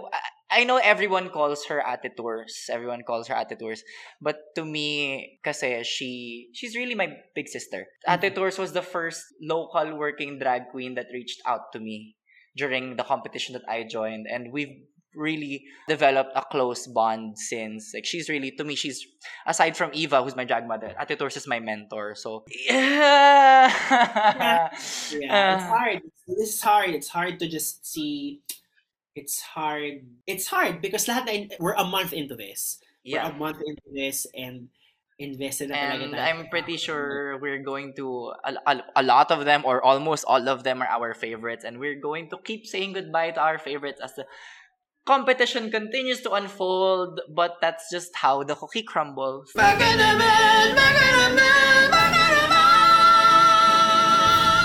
I- 0.51 0.64
know 0.64 0.79
everyone 0.79 1.31
calls 1.31 1.66
her 1.66 1.83
Ate 1.83 2.16
Tours. 2.16 2.66
Everyone 2.70 3.03
calls 3.07 3.29
her 3.29 3.35
Ate 3.39 3.59
Tours. 3.59 3.83
But 4.20 4.39
to 4.57 4.64
me, 4.64 5.39
kasi 5.45 5.83
she, 5.85 6.49
she's 6.53 6.75
really 6.77 6.95
my 6.95 7.11
big 7.35 7.47
sister. 7.49 7.87
Ate 8.09 8.31
Mhm. 8.31 8.35
Tours 8.35 8.59
was 8.59 8.72
the 8.72 8.83
first 8.83 9.22
local 9.41 9.97
working 9.99 10.39
drag 10.39 10.70
queen 10.70 10.95
that 10.95 11.07
reached 11.12 11.41
out 11.47 11.70
to 11.75 11.79
me 11.81 12.16
during 12.57 12.97
the 12.97 13.05
competition 13.05 13.55
that 13.55 13.66
I 13.68 13.85
joined. 13.87 14.27
And 14.31 14.53
we've 14.53 14.75
really 15.14 15.64
developed 15.88 16.32
a 16.34 16.42
close 16.42 16.86
bond 16.86 17.38
since. 17.38 17.92
Like, 17.94 18.04
she's 18.04 18.28
really, 18.28 18.50
to 18.52 18.64
me, 18.64 18.74
she's, 18.74 19.06
aside 19.46 19.76
from 19.76 19.90
Eva, 19.94 20.22
who's 20.22 20.36
my 20.36 20.44
drag 20.44 20.66
mother, 20.66 20.94
Ate 20.98 21.18
Tours 21.18 21.36
is 21.36 21.46
my 21.46 21.60
mentor. 21.60 22.14
So, 22.14 22.44
yeah. 22.68 23.70
Yeah, 23.90 24.68
it's 24.72 25.14
Uh, 25.24 25.58
hard. 25.68 26.00
This 26.26 26.48
is 26.54 26.62
hard. 26.62 26.90
It's 26.90 27.08
hard 27.08 27.38
to 27.40 27.48
just 27.48 27.86
see. 27.86 28.40
It's 29.14 29.40
hard. 29.40 30.06
It's 30.26 30.48
hard 30.48 30.82
because 30.82 31.06
lahat 31.06 31.24
na 31.26 31.54
we're 31.60 31.78
a 31.78 31.84
month 31.84 32.12
into 32.12 32.34
this. 32.34 32.80
We're 33.06 33.22
yeah. 33.22 33.30
a 33.30 33.32
month 33.36 33.62
into 33.62 33.88
this 33.94 34.26
and 34.34 34.68
invested 35.18 35.70
na 35.70 35.94
And. 35.94 36.16
I'm 36.16 36.48
pretty 36.50 36.76
sure 36.76 37.38
we're 37.38 37.62
going 37.62 37.94
to 37.94 38.34
a, 38.42 38.52
a, 38.66 38.74
a 38.96 39.02
lot 39.06 39.30
of 39.30 39.44
them 39.44 39.62
or 39.64 39.78
almost 39.78 40.24
all 40.26 40.48
of 40.48 40.64
them 40.64 40.82
are 40.82 40.90
our 40.90 41.14
favorites 41.14 41.62
and 41.62 41.78
we're 41.78 42.00
going 42.00 42.30
to 42.30 42.38
keep 42.42 42.66
saying 42.66 42.94
goodbye 42.94 43.30
to 43.30 43.40
our 43.40 43.58
favorites 43.58 44.00
as 44.02 44.14
the 44.18 44.26
competition 45.05 45.70
continues 45.70 46.20
to 46.20 46.32
unfold 46.32 47.20
but 47.28 47.61
that's 47.61 47.92
just 47.92 48.16
how 48.16 48.42
the 48.42 48.55
cookie 48.55 48.82
crumbles. 48.82 49.52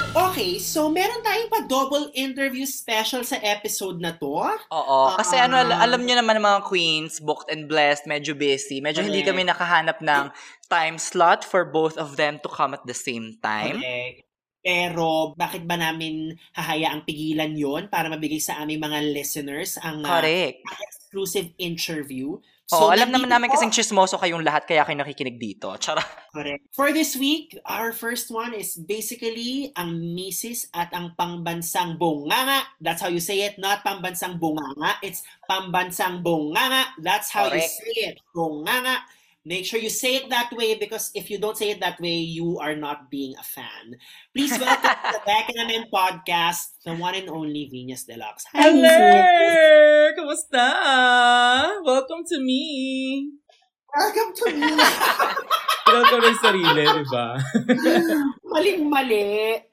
Okay, 0.10 0.58
so 0.58 0.88
meron 0.90 1.20
tayong 1.22 1.52
pa 1.52 1.68
double 1.68 2.10
interview 2.16 2.64
special 2.66 3.22
sa 3.28 3.38
episode 3.44 4.00
na 4.00 4.16
to. 4.16 4.32
Oo, 4.72 5.00
kasi 5.20 5.36
ano, 5.36 5.60
al- 5.60 5.76
Ah. 5.76 5.84
alam 5.84 6.02
nyo 6.02 6.16
naman 6.16 6.40
mga 6.40 6.64
queens, 6.66 7.20
booked 7.20 7.52
and 7.52 7.68
blessed, 7.68 8.08
medyo 8.08 8.32
busy. 8.34 8.80
Medyo 8.80 9.04
hindi 9.04 9.22
Correct. 9.22 9.36
kami 9.36 9.42
nakahanap 9.46 9.98
ng 10.00 10.32
time 10.72 10.96
slot 10.98 11.44
for 11.44 11.68
both 11.68 12.00
of 12.00 12.16
them 12.16 12.40
to 12.40 12.50
come 12.50 12.72
at 12.72 12.82
the 12.88 12.96
same 12.96 13.36
time. 13.44 13.84
Correct. 13.84 14.29
Pero 14.70 15.34
bakit 15.34 15.66
ba 15.66 15.82
namin 15.82 16.38
hahayaang 16.54 17.02
pigilan 17.10 17.58
yon 17.58 17.90
para 17.90 18.06
mabigay 18.06 18.38
sa 18.38 18.62
aming 18.62 18.86
mga 18.86 19.02
listeners 19.10 19.82
ang 19.82 20.06
uh, 20.06 20.22
Correct. 20.22 20.62
exclusive 20.86 21.50
interview 21.58 22.38
So, 22.70 22.86
oh, 22.86 22.94
alam 22.94 23.10
naman 23.10 23.34
namin 23.34 23.50
po- 23.50 23.58
kasing 23.58 23.74
chismoso 23.74 24.22
kayong 24.22 24.46
lahat 24.46 24.70
kaya 24.70 24.86
kayo 24.86 25.02
nakikinig 25.02 25.42
dito. 25.42 25.74
Chara. 25.82 26.06
Correct. 26.30 26.70
For 26.78 26.94
this 26.94 27.18
week, 27.18 27.58
our 27.66 27.90
first 27.90 28.30
one 28.30 28.54
is 28.54 28.78
basically 28.78 29.74
ang 29.74 29.98
misis 29.98 30.70
at 30.70 30.94
ang 30.94 31.18
pambansang 31.18 31.98
bunganga. 31.98 32.70
That's 32.78 33.02
how 33.02 33.10
you 33.10 33.26
say 33.26 33.42
it, 33.42 33.58
not 33.58 33.82
pambansang 33.82 34.38
bunganga. 34.38 35.02
It's 35.02 35.26
pambansang 35.50 36.22
bunganga. 36.22 36.94
That's 37.02 37.34
how 37.34 37.50
you 37.50 37.58
Correct. 37.58 37.74
say 37.74 38.14
it, 38.14 38.22
bunganga. 38.38 39.02
Make 39.50 39.66
sure 39.66 39.82
you 39.82 39.90
say 39.90 40.22
it 40.22 40.30
that 40.30 40.54
way 40.54 40.78
because 40.78 41.10
if 41.18 41.26
you 41.34 41.42
don't 41.42 41.58
say 41.58 41.74
it 41.74 41.82
that 41.82 41.98
way, 41.98 42.22
you 42.22 42.62
are 42.62 42.78
not 42.78 43.10
being 43.10 43.34
a 43.34 43.42
fan. 43.42 43.98
Please 44.30 44.54
welcome 44.54 44.94
to 44.94 45.10
the 45.10 45.26
Back 45.26 45.50
in 45.50 45.66
Men 45.66 45.90
podcast, 45.90 46.78
the 46.86 46.94
one 46.94 47.18
and 47.18 47.34
only 47.34 47.66
Venus 47.66 48.06
Deluxe. 48.06 48.46
Hi, 48.54 48.70
Hello! 48.70 48.86
Venus. 48.86 50.14
Kumusta? 50.14 50.70
Welcome 51.82 52.30
to 52.30 52.38
me! 52.38 52.62
Welcome 53.90 54.38
to 54.38 54.46
me. 54.54 54.70
Ko 55.90 56.18
rin 56.22 56.38
sarili, 56.38 56.86
di 56.86 57.06
ba? 57.10 57.34
Maling-mali. 58.54 59.26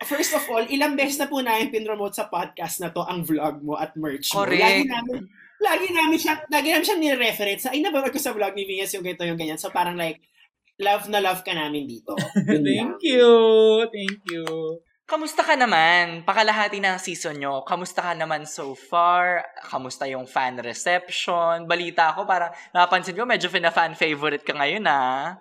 First 0.08 0.40
of 0.40 0.48
all, 0.48 0.64
ilang 0.72 0.96
beses 0.96 1.20
na 1.20 1.28
po 1.28 1.44
namin 1.44 1.68
pinromote 1.68 2.16
sa 2.16 2.32
podcast 2.32 2.80
na 2.80 2.88
to 2.96 3.04
ang 3.04 3.28
vlog 3.28 3.60
mo 3.60 3.76
at 3.76 3.92
merch 3.92 4.32
mo. 4.32 4.48
Correct. 4.48 4.56
Lagi 4.56 4.88
namin, 4.88 5.28
lagi 5.60 5.88
namin 5.92 6.18
siya, 6.18 6.34
lagi 6.48 6.68
namin 6.72 6.86
siya 6.86 6.98
nire-reference 6.98 7.62
na, 7.66 7.70
ay, 7.72 7.80
nabarod 7.80 8.12
ko 8.12 8.20
sa 8.20 8.32
vlog 8.36 8.52
ni 8.52 8.64
Venus 8.68 8.92
yung 8.92 9.04
ganito, 9.04 9.24
yung 9.24 9.40
ganyan. 9.40 9.60
So, 9.60 9.72
parang 9.72 9.96
like, 9.96 10.20
love 10.80 11.08
na 11.08 11.20
love 11.24 11.40
ka 11.40 11.56
namin 11.56 11.88
dito. 11.88 12.12
Thank 12.66 13.00
you! 13.02 13.30
Thank 13.88 14.20
you! 14.28 14.44
Kamusta 15.06 15.46
ka 15.46 15.54
naman? 15.54 16.26
Pakalahati 16.26 16.82
ng 16.82 16.98
season 16.98 17.38
nyo. 17.38 17.62
Kamusta 17.62 18.02
ka 18.02 18.12
naman 18.18 18.42
so 18.42 18.74
far? 18.74 19.46
Kamusta 19.62 20.02
yung 20.10 20.26
fan 20.26 20.58
reception? 20.58 21.70
Balita 21.70 22.10
ko, 22.10 22.26
parang 22.26 22.50
napansin 22.74 23.14
ko, 23.14 23.22
medyo 23.22 23.46
fina-fan 23.46 23.94
favorite 23.94 24.42
ka 24.42 24.50
ngayon, 24.58 24.82
ah. 24.90 25.38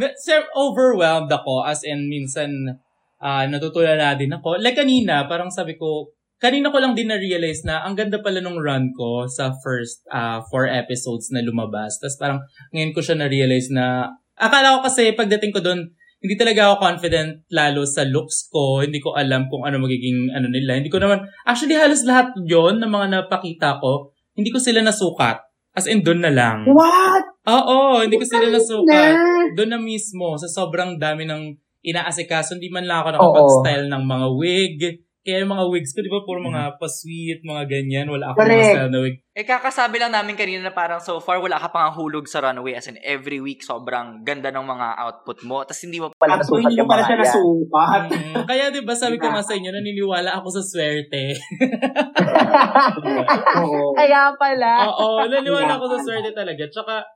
Na- 0.00 0.16
Sir, 0.16 0.48
overwhelmed 0.56 1.28
ako 1.28 1.60
as 1.60 1.84
in 1.84 2.08
minsan 2.08 2.80
ah 3.22 3.44
natutulala 3.46 4.16
din 4.16 4.32
ako. 4.32 4.56
Like 4.58 4.80
kanina, 4.80 5.28
parang 5.28 5.52
sabi 5.52 5.76
ko, 5.76 6.08
kanina 6.42 6.74
ko 6.74 6.82
lang 6.82 6.98
din 6.98 7.06
na-realize 7.06 7.62
na 7.62 7.86
ang 7.86 7.94
ganda 7.94 8.18
pala 8.18 8.42
nung 8.42 8.58
run 8.58 8.90
ko 8.98 9.30
sa 9.30 9.54
first 9.62 10.02
ah, 10.10 10.42
four 10.50 10.66
episodes 10.66 11.30
na 11.30 11.38
lumabas. 11.38 12.02
Tapos 12.02 12.18
parang 12.18 12.42
ngayon 12.74 12.90
ko 12.90 12.98
siya 12.98 13.14
na-realize 13.14 13.70
na 13.70 14.10
akala 14.34 14.82
ko 14.82 14.90
kasi 14.90 15.14
pagdating 15.14 15.54
ko 15.54 15.62
doon, 15.62 15.94
hindi 16.22 16.34
talaga 16.34 16.70
ako 16.70 16.74
confident 16.82 17.30
lalo 17.54 17.86
sa 17.86 18.02
looks 18.02 18.50
ko. 18.50 18.82
Hindi 18.82 18.98
ko 18.98 19.14
alam 19.14 19.46
kung 19.46 19.62
ano 19.62 19.78
magiging 19.78 20.34
ano 20.34 20.50
nila. 20.50 20.82
Hindi 20.82 20.90
ko 20.90 20.98
naman, 20.98 21.22
actually 21.46 21.78
halos 21.78 22.02
lahat 22.02 22.34
yon 22.42 22.82
ng 22.82 22.90
mga 22.90 23.06
napakita 23.10 23.78
ko, 23.78 24.10
hindi 24.34 24.50
ko 24.50 24.58
sila 24.58 24.82
nasukat. 24.82 25.38
As 25.72 25.88
in, 25.88 26.04
doon 26.04 26.20
na 26.20 26.28
lang. 26.28 26.68
What? 26.68 27.24
Oo, 27.48 28.04
hindi 28.04 28.20
ko 28.20 28.26
sila 28.28 28.52
nasukat. 28.52 29.14
na? 29.16 29.56
Doon 29.56 29.70
na 29.72 29.80
mismo, 29.80 30.36
sa 30.36 30.44
sobrang 30.44 31.00
dami 31.00 31.24
ng 31.24 31.56
inaasikaso, 31.80 32.60
hindi 32.60 32.68
man 32.68 32.84
lang 32.84 33.02
ako 33.02 33.08
nakapag-style 33.16 33.86
ng 33.88 34.02
mga 34.04 34.26
wig. 34.36 34.78
Kaya 35.22 35.46
yung 35.46 35.54
mga 35.54 35.70
wigs 35.70 35.94
ko, 35.94 36.02
di 36.02 36.10
ba, 36.10 36.18
puro 36.26 36.42
mga 36.42 36.82
pa-sweet, 36.82 37.46
mga 37.46 37.70
ganyan. 37.70 38.10
Wala 38.10 38.34
akong 38.34 38.42
mga 38.42 38.74
style 38.74 38.90
na 38.90 39.00
wig. 39.06 39.22
Eh, 39.38 39.46
kakasabi 39.46 40.02
lang 40.02 40.10
namin 40.10 40.34
kanina 40.34 40.66
na 40.66 40.74
parang 40.74 40.98
so 40.98 41.22
far, 41.22 41.38
wala 41.38 41.62
ka 41.62 41.70
pang 41.70 41.94
hulog 41.94 42.26
sa 42.26 42.42
runway. 42.42 42.74
As 42.74 42.90
in, 42.90 42.98
every 43.06 43.38
week, 43.38 43.62
sobrang 43.62 44.26
ganda 44.26 44.50
ng 44.50 44.66
mga 44.66 44.98
output 44.98 45.46
mo. 45.46 45.62
Tapos 45.62 45.78
hindi 45.86 46.02
mo 46.02 46.10
so, 46.10 46.26
nasukat 46.26 46.66
hindi 46.66 46.82
yung 46.82 46.90
pala 46.90 47.06
mga 47.06 47.08
siya 47.08 47.18
nasukat. 47.22 48.02
Mm, 48.10 48.34
kaya 48.50 48.64
di 48.74 48.82
ba, 48.82 48.94
sabi 48.98 49.16
ko 49.22 49.30
nga 49.30 49.46
sa 49.46 49.54
inyo, 49.54 49.70
naniniwala 49.70 50.30
ako 50.42 50.48
sa 50.58 50.62
swerte. 50.66 51.38
Oo. 53.62 53.94
Kaya 54.02 54.34
pala. 54.34 54.90
Oo, 54.90 55.22
naniniwala 55.22 55.78
ako 55.78 55.86
sa 55.86 55.98
swerte 56.02 56.34
talaga. 56.34 56.66
Tsaka, 56.66 57.06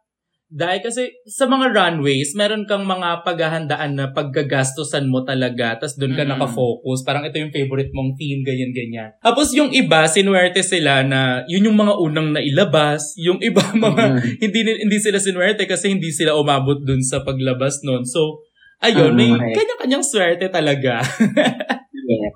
dahil 0.47 0.79
kasi 0.79 1.11
sa 1.27 1.51
mga 1.51 1.75
runways, 1.75 2.39
meron 2.39 2.71
kang 2.71 2.87
mga 2.87 3.27
paghahandaan 3.27 3.99
na 3.99 4.15
paggagastosan 4.15 5.11
mo 5.11 5.27
talaga, 5.27 5.75
tapos 5.75 5.99
doon 5.99 6.15
ka 6.15 6.23
Mm. 6.23 6.31
nakafocus. 6.39 7.03
Parang 7.03 7.27
ito 7.27 7.35
yung 7.37 7.51
favorite 7.51 7.91
mong 7.91 8.15
team, 8.15 8.47
ganyan-ganyan. 8.47 9.11
Tapos 9.19 9.51
yung 9.59 9.75
iba, 9.75 10.07
sinuwerte 10.07 10.63
sila 10.63 11.03
na 11.03 11.43
yun 11.51 11.67
yung 11.67 11.75
mga 11.75 11.99
unang 11.99 12.31
nailabas. 12.31 13.19
Yung 13.19 13.43
iba, 13.43 13.59
mga 13.75 14.23
hindi 14.39 14.59
hindi 14.87 14.99
sila 15.03 15.19
sinuwerte 15.19 15.67
kasi 15.67 15.91
hindi 15.91 16.15
sila 16.15 16.39
umabot 16.39 16.79
doon 16.79 17.03
sa 17.03 17.27
paglabas 17.27 17.83
noon. 17.83 18.07
So, 18.07 18.39
ayun, 18.79 19.19
may 19.19 19.35
Okay. 19.35 19.51
kanya-kanyang 19.59 20.07
swerte 20.07 20.47
talaga. 20.47 21.03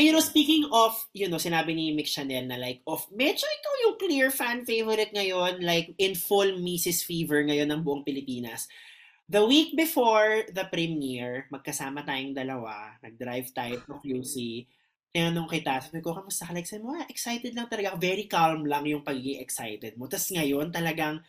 And 0.00 0.08
you 0.08 0.16
know, 0.16 0.24
speaking 0.24 0.64
of, 0.72 0.96
you 1.12 1.28
know, 1.28 1.36
sinabi 1.36 1.76
ni 1.76 1.92
Mick 1.92 2.08
Chanel 2.08 2.48
na 2.48 2.56
like, 2.56 2.80
of, 2.88 3.04
medyo 3.12 3.44
ikaw 3.44 3.74
yung 3.84 3.96
clear 4.00 4.32
fan 4.32 4.64
favorite 4.64 5.12
ngayon, 5.12 5.60
like, 5.60 5.92
in 6.00 6.16
full 6.16 6.56
Mrs. 6.56 7.04
Fever 7.04 7.44
ngayon 7.44 7.68
ng 7.68 7.84
buong 7.84 8.00
Pilipinas. 8.00 8.64
The 9.28 9.44
week 9.44 9.76
before 9.76 10.48
the 10.56 10.64
premiere, 10.72 11.52
magkasama 11.52 12.08
tayong 12.08 12.32
dalawa, 12.32 12.96
nag-drive 13.04 13.52
tayo 13.52 13.76
to 13.84 14.00
QC, 14.00 14.64
tinanong 15.12 15.52
kita, 15.52 15.84
sabi 15.84 16.00
ko, 16.00 16.16
kamusta 16.16 16.48
ka? 16.48 16.56
Like, 16.56 16.64
sabi 16.64 16.80
mo, 16.80 16.96
"Ah, 16.96 17.04
excited 17.04 17.52
lang 17.52 17.68
talaga. 17.68 17.92
Very 18.00 18.24
calm 18.24 18.64
lang 18.64 18.88
yung 18.88 19.04
pagiging 19.04 19.44
excited 19.44 20.00
mo. 20.00 20.08
Tapos 20.08 20.32
ngayon, 20.32 20.72
talagang, 20.72 21.20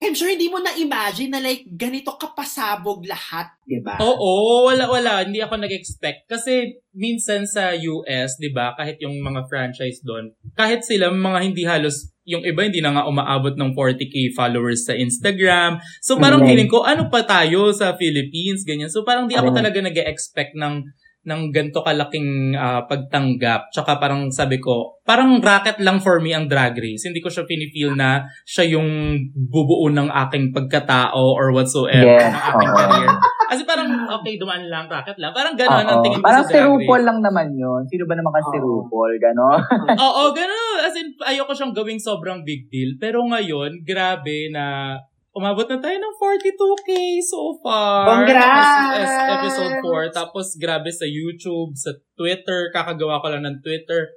I'm 0.00 0.16
sure 0.16 0.32
hindi 0.32 0.48
mo 0.48 0.56
na-imagine 0.56 1.28
na 1.28 1.44
like, 1.44 1.68
ganito 1.76 2.16
kapasabog 2.16 3.04
lahat, 3.04 3.52
di 3.68 3.84
ba? 3.84 4.00
Oo, 4.00 4.64
wala 4.72 4.88
wala, 4.88 5.28
hindi 5.28 5.44
ako 5.44 5.60
nag-expect 5.60 6.24
kasi 6.24 6.80
minsan 6.96 7.44
sa 7.44 7.76
US, 7.76 8.40
'di 8.40 8.48
ba, 8.56 8.72
kahit 8.80 8.96
yung 9.04 9.20
mga 9.20 9.44
franchise 9.52 10.00
doon, 10.00 10.32
kahit 10.56 10.88
sila 10.88 11.12
mga 11.12 11.38
hindi 11.44 11.68
halos 11.68 12.16
yung 12.24 12.46
iba 12.48 12.64
hindi 12.64 12.80
na 12.80 12.96
nga 12.96 13.04
umaabot 13.10 13.58
ng 13.58 13.76
40k 13.76 14.32
followers 14.32 14.88
sa 14.88 14.96
Instagram. 14.96 15.82
So 16.00 16.16
parang 16.16 16.46
feeling 16.46 16.70
ko 16.70 16.86
ano 16.86 17.10
pa 17.10 17.26
tayo 17.26 17.74
sa 17.74 17.92
Philippines 17.98 18.62
ganyan. 18.62 18.88
So 18.88 19.02
parang 19.02 19.26
di 19.26 19.34
ako 19.34 19.50
talaga 19.50 19.82
nag-expect 19.82 20.54
ng 20.54 20.86
ng 21.20 21.52
ganto 21.52 21.84
kalaking 21.84 22.56
ah, 22.56 22.88
pagtanggap. 22.88 23.68
Tsaka 23.68 24.00
parang 24.00 24.32
sabi 24.32 24.56
ko, 24.56 25.00
parang 25.04 25.36
racket 25.38 25.76
lang 25.84 26.00
for 26.00 26.16
me 26.18 26.32
ang 26.32 26.48
drag 26.48 26.78
race. 26.80 27.04
Hindi 27.04 27.20
ko 27.20 27.28
siya 27.28 27.44
pinifeel 27.44 27.92
na 27.92 28.24
siya 28.48 28.78
yung 28.78 28.88
bubuo 29.34 29.92
ng 29.92 30.08
aking 30.08 30.56
pagkatao 30.56 31.36
or 31.36 31.52
whatsoever 31.52 32.08
Yes, 32.16 32.24
ng 32.24 32.36
aking 32.40 32.70
career. 32.72 33.10
Kasi 33.50 33.62
parang, 33.66 33.90
okay, 34.22 34.38
dumaan 34.38 34.64
lang, 34.70 34.86
racket 34.86 35.18
lang. 35.18 35.34
Parang 35.34 35.58
gano'n 35.58 35.82
ang 35.82 36.00
tingin 36.00 36.22
ko 36.22 36.24
Parang 36.24 36.46
sa 36.46 36.54
si 36.54 36.56
drag 36.56 36.78
race. 36.78 37.02
lang 37.02 37.18
naman 37.18 37.46
yun. 37.52 37.82
Sino 37.90 38.06
ba 38.06 38.14
naman 38.14 38.30
kasi 38.30 38.54
si. 38.54 38.58
RuPaul? 38.62 39.12
Gano'n? 39.18 39.58
Oo, 40.06 40.22
gano'n. 40.30 40.78
As 40.86 40.94
in, 40.94 41.10
ayoko 41.18 41.52
siyang 41.52 41.74
gawing 41.74 41.98
sobrang 41.98 42.46
big 42.46 42.70
deal. 42.70 42.94
Pero 42.96 43.26
ngayon, 43.26 43.82
grabe 43.82 44.48
na 44.54 44.94
umabot 45.30 45.66
na 45.66 45.78
tayo 45.78 45.96
ng 45.96 46.14
42k 46.18 46.90
so 47.22 47.54
far. 47.62 48.06
Congrats! 48.06 48.66
Tapos, 48.66 48.98
es- 48.98 49.26
episode 49.36 49.74
4. 49.82 50.10
Tapos, 50.10 50.46
grabe 50.58 50.90
sa 50.90 51.06
YouTube, 51.06 51.74
sa 51.74 51.94
Twitter. 52.18 52.74
Kakagawa 52.74 53.22
ko 53.22 53.26
lang 53.30 53.46
ng 53.46 53.58
Twitter. 53.62 54.10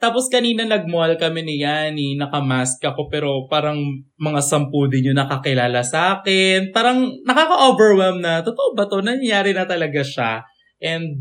Tapos 0.00 0.32
kanina 0.32 0.64
nag-mall 0.64 1.20
kami 1.20 1.44
ni 1.44 1.60
Yani, 1.60 2.16
nakamask 2.16 2.80
ako 2.80 3.12
pero 3.12 3.44
parang 3.52 3.76
mga 4.16 4.40
sampu 4.40 4.88
din 4.88 5.12
yung 5.12 5.20
nakakilala 5.20 5.84
sa 5.84 6.16
akin. 6.16 6.72
Parang 6.72 7.04
nakaka-overwhelm 7.28 8.24
na, 8.24 8.40
totoo 8.40 8.72
ba 8.72 8.88
to? 8.88 9.04
Nangyayari 9.04 9.52
na 9.52 9.68
talaga 9.68 10.00
siya. 10.00 10.40
And 10.80 11.20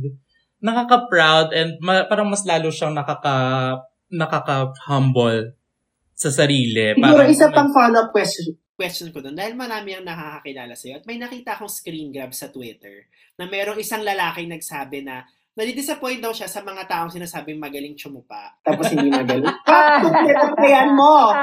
nakaka-proud 0.63 1.51
and 1.51 1.75
ma- 1.83 2.07
parang 2.07 2.31
mas 2.31 2.47
lalo 2.47 2.71
siyang 2.71 2.95
nakaka 2.95 3.75
nakaka-humble 4.07 5.59
sa 6.15 6.31
sarili. 6.31 6.95
Siguro 6.95 7.27
isa 7.27 7.51
pang 7.51 7.67
follow-up 7.67 8.15
question, 8.15 8.55
question 8.79 9.11
ko 9.11 9.19
doon, 9.19 9.35
dahil 9.35 9.59
marami 9.59 9.99
ang 9.99 10.07
nakakakilala 10.07 10.71
sa'yo, 10.71 11.03
at 11.03 11.05
may 11.05 11.19
nakita 11.19 11.59
akong 11.59 11.67
screen 11.67 12.15
grab 12.15 12.31
sa 12.31 12.47
Twitter 12.47 13.11
na 13.35 13.51
merong 13.51 13.75
isang 13.75 13.99
lalaki 13.99 14.47
nagsabi 14.47 15.03
na 15.03 15.27
nadidisappoint 15.59 16.23
daw 16.23 16.31
siya 16.31 16.47
sa 16.47 16.63
mga 16.63 16.87
taong 16.87 17.11
sinasabing 17.11 17.59
magaling 17.59 17.91
tsumupa. 17.91 18.55
Tapos 18.63 18.95
hindi 18.95 19.11
magaling. 19.11 19.43
Bakit 19.67 20.23
nirapayan 20.23 20.95
mo? 20.95 21.35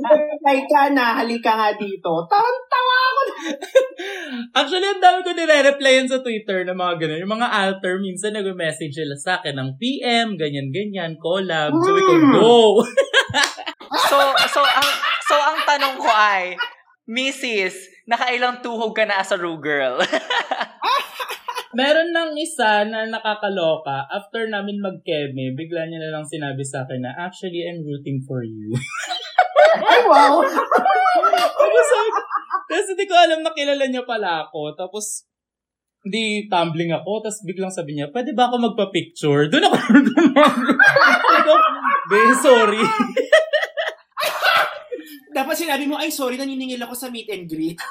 Reply 0.00 0.58
ka 0.64 0.88
na, 0.96 1.20
halika 1.20 1.52
nga 1.52 1.70
dito. 1.76 2.24
Tawang-tawa 2.24 2.94
ako. 2.96 3.20
Actually, 4.64 4.88
ang 4.88 5.02
dami 5.04 5.18
ko 5.20 5.36
nire-replyan 5.36 6.08
sa 6.08 6.24
Twitter 6.24 6.64
ng 6.64 6.80
mga 6.80 6.94
ganun. 6.96 7.22
Yung 7.28 7.34
mga 7.36 7.48
alter, 7.52 8.00
minsan 8.00 8.32
nag-message 8.32 8.96
sila 8.96 9.16
sa 9.20 9.36
akin 9.36 9.60
ng 9.60 9.70
PM, 9.76 10.40
ganyan-ganyan, 10.40 11.20
collab. 11.20 11.76
So, 11.84 11.92
we 11.92 12.00
could 12.00 12.24
go. 12.40 12.80
So, 13.88 14.16
so, 14.52 14.60
ang, 14.60 14.88
so, 15.24 15.34
ang 15.36 15.58
tanong 15.64 15.96
ko 15.96 16.08
ay, 16.12 16.52
Mrs., 17.08 18.04
nakailang 18.04 18.60
tuhog 18.60 18.92
ka 18.92 19.08
na 19.08 19.24
as 19.24 19.32
a 19.32 19.40
Ru 19.40 19.56
girl? 19.56 19.96
Meron 21.78 22.12
ng 22.12 22.32
isa 22.36 22.84
na 22.88 23.08
nakakaloka. 23.08 24.08
After 24.08 24.48
namin 24.48 24.80
mag-keme, 24.80 25.56
bigla 25.56 25.88
niya 25.88 26.00
na 26.00 26.20
lang 26.20 26.24
sinabi 26.24 26.64
sa 26.64 26.84
akin 26.84 27.04
na, 27.04 27.12
actually, 27.16 27.64
I'm 27.64 27.84
rooting 27.84 28.24
for 28.24 28.44
you. 28.44 28.72
Ay, 29.88 30.00
wow. 30.04 30.40
Tapos, 31.58 31.88
tapos 32.68 32.86
hindi 32.88 33.04
ko 33.04 33.14
alam 33.14 33.40
na 33.44 33.52
kilala 33.52 33.84
niya 33.84 34.04
pala 34.04 34.48
ako. 34.48 34.72
Tapos, 34.76 35.28
di 36.08 36.48
tumbling 36.48 36.94
ako. 36.94 37.20
Tapos 37.20 37.44
biglang 37.44 37.72
sabi 37.72 37.96
niya, 37.96 38.08
pwede 38.10 38.32
ba 38.32 38.48
ako 38.48 38.72
magpa-picture? 38.72 39.52
Doon 39.52 39.68
ako 39.68 39.76
Sabi 39.76 41.40
ko, 41.44 41.54
Be, 42.08 42.20
sorry. 42.40 42.82
Tapos 45.36 45.56
sinabi 45.56 45.86
mo, 45.86 45.96
ay 45.96 46.10
sorry, 46.10 46.36
naniningil 46.36 46.82
ako 46.82 46.94
sa 46.94 47.10
meet 47.12 47.30
and 47.30 47.46
greet. 47.46 47.78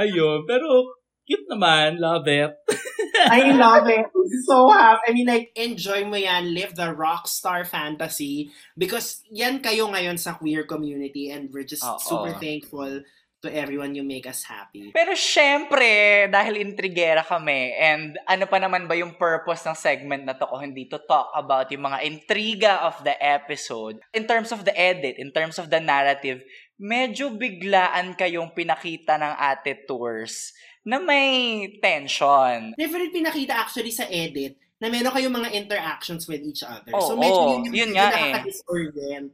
Ayun, 0.00 0.48
pero 0.48 0.96
cute 1.24 1.46
naman. 1.50 2.00
Love 2.00 2.28
it. 2.28 2.52
I 3.30 3.52
love 3.54 3.88
it. 3.88 4.06
So 4.44 4.68
happy. 4.70 5.04
I 5.08 5.12
mean, 5.12 5.28
like, 5.28 5.52
enjoy 5.54 6.04
mo 6.04 6.16
yan. 6.16 6.52
Live 6.52 6.74
the 6.74 6.92
rock 6.92 7.28
star 7.28 7.64
fantasy. 7.64 8.50
Because 8.76 9.22
yan 9.30 9.60
kayo 9.60 9.88
ngayon 9.92 10.18
sa 10.18 10.34
queer 10.34 10.64
community 10.64 11.30
and 11.30 11.52
we're 11.52 11.66
just 11.66 11.84
Oo. 11.84 12.00
super 12.00 12.32
thankful 12.40 13.04
to 13.44 13.52
everyone 13.52 13.92
you 13.92 14.00
make 14.00 14.24
us 14.24 14.48
happy. 14.48 14.88
Pero 14.96 15.12
syempre, 15.12 16.24
dahil 16.32 16.64
intrigera 16.64 17.20
kami, 17.20 17.76
and 17.76 18.16
ano 18.24 18.48
pa 18.48 18.56
naman 18.56 18.88
ba 18.88 18.96
yung 18.96 19.20
purpose 19.20 19.68
ng 19.68 19.76
segment 19.76 20.24
na 20.24 20.32
to 20.32 20.48
kung 20.48 20.64
hindi 20.64 20.88
to 20.88 20.96
talk 21.04 21.28
about 21.36 21.68
yung 21.68 21.84
mga 21.84 22.00
intriga 22.08 22.80
of 22.88 22.96
the 23.04 23.12
episode, 23.20 24.00
in 24.16 24.24
terms 24.24 24.48
of 24.48 24.64
the 24.64 24.72
edit, 24.72 25.20
in 25.20 25.28
terms 25.28 25.60
of 25.60 25.68
the 25.68 25.78
narrative, 25.78 26.40
medyo 26.80 27.30
biglaan 27.36 28.16
kayong 28.16 28.56
pinakita 28.56 29.20
ng 29.20 29.34
ate 29.36 29.84
tours 29.84 30.56
na 30.84 30.96
may 31.00 31.68
tension. 31.80 32.72
Never 32.76 33.00
pinakita 33.12 33.56
actually 33.56 33.92
sa 33.92 34.08
edit 34.08 34.56
na 34.82 34.92
meron 34.92 35.14
kayong 35.14 35.32
mga 35.32 35.50
interactions 35.54 36.28
with 36.28 36.44
each 36.44 36.60
other. 36.60 36.92
Oo, 36.92 37.08
so 37.08 37.14
medyo 37.16 37.40
yun, 37.40 37.48
yung 37.48 37.64
yun 37.64 37.90
medyo 37.94 37.96
nga 37.96 38.06
eh. 38.10 38.32
nakaka-disorient. 38.36 39.28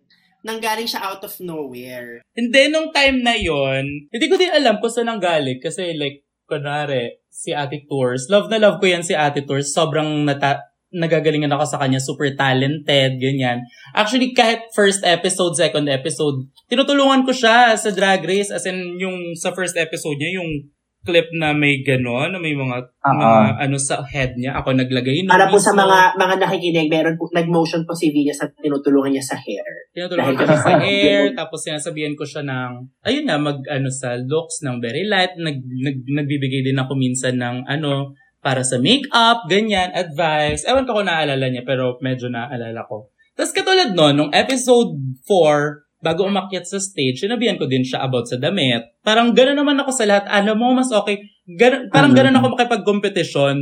Nanggaling 0.47 0.89
siya 0.89 1.05
out 1.05 1.23
of 1.25 1.35
nowhere. 1.41 2.25
Hindi, 2.33 2.73
nung 2.73 2.91
time 2.91 3.21
na 3.21 3.37
yon 3.37 4.09
hindi 4.09 4.27
ko 4.29 4.41
din 4.41 4.53
alam 4.53 4.81
kung 4.81 4.93
saan 4.93 5.13
ang 5.13 5.21
galing. 5.21 5.61
Kasi 5.61 5.97
like, 5.97 6.25
kunwari, 6.49 7.21
si 7.31 7.55
Ate 7.55 7.87
Tours, 7.87 8.27
love 8.27 8.51
na 8.51 8.59
love 8.59 8.83
ko 8.83 8.91
yan 8.91 9.07
si 9.07 9.15
Ate 9.15 9.47
Tours. 9.47 9.71
Sobrang 9.71 10.27
nata 10.27 10.71
nagagalingan 10.91 11.55
ako 11.55 11.65
sa 11.71 11.79
kanya, 11.79 12.03
super 12.03 12.35
talented, 12.35 13.23
ganyan. 13.23 13.63
Actually, 13.95 14.35
kahit 14.35 14.67
first 14.75 15.07
episode, 15.07 15.55
second 15.55 15.87
episode, 15.87 16.51
tinutulungan 16.67 17.23
ko 17.23 17.31
siya 17.31 17.79
sa 17.79 17.95
Drag 17.95 18.27
Race. 18.27 18.51
As 18.51 18.67
in, 18.67 18.99
yung 18.99 19.39
sa 19.39 19.55
first 19.55 19.79
episode 19.79 20.19
niya, 20.19 20.43
yung 20.43 20.51
clip 21.01 21.33
na 21.33 21.57
may 21.57 21.81
gano'n, 21.81 22.37
na 22.37 22.39
may 22.39 22.53
mga, 22.53 22.77
Oo. 22.77 23.13
mga 23.17 23.31
ano 23.57 23.77
sa 23.81 24.05
head 24.05 24.37
niya. 24.37 24.61
Ako 24.61 24.77
naglagay 24.77 25.25
nun 25.25 25.33
Para 25.33 25.49
po 25.49 25.57
sa 25.57 25.73
mga 25.73 26.21
mga 26.21 26.35
nakikinig, 26.45 26.93
meron 26.93 27.17
po, 27.17 27.25
nag-motion 27.33 27.89
po 27.89 27.97
si 27.97 28.13
Villa 28.13 28.37
sa 28.37 28.45
tinutulungan 28.53 29.17
niya 29.17 29.25
sa 29.25 29.37
hair. 29.41 29.65
Tinutulungan 29.97 30.37
ko 30.37 30.45
siya 30.45 30.61
sa 30.61 30.77
air, 30.77 31.33
tapos 31.41 31.65
sinasabihan 31.65 32.13
ko 32.13 32.29
siya 32.29 32.45
ng, 32.45 32.73
ayun 33.09 33.25
na, 33.25 33.41
mag, 33.41 33.65
ano, 33.73 33.89
sa 33.89 34.21
looks 34.21 34.61
ng 34.61 34.77
very 34.85 35.09
light, 35.09 35.33
nag, 35.41 35.57
nag, 35.65 35.97
nagbibigay 36.05 36.61
din 36.61 36.77
ako 36.77 36.93
minsan 36.93 37.41
ng, 37.41 37.65
ano, 37.65 38.13
para 38.41 38.61
sa 38.65 38.81
makeup, 38.81 39.49
ganyan, 39.49 39.93
advice. 39.93 40.65
Ewan 40.65 40.85
ko 40.85 41.01
kung 41.01 41.09
naalala 41.09 41.49
niya, 41.49 41.65
pero 41.65 41.97
medyo 42.01 42.29
naalala 42.33 42.85
ko. 42.89 43.13
Tapos 43.37 43.57
katulad 43.57 43.97
nun, 43.97 44.15
nung 44.17 44.33
episode 44.37 44.97
4, 45.25 45.90
bago 46.01 46.25
umakyat 46.25 46.65
sa 46.65 46.81
stage, 46.81 47.21
sinabihan 47.21 47.61
ko 47.61 47.65
din 47.65 47.85
siya 47.85 48.03
about 48.03 48.25
sa 48.25 48.37
damit. 48.37 48.97
Parang 49.01 49.31
gano'n 49.31 49.57
naman 49.57 49.77
ako 49.79 49.93
sa 49.93 50.09
lahat. 50.09 50.25
Alam 50.27 50.57
mo, 50.57 50.69
mas 50.73 50.89
okay. 50.91 51.21
Ganun, 51.47 51.89
parang 51.89 52.13
Mhm. 52.13 52.19
gano'n 52.19 52.37
ako 52.37 52.47
makipag-competition 52.57 53.57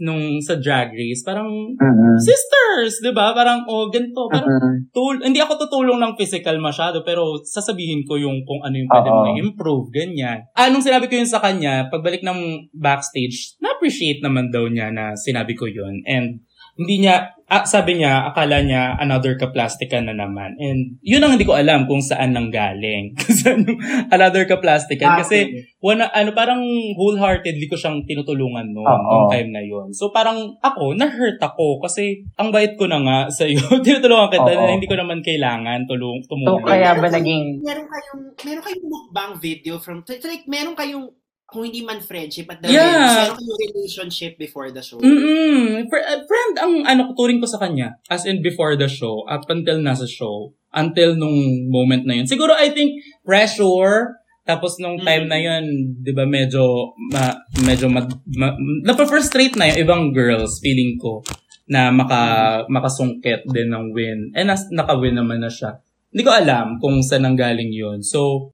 nung 0.00 0.40
sa 0.40 0.56
drag 0.56 0.88
race. 0.90 1.20
Parang, 1.20 1.48
Mm-mm. 1.76 2.16
sisters, 2.16 3.04
di 3.04 3.12
ba? 3.12 3.36
Parang, 3.36 3.60
oh, 3.68 3.92
ganito. 3.92 4.24
Parang, 4.24 4.48
Mm-mm. 4.48 4.88
tul- 4.88 5.20
hindi 5.20 5.36
ako 5.36 5.60
tutulong 5.60 6.00
ng 6.00 6.16
physical 6.16 6.56
masyado, 6.56 7.04
pero 7.04 7.44
sasabihin 7.44 8.08
ko 8.08 8.16
yung 8.16 8.40
kung 8.48 8.64
ano 8.64 8.72
yung 8.72 8.88
pwede 8.88 9.10
Oo. 9.12 9.16
mo 9.20 9.28
improve, 9.36 9.92
ganyan. 9.92 10.48
Anong 10.56 10.80
sinabi 10.80 11.12
ko 11.12 11.20
yun 11.20 11.28
sa 11.28 11.44
kanya, 11.44 11.92
pagbalik 11.92 12.24
ng 12.24 12.72
backstage, 12.72 13.60
na-appreciate 13.60 14.24
naman 14.24 14.48
daw 14.48 14.64
niya 14.64 14.88
na 14.88 15.12
sinabi 15.12 15.52
ko 15.52 15.68
yun. 15.68 16.00
And 16.08 16.40
hindi 16.72 17.04
niya, 17.04 17.36
ah, 17.52 17.68
sabi 17.68 18.00
niya, 18.00 18.32
akala 18.32 18.64
niya 18.64 18.96
another 18.96 19.36
kaplastikan 19.36 20.08
na 20.08 20.16
naman. 20.16 20.56
And 20.56 20.96
yun 21.04 21.20
ang 21.20 21.36
hindi 21.36 21.44
ko 21.44 21.52
alam 21.52 21.84
kung 21.84 22.00
saan 22.00 22.32
nang 22.32 22.48
galing. 22.48 23.12
Kasi 23.20 23.52
ano, 23.52 23.76
another 24.08 24.48
kaplastikan. 24.48 25.20
Kasi 25.20 25.68
wana, 25.84 26.08
ano, 26.16 26.32
parang 26.32 26.64
wholeheartedly 26.96 27.68
ko 27.68 27.76
siyang 27.76 28.08
tinutulungan 28.08 28.72
noon, 28.72 28.88
Oo. 28.88 29.04
nung 29.04 29.28
time 29.28 29.52
na 29.52 29.60
yun. 29.60 29.92
So 29.92 30.08
parang 30.08 30.56
ako, 30.64 30.96
na-hurt 30.96 31.36
ako 31.36 31.84
kasi 31.84 32.24
ang 32.40 32.48
bait 32.48 32.72
ko 32.80 32.88
na 32.88 33.04
nga 33.04 33.18
sa'yo. 33.28 33.60
tinutulungan 33.84 34.32
kita 34.32 34.50
na 34.56 34.72
hindi 34.72 34.88
ko 34.88 34.96
naman 34.96 35.20
kailangan 35.20 35.84
tulong, 35.84 36.24
So, 36.24 36.32
tumulong. 36.32 36.64
kaya 36.64 36.96
ba 36.96 37.08
naging... 37.12 37.60
Meron 37.60 37.84
kayong, 37.84 38.22
meron 38.46 38.62
kayong 38.64 38.86
mukbang 38.88 39.32
video 39.42 39.74
from, 39.76 40.00
like, 40.06 40.46
meron 40.48 40.72
kayong, 40.72 41.10
kung 41.52 41.68
hindi 41.68 41.84
man 41.84 42.00
friendship 42.00 42.48
at 42.48 42.64
the 42.64 42.72
Yeah. 42.72 43.28
meron 43.28 43.36
kayong 43.36 43.60
relationship 43.68 44.40
before 44.40 44.72
the 44.72 44.80
show. 44.80 44.96
Mm-mm. 44.96 45.84
Fr- 45.92 46.00
uh, 46.00 46.24
friend, 46.24 46.54
ang 46.56 46.74
ano, 46.88 47.12
turing 47.12 47.44
ko 47.44 47.46
sa 47.46 47.60
kanya. 47.60 48.00
As 48.08 48.24
in 48.24 48.40
before 48.40 48.72
the 48.80 48.88
show, 48.88 49.28
up 49.28 49.44
until 49.52 49.76
nasa 49.84 50.08
show. 50.08 50.56
Until 50.72 51.12
nung 51.20 51.68
moment 51.68 52.08
na 52.08 52.16
yun. 52.16 52.24
Siguro, 52.24 52.56
I 52.56 52.72
think, 52.72 53.04
pressure, 53.28 54.16
tapos 54.48 54.80
nung 54.80 54.96
time 55.04 55.28
na 55.28 55.36
yun, 55.36 55.92
di 56.00 56.16
ba, 56.16 56.24
medyo, 56.24 56.96
ma, 57.12 57.36
medyo, 57.60 57.92
mag, 57.92 58.08
ma, 58.32 58.56
napafrustrate 58.80 59.52
na 59.60 59.68
yung 59.68 59.78
ibang 59.84 60.02
girls, 60.16 60.64
feeling 60.64 60.96
ko, 60.96 61.20
na 61.68 61.92
maka, 61.92 62.64
makasungkit 62.72 63.44
din 63.52 63.68
ng 63.68 63.92
win. 63.92 64.32
And 64.32 64.48
nas, 64.48 64.64
naka-win 64.72 65.20
naman 65.20 65.44
na 65.44 65.52
siya. 65.52 65.76
Hindi 66.08 66.24
ko 66.24 66.32
alam 66.32 66.80
kung 66.80 67.04
saan 67.04 67.28
ang 67.28 67.36
galing 67.36 67.68
yun. 67.68 68.00
So. 68.00 68.48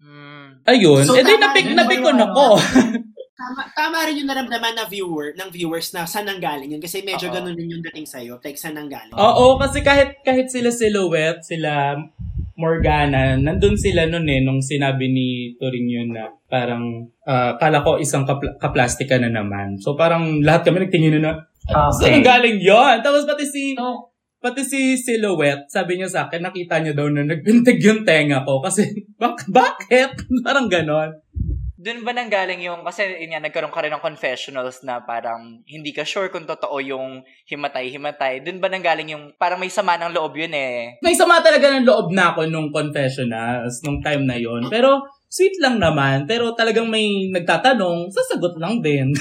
Ayun. 0.69 1.03
So, 1.09 1.17
eh 1.17 1.25
di, 1.25 1.35
napik, 1.41 1.65
rin 1.65 1.77
napik 1.77 1.99
ba 1.99 2.05
ko 2.05 2.09
yung 2.13 2.19
na 2.21 2.27
ano? 2.29 2.35
ko. 2.37 2.47
Tama, 3.39 3.63
tama 3.71 4.03
rin 4.03 4.19
yung 4.19 4.27
naramdaman 4.27 4.75
na 4.75 4.83
viewer, 4.91 5.31
ng 5.39 5.47
viewers 5.55 5.95
na 5.95 6.03
saan 6.11 6.27
nang 6.27 6.43
galing 6.43 6.75
yun. 6.75 6.83
Kasi 6.83 7.07
medyo 7.07 7.31
Oo. 7.31 7.35
ganun 7.39 7.55
din 7.55 7.71
yung 7.71 7.87
dating 7.87 8.03
sa'yo. 8.03 8.43
Like, 8.43 8.59
saan 8.59 8.75
nang 8.75 8.91
galing. 8.91 9.15
Oo, 9.15 9.55
kasi 9.63 9.79
kahit 9.79 10.19
kahit 10.27 10.51
sila 10.51 10.75
Silhouette, 10.75 11.47
sila 11.47 11.95
Morgana, 12.59 13.39
nandun 13.39 13.79
sila 13.79 14.11
nun 14.11 14.27
eh, 14.27 14.43
nung 14.43 14.59
sinabi 14.59 15.07
ni 15.15 15.55
Turing 15.55 15.87
yun 15.87 16.11
na 16.11 16.27
parang, 16.51 17.07
ah, 17.23 17.55
kala 17.55 17.87
ko 17.87 18.03
isang 18.03 18.27
kapla- 18.27 18.59
kaplastika 18.59 19.23
na 19.23 19.31
naman. 19.31 19.79
So 19.79 19.95
parang 19.95 20.43
lahat 20.43 20.67
kami 20.67 20.83
nagtingin 20.91 21.23
na 21.23 21.23
na, 21.23 21.33
saan 21.95 22.19
Okay. 22.19 22.27
galing 22.27 22.59
yon 22.59 22.99
Tapos 23.07 23.23
pati 23.23 23.47
si, 23.47 23.79
pati 24.39 24.63
si 24.63 24.95
Silhouette, 24.95 25.67
sabi 25.67 25.99
niya 25.99 26.09
sa 26.11 26.21
akin, 26.27 26.47
nakita 26.47 26.79
niya 26.79 26.95
daw 26.95 27.11
na 27.11 27.27
nagbintig 27.27 27.83
yung 27.83 28.07
tenga 28.07 28.47
ko 28.47 28.63
kasi, 28.63 28.87
bak 29.21 29.47
bakit? 29.51 30.15
parang 30.47 30.71
ganon. 30.71 31.15
Doon 31.79 32.03
ba 32.03 32.11
nanggaling 32.11 32.59
yung, 32.67 32.83
kasi 32.83 33.07
yun 33.23 33.31
nga, 33.31 33.43
nagkaroon 33.47 33.71
ka 33.71 33.79
rin 33.87 33.95
ng 33.95 34.03
confessionals 34.03 34.83
na 34.83 34.99
parang 34.99 35.63
hindi 35.63 35.95
ka 35.95 36.03
sure 36.03 36.27
kung 36.27 36.43
totoo 36.43 36.83
yung 36.83 37.23
himatay-himatay. 37.47 38.43
Doon 38.43 38.59
ba 38.59 38.67
nanggaling 38.67 39.15
yung, 39.15 39.31
parang 39.39 39.63
may 39.63 39.71
sama 39.71 39.95
ng 39.95 40.11
loob 40.11 40.35
yun 40.35 40.51
eh. 40.59 40.99
May 40.99 41.15
sama 41.15 41.39
talaga 41.39 41.71
ng 41.79 41.87
loob 41.87 42.11
na 42.11 42.35
ako 42.35 42.51
nung 42.51 42.75
confessionals, 42.75 43.79
nung 43.87 44.03
time 44.03 44.27
na 44.27 44.35
yon 44.35 44.67
Pero, 44.67 45.07
sweet 45.29 45.61
lang 45.61 45.77
naman. 45.77 46.25
Pero 46.25 46.57
talagang 46.57 46.89
may 46.89 47.29
nagtatanong, 47.31 48.09
sasagot 48.09 48.57
lang 48.57 48.81
din. 48.81 49.13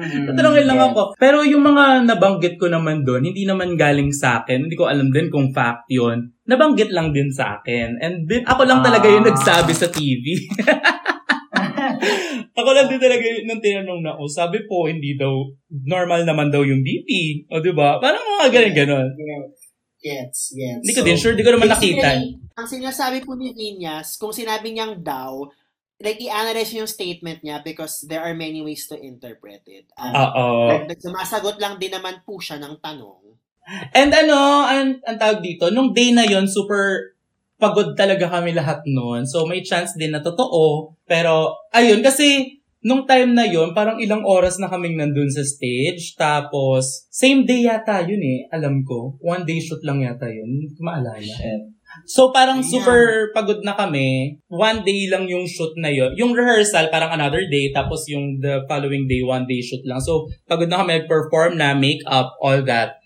Mm, 0.00 0.24
Tatanungin 0.32 0.66
lang 0.66 0.80
ako. 0.80 1.18
Pero 1.18 1.42
yung 1.42 1.66
mga 1.66 2.06
nabanggit 2.06 2.54
ko 2.56 2.70
naman 2.70 3.02
doon, 3.02 3.26
hindi 3.26 3.44
naman 3.44 3.74
galing 3.74 4.14
sa 4.14 4.40
akin. 4.40 4.70
Hindi 4.70 4.78
ko 4.78 4.86
alam 4.86 5.10
din 5.10 5.28
kung 5.28 5.50
fact 5.50 5.90
yun. 5.90 6.30
Nabanggit 6.46 6.94
lang 6.94 7.10
din 7.10 7.28
sa 7.28 7.60
akin. 7.60 7.98
And 8.00 8.24
din, 8.24 8.46
ako 8.46 8.62
lang 8.64 8.80
talaga 8.80 9.10
yung 9.10 9.26
Ah. 9.26 9.34
nagsabi 9.34 9.72
sa 9.74 9.90
TV. 9.90 10.24
ako 12.60 12.70
lang 12.72 12.88
din 12.88 13.02
talaga 13.02 13.22
yung 13.22 13.44
nung 13.46 13.62
tinanong 13.62 14.00
na, 14.00 14.12
oh, 14.16 14.30
sabi 14.30 14.64
po, 14.64 14.88
hindi 14.88 15.18
daw, 15.18 15.32
normal 15.86 16.24
naman 16.24 16.48
daw 16.48 16.62
yung 16.62 16.80
BP. 16.80 17.44
O, 17.50 17.60
di 17.60 17.74
ba? 17.74 18.00
Parang 18.00 18.22
mga 18.38 18.48
ganun 18.50 18.74
ganon 18.74 19.08
Yes, 20.00 20.56
yes. 20.56 20.80
Hindi 20.80 20.96
ko 20.96 21.02
din 21.04 21.18
sure, 21.20 21.36
di 21.36 21.44
ko 21.44 21.52
naman 21.52 21.68
nakita. 21.68 22.16
Ang 22.60 22.68
sinasabi 22.68 23.24
po 23.24 23.32
ni 23.32 23.56
Vinyas, 23.56 24.20
kung 24.20 24.36
sinabi 24.36 24.76
niyang 24.76 25.00
daw, 25.00 25.48
like, 25.96 26.20
i-analyze 26.20 26.76
niyo 26.76 26.84
yung 26.84 26.92
statement 26.92 27.40
niya 27.40 27.64
because 27.64 28.04
there 28.04 28.20
are 28.20 28.36
many 28.36 28.60
ways 28.60 28.84
to 28.84 29.00
interpret 29.00 29.64
it. 29.64 29.88
Um, 29.96 30.12
Oo. 30.12 30.44
like, 30.84 31.00
sumasagot 31.00 31.56
lang 31.56 31.80
din 31.80 31.96
naman 31.96 32.20
po 32.28 32.36
siya 32.36 32.60
ng 32.60 32.76
tanong. 32.84 33.32
And 33.96 34.10
ano, 34.12 34.66
ang, 34.66 35.00
ang 35.08 35.16
tawag 35.16 35.40
dito, 35.40 35.72
nung 35.72 35.96
day 35.96 36.12
na 36.12 36.28
yon 36.28 36.44
super 36.44 37.16
pagod 37.60 37.92
talaga 37.92 38.26
kami 38.26 38.56
lahat 38.56 38.82
noon. 38.88 39.28
So 39.28 39.44
may 39.44 39.60
chance 39.60 39.94
din 39.94 40.16
na 40.16 40.24
totoo. 40.24 40.96
Pero 41.04 41.54
ayun, 41.70 42.00
kasi 42.00 42.58
nung 42.80 43.04
time 43.04 43.36
na 43.36 43.44
yon 43.44 43.76
parang 43.76 44.00
ilang 44.00 44.24
oras 44.24 44.56
na 44.56 44.72
kaming 44.72 44.96
nandun 44.96 45.28
sa 45.28 45.44
stage. 45.44 46.16
Tapos, 46.16 47.06
same 47.12 47.44
day 47.44 47.68
yata 47.68 48.00
yun 48.02 48.24
eh, 48.24 48.48
alam 48.50 48.82
ko. 48.82 49.20
One 49.20 49.44
day 49.44 49.60
shoot 49.60 49.84
lang 49.84 50.00
yata 50.00 50.26
yun. 50.26 50.72
Maalala. 50.80 51.20
Shit. 51.20 51.79
So 52.06 52.30
parang 52.30 52.62
Ayan. 52.62 52.70
super 52.70 53.30
pagod 53.34 53.62
na 53.66 53.74
kami. 53.74 54.38
One 54.46 54.82
day 54.86 55.10
lang 55.10 55.26
yung 55.26 55.46
shoot 55.46 55.74
na 55.78 55.90
yon. 55.90 56.14
Yung 56.14 56.34
rehearsal 56.34 56.90
parang 56.90 57.10
another 57.14 57.42
day 57.50 57.74
tapos 57.74 58.06
yung 58.06 58.38
the 58.38 58.62
following 58.70 59.10
day 59.10 59.22
one 59.22 59.46
day 59.46 59.58
shoot 59.58 59.82
lang. 59.82 59.98
So 59.98 60.30
pagod 60.46 60.70
na 60.70 60.82
kami 60.82 61.06
perform 61.10 61.58
na 61.58 61.74
makeup 61.74 62.34
all 62.38 62.62
that. 62.66 63.00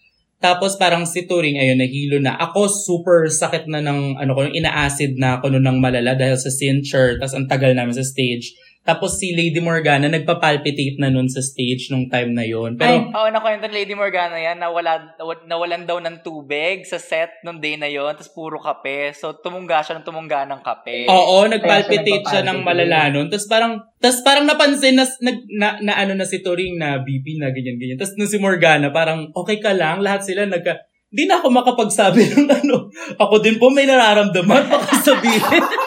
Tapos 0.44 0.76
parang 0.76 1.08
si 1.08 1.24
Turing 1.24 1.56
ayun 1.56 1.80
nahilo 1.80 2.20
na. 2.20 2.36
Ako 2.36 2.68
super 2.68 3.24
sakit 3.32 3.64
na 3.64 3.80
ng 3.80 4.20
ano 4.20 4.36
ko 4.36 4.44
ina-acid 4.44 5.16
na 5.16 5.40
ako 5.40 5.56
noon 5.56 5.64
ng 5.64 5.78
malala 5.80 6.12
dahil 6.12 6.36
sa 6.36 6.52
cincher 6.52 7.16
tapos 7.16 7.32
ang 7.32 7.48
tagal 7.48 7.72
namin 7.72 7.96
sa 7.96 8.04
stage. 8.04 8.52
Tapos 8.84 9.16
si 9.16 9.32
Lady 9.32 9.64
Morgana 9.64 10.12
nagpa-palpitate 10.12 11.00
na 11.00 11.08
nun 11.08 11.24
sa 11.24 11.40
stage 11.40 11.88
nung 11.88 12.04
time 12.12 12.36
na 12.36 12.44
yon. 12.44 12.76
Pero 12.76 13.08
Oo, 13.08 13.32
nakwento 13.32 13.64
ni 13.64 13.80
Lady 13.80 13.96
Morgana 13.96 14.36
yan, 14.36 14.60
nawala, 14.60 15.16
naw- 15.16 15.48
nawalan 15.48 15.88
daw 15.88 15.96
ng 16.04 16.20
tubig 16.20 16.84
sa 16.84 17.00
set 17.00 17.40
nung 17.40 17.64
day 17.64 17.80
na 17.80 17.88
yon, 17.88 18.12
tapos 18.12 18.28
puro 18.36 18.60
kape. 18.60 19.16
So, 19.16 19.40
tumungga 19.40 19.80
siya 19.80 19.96
ng 19.96 20.04
tumungga 20.04 20.44
ng 20.44 20.60
kape. 20.60 21.08
Oo, 21.08 21.48
nagpalpitate 21.48 22.28
siya 22.28 22.44
nagpa-palpitate. 22.44 22.48
ng 22.52 22.58
malala 22.60 23.00
nun. 23.08 23.32
Tapos 23.32 23.48
parang, 23.48 23.72
tapos 23.96 24.20
parang 24.20 24.44
napansin 24.44 25.00
na, 25.00 25.08
na, 25.24 25.30
na, 25.48 25.68
na 25.80 25.92
ano 26.04 26.12
na 26.12 26.28
si 26.28 26.44
Turing 26.44 26.76
na 26.76 27.00
BP 27.00 27.40
na 27.40 27.56
ganyan 27.56 27.80
ganyan. 27.80 27.96
Tapos 27.96 28.20
nung 28.20 28.28
si 28.28 28.36
Morgana, 28.36 28.92
parang 28.92 29.32
okay 29.32 29.64
ka 29.64 29.72
lang, 29.72 30.04
lahat 30.04 30.28
sila 30.28 30.44
nagka, 30.44 30.76
di 31.08 31.24
na 31.24 31.40
ako 31.40 31.48
makapagsabi 31.48 32.20
ng 32.36 32.52
ano. 32.52 32.92
Ako 33.16 33.40
din 33.40 33.56
po 33.56 33.72
may 33.72 33.88
nararamdaman, 33.88 34.68
baka 34.68 34.92
sabihin. 35.00 35.40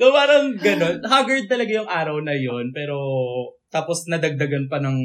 so 0.00 0.08
parang 0.08 0.56
ganun. 0.56 1.04
Haggard 1.04 1.44
talaga 1.44 1.72
yung 1.84 1.90
araw 1.90 2.16
na 2.24 2.32
yon 2.32 2.72
Pero 2.72 2.96
tapos 3.68 4.08
nadagdagan 4.08 4.66
pa 4.72 4.80
ng 4.80 4.96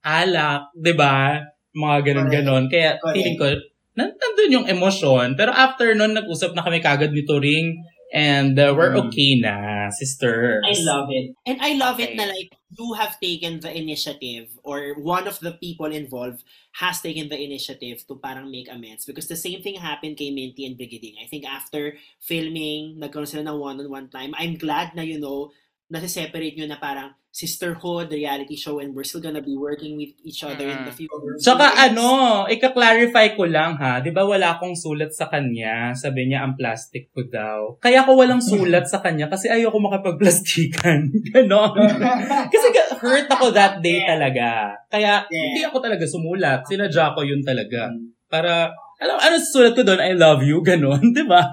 alak, 0.00 0.72
di 0.72 0.96
ba? 0.96 1.44
Mga 1.76 1.96
ganun-ganon. 2.02 2.64
Kaya 2.72 2.96
feeling 3.12 3.36
ko, 3.36 3.46
nan- 3.94 4.16
nandun 4.16 4.56
yung 4.56 4.66
emosyon. 4.66 5.36
Pero 5.36 5.52
after 5.52 5.92
nun, 5.92 6.16
nag-usap 6.16 6.56
na 6.56 6.64
kami 6.64 6.80
kagad 6.80 7.12
ni 7.12 7.22
Turing 7.28 7.76
and 8.12 8.58
uh, 8.58 8.74
we're 8.76 8.94
Mm. 8.94 9.06
okay 9.06 9.30
na, 9.42 9.88
sisters. 9.90 10.62
I 10.66 10.74
love 10.82 11.08
it. 11.10 11.34
And 11.46 11.58
I 11.62 11.74
love 11.78 11.98
it 12.00 12.14
Okay. 12.14 12.18
na 12.18 12.26
like 12.30 12.50
you 12.70 12.94
have 12.94 13.18
taken 13.18 13.58
the 13.60 13.70
initiative 13.70 14.50
or 14.62 14.94
one 14.98 15.26
of 15.26 15.38
the 15.42 15.52
people 15.58 15.90
involved 15.90 16.42
has 16.78 17.02
taken 17.02 17.26
the 17.28 17.38
initiative 17.38 18.06
to 18.06 18.14
parang 18.18 18.50
make 18.50 18.70
amends 18.70 19.04
because 19.06 19.26
the 19.26 19.38
same 19.38 19.62
thing 19.62 19.78
happened 19.78 20.16
kay 20.16 20.30
Minty 20.30 20.66
and 20.66 20.78
Brigading. 20.78 21.18
I 21.18 21.26
think 21.26 21.46
after 21.46 21.98
filming, 22.22 22.98
nagkaroon 22.98 23.26
sila 23.26 23.46
ng 23.46 23.58
one-on-one 23.58 24.08
time. 24.10 24.34
I'm 24.38 24.54
glad 24.54 24.94
na, 24.94 25.02
you 25.02 25.18
know, 25.18 25.50
nasa-separate 25.90 26.54
nyo 26.54 26.70
na 26.70 26.78
parang 26.78 27.14
sisterhood, 27.30 28.10
reality 28.10 28.58
show, 28.58 28.82
and 28.82 28.90
we're 28.90 29.06
still 29.06 29.22
gonna 29.22 29.40
be 29.40 29.54
working 29.54 29.94
with 29.94 30.10
each 30.26 30.42
other 30.42 30.66
in 30.66 30.82
the 30.82 30.90
future. 30.90 31.38
Tsaka 31.38 31.78
ano, 31.78 32.44
ika-clarify 32.50 33.38
ko 33.38 33.46
lang 33.46 33.78
ha, 33.78 34.02
di 34.02 34.10
ba 34.10 34.26
wala 34.26 34.58
akong 34.58 34.74
sulat 34.74 35.14
sa 35.14 35.30
kanya? 35.30 35.94
Sabi 35.94 36.26
niya 36.26 36.42
ang 36.42 36.58
plastic 36.58 37.08
ko 37.14 37.22
daw. 37.24 37.78
Kaya 37.78 38.02
ako 38.02 38.18
walang 38.18 38.42
sulat 38.42 38.90
sa 38.90 38.98
kanya 38.98 39.30
kasi 39.30 39.46
ayoko 39.46 39.78
makapagplastikan. 39.78 41.06
Ganon. 41.34 41.70
kasi 42.52 42.66
hurt 42.98 43.30
ako 43.30 43.54
that 43.54 43.78
day 43.80 44.02
talaga. 44.02 44.74
Kaya 44.90 45.22
Yeah. 45.30 45.46
hindi 45.46 45.62
ako 45.62 45.78
talaga 45.78 46.02
sumulat. 46.06 46.66
Sinadya 46.66 47.14
ko 47.14 47.22
yun 47.22 47.40
talaga. 47.46 47.92
Para, 48.26 48.74
alam, 49.00 49.16
ano 49.16 49.36
sulat 49.40 49.72
ko 49.72 49.82
doon? 49.82 49.96
I 49.96 50.12
love 50.12 50.44
you. 50.44 50.60
Ganon, 50.60 51.00
di 51.16 51.24
ba? 51.24 51.48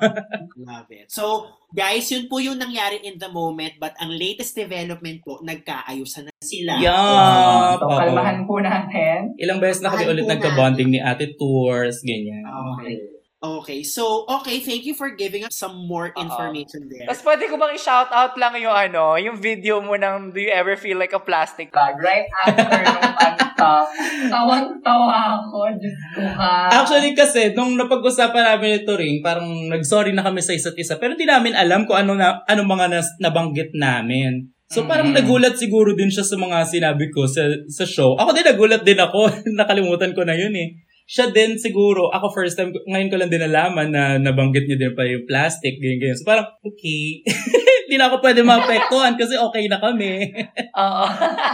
Love 0.60 0.91
it. 0.91 1.07
So, 1.07 1.48
guys, 1.72 2.11
yun 2.11 2.28
po 2.28 2.44
yung 2.44 2.60
nangyari 2.60 2.99
in 3.07 3.15
the 3.15 3.32
moment 3.32 3.80
but 3.80 3.95
ang 4.03 4.11
latest 4.11 4.53
development 4.53 5.24
po, 5.24 5.40
nagkaayusan 5.40 6.28
na 6.28 6.34
sila. 6.44 6.76
Yeah. 6.84 7.80
so, 7.80 7.88
kalmahan 7.88 8.44
po 8.44 8.60
natin. 8.60 9.34
Ilang 9.40 9.64
beses 9.64 9.80
na 9.80 9.95
kami 9.95 10.11
ulit 10.11 10.28
nagka-bonding 10.28 10.91
ni 10.91 10.99
Ate 10.99 11.34
Tours, 11.40 12.03
ganyan. 12.03 12.44
Okay. 12.44 13.16
Okay. 13.38 13.86
So, 13.86 14.26
okay, 14.42 14.58
thank 14.66 14.82
you 14.90 14.98
for 14.98 15.14
giving 15.14 15.46
us 15.46 15.54
some 15.54 15.86
more 15.86 16.10
information 16.18 16.90
there. 16.90 17.06
Tapos 17.06 17.22
pwede 17.22 17.46
ko 17.46 17.62
bang 17.62 17.78
i-shout 17.78 18.10
out 18.10 18.34
lang 18.34 18.58
yung 18.58 18.74
ano, 18.74 19.14
yung 19.14 19.38
video 19.38 19.78
mo 19.78 19.94
ng 19.94 20.34
Do 20.34 20.42
You 20.42 20.50
Ever 20.50 20.74
Feel 20.74 20.98
Like 20.98 21.14
a 21.14 21.22
Plastic 21.22 21.70
God, 21.70 22.02
right 22.02 22.26
after 22.50 22.66
nung 22.82 23.14
kanta, 23.14 23.74
tawang-tawa 24.34 25.38
ako. 25.38 25.70
Diyos 25.78 25.98
ko 26.18 26.26
ka. 26.34 26.82
Actually 26.82 27.14
kasi, 27.14 27.54
nung 27.54 27.78
napag-usapan 27.78 28.58
namin 28.58 28.82
ito 28.82 28.98
ring, 28.98 29.22
parang 29.22 29.46
nag-sorry 29.70 30.18
na 30.18 30.26
kami 30.26 30.42
sa 30.42 30.58
isa't 30.58 30.74
isa. 30.74 30.98
Pero 30.98 31.14
di 31.14 31.30
namin 31.30 31.54
alam 31.54 31.86
kung 31.86 32.02
ano, 32.02 32.18
na, 32.18 32.42
ano 32.50 32.66
mga 32.66 32.90
nas, 32.90 33.06
nabanggit 33.22 33.70
namin. 33.78 34.50
So 34.68 34.84
parang 34.84 35.14
Mm. 35.14 35.24
nagulat 35.24 35.56
siguro 35.56 35.94
din 35.96 36.10
siya 36.12 36.26
sa 36.28 36.36
mga 36.36 36.66
sinabi 36.68 37.08
ko 37.14 37.24
sa, 37.24 37.46
sa 37.72 37.86
show. 37.88 38.18
Ako 38.20 38.34
din 38.34 38.44
nagulat 38.50 38.82
din 38.82 38.98
ako. 39.00 39.30
Nakalimutan 39.62 40.12
ko 40.12 40.26
na 40.26 40.34
yun 40.34 40.52
eh. 40.58 40.74
Siya 41.08 41.32
din 41.32 41.56
siguro, 41.56 42.12
ako 42.12 42.36
first 42.36 42.60
time, 42.60 42.76
ngayon 42.84 43.08
ko 43.08 43.16
lang 43.16 43.32
din 43.32 43.40
nalaman 43.40 43.96
na 43.96 44.20
nabanggit 44.20 44.68
niya 44.68 44.76
din 44.76 44.92
pa 44.92 45.08
yung 45.08 45.24
plastic, 45.24 45.80
ganyan, 45.80 46.04
ganyan. 46.04 46.20
So 46.20 46.28
parang, 46.28 46.52
okay. 46.68 47.24
Hindi 47.88 47.96
na 47.96 48.12
ako 48.12 48.20
pwede 48.20 48.44
maapektuhan 48.44 49.16
kasi 49.16 49.40
okay 49.40 49.72
na 49.72 49.80
kami. 49.80 50.28
Oo. 50.84 51.06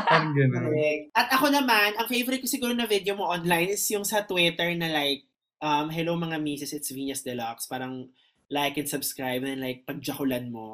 parang 0.10 0.34
gano'n. 0.34 0.74
At 1.14 1.30
ako 1.38 1.54
naman, 1.54 1.94
ang 1.94 2.10
favorite 2.10 2.42
ko 2.42 2.50
siguro 2.50 2.74
na 2.74 2.90
video 2.90 3.14
mo 3.14 3.30
online 3.30 3.78
is 3.78 3.86
yung 3.94 4.02
sa 4.02 4.26
Twitter 4.26 4.74
na 4.74 4.90
like, 4.90 5.30
um, 5.62 5.94
hello 5.94 6.18
mga 6.18 6.42
misis, 6.42 6.74
it's 6.74 6.90
Venus 6.90 7.22
Deluxe. 7.22 7.70
Parang 7.70 8.10
like 8.50 8.82
and 8.82 8.90
subscribe 8.90 9.46
and 9.46 9.62
like 9.62 9.86
pagjakulan 9.86 10.50
mo. 10.50 10.74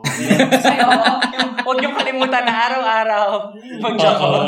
Huwag 1.67 1.77
niyong 1.83 1.99
kalimutan 1.99 2.47
na 2.47 2.55
araw-araw. 2.71 3.27
Mag-joko. 3.83 4.47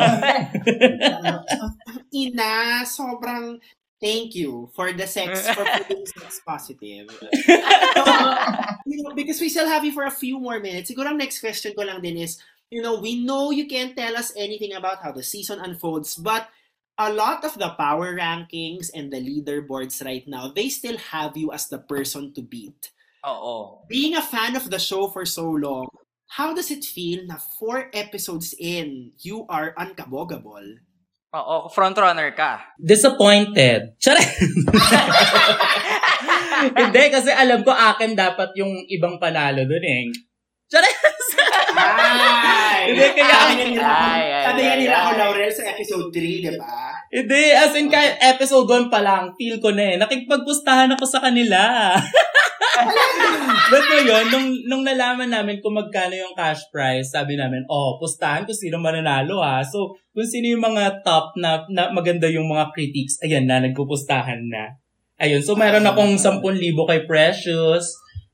Ina, 2.16 2.88
sobrang 2.88 3.60
thank 4.02 4.36
you 4.36 4.70
for 4.74 4.92
the 4.92 5.06
sex, 5.06 5.48
for 5.56 5.64
putting 5.64 6.06
sex 6.06 6.42
positive. 6.46 7.08
So, 7.14 7.30
you 8.86 9.04
know, 9.06 9.14
because 9.16 9.40
we 9.40 9.48
still 9.48 9.70
have 9.70 9.86
you 9.86 9.94
for 9.94 10.04
a 10.04 10.12
few 10.12 10.40
more 10.40 10.60
minutes, 10.60 10.92
siguro 10.92 11.14
ang 11.14 11.22
next 11.22 11.40
question 11.40 11.78
ko 11.78 11.86
lang 11.86 12.02
din 12.02 12.18
is, 12.18 12.42
you 12.74 12.82
know, 12.82 13.00
we 13.00 13.22
know 13.24 13.54
you 13.54 13.70
can't 13.70 13.96
tell 13.96 14.18
us 14.18 14.34
anything 14.36 14.74
about 14.74 15.00
how 15.06 15.14
the 15.14 15.24
season 15.24 15.62
unfolds, 15.62 16.18
but 16.18 16.50
a 16.98 17.14
lot 17.14 17.46
of 17.46 17.58
the 17.58 17.70
power 17.78 18.18
rankings 18.18 18.90
and 18.94 19.14
the 19.14 19.22
leaderboards 19.22 20.04
right 20.04 20.28
now, 20.28 20.50
they 20.50 20.68
still 20.68 20.98
have 20.98 21.38
you 21.38 21.54
as 21.54 21.70
the 21.70 21.80
person 21.80 22.34
to 22.34 22.42
beat. 22.42 22.92
Oo. 23.26 23.86
Being 23.88 24.18
a 24.18 24.26
fan 24.26 24.58
of 24.58 24.70
the 24.70 24.82
show 24.82 25.08
for 25.08 25.26
so 25.26 25.46
long, 25.46 25.88
how 26.38 26.54
does 26.54 26.72
it 26.72 26.86
feel 26.86 27.26
na 27.28 27.38
four 27.38 27.90
episodes 27.94 28.56
in, 28.58 29.12
you 29.22 29.46
are 29.50 29.76
unkabogable? 29.78 30.80
Oo, 31.32 31.72
frontrunner 31.72 32.36
ka. 32.36 32.76
Disappointed. 32.76 33.96
Charet! 34.04 34.20
Hindi, 36.84 37.04
kasi 37.08 37.32
alam 37.32 37.64
ko 37.64 37.72
akin 37.72 38.20
dapat 38.20 38.52
yung 38.60 38.84
ibang 38.92 39.16
panalo 39.16 39.64
dun 39.64 39.80
eh. 39.80 40.12
Charet! 40.68 40.92
Ay! 41.82 42.82
Hindi, 42.92 43.06
kaya- 43.18 43.30
nga 43.32 43.56
nila, 43.56 43.86
Ay, 43.86 44.24
ay, 44.28 44.44
sabi 44.46 44.60
nga 44.62 44.74
ay, 44.76 44.80
nila 44.82 44.96
ako, 44.98 45.10
ay. 45.10 45.18
Laurel, 45.22 45.52
sa 45.54 45.64
episode 45.70 46.08
3, 46.14 46.46
di 46.46 46.52
ba? 46.58 46.76
Hindi, 47.12 47.44
as 47.52 47.74
in 47.76 47.88
kahit 47.92 48.16
episode 48.24 48.68
1 48.68 48.88
pa 48.88 49.00
lang, 49.04 49.36
feel 49.36 49.60
ko 49.60 49.76
na 49.76 49.84
eh. 49.84 49.96
Nakipagpustahan 50.00 50.96
ako 50.96 51.06
sa 51.06 51.20
kanila. 51.20 51.60
But 53.72 53.84
ngayon, 53.88 54.26
nung, 54.32 54.48
nung 54.68 54.84
nalaman 54.84 55.32
namin 55.32 55.60
kung 55.60 55.76
magkano 55.76 56.16
yung 56.16 56.36
cash 56.36 56.68
prize, 56.72 57.12
sabi 57.12 57.36
namin, 57.36 57.64
oh, 57.68 58.00
pustahan 58.00 58.44
kung 58.44 58.56
sino 58.56 58.80
mananalo 58.80 59.40
ha. 59.40 59.64
So, 59.64 59.96
kung 60.12 60.28
sino 60.28 60.56
yung 60.56 60.64
mga 60.64 61.04
top 61.04 61.36
na, 61.40 61.64
na 61.72 61.92
maganda 61.92 62.28
yung 62.28 62.48
mga 62.48 62.72
critics, 62.76 63.20
ayan 63.24 63.48
na, 63.48 63.64
nagpupustahan 63.64 64.44
na. 64.48 64.76
Ayun, 65.22 65.44
so 65.46 65.54
meron 65.54 65.86
akong 65.86 66.18
10,000 66.18 66.42
kay 66.90 67.06
Precious. 67.06 67.86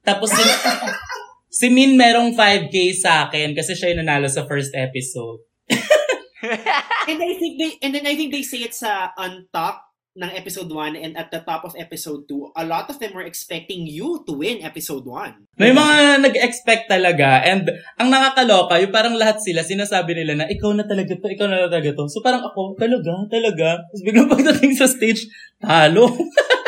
Tapos 0.08 0.32
si, 1.50 1.68
Min 1.72 1.96
merong 1.96 2.36
5K 2.36 2.76
sa 2.96 3.28
akin 3.28 3.56
kasi 3.58 3.74
siya 3.74 3.96
yung 3.96 4.04
nanalo 4.06 4.28
sa 4.28 4.46
first 4.46 4.76
episode. 4.76 5.44
And 7.08 7.20
I 7.24 7.34
think 7.40 7.54
they, 7.58 7.72
and 7.82 7.92
then 7.96 8.06
I 8.06 8.14
think 8.14 8.30
they 8.36 8.44
say 8.44 8.68
it 8.68 8.76
sa 8.76 9.16
on 9.18 9.48
top 9.50 9.88
ng 10.18 10.34
episode 10.34 10.74
1 10.74 10.98
and 10.98 11.14
at 11.14 11.30
the 11.30 11.46
top 11.46 11.62
of 11.62 11.78
episode 11.78 12.26
2, 12.26 12.58
a 12.58 12.66
lot 12.66 12.90
of 12.90 12.98
them 12.98 13.14
were 13.14 13.24
expecting 13.24 13.86
you 13.86 14.26
to 14.26 14.34
win 14.34 14.66
episode 14.66 15.06
1. 15.06 15.62
May 15.62 15.70
mga 15.70 16.26
nag-expect 16.26 16.90
talaga 16.90 17.46
and 17.46 17.70
ang 18.02 18.10
nakakaloka, 18.10 18.82
yung 18.82 18.90
parang 18.90 19.14
lahat 19.14 19.38
sila, 19.46 19.62
sinasabi 19.62 20.18
nila 20.18 20.44
na 20.44 20.46
ikaw 20.50 20.74
na 20.74 20.90
talaga 20.90 21.14
to, 21.14 21.30
ikaw 21.30 21.46
na 21.46 21.70
talaga 21.70 21.94
to. 21.94 22.10
So 22.10 22.26
parang 22.26 22.42
ako, 22.42 22.74
talaga, 22.82 23.14
talaga. 23.30 23.86
Tapos 23.86 24.02
biglang 24.02 24.30
pagdating 24.30 24.74
sa 24.74 24.90
stage, 24.90 25.30
talo. 25.62 26.10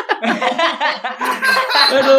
Pero, 1.90 2.12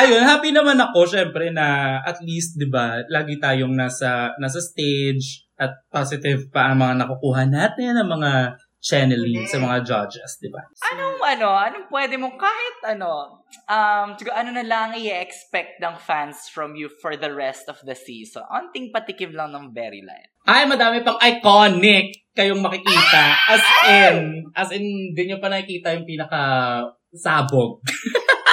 ayun, 0.00 0.22
happy 0.24 0.50
naman 0.50 0.78
ako, 0.80 1.04
syempre, 1.04 1.50
na 1.52 1.98
at 2.02 2.22
least, 2.24 2.56
di 2.56 2.68
ba, 2.70 3.02
lagi 3.10 3.36
tayong 3.36 3.74
nasa, 3.74 4.32
nasa 4.40 4.60
stage 4.62 5.44
at 5.60 5.70
positive 5.92 6.50
pa 6.50 6.72
ang 6.72 6.82
mga 6.82 6.94
nakukuha 7.04 7.46
natin, 7.46 7.94
ang 7.94 8.10
mga 8.10 8.58
channeling 8.84 9.48
sa 9.48 9.56
mga 9.56 9.80
judges, 9.80 10.36
di 10.44 10.52
ba? 10.52 10.60
Anong 10.92 11.16
ano, 11.16 11.48
anong 11.56 11.88
pwede 11.88 12.20
mo 12.20 12.36
kahit 12.36 12.76
ano, 12.84 13.40
um, 13.64 14.12
siguro 14.12 14.36
ano 14.36 14.52
na 14.52 14.60
lang 14.60 14.92
i-expect 14.92 15.80
ng 15.80 15.96
fans 15.96 16.52
from 16.52 16.76
you 16.76 16.92
for 17.00 17.16
the 17.16 17.32
rest 17.32 17.64
of 17.72 17.80
the 17.88 17.96
season? 17.96 18.44
Onting 18.52 18.92
patikim 18.92 19.32
lang 19.32 19.56
ng 19.56 19.72
very 19.72 20.04
light. 20.04 20.28
Ay, 20.44 20.68
madami 20.68 21.00
pang 21.00 21.16
iconic 21.16 22.28
kayong 22.36 22.60
makikita. 22.60 23.24
As 23.48 23.64
in, 23.88 24.44
as 24.52 24.68
in, 24.76 24.84
hindi 24.84 25.32
nyo 25.32 25.40
pa 25.40 25.48
nakikita 25.48 25.96
yung 25.96 26.04
pinaka 26.04 26.40
sabog. 27.16 27.80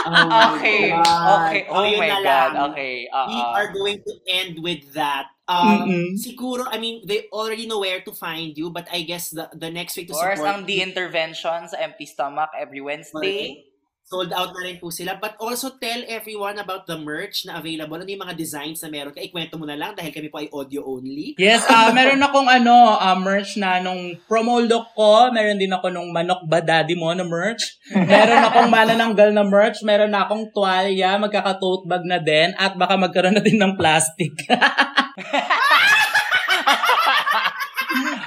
Okay. 0.02 0.90
Okay. 0.94 1.62
Oh, 1.70 1.86
my 1.98 2.10
God. 2.10 2.24
lang. 2.26 2.72
Okay. 2.74 3.06
We 3.06 3.38
Oo. 3.38 3.54
are 3.54 3.70
going 3.70 4.00
to 4.02 4.14
end 4.26 4.58
with 4.64 4.82
that. 4.98 5.30
Um, 5.52 5.84
Mm-mm. 5.86 6.08
siguro, 6.18 6.66
I 6.66 6.80
mean, 6.80 7.04
they 7.06 7.28
already 7.30 7.68
know 7.68 7.80
where 7.84 8.02
to 8.02 8.12
find 8.16 8.56
you, 8.56 8.72
but 8.72 8.88
I 8.88 9.04
guess 9.04 9.30
the 9.36 9.52
the 9.52 9.70
next 9.70 10.00
week 10.00 10.08
to 10.08 10.16
Of 10.16 10.24
course, 10.24 10.40
support 10.40 10.64
ang 10.64 10.64
The 10.66 10.80
Intervention 10.80 11.68
sa 11.68 11.76
Empty 11.76 12.08
Stomach 12.08 12.56
every 12.56 12.80
Wednesday. 12.80 13.68
Sold 14.12 14.36
out 14.36 14.52
na 14.52 14.68
rin 14.68 14.76
po 14.76 14.92
sila. 14.92 15.16
But 15.16 15.40
also 15.40 15.80
tell 15.80 16.04
everyone 16.12 16.60
about 16.60 16.84
the 16.84 17.00
merch 17.00 17.48
na 17.48 17.64
available. 17.64 17.96
Ano 17.96 18.12
yung 18.12 18.28
mga 18.28 18.36
designs 18.36 18.84
na 18.84 18.92
meron 18.92 19.16
ka? 19.16 19.24
Ikwento 19.24 19.56
mo 19.56 19.64
na 19.64 19.80
lang 19.80 19.96
dahil 19.96 20.12
kami 20.12 20.28
po 20.28 20.44
ay 20.44 20.52
audio 20.52 20.84
only. 20.84 21.40
Yes, 21.40 21.64
ah 21.72 21.88
meron 21.96 22.20
akong 22.20 22.52
ano, 22.52 23.00
ah, 23.00 23.16
merch 23.16 23.56
na 23.56 23.80
nung 23.80 24.20
promo 24.28 24.60
look 24.60 24.92
ko. 24.92 25.32
Meron 25.32 25.56
din 25.56 25.72
ako 25.72 25.88
nung 25.88 26.12
manok 26.12 26.44
ba 26.44 26.60
daddy 26.60 27.00
mo 27.00 27.16
na 27.16 27.24
merch. 27.24 27.80
Meron 27.96 28.44
akong 28.52 28.68
manananggal 28.68 29.32
na 29.32 29.48
merch. 29.48 29.80
Meron 29.88 30.12
akong 30.12 30.52
tuwalya, 30.52 31.16
magkaka-tote 31.16 31.88
bag 31.88 32.04
na 32.04 32.20
din. 32.20 32.52
At 32.60 32.76
baka 32.76 33.00
magkaroon 33.00 33.40
na 33.40 33.44
din 33.44 33.56
ng 33.56 33.80
plastic. 33.80 34.36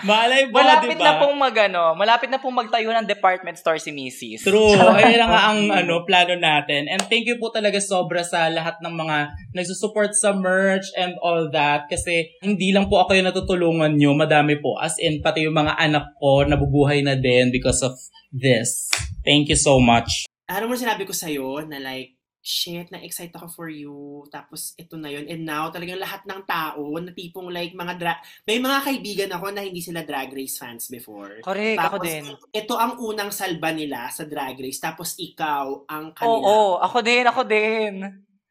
Malay 0.05 0.52
mo, 0.52 0.60
Malapit 0.60 1.01
diba? 1.01 1.05
na 1.09 1.16
pong 1.16 1.36
magano, 1.40 1.97
malapit 1.97 2.28
na 2.28 2.36
pong 2.36 2.52
magtayo 2.60 2.93
ng 2.93 3.09
department 3.09 3.56
store 3.56 3.81
si 3.81 3.89
Mrs. 3.89 4.44
True. 4.44 4.76
Ayun 5.01 5.16
na 5.16 5.28
nga 5.32 5.43
ang 5.48 5.60
ano, 5.72 6.05
plano 6.05 6.36
natin. 6.36 6.93
And 6.93 7.01
thank 7.09 7.24
you 7.24 7.40
po 7.40 7.48
talaga 7.48 7.81
sobra 7.81 8.20
sa 8.20 8.52
lahat 8.52 8.85
ng 8.85 8.93
mga 8.93 9.16
nagsusupport 9.56 10.12
sa 10.12 10.36
merch 10.36 10.85
and 11.01 11.16
all 11.24 11.48
that. 11.56 11.89
Kasi 11.89 12.36
hindi 12.44 12.76
lang 12.76 12.93
po 12.93 13.01
ako 13.01 13.16
yung 13.16 13.32
natutulungan 13.32 13.97
nyo. 13.97 14.12
Madami 14.12 14.60
po. 14.60 14.76
As 14.76 15.01
in, 15.01 15.24
pati 15.24 15.48
yung 15.48 15.56
mga 15.56 15.72
anak 15.81 16.12
ko 16.20 16.44
nabubuhay 16.44 17.01
na 17.01 17.16
din 17.16 17.48
because 17.48 17.81
of 17.81 17.97
this. 18.28 18.93
Thank 19.24 19.48
you 19.48 19.56
so 19.56 19.81
much. 19.81 20.28
Ano 20.44 20.68
mo 20.68 20.76
sinabi 20.76 21.09
ko 21.09 21.16
sa'yo 21.16 21.64
na 21.64 21.81
like, 21.81 22.12
shit, 22.45 22.93
na-excite 22.93 23.33
ako 23.33 23.49
for 23.49 23.69
you. 23.73 24.21
Tapos, 24.29 24.77
ito 24.77 25.01
na 25.01 25.09
yun. 25.09 25.25
And 25.25 25.49
now, 25.49 25.73
talagang 25.73 25.97
lahat 25.97 26.29
ng 26.29 26.45
tao 26.45 26.85
na 27.01 27.09
tipong 27.16 27.49
like 27.49 27.73
mga 27.73 27.95
dra- 27.97 28.23
May 28.45 28.61
mga 28.61 28.79
kaibigan 28.85 29.31
ako 29.33 29.47
na 29.57 29.65
hindi 29.65 29.81
sila 29.81 30.05
drag 30.05 30.29
race 30.37 30.61
fans 30.61 30.93
before. 30.93 31.41
Correct, 31.41 31.81
ako 31.81 31.97
Tapos, 31.97 32.07
din. 32.07 32.25
Ito 32.53 32.75
ang 32.77 32.93
unang 33.01 33.33
salba 33.33 33.73
nila 33.73 34.12
sa 34.12 34.29
drag 34.29 34.61
race. 34.61 34.77
Tapos, 34.77 35.16
ikaw 35.16 35.89
ang 35.89 36.12
Oo, 36.21 36.21
kanila. 36.21 36.85
ako 36.85 36.99
din, 37.01 37.25
ako 37.25 37.43
din. 37.49 37.95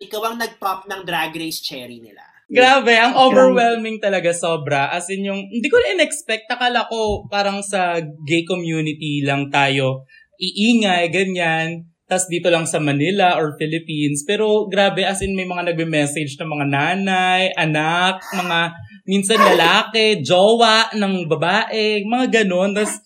Ikaw 0.01 0.21
ang 0.25 0.35
nag-pop 0.41 0.89
ng 0.89 1.01
drag 1.05 1.31
race 1.37 1.61
cherry 1.61 2.01
nila. 2.01 2.25
Grabe, 2.49 2.97
ang 2.97 3.13
overwhelming 3.13 4.01
talaga 4.01 4.33
sobra. 4.33 4.89
As 4.89 5.07
in 5.13 5.25
yung, 5.25 5.41
hindi 5.47 5.69
ko 5.69 5.77
in-expect. 5.93 6.49
Akala 6.49 6.89
ko 6.89 7.29
parang 7.29 7.61
sa 7.61 8.01
gay 8.01 8.43
community 8.43 9.21
lang 9.21 9.53
tayo 9.53 10.09
iingay, 10.43 11.07
ganyan. 11.07 11.92
Tapos 12.03 12.27
dito 12.27 12.51
lang 12.51 12.67
sa 12.67 12.83
Manila 12.83 13.39
or 13.39 13.55
Philippines. 13.55 14.27
Pero 14.27 14.67
grabe, 14.67 15.07
as 15.07 15.23
in 15.23 15.35
may 15.35 15.47
mga 15.47 15.71
nagme-message 15.71 16.35
ng 16.35 16.49
mga 16.51 16.65
nanay, 16.67 17.41
anak, 17.55 18.19
mga 18.35 18.59
minsan 19.07 19.39
lalaki, 19.39 20.19
jowa 20.19 20.91
ng 20.91 21.31
babae, 21.31 22.03
mga 22.03 22.43
ganun. 22.43 22.75
Tapos 22.75 22.99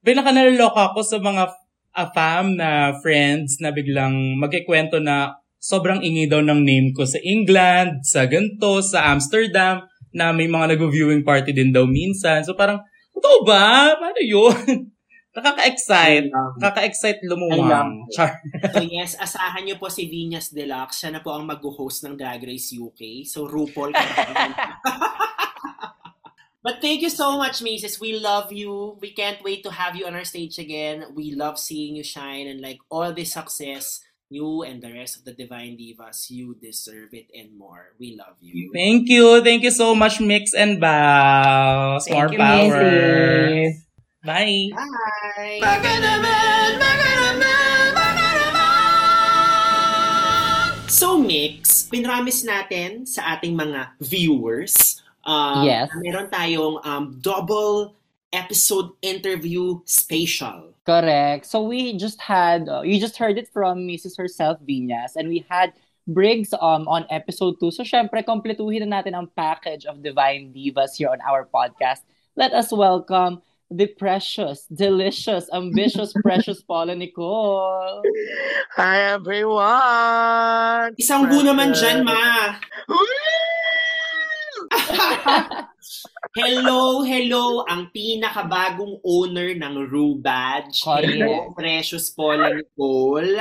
pinaka 0.00 0.32
naloloka 0.32 0.92
ako 0.92 1.00
sa 1.04 1.18
mga 1.20 1.44
a 1.92 2.08
fam 2.08 2.56
na 2.56 2.96
friends 3.04 3.60
na 3.60 3.68
biglang 3.68 4.40
magkikwento 4.40 4.96
na 4.96 5.36
sobrang 5.60 6.00
ingi 6.00 6.24
daw 6.24 6.40
ng 6.40 6.64
name 6.64 6.88
ko 6.96 7.04
sa 7.04 7.20
England, 7.20 8.02
sa 8.02 8.24
ganto, 8.24 8.80
sa 8.80 9.12
Amsterdam, 9.12 9.84
na 10.16 10.32
may 10.32 10.48
mga 10.48 10.76
nag-viewing 10.76 11.22
party 11.22 11.52
din 11.52 11.70
daw 11.70 11.84
minsan. 11.84 12.42
So 12.44 12.56
parang, 12.56 12.80
totoo 13.12 13.44
ba? 13.44 13.92
Paano 13.96 14.20
yun? 14.20 14.56
Nakaka-excite. 15.32 16.28
Nakaka-excite 16.60 17.24
lumuwang. 17.24 18.04
Char. 18.12 18.36
So 18.72 18.84
yes, 18.84 19.16
asahan 19.16 19.64
niyo 19.64 19.80
po 19.80 19.88
si 19.88 20.04
Vinyas 20.04 20.52
Deluxe. 20.52 21.00
Siya 21.00 21.16
na 21.16 21.24
po 21.24 21.32
ang 21.32 21.48
mag-host 21.48 22.04
ng 22.04 22.20
Drag 22.20 22.44
Race 22.44 22.76
UK. 22.76 23.24
So 23.24 23.48
RuPaul. 23.48 23.96
But 26.62 26.78
thank 26.78 27.02
you 27.02 27.10
so 27.10 27.34
much, 27.34 27.58
Maces. 27.58 27.98
We 27.98 28.22
love 28.22 28.54
you. 28.54 28.94
We 29.02 29.10
can't 29.10 29.42
wait 29.42 29.66
to 29.66 29.74
have 29.74 29.98
you 29.98 30.06
on 30.06 30.14
our 30.14 30.22
stage 30.22 30.62
again. 30.62 31.10
We 31.10 31.34
love 31.34 31.58
seeing 31.58 31.98
you 31.98 32.06
shine 32.06 32.46
and 32.46 32.62
like 32.62 32.78
all 32.86 33.10
this 33.10 33.34
success, 33.34 33.98
you 34.30 34.62
and 34.62 34.78
the 34.78 34.94
rest 34.94 35.18
of 35.18 35.24
the 35.26 35.34
Divine 35.34 35.74
Divas, 35.74 36.30
you 36.30 36.54
deserve 36.54 37.18
it 37.18 37.26
and 37.34 37.58
more. 37.58 37.98
We 37.98 38.14
love 38.14 38.38
you. 38.38 38.70
Thank 38.70 39.10
you. 39.10 39.42
Thank 39.42 39.64
you 39.64 39.74
so 39.74 39.96
much, 39.96 40.20
Mix 40.20 40.54
and 40.54 40.78
Bows. 40.78 42.06
Thank 42.06 42.14
More 42.14 42.30
you, 42.30 42.38
power. 42.38 42.78
Mrs. 42.78 43.82
Bye. 44.22 44.70
Bye! 44.70 45.58
So, 50.86 51.18
Mix, 51.18 51.90
pinramis 51.90 52.46
natin 52.46 53.02
sa 53.02 53.34
ating 53.34 53.58
mga 53.58 53.98
viewers 53.98 55.02
um, 55.26 55.66
Yes. 55.66 55.90
meron 55.98 56.30
tayong 56.30 56.78
um, 56.86 57.18
double 57.18 57.98
episode 58.30 58.94
interview 59.02 59.82
special. 59.82 60.70
Correct. 60.86 61.42
So 61.46 61.66
we 61.66 61.98
just 61.98 62.22
had, 62.22 62.68
uh, 62.68 62.82
you 62.86 63.02
just 63.02 63.18
heard 63.18 63.38
it 63.38 63.50
from 63.50 63.86
Mrs. 63.90 64.14
herself, 64.18 64.58
Vinyas, 64.62 65.18
and 65.18 65.26
we 65.26 65.42
had 65.50 65.74
Briggs 66.06 66.54
um, 66.54 66.86
on 66.86 67.06
episode 67.10 67.58
2. 67.58 67.70
So 67.70 67.82
syempre, 67.82 68.22
kompletuhin 68.22 68.86
na 68.86 69.02
natin 69.02 69.14
ang 69.18 69.30
package 69.34 69.86
of 69.86 70.02
Divine 70.02 70.54
Divas 70.54 70.94
here 70.94 71.10
on 71.10 71.18
our 71.22 71.46
podcast. 71.46 72.06
Let 72.34 72.54
us 72.54 72.70
welcome 72.70 73.42
the 73.72 73.88
precious, 73.96 74.66
delicious, 74.68 75.48
ambitious, 75.52 76.12
precious 76.22 76.62
Paula 76.62 76.94
Nicole. 76.94 78.02
Hi 78.76 79.16
everyone! 79.16 80.92
Isang 81.00 81.32
bu 81.32 81.40
naman 81.40 81.72
dyan, 81.72 82.04
ma! 82.04 82.60
hello, 86.36 87.00
hello, 87.02 87.64
ang 87.68 87.88
pinakabagong 87.96 89.00
owner 89.04 89.56
ng 89.56 89.74
Rue 89.88 90.20
Badge. 90.20 90.84
Correct. 90.84 91.08
Hello, 91.08 91.56
Precious 91.56 92.12
Paula 92.12 92.52
Nicole. 92.52 93.40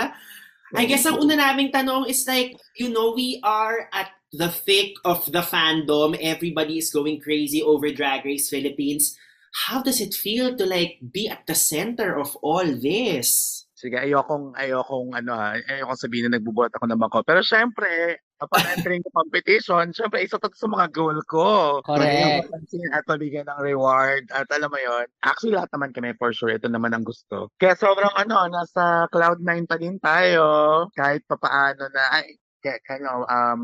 I 0.72 0.88
guess 0.88 1.04
ang 1.04 1.20
una 1.20 1.36
naming 1.36 1.68
tanong 1.76 2.08
is 2.08 2.24
like, 2.24 2.56
you 2.80 2.88
know, 2.88 3.12
we 3.12 3.44
are 3.44 3.92
at 3.92 4.16
the 4.32 4.48
thick 4.48 4.96
of 5.04 5.28
the 5.28 5.44
fandom. 5.44 6.16
Everybody 6.16 6.80
is 6.80 6.88
going 6.88 7.20
crazy 7.20 7.60
over 7.60 7.92
Drag 7.92 8.24
Race 8.24 8.48
Philippines. 8.48 9.20
How 9.52 9.84
does 9.84 10.00
it 10.00 10.16
feel 10.16 10.56
to 10.56 10.64
like 10.64 11.04
be 11.04 11.28
at 11.28 11.44
the 11.44 11.56
center 11.56 12.16
of 12.16 12.36
all 12.40 12.64
this? 12.64 13.62
Sige, 13.76 13.98
ayokong, 13.98 14.54
ayokong, 14.54 15.18
ano 15.18 15.34
ha, 15.34 15.58
ayokong 15.58 15.98
sabihin 15.98 16.30
na 16.30 16.38
nagbubuhat 16.38 16.70
ako 16.78 16.86
ng 16.86 17.02
bangko. 17.02 17.26
Pero 17.26 17.42
syempre, 17.42 18.22
upon 18.38 18.62
entering 18.78 19.02
the 19.02 19.10
competition, 19.10 19.90
syempre, 19.90 20.22
isa 20.22 20.38
to 20.38 20.54
sa 20.54 20.70
mga 20.70 20.94
goal 20.94 21.18
ko. 21.26 21.82
Correct. 21.82 22.46
At 22.94 23.10
mabigyan 23.10 23.50
ng 23.50 23.60
reward. 23.66 24.30
At 24.30 24.46
alam 24.54 24.70
mo 24.70 24.78
yon 24.78 25.10
actually 25.26 25.58
lahat 25.58 25.74
naman 25.74 25.98
kami 25.98 26.14
for 26.22 26.30
sure, 26.30 26.54
ito 26.54 26.70
naman 26.70 26.94
ang 26.94 27.02
gusto. 27.02 27.50
Kaya 27.58 27.74
sobrang 27.74 28.14
ano, 28.14 28.54
nasa 28.54 29.10
cloud 29.10 29.42
nine 29.42 29.66
pa 29.66 29.82
din 29.82 29.98
tayo. 29.98 30.86
Kahit 30.94 31.26
papaano 31.26 31.90
na, 31.90 32.22
ay, 32.22 32.38
kaya, 32.62 32.78
ano, 33.02 33.26
um, 33.26 33.62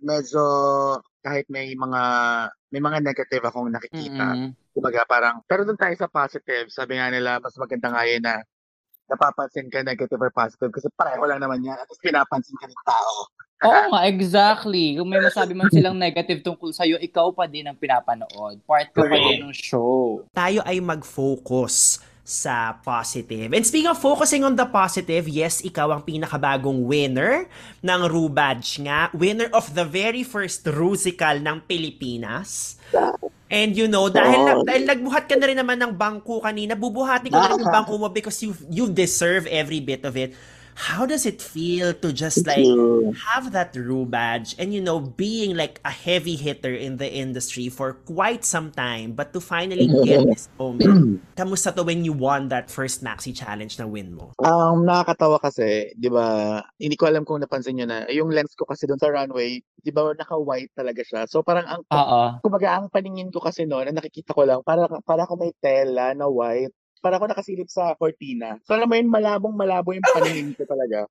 medyo, 0.00 0.44
kahit 1.20 1.44
may 1.52 1.76
mga, 1.76 2.02
may 2.72 2.80
mga 2.80 2.98
negative 3.04 3.44
akong 3.44 3.68
nakikita. 3.68 4.40
Mm-mm. 4.40 4.63
Kumbaga 4.74 5.06
parang, 5.06 5.38
pero 5.46 5.62
doon 5.62 5.78
tayo 5.78 5.94
sa 5.94 6.10
positive, 6.10 6.66
sabi 6.68 6.98
nga 6.98 7.08
nila, 7.08 7.38
mas 7.38 7.54
maganda 7.54 7.94
nga 7.94 8.02
yun 8.04 8.20
na 8.20 8.42
napapansin 9.06 9.68
ka 9.68 9.84
negative 9.84 10.20
or 10.20 10.32
positive 10.32 10.72
kasi 10.72 10.88
pareho 10.96 11.22
lang 11.28 11.40
naman 11.40 11.60
yan 11.62 11.76
at 11.76 11.88
pinapansin 12.00 12.56
ka 12.56 12.66
ng 12.66 12.84
tao. 12.88 13.14
Oo 13.64 13.82
nga, 13.94 14.00
exactly. 14.10 14.98
Kung 14.98 15.08
may 15.08 15.22
masabi 15.22 15.52
man 15.56 15.70
silang 15.72 15.96
negative 15.96 16.44
tungkol 16.44 16.74
sa'yo, 16.74 17.00
ikaw 17.00 17.32
pa 17.32 17.48
din 17.48 17.64
ang 17.64 17.78
pinapanood. 17.78 18.60
Part 18.66 18.92
ka 18.92 19.06
pa 19.06 19.16
din 19.16 19.46
ng 19.46 19.54
show. 19.54 20.26
tayo 20.34 20.60
ay 20.66 20.82
mag-focus 20.82 22.02
sa 22.24 22.80
positive. 22.80 23.52
And 23.52 23.64
speaking 23.68 23.92
of 23.92 24.00
focusing 24.00 24.48
on 24.48 24.56
the 24.56 24.64
positive, 24.64 25.28
yes, 25.28 25.60
ikaw 25.60 25.92
ang 25.92 26.08
pinakabagong 26.08 26.88
winner 26.88 27.44
ng 27.84 28.00
Rue 28.08 28.32
Badge 28.32 28.80
nga. 28.80 29.12
Winner 29.12 29.52
of 29.52 29.76
the 29.76 29.84
very 29.84 30.24
first 30.24 30.64
Rusical 30.64 31.44
ng 31.44 31.68
Pilipinas. 31.68 32.80
And 33.52 33.76
you 33.76 33.86
know, 33.86 34.08
dahil, 34.08 34.40
Oh. 34.40 34.64
dahil 34.64 34.88
nagbuhat 34.88 35.28
ka 35.28 35.36
na 35.36 35.46
rin 35.46 35.58
naman 35.60 35.76
ng 35.76 35.92
bangko 35.92 36.40
kanina, 36.40 36.72
bubuhatin 36.72 37.28
ko 37.28 37.36
na 37.36 37.48
rin 37.52 37.60
yung 37.60 37.74
bangko 37.76 37.94
mo 38.00 38.08
because 38.08 38.40
you 38.40 38.56
you 38.72 38.88
deserve 38.88 39.44
every 39.52 39.84
bit 39.84 40.00
of 40.02 40.16
it. 40.16 40.32
How 40.74 41.06
does 41.06 41.24
it 41.24 41.40
feel 41.40 41.94
to 41.94 42.12
just 42.12 42.46
like 42.46 42.66
have 43.32 43.52
that 43.52 43.74
Rue 43.74 44.06
badge 44.06 44.54
and 44.58 44.74
you 44.74 44.80
know 44.80 45.00
being 45.00 45.56
like 45.56 45.80
a 45.84 45.90
heavy 45.90 46.36
hitter 46.36 46.74
in 46.74 46.98
the 46.98 47.08
industry 47.08 47.68
for 47.68 47.94
quite 48.04 48.44
some 48.44 48.70
time 48.70 49.12
but 49.12 49.32
to 49.32 49.40
finally 49.40 49.86
get 50.04 50.22
this 50.26 50.48
moment 50.58 51.22
kamusta 51.38 51.74
to 51.74 51.82
when 51.82 52.04
you 52.04 52.12
won 52.12 52.48
that 52.48 52.70
first 52.70 53.02
maxi 53.02 53.34
challenge 53.34 53.78
na 53.78 53.86
win 53.86 54.14
mo 54.14 54.34
Um, 54.44 54.84
nakakatawa 54.84 55.40
kasi, 55.40 55.94
di 55.96 56.12
ba, 56.12 56.60
hindi 56.76 56.98
ko 57.00 57.08
alam 57.08 57.24
kung 57.24 57.40
napansin 57.40 57.80
nyo 57.80 57.86
na, 57.88 58.04
yung 58.12 58.28
lens 58.28 58.52
ko 58.52 58.68
kasi 58.68 58.84
doon 58.84 59.00
sa 59.00 59.08
runway, 59.08 59.62
di 59.62 59.90
ba, 59.94 60.12
naka-white 60.12 60.74
talaga 60.76 61.00
siya. 61.00 61.24
So 61.24 61.40
parang 61.40 61.64
ang, 61.64 61.82
Oo. 61.88 62.22
kumbaga 62.44 62.76
ang 62.76 62.92
paningin 62.92 63.32
ko 63.32 63.40
kasi 63.40 63.64
noon, 63.64 63.88
ang 63.88 63.96
nakikita 63.96 64.36
ko 64.36 64.44
lang, 64.44 64.60
para, 64.60 64.84
para 65.06 65.24
ako 65.24 65.40
may 65.40 65.52
tela 65.64 66.12
na 66.12 66.28
white, 66.28 66.76
para 67.04 67.20
ako 67.20 67.28
nakasilip 67.28 67.68
sa 67.68 67.92
cortina. 68.00 68.56
So 68.64 68.72
alam 68.72 68.88
mo 68.88 68.96
yun, 68.96 69.12
malabong 69.12 69.52
malabo 69.52 69.92
yung 69.92 70.08
paningin 70.16 70.56
ko 70.56 70.64
talaga. 70.64 71.04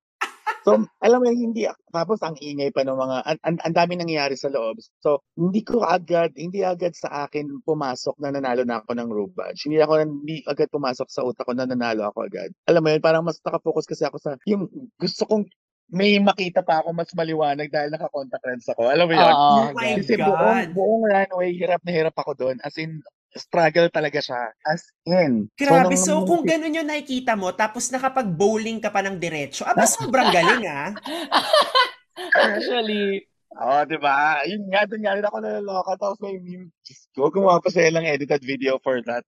So, 0.63 0.79
alam 1.03 1.19
mo 1.19 1.27
yun, 1.27 1.51
hindi, 1.51 1.67
tapos 1.91 2.23
ang 2.23 2.39
ingay 2.39 2.71
pa 2.71 2.87
ng 2.87 2.95
mga, 2.95 3.17
ang, 3.27 3.39
ang, 3.43 3.57
ang 3.67 3.75
dami 3.75 3.99
nangyayari 3.99 4.39
sa 4.39 4.47
loob. 4.47 4.79
So, 5.03 5.19
hindi 5.35 5.59
ko 5.59 5.83
agad, 5.83 6.31
hindi 6.39 6.63
agad 6.63 6.95
sa 6.95 7.27
akin 7.27 7.67
pumasok 7.67 8.15
na 8.23 8.31
nanalo 8.31 8.63
na 8.63 8.79
ako 8.79 8.95
ng 8.95 9.09
Rubadge. 9.11 9.67
Hindi 9.67 9.83
ako, 9.83 9.93
hindi 9.99 10.39
agad 10.47 10.71
pumasok 10.71 11.07
sa 11.11 11.27
utak 11.27 11.43
ko 11.43 11.51
na 11.51 11.67
nanalo 11.67 12.07
ako 12.07 12.31
agad. 12.31 12.49
Alam 12.71 12.79
mo 12.79 12.89
yun, 12.95 13.03
parang 13.03 13.27
mas 13.27 13.43
nakafocus 13.43 13.83
kasi 13.91 14.07
ako 14.07 14.17
sa, 14.23 14.39
yung 14.47 14.71
gusto 14.95 15.27
kong 15.27 15.51
may 15.93 16.15
makita 16.17 16.63
pa 16.63 16.79
ako 16.79 16.95
mas 16.95 17.11
maliwanag 17.11 17.67
dahil 17.67 17.91
naka-contact 17.91 18.43
lens 18.47 18.67
ako. 18.71 18.87
Alam 18.87 19.05
mo 19.11 19.13
yun? 19.19 19.35
Oh 19.35 19.67
my 19.75 19.99
Kasi 19.99 20.15
God. 20.15 20.25
buong, 20.31 20.59
buong 20.71 21.03
runway, 21.11 21.51
hirap 21.59 21.83
na 21.83 21.91
hirap 21.91 22.15
ako 22.15 22.31
doon. 22.39 22.55
As 22.63 22.79
in, 22.79 23.03
struggle 23.35 23.89
talaga 23.89 24.19
siya. 24.21 24.53
As 24.65 24.85
in. 25.05 25.49
Grabe, 25.57 25.97
nung- 25.97 26.05
so 26.05 26.23
kung 26.25 26.45
ganun 26.45 26.77
yung 26.77 26.89
nakikita 26.89 27.33
mo, 27.33 27.53
tapos 27.53 27.89
nakapag-bowling 27.89 28.79
ka 28.79 28.93
pa 28.93 29.01
ng 29.01 29.17
diretso, 29.17 29.65
aba, 29.65 29.85
sobrang 29.85 30.29
galing 30.29 30.63
ah. 30.69 30.93
Actually, 32.53 33.25
Oo, 33.53 33.85
di 33.85 33.97
ba? 34.01 34.41
Yun 34.49 34.65
nga, 34.73 34.81
doon 34.89 35.01
nga 35.05 35.13
rin 35.13 35.25
ako 35.29 35.37
naloloka. 35.37 35.93
Tapos 36.01 36.17
may 36.25 36.41
meme, 36.41 36.73
Diyos 36.81 37.01
ko, 37.13 37.29
gumawa 37.29 37.61
pa 37.61 37.69
sila 37.69 38.01
ng 38.01 38.09
edited 38.09 38.41
video 38.41 38.81
for 38.81 38.97
that. 39.05 39.21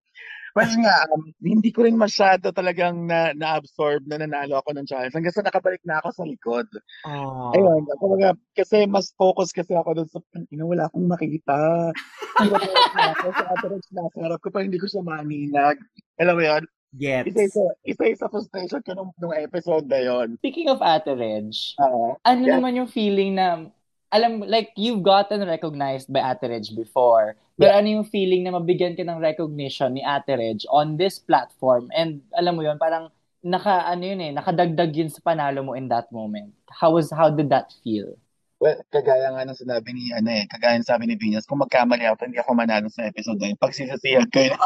Well 0.55 0.71
nga, 0.79 1.03
um, 1.11 1.35
hindi 1.43 1.67
ko 1.67 1.83
rin 1.83 1.99
masyado 1.99 2.47
talagang 2.55 3.03
na, 3.03 3.35
na-absorb 3.35 4.07
na 4.07 4.23
nanalo 4.23 4.63
ako 4.63 4.71
ng 4.71 4.87
challenge. 4.87 5.11
Hanggang 5.11 5.35
sa 5.35 5.43
nakabalik 5.43 5.83
na 5.83 5.99
ako 5.99 6.15
sa 6.15 6.23
likod. 6.23 6.63
Oh. 7.03 7.51
Ayun, 7.51 7.83
mga, 7.83 8.39
kasi 8.55 8.87
mas 8.87 9.11
focus 9.19 9.51
kasi 9.51 9.75
ako 9.75 9.99
doon 9.99 10.07
sa, 10.07 10.23
ina, 10.55 10.63
wala 10.63 10.87
akong 10.87 11.11
makita. 11.11 11.91
Ako 12.39 13.31
sa 13.31 13.45
average 13.51 13.87
na 13.95 14.07
sarap 14.11 14.39
ko 14.43 14.51
pa, 14.51 14.63
hindi 14.63 14.75
ko 14.79 14.87
siya 14.87 15.03
maninag. 15.03 15.75
Alam 16.19 16.35
mo 16.39 16.43
yun? 16.43 16.63
Gets. 16.95 17.27
Isa-isa, 17.27 17.63
isa-isa 17.83 18.25
frustration 18.31 18.79
ko 18.79 18.91
nung, 18.95 19.11
nung 19.19 19.35
episode 19.35 19.83
na 19.91 19.99
yun. 19.99 20.39
speaking 20.39 20.71
of 20.71 20.79
Ate 20.79 21.11
Reg, 21.11 21.51
Oo. 21.83 22.15
ano 22.23 22.41
Yeah. 22.43 22.55
naman 22.59 22.79
yung 22.79 22.87
feeling 22.87 23.35
na, 23.35 23.67
alam, 24.15 24.39
like, 24.47 24.71
you've 24.79 25.03
gotten 25.03 25.43
recognized 25.43 26.07
by 26.07 26.23
Ate 26.23 26.47
Reg 26.47 26.71
before. 26.71 27.35
Pero 27.59 27.75
ano 27.75 27.87
yung 27.99 28.07
feeling 28.07 28.47
na 28.47 28.55
mabigyan 28.55 28.95
ka 28.95 29.03
ng 29.03 29.19
recognition 29.19 29.91
ni 29.91 30.03
Ate 30.03 30.39
Reg 30.39 30.63
on 30.71 30.95
this 30.95 31.19
platform? 31.19 31.91
And 31.91 32.23
alam 32.31 32.55
mo 32.55 32.63
yun, 32.63 32.79
parang 32.79 33.11
naka, 33.43 33.83
ano 33.83 34.03
yun 34.07 34.23
eh, 34.23 34.31
nakadagdag 34.31 34.95
yun 34.95 35.11
sa 35.11 35.19
panalo 35.19 35.67
mo 35.67 35.75
in 35.75 35.91
that 35.91 36.07
moment. 36.15 36.55
How 36.71 36.95
was, 36.95 37.11
how 37.11 37.27
did 37.27 37.51
that 37.51 37.75
feel? 37.83 38.15
Well, 38.55 38.79
kagaya 38.87 39.35
nga 39.35 39.43
ng 39.43 39.59
sinabi 39.59 39.91
ni, 39.91 40.15
ano 40.15 40.31
eh, 40.31 40.47
kagaya 40.47 40.79
ng 40.79 40.87
sabi 40.87 41.11
ni 41.11 41.19
Venus, 41.19 41.43
kung 41.43 41.59
magkamali 41.59 42.07
ako, 42.07 42.23
hindi 42.23 42.39
ako 42.39 42.55
manalo 42.55 42.87
sa 42.87 43.03
episode 43.03 43.35
na 43.35 43.51
yun. 43.51 43.59
Pagsisisihan 43.59 44.31
ko 44.31 44.39
yun 44.39 44.55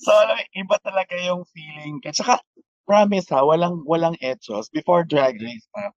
So, 0.00 0.10
alam, 0.10 0.36
mo, 0.36 0.42
iba 0.42 0.76
talaga 0.82 1.14
yung 1.22 1.46
feeling. 1.54 2.02
At 2.02 2.18
saka, 2.18 2.42
promise 2.84 3.28
ha, 3.32 3.42
walang, 3.42 3.82
walang 3.88 4.16
etchos. 4.20 4.70
Before 4.70 5.02
Drag 5.04 5.36
Race 5.40 5.66
pa, 5.72 5.90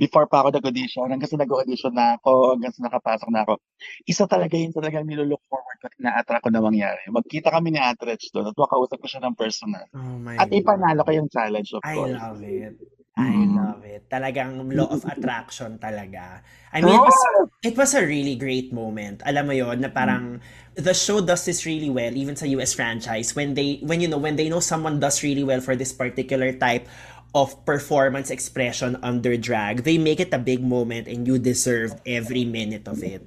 before 0.00 0.24
pa 0.28 0.44
ako 0.44 0.56
nag-audition, 0.56 1.12
hanggang 1.12 1.28
sa 1.28 1.40
nag-audition 1.40 1.92
na 1.92 2.16
ako, 2.20 2.56
hanggang 2.56 2.72
sa 2.72 2.88
nakapasok 2.88 3.28
na 3.28 3.44
ako, 3.44 3.60
isa 4.08 4.24
talaga 4.24 4.54
yun 4.56 4.72
talagang 4.72 5.04
nilook 5.04 5.42
forward 5.48 5.78
ko, 5.80 5.88
na-attract 6.00 6.44
ko 6.44 6.50
na 6.52 6.64
mangyari. 6.64 7.00
Magkita 7.12 7.52
kami 7.52 7.76
ni 7.76 7.80
Atrex 7.80 8.32
doon 8.32 8.48
at 8.48 8.56
makausap 8.56 8.96
ko 9.00 9.06
siya 9.08 9.24
ng 9.24 9.36
personal. 9.36 9.84
Oh 9.92 10.16
my 10.20 10.36
At 10.40 10.48
God. 10.48 10.56
ipanalo 10.64 11.00
ko 11.04 11.12
yung 11.12 11.28
challenge, 11.28 11.70
of 11.76 11.84
I 11.84 11.96
course. 11.96 12.16
love 12.16 12.40
it. 12.44 12.76
I 13.16 13.32
Mm. 13.32 13.56
love 13.56 13.80
it. 13.88 14.12
Talagang 14.12 14.60
law 14.76 14.92
of 14.92 15.00
attraction 15.08 15.80
talaga. 15.80 16.44
I 16.68 16.84
mean, 16.84 16.92
it 16.92 17.00
was, 17.00 17.20
it 17.64 17.74
was 17.80 17.90
a 17.96 18.04
really 18.04 18.36
great 18.36 18.76
moment. 18.76 19.24
Alam 19.24 19.48
mo 19.48 19.54
yon 19.56 19.80
na 19.80 19.88
parang 19.88 20.44
the 20.76 20.92
show 20.92 21.24
does 21.24 21.48
this 21.48 21.64
really 21.64 21.88
well, 21.88 22.12
even 22.12 22.36
sa 22.36 22.44
US 22.60 22.76
franchise, 22.76 23.32
when 23.32 23.56
they, 23.56 23.80
when 23.80 24.04
you 24.04 24.08
know, 24.12 24.20
when 24.20 24.36
they 24.36 24.52
know 24.52 24.60
someone 24.60 25.00
does 25.00 25.24
really 25.24 25.40
well 25.40 25.64
for 25.64 25.72
this 25.72 25.96
particular 25.96 26.52
type 26.52 26.84
of 27.32 27.56
performance 27.64 28.28
expression 28.28 29.00
under 29.00 29.32
drag, 29.40 29.88
they 29.88 29.96
make 29.96 30.20
it 30.20 30.36
a 30.36 30.40
big 30.40 30.60
moment 30.60 31.08
and 31.08 31.24
you 31.24 31.40
deserve 31.40 31.96
every 32.04 32.44
minute 32.44 32.84
of 32.84 33.00
it. 33.00 33.24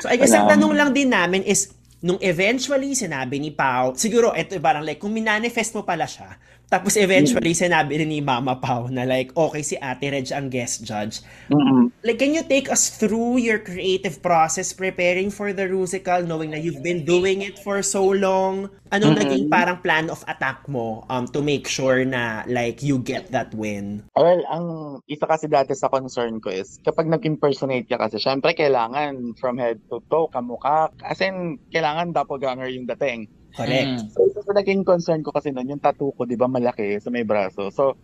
So 0.00 0.08
I 0.08 0.16
guess 0.16 0.32
ang 0.32 0.48
tanong 0.48 0.72
lang 0.72 0.96
din 0.96 1.12
namin 1.12 1.44
is, 1.44 1.76
nung 2.00 2.20
eventually 2.24 2.92
sinabi 2.92 3.40
ni 3.40 3.52
Pau, 3.52 3.92
siguro 3.96 4.32
ito 4.36 4.56
parang 4.60 4.84
like, 4.84 5.00
kung 5.00 5.12
minanifest 5.12 5.72
mo 5.76 5.84
pala 5.84 6.04
siya, 6.04 6.36
tapos 6.66 6.98
eventually 6.98 7.54
sinabi 7.54 8.02
rin 8.02 8.10
ni 8.10 8.18
Mama 8.20 8.58
Pau 8.58 8.90
na 8.90 9.06
like, 9.06 9.30
okay 9.36 9.62
si 9.62 9.74
Ate 9.78 10.10
Reg 10.10 10.28
ang 10.34 10.50
guest 10.50 10.82
judge. 10.82 11.22
Mm-mm. 11.50 11.94
Like, 12.02 12.18
can 12.18 12.34
you 12.34 12.42
take 12.42 12.70
us 12.70 12.90
through 12.90 13.38
your 13.38 13.58
creative 13.62 14.22
process 14.22 14.74
preparing 14.74 15.30
for 15.30 15.54
the 15.54 15.66
Rusical, 15.70 16.26
knowing 16.26 16.50
na 16.50 16.58
you've 16.58 16.82
been 16.82 17.06
doing 17.06 17.42
it 17.42 17.58
for 17.62 17.82
so 17.82 18.02
long? 18.02 18.70
Anong 18.94 19.18
Mhm. 19.18 19.22
naging 19.22 19.44
parang 19.50 19.82
plan 19.82 20.06
of 20.10 20.22
attack 20.30 20.62
mo 20.70 21.02
um, 21.10 21.26
to 21.26 21.42
make 21.42 21.66
sure 21.66 22.06
na 22.06 22.46
like 22.46 22.82
you 22.82 23.02
get 23.02 23.30
that 23.34 23.50
win? 23.54 24.06
Well, 24.14 24.42
ang 24.46 24.66
isa 25.10 25.26
kasi 25.26 25.50
dati 25.50 25.74
sa 25.74 25.90
concern 25.90 26.38
ko 26.38 26.54
is, 26.54 26.78
kapag 26.86 27.10
nag-impersonate 27.10 27.90
ka 27.90 27.98
kasi, 27.98 28.22
syempre 28.22 28.54
kailangan 28.54 29.34
from 29.42 29.58
head 29.58 29.82
to 29.90 29.98
toe, 30.06 30.30
kamukha. 30.30 30.90
As 31.02 31.18
in, 31.18 31.58
kailangan 31.74 32.14
doppelganger 32.14 32.70
yung 32.70 32.86
dating. 32.86 33.26
Correct. 33.56 33.88
Mm. 33.88 34.06
So, 34.12 34.28
isa 34.28 34.40
sa 34.44 34.52
naging 34.52 34.84
concern 34.84 35.24
ko 35.24 35.32
kasi 35.32 35.48
noon, 35.48 35.72
yung 35.72 35.82
tattoo 35.82 36.12
ko, 36.12 36.28
di 36.28 36.36
ba, 36.36 36.44
malaki 36.44 37.00
sa 37.00 37.08
may 37.08 37.24
braso. 37.24 37.72
So, 37.72 37.96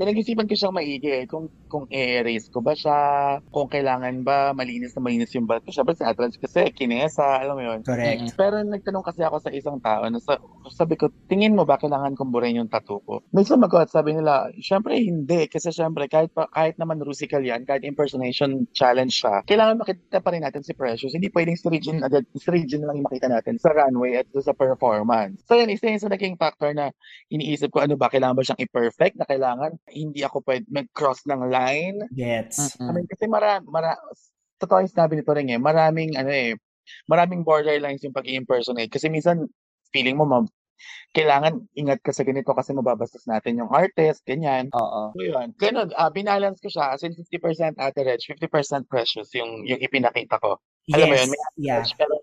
pinag-isipan 0.00 0.48
ko 0.48 0.56
siyang 0.56 0.72
maigi 0.72 1.12
eh, 1.12 1.24
kung, 1.28 1.52
kung 1.68 1.84
i-erase 1.92 2.48
ko 2.48 2.64
ba 2.64 2.72
siya, 2.72 2.96
kung 3.52 3.68
kailangan 3.68 4.24
ba 4.24 4.56
malinis 4.56 4.96
na 4.96 5.04
malinis 5.04 5.36
yung 5.36 5.44
balat 5.44 5.60
ko. 5.68 5.76
Siyempre, 5.76 5.92
si 5.92 6.08
Atrans 6.08 6.40
kasi, 6.40 6.72
kinesa, 6.72 7.44
alam 7.44 7.60
mo 7.60 7.60
yun. 7.60 7.84
Correct. 7.84 8.32
Pero 8.32 8.64
nagtanong 8.64 9.04
kasi 9.04 9.20
ako 9.20 9.44
sa 9.44 9.52
isang 9.52 9.76
tao 9.84 10.08
na 10.08 10.16
sa, 10.16 10.40
sabi 10.72 10.96
ko, 10.96 11.12
tingin 11.28 11.52
mo 11.52 11.68
ba 11.68 11.76
kailangan 11.76 12.16
kong 12.16 12.32
burin 12.32 12.56
yung 12.56 12.72
tattoo 12.72 13.04
ko? 13.04 13.20
May 13.36 13.44
sumagot, 13.44 13.92
sabi 13.92 14.16
nila, 14.16 14.48
syempre 14.64 14.96
hindi. 14.96 15.44
Kasi 15.52 15.68
syempre, 15.68 16.08
kahit, 16.08 16.32
pa, 16.32 16.48
kahit 16.48 16.80
naman 16.80 17.04
rusical 17.04 17.44
yan, 17.44 17.68
kahit 17.68 17.84
impersonation 17.84 18.64
challenge 18.72 19.20
siya, 19.20 19.44
kailangan 19.44 19.84
makita 19.84 20.24
pa 20.24 20.32
rin 20.32 20.48
natin 20.48 20.64
si 20.64 20.72
Precious. 20.72 21.12
Hindi 21.12 21.28
pwedeng 21.28 21.60
si 21.60 21.68
Regine, 21.68 22.00
agad, 22.00 22.24
si 22.32 22.48
Regine 22.48 22.88
lang 22.88 23.04
yung 23.04 23.06
makita 23.12 23.28
natin 23.28 23.60
sa 23.60 23.76
runway 23.76 24.16
at 24.16 24.32
sa 24.32 24.56
performance. 24.56 25.44
So 25.44 25.60
yan, 25.60 25.68
isa 25.68 25.92
yun 25.92 26.00
sa 26.00 26.08
naging 26.08 26.40
factor 26.40 26.72
na 26.72 26.88
iniisip 27.28 27.68
ko, 27.68 27.84
ano 27.84 28.00
ba, 28.00 28.08
kailangan 28.08 28.32
ba 28.32 28.46
siyang 28.48 28.64
i-perfect 28.64 29.20
na 29.20 29.28
kailangan 29.28 29.76
hindi 29.92 30.24
ako 30.24 30.42
pwede 30.46 30.64
mag-cross 30.70 31.26
ng 31.26 31.50
line? 31.50 31.98
Gets. 32.14 32.78
I 32.80 32.90
mean, 32.94 33.06
kasi 33.10 33.26
mara, 33.26 33.60
mara, 33.66 33.94
totoo 34.58 34.80
yung 34.80 34.92
sinabi 34.92 35.18
nito 35.18 35.32
rin 35.34 35.50
eh, 35.50 35.60
maraming, 35.60 36.16
ano 36.16 36.30
eh, 36.30 36.56
maraming 37.06 37.42
borderlines 37.44 38.02
yung 38.02 38.16
pag-impersonate. 38.16 38.90
Kasi 38.90 39.10
minsan, 39.12 39.46
feeling 39.90 40.16
mo, 40.16 40.24
ma'am, 40.26 40.46
kailangan 41.12 41.60
ingat 41.76 42.00
ka 42.00 42.14
sa 42.14 42.24
ganito 42.24 42.54
kasi 42.56 42.72
mababastos 42.72 43.26
natin 43.28 43.60
yung 43.60 43.68
artist, 43.68 44.24
ganyan. 44.24 44.70
Oo. 44.72 45.12
So 45.12 45.20
yun, 45.20 45.52
ganun, 45.60 45.92
ah, 45.98 46.08
binalance 46.08 46.62
ko 46.62 46.70
siya, 46.72 46.94
as 46.96 47.02
in 47.04 47.12
50% 47.12 47.76
Ate 47.76 48.00
Reg, 48.06 48.22
50% 48.22 48.88
Precious 48.88 49.28
yung, 49.36 49.66
yung 49.68 49.80
ipinakita 49.82 50.40
ko. 50.40 50.56
Alam 50.94 51.06
mo 51.10 51.14
Yes. 51.14 51.20
yun, 51.20 51.30
may 51.30 51.40
Yeah. 51.60 51.82
Reg, 51.84 51.92
pero 51.98 52.14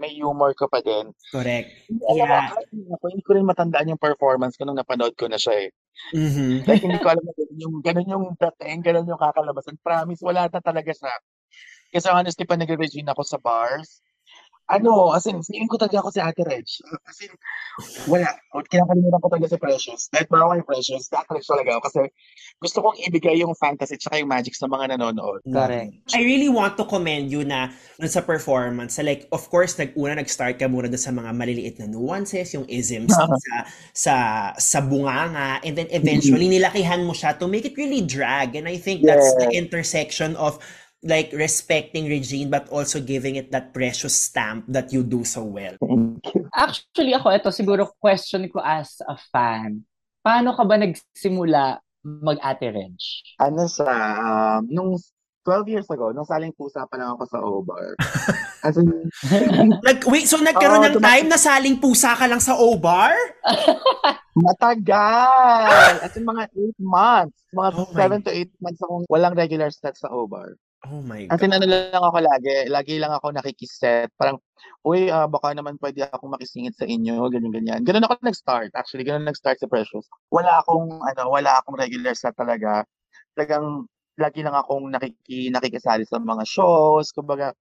may 0.00 0.12
humor 0.16 0.56
ko 0.56 0.68
pa 0.72 0.80
din. 0.80 1.12
Correct. 1.32 1.68
Alam 2.08 2.24
mo, 2.24 2.36
Yeah. 2.36 2.48
kahit 2.48 2.68
ako, 2.96 3.04
hindi 3.12 3.24
ko 3.24 3.32
rin 3.36 3.44
matandaan 3.48 3.90
yung 3.92 4.00
performance 4.00 4.56
ko 4.56 4.64
nung 4.64 4.78
napanood 4.80 5.12
ko 5.20 5.28
na 5.28 5.36
siya 5.36 5.68
eh. 5.68 5.74
Mhm. 6.14 6.64
Like, 6.68 6.82
hindi 6.84 6.98
ko 7.00 7.08
alam 7.12 7.24
na 7.24 7.32
ganun 7.36 7.58
yung, 7.60 7.74
ganun 7.84 8.08
yung 8.12 8.24
dating, 8.36 8.80
ganun 8.84 9.08
yung 9.08 9.20
kakalabasan. 9.20 9.76
Promise, 9.80 10.20
wala 10.24 10.48
na 10.50 10.60
talaga 10.60 10.92
siya. 10.92 11.12
Kasi 11.94 12.06
honestly, 12.12 12.44
pa 12.48 12.56
nag-regine 12.58 13.08
ako 13.10 13.22
sa 13.26 13.38
bars, 13.40 14.02
ano, 14.72 15.12
as 15.12 15.28
in, 15.28 15.44
feeling 15.44 15.68
ko 15.68 15.76
talaga 15.76 16.00
ako 16.00 16.08
si 16.16 16.20
Ate 16.24 16.42
Reg. 16.48 16.64
As 17.04 17.18
in, 17.20 17.32
wala. 18.08 18.28
Kinakalimutan 18.72 19.20
ko 19.20 19.28
talaga 19.28 19.48
si 19.52 19.58
Precious. 19.60 20.00
Dahil 20.12 20.26
ba 20.32 20.44
ako 20.44 20.48
kay 20.56 20.64
Precious, 20.64 21.02
si 21.08 21.14
Ate 21.14 21.30
Reg 21.36 21.44
talaga 21.44 21.70
ako. 21.76 21.80
Kasi 21.88 22.00
gusto 22.62 22.78
kong 22.80 22.96
ibigay 23.04 23.36
yung 23.42 23.52
fantasy 23.58 23.96
tsaka 24.00 24.20
yung 24.22 24.30
magic 24.32 24.56
sa 24.56 24.68
mga 24.68 24.96
nanonood. 24.96 25.44
Correct. 25.44 25.92
I 26.16 26.20
really 26.24 26.48
want 26.48 26.76
to 26.80 26.84
commend 26.88 27.28
you 27.28 27.44
na 27.44 27.72
dun 28.00 28.08
sa 28.08 28.24
performance. 28.24 28.96
Sa 28.96 29.02
like, 29.04 29.28
of 29.32 29.44
course, 29.52 29.76
nag-una 29.76 30.16
nag-start 30.16 30.56
ka 30.56 30.66
muna 30.66 30.88
dun 30.88 31.00
sa 31.00 31.12
mga 31.12 31.30
maliliit 31.36 31.76
na 31.78 31.86
nuances, 31.88 32.52
yung 32.56 32.64
isms 32.68 33.12
Ah. 33.22 33.28
sa 33.38 33.54
sa 33.92 34.14
sa 34.56 34.78
bunganga, 34.82 35.60
and 35.62 35.76
then 35.76 35.86
eventually 35.92 36.48
nilakihan 36.48 37.04
mo 37.04 37.12
siya 37.12 37.36
to 37.36 37.46
make 37.46 37.62
it 37.68 37.76
really 37.76 38.00
drag. 38.00 38.56
And 38.56 38.66
I 38.66 38.80
think 38.80 39.04
that's 39.04 39.36
the 39.36 39.52
intersection 39.52 40.34
of 40.40 40.58
like 41.02 41.34
respecting 41.34 42.06
Regine 42.06 42.48
but 42.48 42.70
also 42.70 43.02
giving 43.02 43.34
it 43.36 43.50
that 43.50 43.74
precious 43.74 44.14
stamp 44.14 44.64
that 44.70 44.94
you 44.94 45.02
do 45.02 45.26
so 45.26 45.42
well. 45.42 45.74
Thank 45.82 46.22
you. 46.34 46.46
Actually, 46.54 47.14
ako, 47.18 47.34
ito 47.34 47.50
siguro 47.50 47.90
question 47.98 48.46
ko 48.48 48.62
as 48.62 49.02
a 49.10 49.18
fan. 49.18 49.82
Paano 50.22 50.54
ka 50.54 50.62
ba 50.62 50.78
nagsimula 50.78 51.82
mag-Ate 52.06 52.70
Reg? 52.70 52.94
Ano 53.42 53.66
siya, 53.66 53.94
um, 54.22 54.62
nung 54.70 54.94
12 55.42 55.74
years 55.74 55.88
ago, 55.90 56.14
nung 56.14 56.26
saling 56.26 56.54
pusa 56.54 56.86
pa 56.86 56.94
lang 56.94 57.18
ako 57.18 57.24
sa 57.26 57.38
O-Bar. 57.42 57.98
As 58.66 58.78
in, 58.78 59.10
Nag, 59.82 60.06
wait, 60.06 60.30
so 60.30 60.38
nagkaroon 60.38 60.86
Oo, 60.86 60.88
ng 60.94 61.02
time 61.02 61.26
na 61.26 61.34
saling 61.34 61.82
pusa 61.82 62.14
ka 62.14 62.30
lang 62.30 62.38
sa 62.38 62.54
O-Bar? 62.54 63.10
matagal! 64.46 65.98
As 65.98 66.14
in, 66.14 66.22
mga 66.22 66.46
8 66.46 66.78
months. 66.78 67.38
Mga 67.50 67.70
Oh 67.74 67.90
my 67.90 68.22
7 68.22 68.26
to 68.26 68.30
8 68.30 68.62
months 68.62 68.80
akong 68.86 69.04
walang 69.10 69.34
regular 69.34 69.70
set 69.74 69.98
sa 69.98 70.14
O-Bar. 70.14 70.54
Oh 70.84 70.98
my 71.00 71.30
in, 71.30 71.54
God. 71.54 71.62
ano 71.62 71.66
lang 71.70 72.02
ako 72.02 72.18
lagi, 72.18 72.66
lagi 72.66 72.98
lang 72.98 73.14
ako 73.14 73.30
nakikiset. 73.30 74.10
Parang, 74.18 74.42
uy, 74.82 75.06
ah, 75.14 75.30
baka 75.30 75.54
naman 75.54 75.78
pwede 75.78 76.02
akong 76.10 76.34
makisingit 76.34 76.74
sa 76.74 76.82
inyo, 76.90 77.22
ganyan-ganyan. 77.30 77.86
Ganun 77.86 78.02
ako 78.02 78.18
nag-start. 78.18 78.74
Actually, 78.74 79.06
ganun 79.06 79.22
nag-start 79.30 79.62
si 79.62 79.70
Precious. 79.70 80.10
Wala 80.34 80.58
akong, 80.58 80.98
ano, 81.06 81.22
wala 81.30 81.62
akong 81.62 81.78
regular 81.78 82.18
set 82.18 82.34
talaga. 82.34 82.82
Talagang, 83.38 83.86
lagi 84.18 84.42
lang 84.42 84.58
akong 84.58 84.90
nakiki, 84.90 85.54
nakikisali 85.54 86.02
sa 86.02 86.18
mga 86.18 86.42
shows. 86.50 87.14
Kumbaga, 87.14 87.54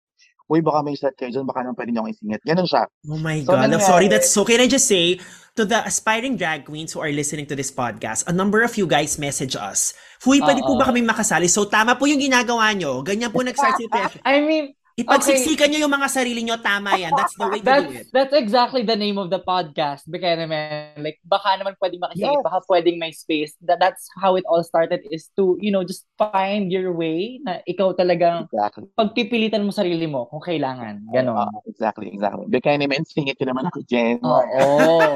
uy, 0.48 0.64
baka 0.64 0.80
may 0.80 0.96
set 0.96 1.12
kayo 1.14 1.28
dyan, 1.28 1.44
baka 1.44 1.60
naman 1.60 1.76
pwede 1.76 1.90
niyo 1.92 2.00
akong 2.04 2.14
isingit. 2.16 2.40
Ganun 2.40 2.64
siya. 2.64 2.88
Oh 3.04 3.20
my 3.20 3.44
So, 3.44 3.52
God. 3.52 3.68
I'm 3.68 3.84
sorry. 3.84 4.08
That's 4.08 4.32
so. 4.32 4.48
Can 4.48 4.64
I 4.64 4.68
just 4.68 4.88
say 4.88 5.20
to 5.58 5.66
the 5.66 5.82
aspiring 5.82 6.38
drag 6.38 6.64
queens 6.64 6.94
who 6.94 7.02
are 7.02 7.10
listening 7.10 7.44
to 7.50 7.58
this 7.58 7.74
podcast, 7.74 8.24
a 8.30 8.32
number 8.32 8.62
of 8.62 8.72
you 8.78 8.86
guys 8.86 9.18
message 9.18 9.58
us. 9.58 9.90
Huy, 10.22 10.38
pwede 10.38 10.62
po 10.62 10.74
Oo. 10.74 10.80
ba 10.80 10.86
kami 10.88 11.02
makasali? 11.02 11.50
So, 11.50 11.66
tama 11.66 11.98
po 11.98 12.06
yung 12.06 12.22
ginagawa 12.22 12.70
nyo. 12.78 13.02
Ganyan 13.02 13.34
po 13.34 13.42
nag-start 13.42 13.74
si. 13.76 13.90
I 14.26 14.38
mean, 14.42 14.77
Ipagsiksikan 14.98 15.70
nyo 15.70 15.86
yung 15.86 15.94
mga 15.94 16.08
sarili 16.10 16.42
nyo. 16.42 16.58
Tama 16.58 16.98
yan. 16.98 17.14
That's 17.14 17.38
the 17.38 17.46
way 17.46 17.62
to 17.62 17.66
do 17.66 17.70
it. 17.70 18.10
that's 18.10 18.10
that's 18.10 18.34
exactly 18.34 18.82
the 18.82 18.98
name 18.98 19.14
of 19.14 19.30
the 19.30 19.38
podcast. 19.38 20.02
Baka 20.10 20.42
naman, 20.42 20.98
like, 20.98 21.22
baka 21.22 21.54
naman 21.54 21.78
pwedeng 21.78 22.02
makisingit, 22.02 22.42
Yes. 22.42 22.42
baka 22.42 22.58
pwedeng 22.66 22.98
may 22.98 23.14
space. 23.14 23.54
That, 23.62 23.78
that's 23.78 24.10
how 24.18 24.34
it 24.34 24.42
all 24.50 24.66
started 24.66 25.06
is 25.14 25.30
to, 25.38 25.54
you 25.62 25.70
know, 25.70 25.86
just 25.86 26.02
find 26.18 26.74
your 26.74 26.90
way 26.90 27.38
na 27.46 27.62
ikaw 27.70 27.94
talagang 27.94 28.50
Exactly. 28.50 28.90
pagpipilitan 28.98 29.62
mo 29.62 29.70
sarili 29.70 30.10
mo 30.10 30.26
kung 30.34 30.42
kailangan. 30.42 31.06
Ganon. 31.14 31.46
Ah, 31.46 31.62
exactly, 31.70 32.10
exactly. 32.10 32.50
Bigay 32.50 32.82
naman, 32.82 33.06
singit 33.06 33.38
ko 33.38 33.46
naman 33.46 33.70
ako 33.70 33.86
dyan. 33.86 34.18
Oo. 34.26 34.66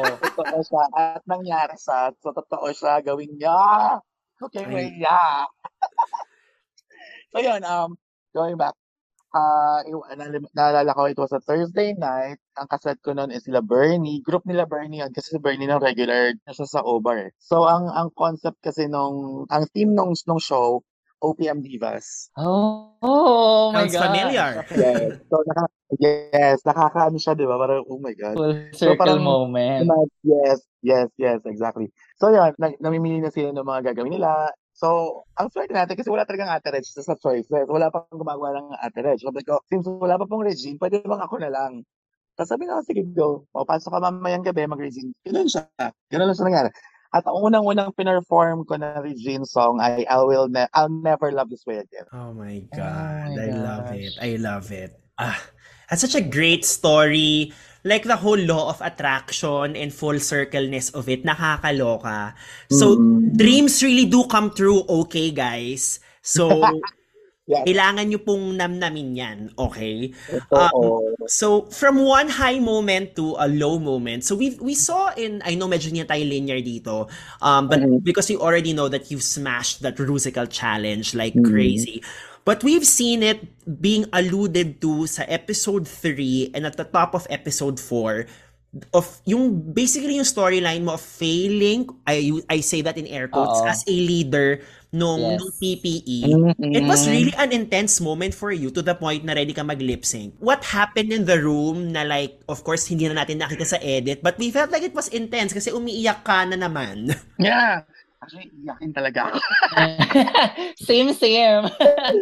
totoo 0.39 0.63
siya. 0.63 0.83
At 0.95 1.27
nangyari 1.27 1.75
siya. 1.75 2.15
So, 2.23 2.31
totoo 2.31 2.71
siya. 2.71 3.03
Gawin 3.03 3.35
niya. 3.35 3.99
Okay, 4.39 4.63
Ay. 4.63 4.71
way 4.71 4.87
yeah. 4.95 5.43
so, 7.35 7.43
yun. 7.43 7.67
Um, 7.67 7.99
going 8.31 8.55
back. 8.55 8.79
Uh, 9.33 9.81
naalala 10.53 10.93
ko, 10.93 11.09
it 11.09 11.17
was 11.17 11.33
a 11.33 11.41
Thursday 11.41 11.97
night. 11.97 12.37
Ang 12.61 12.69
kaset 12.69 13.01
ko 13.01 13.17
noon 13.17 13.33
is 13.33 13.49
sila 13.49 13.65
Bernie. 13.65 14.21
Group 14.21 14.45
nila 14.45 14.69
Bernie 14.69 15.01
yun. 15.01 15.09
Kasi 15.09 15.35
si 15.35 15.41
Bernie 15.41 15.65
nung 15.65 15.81
regular 15.81 16.37
na 16.45 16.53
siya 16.53 16.69
sa 16.69 16.85
Obar. 16.85 17.17
eh. 17.17 17.31
So, 17.41 17.65
ang 17.65 17.89
ang 17.89 18.13
concept 18.13 18.61
kasi 18.61 18.87
nung, 18.87 19.49
ang 19.49 19.65
theme 19.73 19.97
nung, 19.97 20.13
nung 20.29 20.37
show, 20.37 20.85
OPM 21.23 21.63
Divas. 21.63 22.29
Oh, 22.35 22.99
oh 23.01 23.71
my 23.73 23.87
Sounds 23.89 23.95
God. 23.95 24.05
familiar. 24.11 24.51
Yes. 24.75 25.23
So, 25.31 25.39
naka, 25.47 25.65
yes, 25.97 26.59
nakakaano 26.67 27.17
siya, 27.17 27.33
di 27.33 27.47
ba? 27.47 27.57
Parang, 27.57 27.87
oh 27.87 28.03
my 28.03 28.13
God. 28.13 28.35
Full 28.37 28.55
circle 28.75 28.99
parang- 29.17 29.23
moment. 29.23 29.87
Yes, 30.27 30.61
yes, 30.83 31.09
yes, 31.17 31.39
exactly. 31.47 31.89
So 32.19 32.29
yun, 32.29 32.53
na- 32.59 32.75
namimili 32.83 33.23
na 33.23 33.31
sila 33.31 33.55
ng 33.55 33.65
mga 33.65 33.95
gagawin 33.95 34.19
nila. 34.19 34.51
So, 34.83 35.23
ang 35.39 35.47
swerte 35.55 35.71
natin 35.71 35.95
kasi 35.95 36.11
wala 36.11 36.27
talagang 36.27 36.51
ate 36.51 36.75
Reg 36.75 36.83
sa 36.83 37.15
choices. 37.15 37.71
Wala 37.71 37.87
pang 37.87 38.03
gumagawa 38.11 38.59
ng 38.59 38.69
ate 38.83 38.99
Reg. 38.99 39.23
Sabi 39.23 39.47
ko, 39.47 39.63
since 39.71 39.87
wala 39.87 40.19
pa 40.19 40.27
pong 40.27 40.43
Regine, 40.43 40.75
pwede 40.83 40.99
bang 41.07 41.23
ako 41.23 41.39
na 41.39 41.55
lang? 41.55 41.87
Tapos 42.35 42.51
sabi 42.51 42.67
ko, 42.67 42.83
sige 42.83 43.07
go. 43.15 43.47
O, 43.55 43.63
pasok 43.63 43.95
ka 43.95 44.03
mamayang 44.03 44.43
gabi, 44.43 44.67
mag-Regine. 44.67 45.15
Ganun 45.23 45.47
siya. 45.47 45.71
Ganun 46.11 46.27
lang 46.27 46.35
siya 46.35 46.47
nangyari. 46.51 46.71
At 47.15 47.23
ang 47.31 47.39
unang-unang 47.39 47.95
pinerform 47.95 48.67
ko 48.67 48.75
na 48.75 48.99
Regine 48.99 49.47
song 49.47 49.79
ay 49.79 50.03
I 50.03 50.19
Will 50.19 50.51
Ne- 50.51 50.73
I'll 50.75 50.91
Never 50.91 51.31
Love 51.31 51.55
This 51.55 51.63
Way 51.63 51.87
Again. 51.87 52.11
Oh 52.11 52.35
my 52.35 52.67
Oh 52.75 52.83
God. 52.83 53.39
my 53.39 53.39
I 53.39 53.55
love 53.55 53.95
it. 53.95 54.13
I 54.19 54.35
love 54.35 54.67
it. 54.75 54.99
Ah, 55.15 55.39
that's 55.87 56.03
such 56.03 56.19
a 56.19 56.25
great 56.25 56.67
story. 56.67 57.55
Like 57.83 58.07
the 58.07 58.15
whole 58.15 58.39
law 58.39 58.71
of 58.71 58.79
attraction 58.79 59.75
and 59.75 59.91
full 59.91 60.23
circleness 60.23 60.91
of 60.95 61.11
it, 61.11 61.27
nakakaloka. 61.27 62.35
So, 62.71 62.95
Mm. 62.95 63.35
dreams 63.35 63.83
really 63.83 64.07
do 64.07 64.23
come 64.31 64.55
true, 64.55 64.87
okay, 64.87 65.35
guys? 65.35 65.99
So, 66.23 66.63
Yes. 67.43 67.67
kailangan 67.67 68.07
nyo 68.07 68.23
pong 68.23 68.55
namnamin 68.55 69.19
yan, 69.19 69.39
okay? 69.59 70.15
Oo. 70.55 71.11
So, 71.27 71.67
from 71.75 71.99
one 72.07 72.31
high 72.31 72.63
moment 72.63 73.19
to 73.19 73.35
a 73.35 73.51
low 73.51 73.83
moment. 73.83 74.23
So, 74.23 74.39
we 74.39 74.55
we 74.63 74.79
saw 74.79 75.11
in, 75.19 75.43
I 75.43 75.59
know 75.59 75.67
medyo 75.67 75.91
na 75.91 76.07
tayo 76.07 76.23
linear 76.23 76.63
dito, 76.63 77.11
um, 77.43 77.67
but 77.67 77.83
Mhm. 77.83 77.99
because 78.07 78.31
we 78.31 78.39
already 78.39 78.71
know 78.71 78.87
that 78.87 79.11
you've 79.11 79.27
smashed 79.27 79.83
that 79.83 79.99
Rusical 79.99 80.47
challenge 80.47 81.19
like 81.19 81.35
Mhm. 81.35 81.43
crazy. 81.43 81.99
But 82.43 82.66
we've 82.66 82.86
seen 82.86 83.23
it 83.23 83.47
being 83.62 84.10
alluded 84.10 84.82
to 84.82 85.06
sa 85.06 85.23
episode 85.31 85.86
3 85.86 86.51
and 86.55 86.66
at 86.66 86.74
the 86.74 86.85
top 86.85 87.14
of 87.14 87.27
episode 87.31 87.78
4 87.78 88.27
of 88.97 89.05
yung 89.28 89.60
basically 89.77 90.16
yung 90.16 90.24
storyline 90.24 90.81
mo 90.81 90.97
of 90.97 91.05
failing 91.05 91.85
I 92.09 92.40
I 92.48 92.64
say 92.64 92.81
that 92.81 92.97
in 92.97 93.05
air 93.05 93.28
quotes 93.28 93.60
Oo. 93.60 93.69
as 93.69 93.85
a 93.85 93.93
leader 93.93 94.64
nung, 94.97 95.20
Yes. 95.20 95.36
nung 95.44 95.52
PPE 95.60 96.20
Mm-mm. 96.32 96.73
It 96.73 96.85
was 96.89 97.05
really 97.05 97.36
an 97.36 97.52
intense 97.52 98.01
moment 98.01 98.32
for 98.32 98.48
you 98.48 98.73
to 98.73 98.81
the 98.81 98.97
point 98.97 99.28
na 99.28 99.36
ready 99.36 99.52
ka 99.52 99.60
mag-lip 99.60 100.09
sync. 100.09 100.36
What 100.40 100.64
happened 100.64 101.12
in 101.12 101.28
the 101.28 101.36
room 101.40 101.93
na 101.93 102.05
like, 102.05 102.40
of 102.48 102.64
course, 102.64 102.89
hindi 102.89 103.09
na 103.09 103.24
natin 103.24 103.40
nakita 103.44 103.64
sa 103.64 103.78
edit, 103.81 104.24
but 104.24 104.40
we 104.40 104.48
felt 104.48 104.73
like 104.73 104.85
it 104.85 104.97
was 104.97 105.09
intense 105.12 105.52
kasi 105.52 105.69
umiiyak 105.69 106.24
ka 106.24 106.44
na 106.48 106.56
naman. 106.56 107.12
Yeah. 107.40 107.85
Actually, 108.23 108.55
iyakin 108.55 108.94
talaga 108.94 109.35
ako. 109.35 109.39
same, 110.86 111.11
same. 111.11 111.66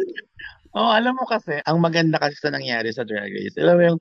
Oo, 0.77 0.89
alam 0.89 1.13
mo 1.13 1.29
kasi, 1.29 1.61
ang 1.61 1.77
maganda 1.77 2.17
kasi 2.17 2.41
sa 2.41 2.49
nangyari 2.49 2.89
sa 2.89 3.05
Drag 3.05 3.29
Race, 3.29 3.53
alam 3.61 3.77
mo 3.77 3.83
yung 3.93 3.99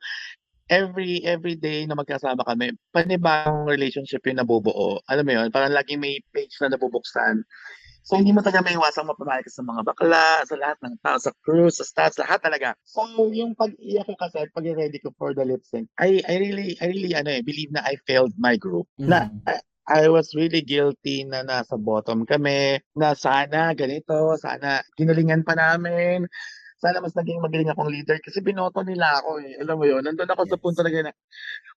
every 0.70 1.20
every 1.26 1.58
day 1.58 1.84
na 1.84 1.98
magkasama 1.98 2.40
kami, 2.46 2.72
panibagong 2.94 3.68
relationship 3.68 4.24
yung 4.24 4.40
nabubuo. 4.40 5.02
Alam 5.12 5.24
mo 5.28 5.32
yun, 5.36 5.48
parang 5.52 5.76
lagi 5.76 6.00
may 6.00 6.24
page 6.32 6.56
na 6.64 6.72
nabubuksan. 6.72 7.44
So, 8.00 8.16
hindi 8.16 8.32
mo 8.32 8.40
talaga 8.40 8.64
may 8.64 8.80
iwasang 8.80 9.04
mapamahal 9.04 9.44
ka 9.44 9.52
sa 9.52 9.60
mga 9.60 9.84
bakla, 9.84 10.40
sa 10.48 10.56
lahat 10.56 10.78
ng 10.80 10.96
tao, 11.04 11.20
sa 11.20 11.36
crew, 11.44 11.68
sa 11.68 11.84
stats, 11.84 12.16
lahat 12.16 12.40
talaga. 12.40 12.72
So, 12.88 13.04
yung 13.28 13.52
pag-iyak 13.52 14.08
ko 14.08 14.16
kasi, 14.16 14.48
pag-ready 14.56 14.96
ko 15.04 15.12
for 15.20 15.36
the 15.36 15.44
lip 15.44 15.60
sync, 15.68 15.84
I, 16.00 16.24
I 16.24 16.40
really, 16.40 16.80
I 16.80 16.88
really, 16.88 17.12
ano 17.12 17.28
eh, 17.28 17.44
believe 17.44 17.68
na 17.76 17.84
I 17.84 18.00
failed 18.08 18.32
my 18.40 18.56
group. 18.56 18.88
Na, 18.96 19.28
I, 19.44 19.60
I 19.88 20.08
was 20.12 20.36
really 20.36 20.60
guilty 20.60 21.24
na 21.24 21.40
nasa 21.40 21.80
bottom 21.80 22.28
kami, 22.28 22.80
na 22.92 23.16
sana 23.16 23.72
ganito, 23.72 24.36
sana 24.36 24.84
ginalingan 25.00 25.40
pa 25.46 25.56
namin, 25.56 26.28
sana 26.80 27.00
mas 27.00 27.16
naging 27.16 27.40
magaling 27.40 27.68
akong 27.72 27.88
leader 27.88 28.20
kasi 28.20 28.44
binoto 28.44 28.84
nila 28.84 29.20
ako 29.20 29.40
eh. 29.40 29.56
Alam 29.60 29.76
mo 29.80 29.84
yun, 29.88 30.04
nandun 30.04 30.28
ako 30.28 30.42
sa 30.48 30.56
Yes. 30.56 30.62
punto 30.64 30.80
na 30.84 30.92
ganyan, 30.92 31.16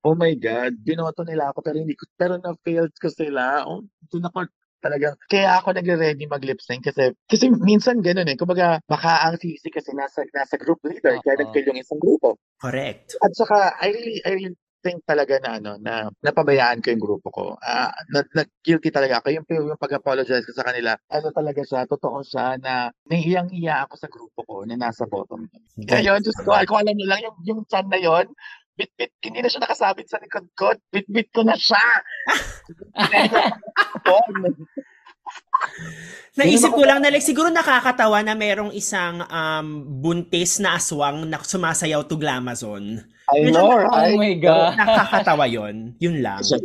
oh 0.03 0.15
my 0.15 0.33
God, 0.35 0.75
binoto 0.83 1.23
nila 1.23 1.51
ako 1.55 1.59
pero 1.63 1.77
hindi 1.79 1.95
ko, 1.95 2.03
pero 2.19 2.35
na-failed 2.39 2.93
ko 2.99 3.07
sila. 3.07 3.63
Oh, 3.67 3.83
doon 4.11 4.27
ako 4.27 4.39
talaga, 4.83 5.15
kaya 5.31 5.63
ako 5.63 5.79
nagre-ready 5.79 6.27
mag-lip 6.27 6.59
sync 6.59 6.83
kasi, 6.83 7.15
kasi 7.31 7.47
minsan 7.47 8.03
ganun 8.03 8.27
eh, 8.27 8.35
kumbaga, 8.35 8.83
baka 8.83 9.23
ang 9.31 9.39
sisi 9.39 9.71
kasi 9.71 9.95
nasa, 9.95 10.27
nasa 10.35 10.59
group 10.59 10.83
leader, 10.83 11.15
kaya 11.23 11.39
Oo. 11.39 11.41
nag-fail 11.47 11.71
yung 11.71 11.79
isang 11.79 12.03
grupo. 12.03 12.35
Correct. 12.59 13.15
At 13.23 13.31
saka, 13.31 13.79
I 13.79 13.95
really, 13.95 14.19
I 14.27 14.31
really 14.35 14.55
think 14.83 15.07
talaga 15.07 15.39
na 15.39 15.57
ano, 15.57 15.79
na 15.79 16.11
napabayaan 16.19 16.83
ko 16.83 16.91
yung 16.91 16.99
grupo 16.99 17.31
ko. 17.31 17.43
Ah, 17.63 17.95
na, 18.11 18.19
na 18.35 18.43
talaga 18.91 19.23
ako. 19.23 19.31
Yung, 19.31 19.47
yung 19.47 19.79
pag-apologize 19.79 20.43
ko 20.43 20.51
sa 20.51 20.67
kanila, 20.67 20.99
ano 21.07 21.31
talaga 21.31 21.63
siya, 21.63 21.87
totoo 21.87 22.19
siya 22.21 22.59
na 22.59 22.91
naiyang-iya 23.07 23.87
ako 23.87 23.93
sa 23.95 24.11
grupo 24.11 24.43
ko 24.43 24.67
na 24.67 24.75
nasa 24.75 25.07
bottom. 25.07 25.47
Kaya 25.87 26.13
yun, 26.13 26.19
Diyos 26.19 26.35
ko, 26.43 26.51
kung 26.67 26.83
alam 26.83 26.93
niyo 26.93 27.07
lang, 27.07 27.23
yung, 27.23 27.37
yung 27.47 27.61
chan 27.71 27.87
na 27.87 27.97
yun, 27.97 28.27
bit-bit, 28.75 29.15
hindi 29.23 29.39
na 29.39 29.49
siya 29.49 29.63
nakasabit 29.63 30.09
sa 30.09 30.19
likod 30.19 30.49
ko, 30.57 30.75
bit-bit 30.91 31.31
ko 31.31 31.47
na 31.47 31.55
siya. 31.55 31.79
Naisip 36.39 36.73
ko 36.73 36.81
lang 36.81 36.99
na 36.99 37.13
like, 37.13 37.21
siguro 37.21 37.49
nakakatawa 37.53 38.25
na 38.25 38.33
merong 38.33 38.73
isang 38.73 39.21
um, 39.29 39.67
buntis 40.01 40.57
na 40.57 40.75
aswang 40.75 41.29
na 41.29 41.37
sumasayaw 41.37 42.01
to 42.09 42.17
Glamazon. 42.17 43.05
I 43.31 43.47
know, 43.53 43.71
Oh 43.71 43.77
right? 43.87 44.17
my 44.17 44.33
God. 44.35 44.75
Nakakatawa 44.75 45.45
yon 45.47 45.95
Yun 46.01 46.19
lang. 46.25 46.41
Siya- 46.41 46.61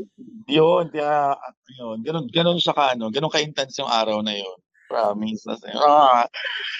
Yun, 0.48 0.88
kaya, 0.88 1.36
yun, 1.76 2.00
ganun, 2.00 2.24
ganun 2.32 2.56
siya 2.56 2.72
ka, 2.72 2.96
ano, 2.96 3.12
ganun 3.12 3.28
ka-intense 3.28 3.84
yung 3.84 3.92
araw 3.92 4.24
na 4.24 4.32
yun. 4.32 4.56
Promise. 4.88 5.44
Ah. 5.76 6.24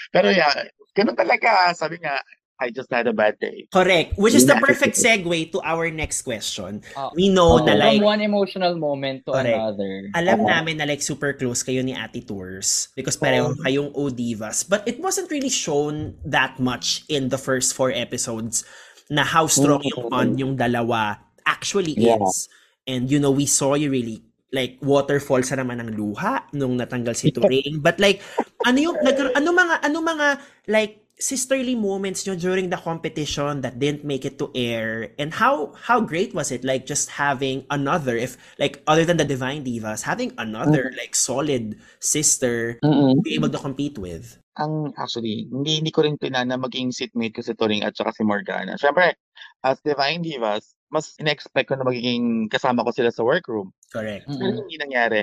Pero 0.09 0.33
yeah, 0.33 0.49
ganun 0.97 1.13
talaga. 1.13 1.69
Sabi 1.77 2.01
nga, 2.01 2.17
I 2.59 2.69
just 2.69 2.91
had 2.91 3.07
a 3.07 3.15
bad 3.15 3.39
day. 3.39 3.71
Correct. 3.71 4.19
Which 4.19 4.35
is 4.35 4.43
the 4.43 4.59
perfect 4.59 4.99
segue 4.99 5.55
to 5.55 5.63
our 5.63 5.87
next 5.89 6.27
question. 6.27 6.83
Oh. 6.99 7.09
We 7.15 7.31
know 7.31 7.55
Oh. 7.55 7.63
na 7.63 7.73
like, 7.73 8.03
From 8.03 8.19
one 8.19 8.21
emotional 8.21 8.75
moment 8.75 9.23
to 9.25 9.31
Correct. 9.31 9.55
another. 9.55 10.11
Alam 10.11 10.37
Oo. 10.43 10.47
namin 10.51 10.75
na 10.77 10.85
like 10.85 10.99
super 10.99 11.31
close 11.31 11.63
kayo 11.63 11.79
ni 11.79 11.95
Ate 11.95 12.19
Tours 12.19 12.91
because 12.99 13.15
pareho 13.15 13.55
Oo. 13.55 13.63
kayong 13.63 13.89
O-Divas. 13.95 14.67
But 14.67 14.83
it 14.83 14.99
wasn't 14.99 15.31
really 15.31 15.49
shown 15.49 16.19
that 16.27 16.59
much 16.59 17.07
in 17.07 17.31
the 17.31 17.39
first 17.39 17.71
four 17.71 17.95
episodes 17.95 18.67
na 19.07 19.23
how 19.23 19.47
strong 19.47 19.79
yung 19.87 20.05
Mm. 20.05 20.11
bond 20.11 20.31
yung 20.37 20.53
dalawa 20.59 21.17
actually 21.47 21.95
Yeah. 21.95 22.19
is. 22.19 22.51
And 22.85 23.07
you 23.07 23.23
know, 23.23 23.31
we 23.31 23.47
saw 23.47 23.79
you 23.79 23.87
really 23.87 24.19
like 24.51 24.81
waterfall 24.81 25.39
sa 25.45 25.55
naman 25.55 25.77
ng 25.79 25.93
luha 25.95 26.41
nung 26.51 26.75
natanggal 26.75 27.13
si 27.15 27.29
Turing. 27.29 27.79
But 27.85 28.01
like, 28.01 28.19
ano 28.65 28.81
yung, 28.81 28.97
nag, 28.99 29.37
ano 29.37 29.49
mga, 29.53 29.75
ano 29.85 29.97
mga 30.01 30.27
like 30.67 31.05
sisterly 31.19 31.75
moments 31.75 32.23
nyo 32.23 32.33
during 32.33 32.71
the 32.71 32.79
competition 32.79 33.59
that 33.59 33.75
didn't 33.77 34.07
make 34.07 34.23
it 34.23 34.39
to 34.39 34.47
air 34.55 35.11
and 35.19 35.35
how 35.35 35.75
how 35.75 35.99
great 35.99 36.31
was 36.31 36.47
it 36.47 36.63
like 36.63 36.87
just 36.87 37.11
having 37.19 37.67
another 37.69 38.15
if 38.15 38.39
like 38.55 38.79
other 38.87 39.03
than 39.03 39.19
the 39.19 39.27
divine 39.27 39.59
divas 39.61 40.07
having 40.07 40.31
another 40.39 40.95
like 40.95 41.11
solid 41.11 41.75
sister 41.99 42.79
to 42.79 43.19
be 43.19 43.35
able 43.35 43.51
to 43.51 43.59
compete 43.59 43.99
with 43.99 44.39
ang 44.59 44.91
actually, 44.99 45.47
hindi, 45.47 45.79
hindi 45.79 45.91
ko 45.95 46.03
rin 46.03 46.19
pinana 46.19 46.59
maging 46.59 46.91
seatmate 46.91 47.31
ko 47.31 47.41
si 47.41 47.55
Turing 47.55 47.87
at 47.87 47.95
saka 47.95 48.11
si 48.11 48.27
Morgana. 48.27 48.75
Siyempre, 48.75 49.15
as 49.63 49.79
Divine 49.79 50.19
Divas, 50.19 50.75
mas 50.91 51.15
in-expect 51.15 51.71
ko 51.71 51.79
na 51.79 51.87
magiging 51.87 52.51
kasama 52.51 52.83
ko 52.83 52.91
sila 52.91 53.09
sa 53.09 53.23
workroom. 53.23 53.71
Correct. 53.87 54.27
Pero 54.27 54.59
Mm-mm. 54.59 54.67
hindi 54.67 54.75
nangyari. 54.75 55.21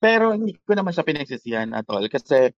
Pero 0.00 0.32
hindi 0.32 0.56
ko 0.64 0.72
naman 0.72 0.96
siya 0.96 1.04
pinagsisihan 1.04 1.76
at 1.76 1.84
all 1.92 2.08
kasi 2.08 2.56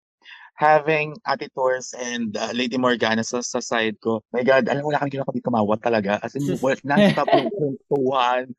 having 0.55 1.17
Ate 1.27 1.49
Tours 1.55 1.95
and 1.97 2.37
uh, 2.37 2.53
Lady 2.55 2.79
Morgana 2.79 3.25
sa, 3.25 3.41
sa 3.41 3.61
side 3.61 3.99
ko, 4.01 4.23
my 4.33 4.43
God, 4.43 4.69
alam 4.69 4.85
mo, 4.85 4.93
wala 4.93 5.01
kami 5.01 5.11
ginawa 5.17 5.29
kundi 5.29 5.43
tumawat 5.45 5.81
talaga. 5.83 6.21
As 6.23 6.37
in, 6.37 6.45
well, 6.63 6.77
non-stop 6.85 7.29
yung 7.33 7.51
kwentuhan, 7.51 8.53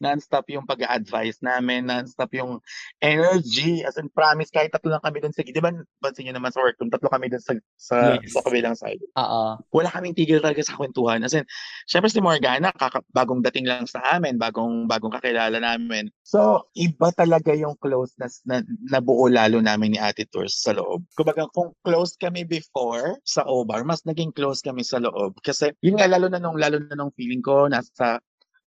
non-stop 0.00 0.48
yung 0.48 0.64
pag-advise 0.64 1.38
namin, 1.44 1.84
non-stop 1.86 2.32
yung 2.34 2.58
energy. 3.04 3.84
As 3.84 4.00
in, 4.00 4.08
promise, 4.08 4.48
kahit 4.48 4.72
tatlo 4.72 4.96
lang 4.96 5.04
kami 5.04 5.20
dun 5.20 5.32
sa, 5.36 5.44
di 5.44 5.52
ba, 5.60 5.70
pansin 6.00 6.26
nyo 6.28 6.40
naman 6.40 6.50
sa 6.50 6.64
work, 6.64 6.80
kung 6.80 6.88
tatlo 6.88 7.12
kami 7.12 7.28
dun 7.28 7.40
sa, 7.40 7.52
sa, 7.76 7.96
Yes. 8.16 8.32
sa 8.32 8.40
kabilang 8.48 8.74
side 8.74 9.04
Oo. 9.20 9.60
wala 9.76 9.88
kaming 9.92 10.16
tigil 10.16 10.40
talaga 10.40 10.64
sa 10.64 10.74
kwentuhan. 10.74 11.20
As 11.22 11.36
in, 11.36 11.44
syempre 11.84 12.08
si 12.08 12.18
Morgana, 12.24 12.72
kaka, 12.72 13.04
bagong 13.12 13.44
dating 13.44 13.68
lang 13.68 13.84
sa 13.84 14.00
amin, 14.16 14.40
bagong, 14.40 14.88
bagong 14.88 15.12
kakilala 15.12 15.60
namin. 15.60 16.08
So, 16.24 16.66
iba 16.74 17.12
talaga 17.12 17.52
yung 17.52 17.76
closeness 17.78 18.40
na 18.48 18.64
nabuo 18.88 19.28
lalo 19.28 19.60
namin 19.60 19.94
ni 19.94 19.98
Ate 20.00 20.24
Tours 20.30 20.56
sa 20.64 20.72
loob. 20.72 21.04
Kumbaga, 21.12 21.44
kung 21.52 21.76
close 21.84 22.16
kami 22.16 22.48
before 22.48 23.20
sa 23.26 23.44
OBAR, 23.44 23.84
mas 23.84 24.00
naging 24.08 24.32
close 24.32 24.64
kami 24.64 24.80
sa 24.80 24.96
loob. 25.02 25.36
Kasi, 25.44 25.74
yun 25.84 26.00
nga, 26.00 26.08
lalo 26.08 26.32
na 26.32 26.40
nung, 26.40 26.56
lalo 26.56 26.80
na 26.80 26.96
nung 26.96 27.12
feeling 27.12 27.44
ko, 27.44 27.68
nasa 27.68 28.22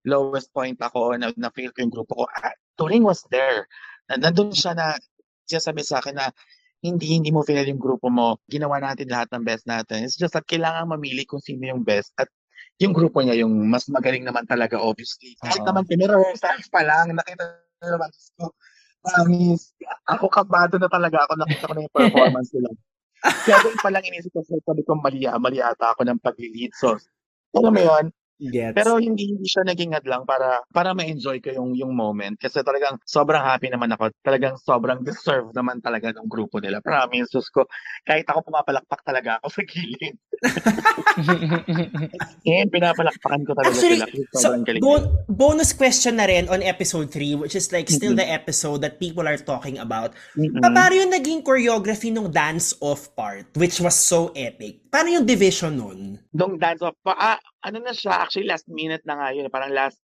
lowest 0.07 0.51
point 0.51 0.79
ako, 0.79 1.15
na, 1.19 1.31
na 1.39 1.51
feel 1.55 1.71
ko 1.71 1.79
yung 1.83 1.95
grupo 1.95 2.13
ko, 2.15 2.25
ah, 2.29 2.55
Turing 2.79 3.05
was 3.05 3.23
there. 3.29 3.69
Na, 4.11 4.19
nandun 4.19 4.51
siya 4.51 4.75
na, 4.75 4.99
siya 5.47 5.61
sabi 5.63 5.85
sa 5.85 6.03
akin 6.03 6.17
na, 6.19 6.31
hindi 6.83 7.15
hindi 7.15 7.31
mo 7.31 7.47
feel 7.47 7.63
yung 7.63 7.79
grupo 7.79 8.11
mo. 8.11 8.43
Ginawa 8.51 8.83
natin 8.83 9.07
lahat 9.07 9.31
ng 9.31 9.47
best 9.47 9.71
natin. 9.71 10.03
It's 10.03 10.19
just 10.19 10.35
that 10.35 10.43
kailangan 10.51 10.91
mamili 10.91 11.23
kung 11.23 11.39
sino 11.39 11.63
yung 11.63 11.87
best 11.87 12.11
at 12.19 12.27
yung 12.83 12.91
grupo 12.91 13.23
niya 13.23 13.47
yung 13.47 13.55
mas 13.71 13.87
magaling 13.87 14.27
naman 14.27 14.43
talaga 14.51 14.83
obviously. 14.83 15.39
Kahit 15.39 15.63
Oo. 15.63 15.69
naman 15.71 15.87
pinrehearsals 15.87 16.67
pa 16.67 16.83
lang, 16.83 17.15
nakita 17.15 17.63
na 17.79 17.87
naman 17.87 18.11
ko. 18.11 18.51
Promise, 19.03 19.75
ako 20.11 20.27
kabado 20.31 20.75
na 20.79 20.91
talaga 20.91 21.27
ako, 21.27 21.33
nakita 21.39 21.71
ko 21.71 21.73
na 21.75 21.83
yung 21.87 21.95
performance 21.95 22.51
nila. 22.55 22.71
Kaya 23.23 23.57
doon 23.63 23.79
pa 23.79 23.91
lang 23.95 24.03
inisip 24.07 24.31
ko, 24.35 24.43
sabi 24.43 24.83
ko, 24.83 24.99
mali, 24.99 25.27
mali 25.27 25.59
ata 25.63 25.95
ako 25.95 26.07
ng 26.07 26.19
pag-lead. 26.23 26.75
So, 26.75 26.99
alam 27.55 27.75
mo 27.75 27.83
yun, 27.83 28.15
Gets. 28.43 28.75
pero 28.75 28.99
hindi 28.99 29.31
hindi 29.31 29.47
siya 29.47 29.63
naging 29.63 29.93
hadlang 29.93 30.25
para 30.25 30.67
para 30.67 30.91
ma-enjoy 30.93 31.39
ko 31.39 31.53
yung 31.53 31.71
yung 31.73 31.93
moment 31.93 32.35
kasi 32.35 32.59
talagang 32.61 32.99
sobrang 33.05 33.39
happy 33.39 33.69
naman 33.69 33.91
ako. 33.91 34.11
Talagang 34.19 34.59
sobrang 34.59 35.01
deserve 35.01 35.53
naman 35.53 35.79
talaga 35.79 36.11
ng 36.11 36.27
grupo 36.27 36.59
nila. 36.59 36.81
Promise 36.81 37.31
Diyos 37.31 37.47
ko, 37.49 37.71
kahit 38.03 38.27
ako 38.27 38.43
pumapalakpak 38.45 38.99
talaga 39.03 39.39
ako 39.39 39.49
sa 39.53 39.63
gilid. 39.63 40.15
Eh, 42.43 42.67
pinapalakpakan 42.67 43.43
ko 43.47 43.53
talaga 43.55 43.71
Actually, 43.73 44.03
sila. 44.03 44.07
So, 44.35 44.49
bon- 44.77 45.07
bonus 45.29 45.71
question 45.71 46.19
na 46.19 46.27
rin 46.27 46.49
on 46.49 46.59
episode 46.61 47.09
3, 47.09 47.37
which 47.37 47.55
is 47.55 47.71
like 47.71 47.87
still 47.87 48.13
Mhm. 48.13 48.19
the 48.19 48.29
episode 48.29 48.83
that 48.83 48.99
people 48.99 49.23
are 49.23 49.39
talking 49.39 49.79
about. 49.79 50.11
Mm-mm. 50.35 50.59
Pa- 50.59 50.73
Paano 50.73 50.95
yung 50.97 51.13
naging 51.13 51.41
choreography 51.41 52.11
nung 52.11 52.27
dance-off 52.29 53.15
part, 53.15 53.47
which 53.55 53.79
was 53.79 53.95
so 53.95 54.35
epic? 54.35 54.83
Paano 54.91 55.09
yung 55.13 55.23
division 55.25 55.73
nun? 55.73 56.01
Nung 56.33 56.59
dance 56.59 56.83
off 56.83 56.99
pa, 57.01 57.15
ah, 57.15 57.39
ano 57.63 57.79
na 57.81 57.95
siya, 57.95 58.27
actually 58.27 58.51
last 58.51 58.67
minute 58.67 59.03
na 59.07 59.19
nga 59.19 59.29
yun. 59.31 59.47
Parang 59.49 59.71
last 59.71 59.99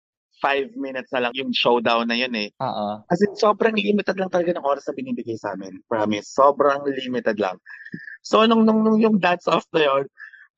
five 0.44 0.68
minutes 0.76 1.11
na 1.15 1.27
lang 1.27 1.32
yung 1.36 1.56
showdown 1.56 2.11
na 2.11 2.18
yun 2.19 2.34
eh. 2.36 2.52
Oo. 2.60 2.88
As 3.07 3.23
in, 3.23 3.32
sobrang 3.40 3.76
limited 3.76 4.19
lang 4.19 4.27
talaga 4.27 4.52
ng 4.52 4.68
oras 4.68 4.84
na 4.88 4.95
binibigay 4.95 5.40
sa 5.40 5.56
amin. 5.56 5.80
Promise. 5.88 6.27
Sobrang 6.27 6.84
limited 6.84 7.40
lang. 7.40 7.56
So, 8.19 8.44
nung, 8.44 8.68
nung, 8.68 8.84
nung 8.84 8.99
yung 8.99 9.18
dance 9.22 9.48
off 9.48 9.64
na 9.72 9.88
yun, 9.88 10.03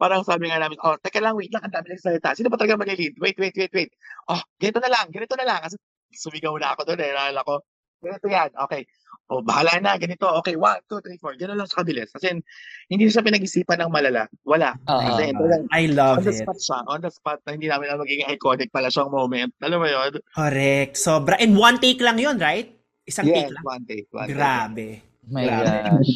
parang 0.02 0.26
sabi 0.26 0.50
nga 0.50 0.58
namin, 0.58 0.82
oh, 0.82 0.98
teka 0.98 1.22
lang, 1.22 1.38
wait 1.38 1.54
lang, 1.54 1.62
ang 1.66 1.74
dami 1.74 1.94
lang 1.94 2.02
salita. 2.02 2.34
Sino 2.34 2.50
ba 2.50 2.58
talaga 2.58 2.82
mag-lead? 2.82 3.14
Wait, 3.22 3.38
wait, 3.38 3.54
wait, 3.54 3.74
wait. 3.74 3.92
Oh, 4.34 4.42
ganito 4.58 4.82
na 4.82 4.90
lang, 4.90 5.06
ganito 5.14 5.38
na 5.38 5.46
lang. 5.46 5.60
Kasi 5.62 5.78
sumigaw 6.18 6.58
na 6.58 6.74
ako 6.74 6.82
doon 6.94 7.02
eh. 7.06 7.12
Nalala 7.14 7.46
ko, 7.46 7.62
ganito 8.02 8.28
yan. 8.28 8.50
Okay. 8.68 8.84
Oh, 9.28 9.44
bahala 9.44 9.76
na, 9.84 10.00
ganito. 10.00 10.24
Okay, 10.40 10.56
one, 10.56 10.80
two, 10.88 11.04
three, 11.04 11.20
four. 11.20 11.36
Ganun 11.36 11.60
lang 11.60 11.68
sa 11.68 11.84
kabilis. 11.84 12.08
Kasi 12.16 12.40
hindi 12.88 13.12
siya 13.12 13.20
pinag-isipan 13.20 13.84
ng 13.84 13.92
malala. 13.92 14.24
Wala. 14.48 14.72
Oo. 14.88 15.04
Kasi 15.04 15.36
talagang 15.36 15.64
I 15.76 15.84
on 15.84 15.96
love 16.00 16.24
the 16.24 16.32
it. 16.32 16.40
spot 16.48 16.56
siya. 16.56 16.80
On 16.88 17.00
the 17.04 17.12
spot 17.12 17.44
na 17.44 17.52
hindi 17.52 17.68
namin 17.68 17.92
alam 17.92 18.08
magiging 18.08 18.32
iconic 18.32 18.72
pala 18.72 18.88
siyang 18.88 19.12
moment. 19.12 19.52
Alam 19.60 19.84
mo 19.84 19.88
yun? 19.92 20.16
Correct. 20.32 20.96
Sobra. 20.96 21.36
And 21.44 21.60
one 21.60 21.76
take 21.84 22.00
lang 22.00 22.16
yun, 22.16 22.40
right? 22.40 22.72
Isang 23.04 23.28
take 23.28 23.52
Yes, 23.52 23.56
lang. 23.56 23.64
one 23.68 23.84
take. 23.84 24.08
One 24.16 24.28
take. 24.32 24.36
Grabe. 24.40 24.88
My 25.28 25.44
Grabe. 25.44 25.76
gosh. 25.92 26.14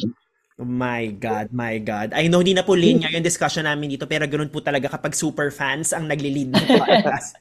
Oh 0.62 0.68
my 0.70 1.10
God, 1.18 1.50
my 1.50 1.82
God. 1.82 2.14
I 2.14 2.30
know 2.30 2.38
hindi 2.38 2.54
na 2.54 2.62
po 2.62 2.78
linear 2.78 3.10
yung 3.10 3.26
discussion 3.26 3.66
namin 3.66 3.90
dito, 3.90 4.06
pero 4.06 4.30
ganun 4.30 4.46
po 4.46 4.62
talaga 4.62 4.86
kapag 4.86 5.10
super 5.10 5.50
fans 5.50 5.90
ang 5.90 6.06
nagli-lead 6.06 6.54
ng 6.54 6.66
podcast. 6.78 7.34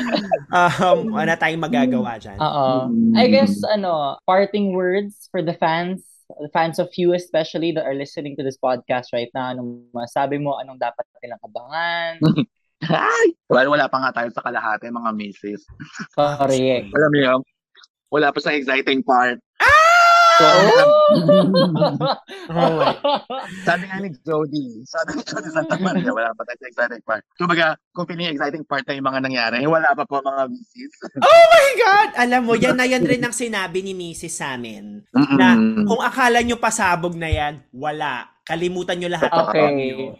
um, 0.80 1.12
wala 1.12 1.36
tayong 1.36 1.60
magagawa 1.60 2.16
dyan. 2.16 2.40
Oo. 2.40 2.88
Mm. 2.88 3.12
I 3.12 3.28
guess, 3.28 3.60
ano, 3.68 4.16
parting 4.24 4.72
words 4.72 5.28
for 5.28 5.44
the 5.44 5.52
fans, 5.52 6.00
the 6.40 6.48
fans 6.48 6.80
of 6.80 6.88
you 6.96 7.12
especially 7.12 7.76
that 7.76 7.84
are 7.84 7.92
listening 7.92 8.40
to 8.40 8.42
this 8.42 8.56
podcast 8.56 9.12
right 9.12 9.28
now. 9.36 9.52
Anong 9.52 9.84
masabi 9.92 10.40
mo? 10.40 10.56
Anong 10.56 10.80
dapat 10.80 11.04
nilang 11.20 11.44
abangan? 11.44 12.24
Ay! 12.88 13.36
Wala, 13.52 13.68
wala 13.68 13.84
pa 13.92 14.00
nga 14.00 14.16
tayo 14.16 14.32
sa 14.32 14.40
kalahati, 14.40 14.88
mga 14.88 15.12
misis. 15.12 15.60
Correct. 16.16 16.88
Alam 16.88 17.12
yun, 17.20 17.40
wala 18.12 18.28
pa 18.28 18.40
sa 18.44 18.52
exciting 18.52 19.04
part. 19.04 19.40
So, 20.42 20.50
Oh 22.52 22.72
my 22.82 22.92
sabi 23.62 23.84
nga 23.86 24.02
ni 24.02 24.10
Jody, 24.26 24.82
sabi 24.84 25.14
ni 25.14 25.22
Jody 25.22 25.48
Santa 25.54 25.78
Maria, 25.78 26.10
wala 26.10 26.34
pa 26.34 26.42
tayo 26.42 26.58
sa 26.58 26.68
exciting 26.68 27.02
part. 27.06 27.22
Kumbaga, 27.38 27.78
kung 27.94 28.06
feeling 28.08 28.34
exciting 28.34 28.64
part 28.66 28.82
na 28.84 28.98
yung 28.98 29.06
mga 29.06 29.20
nangyari, 29.22 29.62
wala 29.64 29.86
pa 29.94 30.02
po 30.02 30.18
mga 30.18 30.50
misis. 30.50 30.92
Oh 31.22 31.44
my 31.48 31.70
God! 31.78 32.08
Alam 32.18 32.40
mo, 32.42 32.52
yan 32.58 32.74
na 32.74 32.86
yan 32.88 33.04
rin 33.06 33.22
ang 33.22 33.34
sinabi 33.34 33.86
ni 33.86 33.94
Mrs. 33.94 34.34
sa 34.34 34.58
amin. 34.58 35.06
Na 35.38 35.54
Mm-mm. 35.54 35.86
kung 35.86 36.02
akala 36.02 36.42
nyo 36.42 36.58
pasabog 36.58 37.14
na 37.14 37.30
yan, 37.30 37.62
wala. 37.70 38.26
Kalimutan 38.42 38.98
nyo 38.98 39.08
lahat. 39.12 39.30
ng 39.30 39.38
Okay. 39.48 39.68
nyo. 39.70 40.18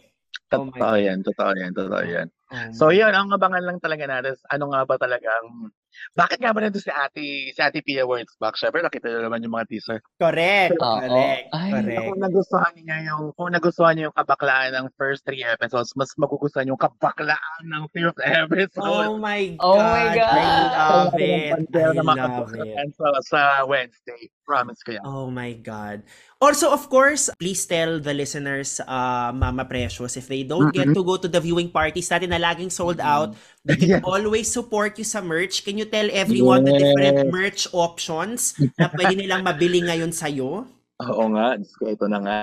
Oh 0.52 0.52
Totoo 0.52 0.96
yan, 1.00 1.24
totoo 1.24 1.52
yan, 1.56 1.72
totoo 1.72 2.04
yan. 2.04 2.28
Oh 2.52 2.68
So 2.76 2.84
yun, 2.92 3.08
ang 3.08 3.32
abangan 3.32 3.64
lang 3.64 3.80
talaga 3.80 4.04
natin, 4.04 4.36
ano 4.52 4.68
nga 4.68 4.84
ba 4.84 5.00
talagang, 5.00 5.72
bakit 6.12 6.38
nga 6.38 6.52
ba 6.52 6.60
nandun 6.60 6.80
si 6.80 6.90
Ate, 6.90 7.24
si 7.50 7.60
Ate 7.60 7.80
Pia 7.80 8.04
Words 8.04 8.36
back? 8.36 8.54
Siyempre, 8.56 8.80
nakita 8.80 9.08
nyo 9.08 9.24
naman 9.24 9.42
yung 9.42 9.54
mga 9.54 9.68
teaser. 9.68 9.98
Correct. 10.16 10.76
Oo. 10.76 11.00
Correct. 11.00 11.46
Ay, 11.52 11.70
correct. 11.72 11.98
Kung 12.08 12.20
nagustuhan 12.20 12.74
niya 12.76 12.96
yung, 13.08 13.24
kung 13.34 13.50
nagustuhan 13.50 13.92
niyo 13.96 14.04
yung 14.10 14.16
kabaklaan 14.16 14.72
ng 14.74 14.86
first 14.94 15.22
three 15.24 15.42
episodes, 15.42 15.92
mas 15.94 16.12
magugustuhan 16.16 16.68
yung 16.68 16.80
kabaklaan 16.80 17.62
ng 17.64 17.84
fifth 17.92 18.20
episode. 18.44 19.08
Oh 19.08 19.16
my 19.16 19.56
God. 19.56 19.64
Oh 19.64 19.80
my 19.80 20.06
God. 20.14 20.32
I 20.32 20.88
love 20.92 21.14
it. 21.16 21.52
I 21.72 22.14
love 22.14 22.52
it. 22.54 22.90
sa, 22.96 23.06
sa 23.24 23.40
Wednesday. 23.64 24.28
Promise 24.42 24.80
ko 24.82 24.90
yan. 24.98 25.04
Oh 25.06 25.30
my 25.30 25.54
God. 25.54 26.02
Also, 26.42 26.74
of 26.74 26.90
course, 26.90 27.30
please 27.38 27.62
tell 27.62 28.02
the 28.02 28.10
listeners, 28.10 28.82
uh, 28.82 29.30
Mama 29.30 29.62
Precious, 29.64 30.18
if 30.18 30.26
they 30.26 30.42
don't 30.42 30.74
get 30.74 30.90
Mhm. 30.90 30.98
to 30.98 31.06
go 31.06 31.14
to 31.14 31.30
the 31.30 31.38
viewing 31.38 31.70
parties 31.70 32.10
natin 32.10 32.34
na 32.34 32.42
laging 32.42 32.66
sold 32.68 32.98
Mhm. 32.98 33.06
out, 33.06 33.30
they 33.64 33.76
can 33.78 33.88
Yes. 33.98 34.02
always 34.02 34.50
support 34.50 34.98
you 34.98 35.06
sa 35.06 35.22
merch. 35.22 35.62
Can 35.62 35.78
you 35.78 35.86
tell 35.86 36.10
everyone 36.10 36.66
the 36.66 36.74
different 36.74 37.30
merch 37.30 37.70
options 37.70 38.58
na 38.74 38.90
pwede 38.90 39.14
nilang 39.14 39.46
mabili 39.46 39.82
ngayon 39.86 40.10
sa'yo? 40.10 40.66
Oo 41.02 41.24
nga, 41.34 41.58
ito 41.62 42.06
na 42.10 42.18
nga. 42.22 42.38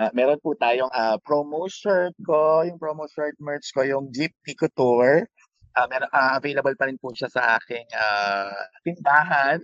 Ah, 0.00 0.08
meron 0.16 0.40
po 0.40 0.56
tayong 0.56 0.88
ah, 0.96 1.20
promo 1.20 1.68
shirt 1.68 2.16
ko, 2.24 2.64
yung 2.64 2.80
promo 2.80 3.04
shirt 3.10 3.36
merch 3.36 3.68
ko, 3.76 3.84
yung 3.84 4.08
Jeep 4.14 4.32
Couture. 4.56 5.28
Ah, 5.76 5.84
meron, 5.90 6.08
ah, 6.10 6.40
available 6.40 6.72
pa 6.78 6.88
rin 6.88 6.96
po 6.96 7.12
siya 7.12 7.28
sa 7.28 7.60
aking 7.60 7.84
ah, 7.92 8.54
tindahan. 8.86 9.60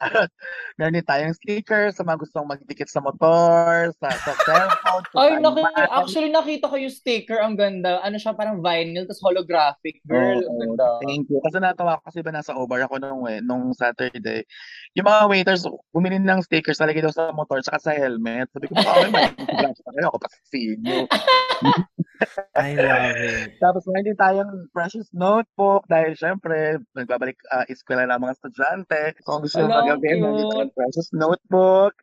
At 0.00 0.32
meron 0.80 0.96
din 0.96 1.04
tayong 1.04 1.36
sticker 1.36 1.92
sa 1.92 2.00
mga 2.00 2.24
gustong 2.24 2.48
magdikit 2.48 2.88
sa 2.88 3.04
motor, 3.04 3.92
sa, 4.00 4.08
sa 4.08 4.32
cellphone. 4.32 5.04
Ay, 5.12 5.36
naki, 5.36 5.60
man. 5.60 5.88
actually 5.92 6.32
nakita 6.32 6.72
ko 6.72 6.76
yung 6.80 6.92
sticker. 6.92 7.36
Ang 7.44 7.60
ganda. 7.60 8.00
Ano 8.00 8.16
siya, 8.16 8.32
parang 8.32 8.64
vinyl, 8.64 9.04
tapos 9.04 9.20
holographic. 9.20 10.00
Girl, 10.08 10.40
ang 10.40 10.56
Oo, 10.56 10.60
ganda. 10.64 10.86
Thank 11.04 11.28
you. 11.28 11.38
Kasi 11.44 11.60
natawa 11.60 12.00
ko 12.00 12.08
kasi 12.08 12.24
ba 12.24 12.32
nasa 12.32 12.56
Obar 12.56 12.80
ako 12.88 12.96
nung, 12.96 13.24
eh, 13.28 13.44
nung 13.44 13.76
Saturday. 13.76 14.48
Yung 14.96 15.04
mga 15.04 15.28
waiters, 15.28 15.68
bumili 15.92 16.16
ng 16.16 16.40
stickers, 16.44 16.80
nalagay 16.80 17.04
daw 17.04 17.12
sa 17.12 17.28
motor, 17.36 17.60
saka 17.60 17.78
sa 17.78 17.92
helmet. 17.92 18.48
Sabi 18.56 18.72
ko, 18.72 18.80
baka 18.80 19.06
may 19.12 19.28
kayo. 19.36 20.08
Ako 20.08 20.16
pa 20.16 20.28
sa 20.32 20.56
inyo. 20.56 20.98
I 22.56 22.76
love 22.76 23.04
it. 23.16 23.56
Tapos 23.64 23.82
meron 23.88 24.06
din 24.06 24.18
tayong 24.18 24.52
precious 24.72 25.08
notebook 25.12 25.84
dahil 25.88 26.12
syempre, 26.16 26.80
nagbabalik 26.92 27.38
uh, 27.48 27.64
eskwela 27.66 28.04
ng 28.08 28.20
mga 28.20 28.34
estudyante. 28.36 29.02
So, 29.20 29.24
kung 29.26 29.40
gusto 29.44 29.64
nyo 29.64 29.96
din 29.98 30.20
cute. 30.20 30.48
tayong 30.52 30.74
precious 30.76 31.08
notebook. 31.16 31.94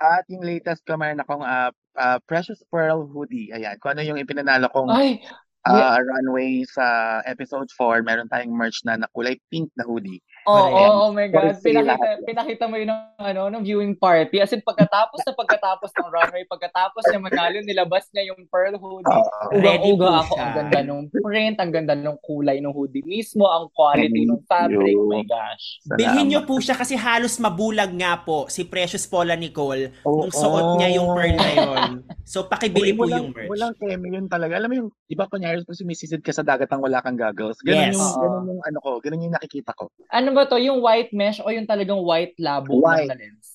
At 0.00 0.24
yung 0.32 0.42
latest 0.42 0.82
ko, 0.88 0.96
meron 0.96 1.20
akong 1.20 1.44
uh, 1.44 1.70
uh, 2.00 2.18
Precious 2.24 2.64
Pearl 2.72 3.04
hoodie. 3.04 3.52
Ayan, 3.52 3.76
kung 3.78 3.92
ano 3.94 4.02
yung 4.02 4.16
ipinanalo 4.16 4.72
kong 4.72 4.88
Ay, 4.88 5.20
uh, 5.68 6.00
runway 6.00 6.64
sa 6.64 7.20
episode 7.28 7.68
4, 7.76 8.00
meron 8.00 8.30
tayong 8.32 8.56
merch 8.56 8.80
na 8.88 8.96
na 8.96 9.08
kulay 9.12 9.36
pink 9.52 9.68
na 9.76 9.84
hoodie. 9.84 10.24
Oo, 10.48 10.56
oh, 10.56 10.92
oh, 11.04 11.10
my 11.12 11.28
God. 11.28 11.52
Pinakita, 11.60 12.24
pinakita 12.24 12.64
mo 12.64 12.80
yun 12.80 12.88
ng, 12.88 13.00
ano, 13.20 13.52
ng 13.52 13.62
viewing 13.62 13.92
party. 13.92 14.40
As 14.40 14.50
in, 14.50 14.64
pagkatapos 14.64 15.20
na 15.20 15.36
pagkatapos 15.36 15.92
ng 15.92 16.08
runway, 16.08 16.42
pagkatapos 16.48 17.04
niya 17.06 17.20
manalo, 17.20 17.60
nilabas 17.60 18.08
niya 18.10 18.32
yung 18.32 18.48
pearl 18.48 18.72
hoodie. 18.74 19.04
Oo. 19.06 19.52
Ready 19.52 19.92
Uga-uga 19.92 20.24
ako. 20.24 20.32
siya. 20.32 20.40
Ang 20.40 20.54
ganda 20.56 20.78
nung 20.80 21.04
print, 21.12 21.56
ang 21.60 21.70
ganda 21.70 21.92
nung 21.92 22.16
kulay 22.24 22.56
ng 22.58 22.72
hoodie 22.72 23.04
mismo, 23.04 23.44
ang 23.44 23.68
quality 23.70 24.24
ng 24.24 24.40
fabric. 24.48 24.96
you. 24.96 25.04
My 25.06 25.24
gosh. 25.28 25.82
Bilhin 25.92 26.32
niyo 26.32 26.40
Salamat. 26.42 26.48
po 26.48 26.64
siya 26.64 26.76
kasi 26.78 26.94
halos 26.96 27.36
mabulag 27.36 27.92
nga 27.92 28.16
po 28.16 28.48
si 28.48 28.64
Precious 28.64 29.04
Paula 29.04 29.36
Nicole 29.36 29.92
Oo. 30.02 30.24
nung 30.24 30.32
suot 30.32 30.80
niya 30.80 30.96
yung 30.96 31.12
pearl 31.12 31.36
na 31.36 31.50
yun. 31.52 31.90
So, 32.24 32.46
pakibili 32.46 32.94
Uy, 32.94 32.96
po 32.96 33.04
walang, 33.04 33.28
yung 33.28 33.34
merch. 33.34 33.50
Walang 33.50 33.74
keme 33.76 34.06
yun 34.08 34.26
talaga. 34.26 34.54
Alam 34.56 34.68
mo 34.70 34.76
yung, 34.78 34.88
di 35.04 35.14
ba 35.14 35.26
kunyari 35.26 35.60
sumisisid 35.66 36.22
ka 36.22 36.30
sa 36.30 36.40
dagat 36.40 36.70
ang 36.70 36.80
wala 36.80 37.02
kang 37.02 37.18
goggles? 37.18 37.58
Ganun 37.60 37.90
Yes. 37.90 37.98
yung, 37.98 38.14
ganun 38.16 38.44
yung 38.48 38.62
ano 38.62 38.78
ko, 38.80 38.90
ganun 38.98 39.24
yung 39.26 39.34
nakikita 39.34 39.74
ko. 39.74 39.90
Ano 40.08 40.29
ba 40.34 40.46
to? 40.46 40.58
Yung 40.58 40.80
white 40.80 41.10
mesh 41.12 41.40
o 41.40 41.50
yung 41.50 41.66
talagang 41.66 42.00
white 42.02 42.34
labo 42.38 42.80
White. 42.80 43.08
na 43.10 43.16
lens? 43.18 43.46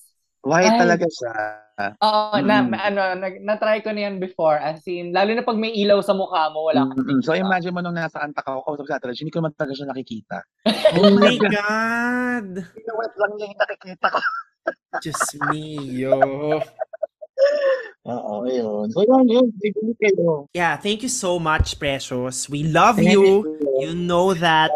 White 0.46 0.74
Ay. 0.74 0.80
talaga 0.86 1.06
siya. 1.10 1.32
Oo, 2.00 2.40
na, 2.40 2.56
Mm. 2.64 2.72
ano, 2.72 3.00
na, 3.20 3.28
na-try 3.52 3.82
ko 3.84 3.92
na 3.92 4.08
yan 4.08 4.16
before. 4.16 4.56
As 4.56 4.80
in, 4.88 5.12
lalo 5.12 5.32
na 5.34 5.44
pag 5.44 5.58
may 5.60 5.74
ilaw 5.76 6.00
sa 6.00 6.14
mukha 6.16 6.48
mo, 6.54 6.70
wala 6.70 6.86
kang 6.88 7.02
Mm-mm. 7.02 7.20
So 7.20 7.34
imagine 7.36 7.72
mo 7.74 7.80
nung 7.84 7.96
nasa 7.96 8.22
antak 8.22 8.46
ako, 8.46 8.62
kausap 8.64 8.86
sa 8.88 8.96
atin, 9.00 9.12
hindi 9.16 9.32
ko 9.32 9.40
naman 9.44 9.52
talaga 9.56 9.74
siya 9.76 9.88
nakikita. 9.90 10.38
Oh 10.96 11.08
my 11.18 11.36
God! 11.56 12.48
Pinuwet 12.62 13.12
lang 13.18 13.32
niya 13.36 13.46
yung 13.50 13.60
nakikita 13.60 14.06
ko. 14.12 14.20
Diyos 15.02 15.22
mio. 15.42 16.20
Oo, 18.06 18.32
ayun. 18.46 18.86
So 18.94 19.02
yun, 19.02 19.26
yun. 19.26 19.46
Bibili 19.58 19.92
kayo. 19.98 20.46
Yeah, 20.54 20.78
thank 20.78 21.02
you 21.02 21.10
so 21.10 21.42
much, 21.42 21.74
Precious. 21.76 22.46
We 22.48 22.62
love 22.64 23.02
you. 23.02 23.42
You 23.82 23.92
know 23.98 24.30
that. 24.38 24.70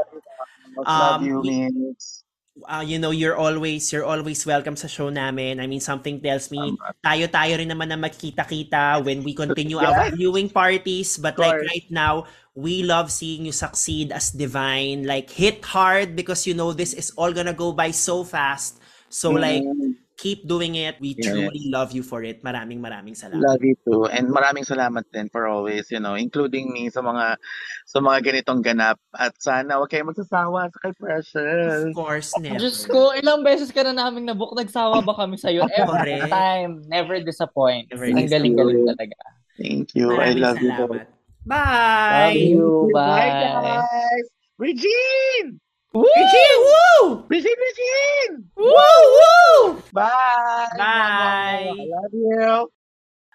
Love 0.87 1.21
Um, 1.21 1.27
you, 1.27 1.37
we- 1.41 1.71
Miss. 1.71 2.25
Uh, 2.69 2.85
you 2.85 2.99
know, 3.01 3.09
you're 3.15 3.39
always 3.41 3.89
you're 3.89 4.05
always 4.05 4.45
welcome 4.45 4.77
sa 4.77 4.85
show 4.85 5.09
namin. 5.09 5.63
I 5.63 5.67
mean, 5.71 5.81
something 5.81 6.21
tells 6.21 6.51
me 6.53 6.77
tayo-tayo 7.01 7.57
rin 7.57 7.71
naman 7.73 7.89
na 7.89 7.97
magkita-kita 7.97 9.01
when 9.01 9.25
we 9.25 9.33
continue 9.33 9.81
Yes. 9.81 9.89
our 9.89 10.11
viewing 10.13 10.51
parties. 10.53 11.17
But 11.17 11.41
like 11.41 11.57
right 11.57 11.89
now, 11.89 12.29
we 12.53 12.83
love 12.85 13.09
seeing 13.09 13.49
you 13.49 13.55
succeed 13.55 14.13
as 14.13 14.35
Divine. 14.35 15.09
Like, 15.09 15.31
hit 15.33 15.65
hard 15.65 16.13
because 16.13 16.45
you 16.45 16.53
know 16.53 16.77
this 16.77 16.93
is 16.93 17.15
all 17.17 17.33
gonna 17.33 17.57
go 17.57 17.73
by 17.73 17.95
so 17.97 18.29
fast. 18.29 18.77
So 19.09 19.33
like, 19.33 19.65
Mm, 19.65 19.97
keep 20.21 20.45
doing 20.45 20.77
it. 20.77 21.01
We 21.01 21.17
Yes. 21.17 21.33
truly 21.33 21.73
love 21.73 21.97
you 21.97 22.05
for 22.05 22.21
it. 22.21 22.45
Maraming 22.45 22.79
maraming 22.79 23.17
salamat. 23.17 23.41
Love 23.41 23.65
you 23.65 23.73
too. 23.89 24.05
And 24.13 24.29
maraming 24.29 24.69
salamat 24.69 25.09
din 25.09 25.33
for 25.33 25.49
always, 25.49 25.89
you 25.89 25.97
know, 25.99 26.13
including 26.15 26.69
me 26.69 26.93
sa 26.93 27.01
mga 27.01 27.41
sa 27.89 27.99
mga 28.05 28.19
ganitong 28.21 28.61
ganap. 28.61 29.01
At 29.17 29.33
sana 29.41 29.81
huwag 29.81 29.89
kayong 29.89 30.13
magsasawa 30.13 30.69
sa 30.69 30.79
kay 30.85 30.93
Of 30.93 31.01
Precious. 31.01 31.97
course, 31.97 32.37
never. 32.37 32.61
Diyos 32.61 32.85
ko, 32.85 33.17
ilang 33.17 33.41
beses 33.41 33.73
ka 33.73 33.81
na 33.81 33.97
naming 33.97 34.29
nabook. 34.29 34.53
Nagsawa 34.53 35.01
ba 35.01 35.17
kami 35.17 35.41
sa'yo? 35.41 35.65
Every 35.73 36.21
time. 36.29 36.85
Never 36.85 37.17
disappoint. 37.25 37.89
Never 37.89 38.13
Ang 38.13 38.29
galing-galing 38.29 38.85
disappoint. 38.85 39.01
talaga. 39.01 39.19
Thank 39.57 39.97
you. 39.97 40.13
I 40.13 40.37
Maraming 40.37 40.41
love 40.45 40.59
you. 40.61 40.71
salamat. 40.77 40.89
both. 41.09 41.19
Bye! 41.41 42.13
Love 42.13 42.37
you. 42.37 42.65
Bye, 42.93 43.33
Bye. 43.33 43.81
guys! 43.81 44.27
Regine! 44.61 45.57
Regine, 45.91 46.61
woo! 47.03 47.27
Regine, 47.27 47.59
Regine! 47.59 48.47
Woo! 48.55 48.71
Woo! 48.71 49.83
Bye! 49.93 50.71
Bye. 50.79 51.67
I 51.67 51.75
love 51.75 52.15
you. 52.15 52.71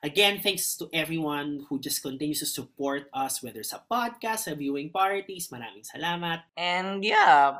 Again, 0.05 0.39
thanks 0.39 0.77
to 0.77 0.87
everyone 0.93 1.65
who 1.67 1.81
just 1.81 1.99
continues 1.99 2.39
to 2.39 2.45
support 2.45 3.09
us, 3.11 3.41
whether 3.43 3.59
sa 3.65 3.83
podcast, 3.91 4.47
sa 4.47 4.53
viewing 4.53 4.87
parties. 4.93 5.49
Maraming 5.51 5.83
salamat. 5.83 6.45
And 6.55 7.03
yeah, 7.03 7.59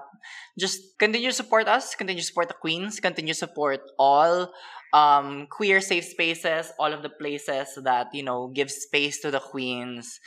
just 0.54 0.96
continue 0.96 1.34
to 1.34 1.36
support 1.36 1.68
us, 1.68 1.98
continue 1.98 2.22
to 2.22 2.30
support 2.30 2.48
the 2.48 2.56
queens, 2.56 3.02
continue 3.02 3.34
to 3.34 3.40
support 3.50 3.82
all 4.00 4.54
um 4.94 5.50
queer 5.52 5.82
safe 5.82 6.06
spaces, 6.06 6.72
all 6.80 6.94
of 6.94 7.02
the 7.02 7.12
places 7.12 7.76
that, 7.84 8.14
you 8.14 8.24
know, 8.24 8.48
give 8.54 8.72
space 8.72 9.20
to 9.26 9.34
the 9.34 9.42
queens. 9.42 10.22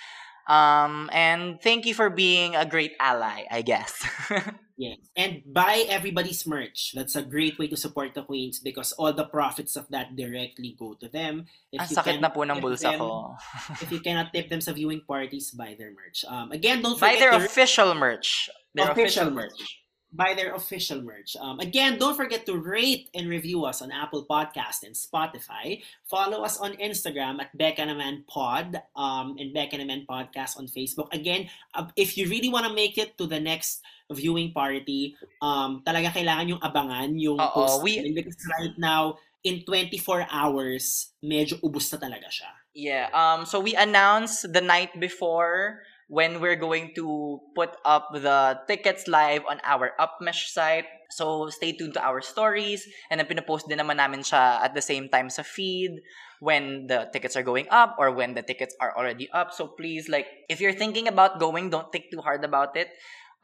Um 0.48 1.12
and 1.12 1.60
thank 1.60 1.84
you 1.84 1.92
for 1.94 2.08
being 2.08 2.56
a 2.56 2.64
great 2.64 2.96
ally, 2.98 3.44
I 3.52 3.62
guess. 3.62 4.00
Yes. 4.78 5.10
And 5.18 5.42
buy 5.42 5.90
everybody's 5.90 6.46
merch. 6.46 6.94
That's 6.94 7.18
a 7.18 7.22
great 7.26 7.58
way 7.58 7.66
to 7.66 7.76
support 7.76 8.14
the 8.14 8.22
queens 8.22 8.62
because 8.62 8.94
all 8.94 9.12
the 9.12 9.26
profits 9.26 9.74
of 9.74 9.90
that 9.90 10.14
directly 10.14 10.78
go 10.78 10.94
to 11.02 11.10
them. 11.10 11.50
If 11.74 11.82
Ang 11.82 11.90
sakit 11.90 12.22
na 12.22 12.30
po 12.30 12.46
ng 12.46 12.62
bulsa 12.62 12.94
them- 12.94 13.02
ko. 13.02 13.34
If 13.82 13.90
you 13.90 13.98
cannot 13.98 14.30
tip 14.30 14.46
them 14.46 14.62
sa 14.62 14.70
viewing 14.70 15.02
parties, 15.02 15.50
buy 15.50 15.74
their 15.74 15.90
merch. 15.90 16.22
Um, 16.30 16.54
again, 16.54 16.78
don't 16.78 16.94
Buy 16.94 17.18
forget 17.18 17.20
their 17.26 17.34
to 17.34 17.44
official 17.50 17.90
merch. 17.98 18.46
Their 18.70 18.94
official 18.94 19.34
merch. 19.34 19.82
Buy 20.08 20.32
their 20.32 20.56
official 20.56 21.04
merch. 21.04 21.36
Um, 21.36 21.60
again, 21.60 21.98
don't 22.00 22.16
forget 22.16 22.46
to 22.48 22.56
rate 22.56 23.12
and 23.12 23.28
review 23.28 23.68
us 23.68 23.84
on 23.84 23.92
Apple 23.92 24.24
Podcast 24.24 24.80
and 24.80 24.96
Spotify. 24.96 25.84
Follow 26.08 26.40
us 26.40 26.56
on 26.56 26.72
Instagram 26.80 27.44
at 27.44 27.52
Becca 27.52 27.84
Naman 27.84 28.24
Pod 28.24 28.80
um, 28.96 29.36
and 29.36 29.52
Becca 29.52 29.76
Naman 29.76 30.08
Podcast 30.08 30.56
on 30.56 30.64
Facebook. 30.64 31.12
Again, 31.12 31.52
uh, 31.76 31.92
if 31.92 32.16
you 32.16 32.24
really 32.24 32.48
want 32.48 32.64
to 32.64 32.72
make 32.72 32.96
it 32.96 33.18
to 33.20 33.26
the 33.28 33.38
next 33.38 33.84
viewing 34.08 34.52
party, 34.56 35.12
um, 35.44 35.84
talaga 35.84 36.08
kailangan 36.16 36.56
yung 36.56 36.62
abangan 36.64 37.12
yung 37.20 37.36
Oo, 37.36 37.52
post 37.68 37.84
we- 37.84 38.00
because 38.16 38.40
right 38.56 38.76
now, 38.80 39.20
in 39.44 39.60
24 39.62 40.24
hours, 40.32 41.12
medyo 41.22 41.60
ubus 41.60 41.92
na 41.92 42.00
talaga 42.00 42.32
siya. 42.32 42.48
Yeah. 42.72 43.06
Um. 43.12 43.44
So 43.44 43.60
we 43.60 43.74
announced 43.74 44.52
the 44.52 44.60
night 44.62 44.96
before 45.02 45.82
when 46.08 46.40
we're 46.40 46.56
going 46.56 46.92
to 46.96 47.38
put 47.54 47.76
up 47.84 48.08
the 48.12 48.58
tickets 48.66 49.06
live 49.06 49.44
on 49.48 49.60
our 49.62 49.92
Upmesh 50.00 50.50
site. 50.50 50.88
So 51.10 51.48
stay 51.48 51.72
tuned 51.72 51.94
to 51.94 52.02
our 52.04 52.20
stories. 52.20 52.88
And 53.12 53.20
then 53.20 53.28
pinopost 53.28 53.68
din 53.68 53.78
naman 53.78 54.00
namin 54.00 54.24
siya 54.24 54.64
at 54.64 54.72
the 54.72 54.84
same 54.84 55.08
time 55.08 55.28
sa 55.28 55.44
feed 55.44 56.00
when 56.40 56.88
the 56.88 57.08
tickets 57.12 57.36
are 57.36 57.44
going 57.44 57.68
up 57.70 57.96
or 58.00 58.10
when 58.10 58.32
the 58.32 58.42
tickets 58.42 58.74
are 58.80 58.96
already 58.96 59.28
up. 59.32 59.52
So 59.52 59.68
please, 59.68 60.08
like, 60.08 60.26
if 60.48 60.60
you're 60.60 60.76
thinking 60.76 61.08
about 61.08 61.38
going, 61.38 61.68
don't 61.68 61.92
think 61.92 62.08
too 62.10 62.20
hard 62.24 62.44
about 62.44 62.76
it. 62.76 62.88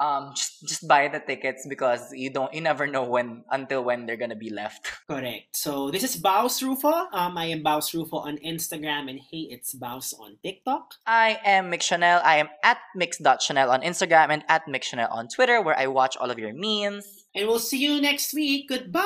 Um, 0.01 0.35
just 0.35 0.67
just 0.67 0.83
buy 0.89 1.07
the 1.07 1.21
tickets 1.23 1.67
because 1.69 2.11
you 2.13 2.31
don't 2.31 2.53
you 2.53 2.61
never 2.61 2.87
know 2.87 3.05
when 3.05 3.45
until 3.51 3.85
when 3.85 4.07
they're 4.07 4.19
gonna 4.19 4.35
be 4.35 4.51
left. 4.51 4.91
Correct. 5.09 5.55
So 5.55 5.91
this 5.91 6.03
is 6.03 6.17
Baus 6.21 6.63
Rufo. 6.63 7.07
Um, 7.13 7.39
I 7.39 7.47
am 7.55 7.63
Baus 7.63 7.95
Rufo 7.95 8.19
on 8.19 8.39
Instagram 8.39 9.09
and 9.09 9.21
hey, 9.21 9.47
it's 9.55 9.75
Baus 9.75 10.13
on 10.19 10.37
TikTok. 10.43 10.95
I 11.07 11.39
am 11.45 11.71
Mix 11.71 11.87
Chanel. 11.87 12.21
I 12.25 12.39
am 12.39 12.49
at 12.63 12.79
mix.chanel 12.97 13.71
on 13.71 13.83
Instagram 13.83 14.31
and 14.31 14.43
at 14.49 14.67
Mix 14.67 14.89
Chanel 14.89 15.09
on 15.11 15.29
Twitter 15.29 15.63
where 15.63 15.79
I 15.79 15.87
watch 15.87 16.17
all 16.17 16.31
of 16.31 16.39
your 16.39 16.53
memes. 16.53 17.25
And 17.35 17.47
we'll 17.47 17.59
see 17.59 17.79
you 17.79 18.01
next 18.01 18.35
week. 18.35 18.69
Goodbye. 18.69 19.05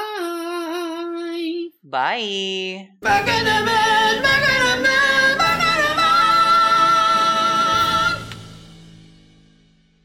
Bye! 1.84 2.92
Baka 3.00 3.34
naman, 3.40 4.20
mga 4.20 5.07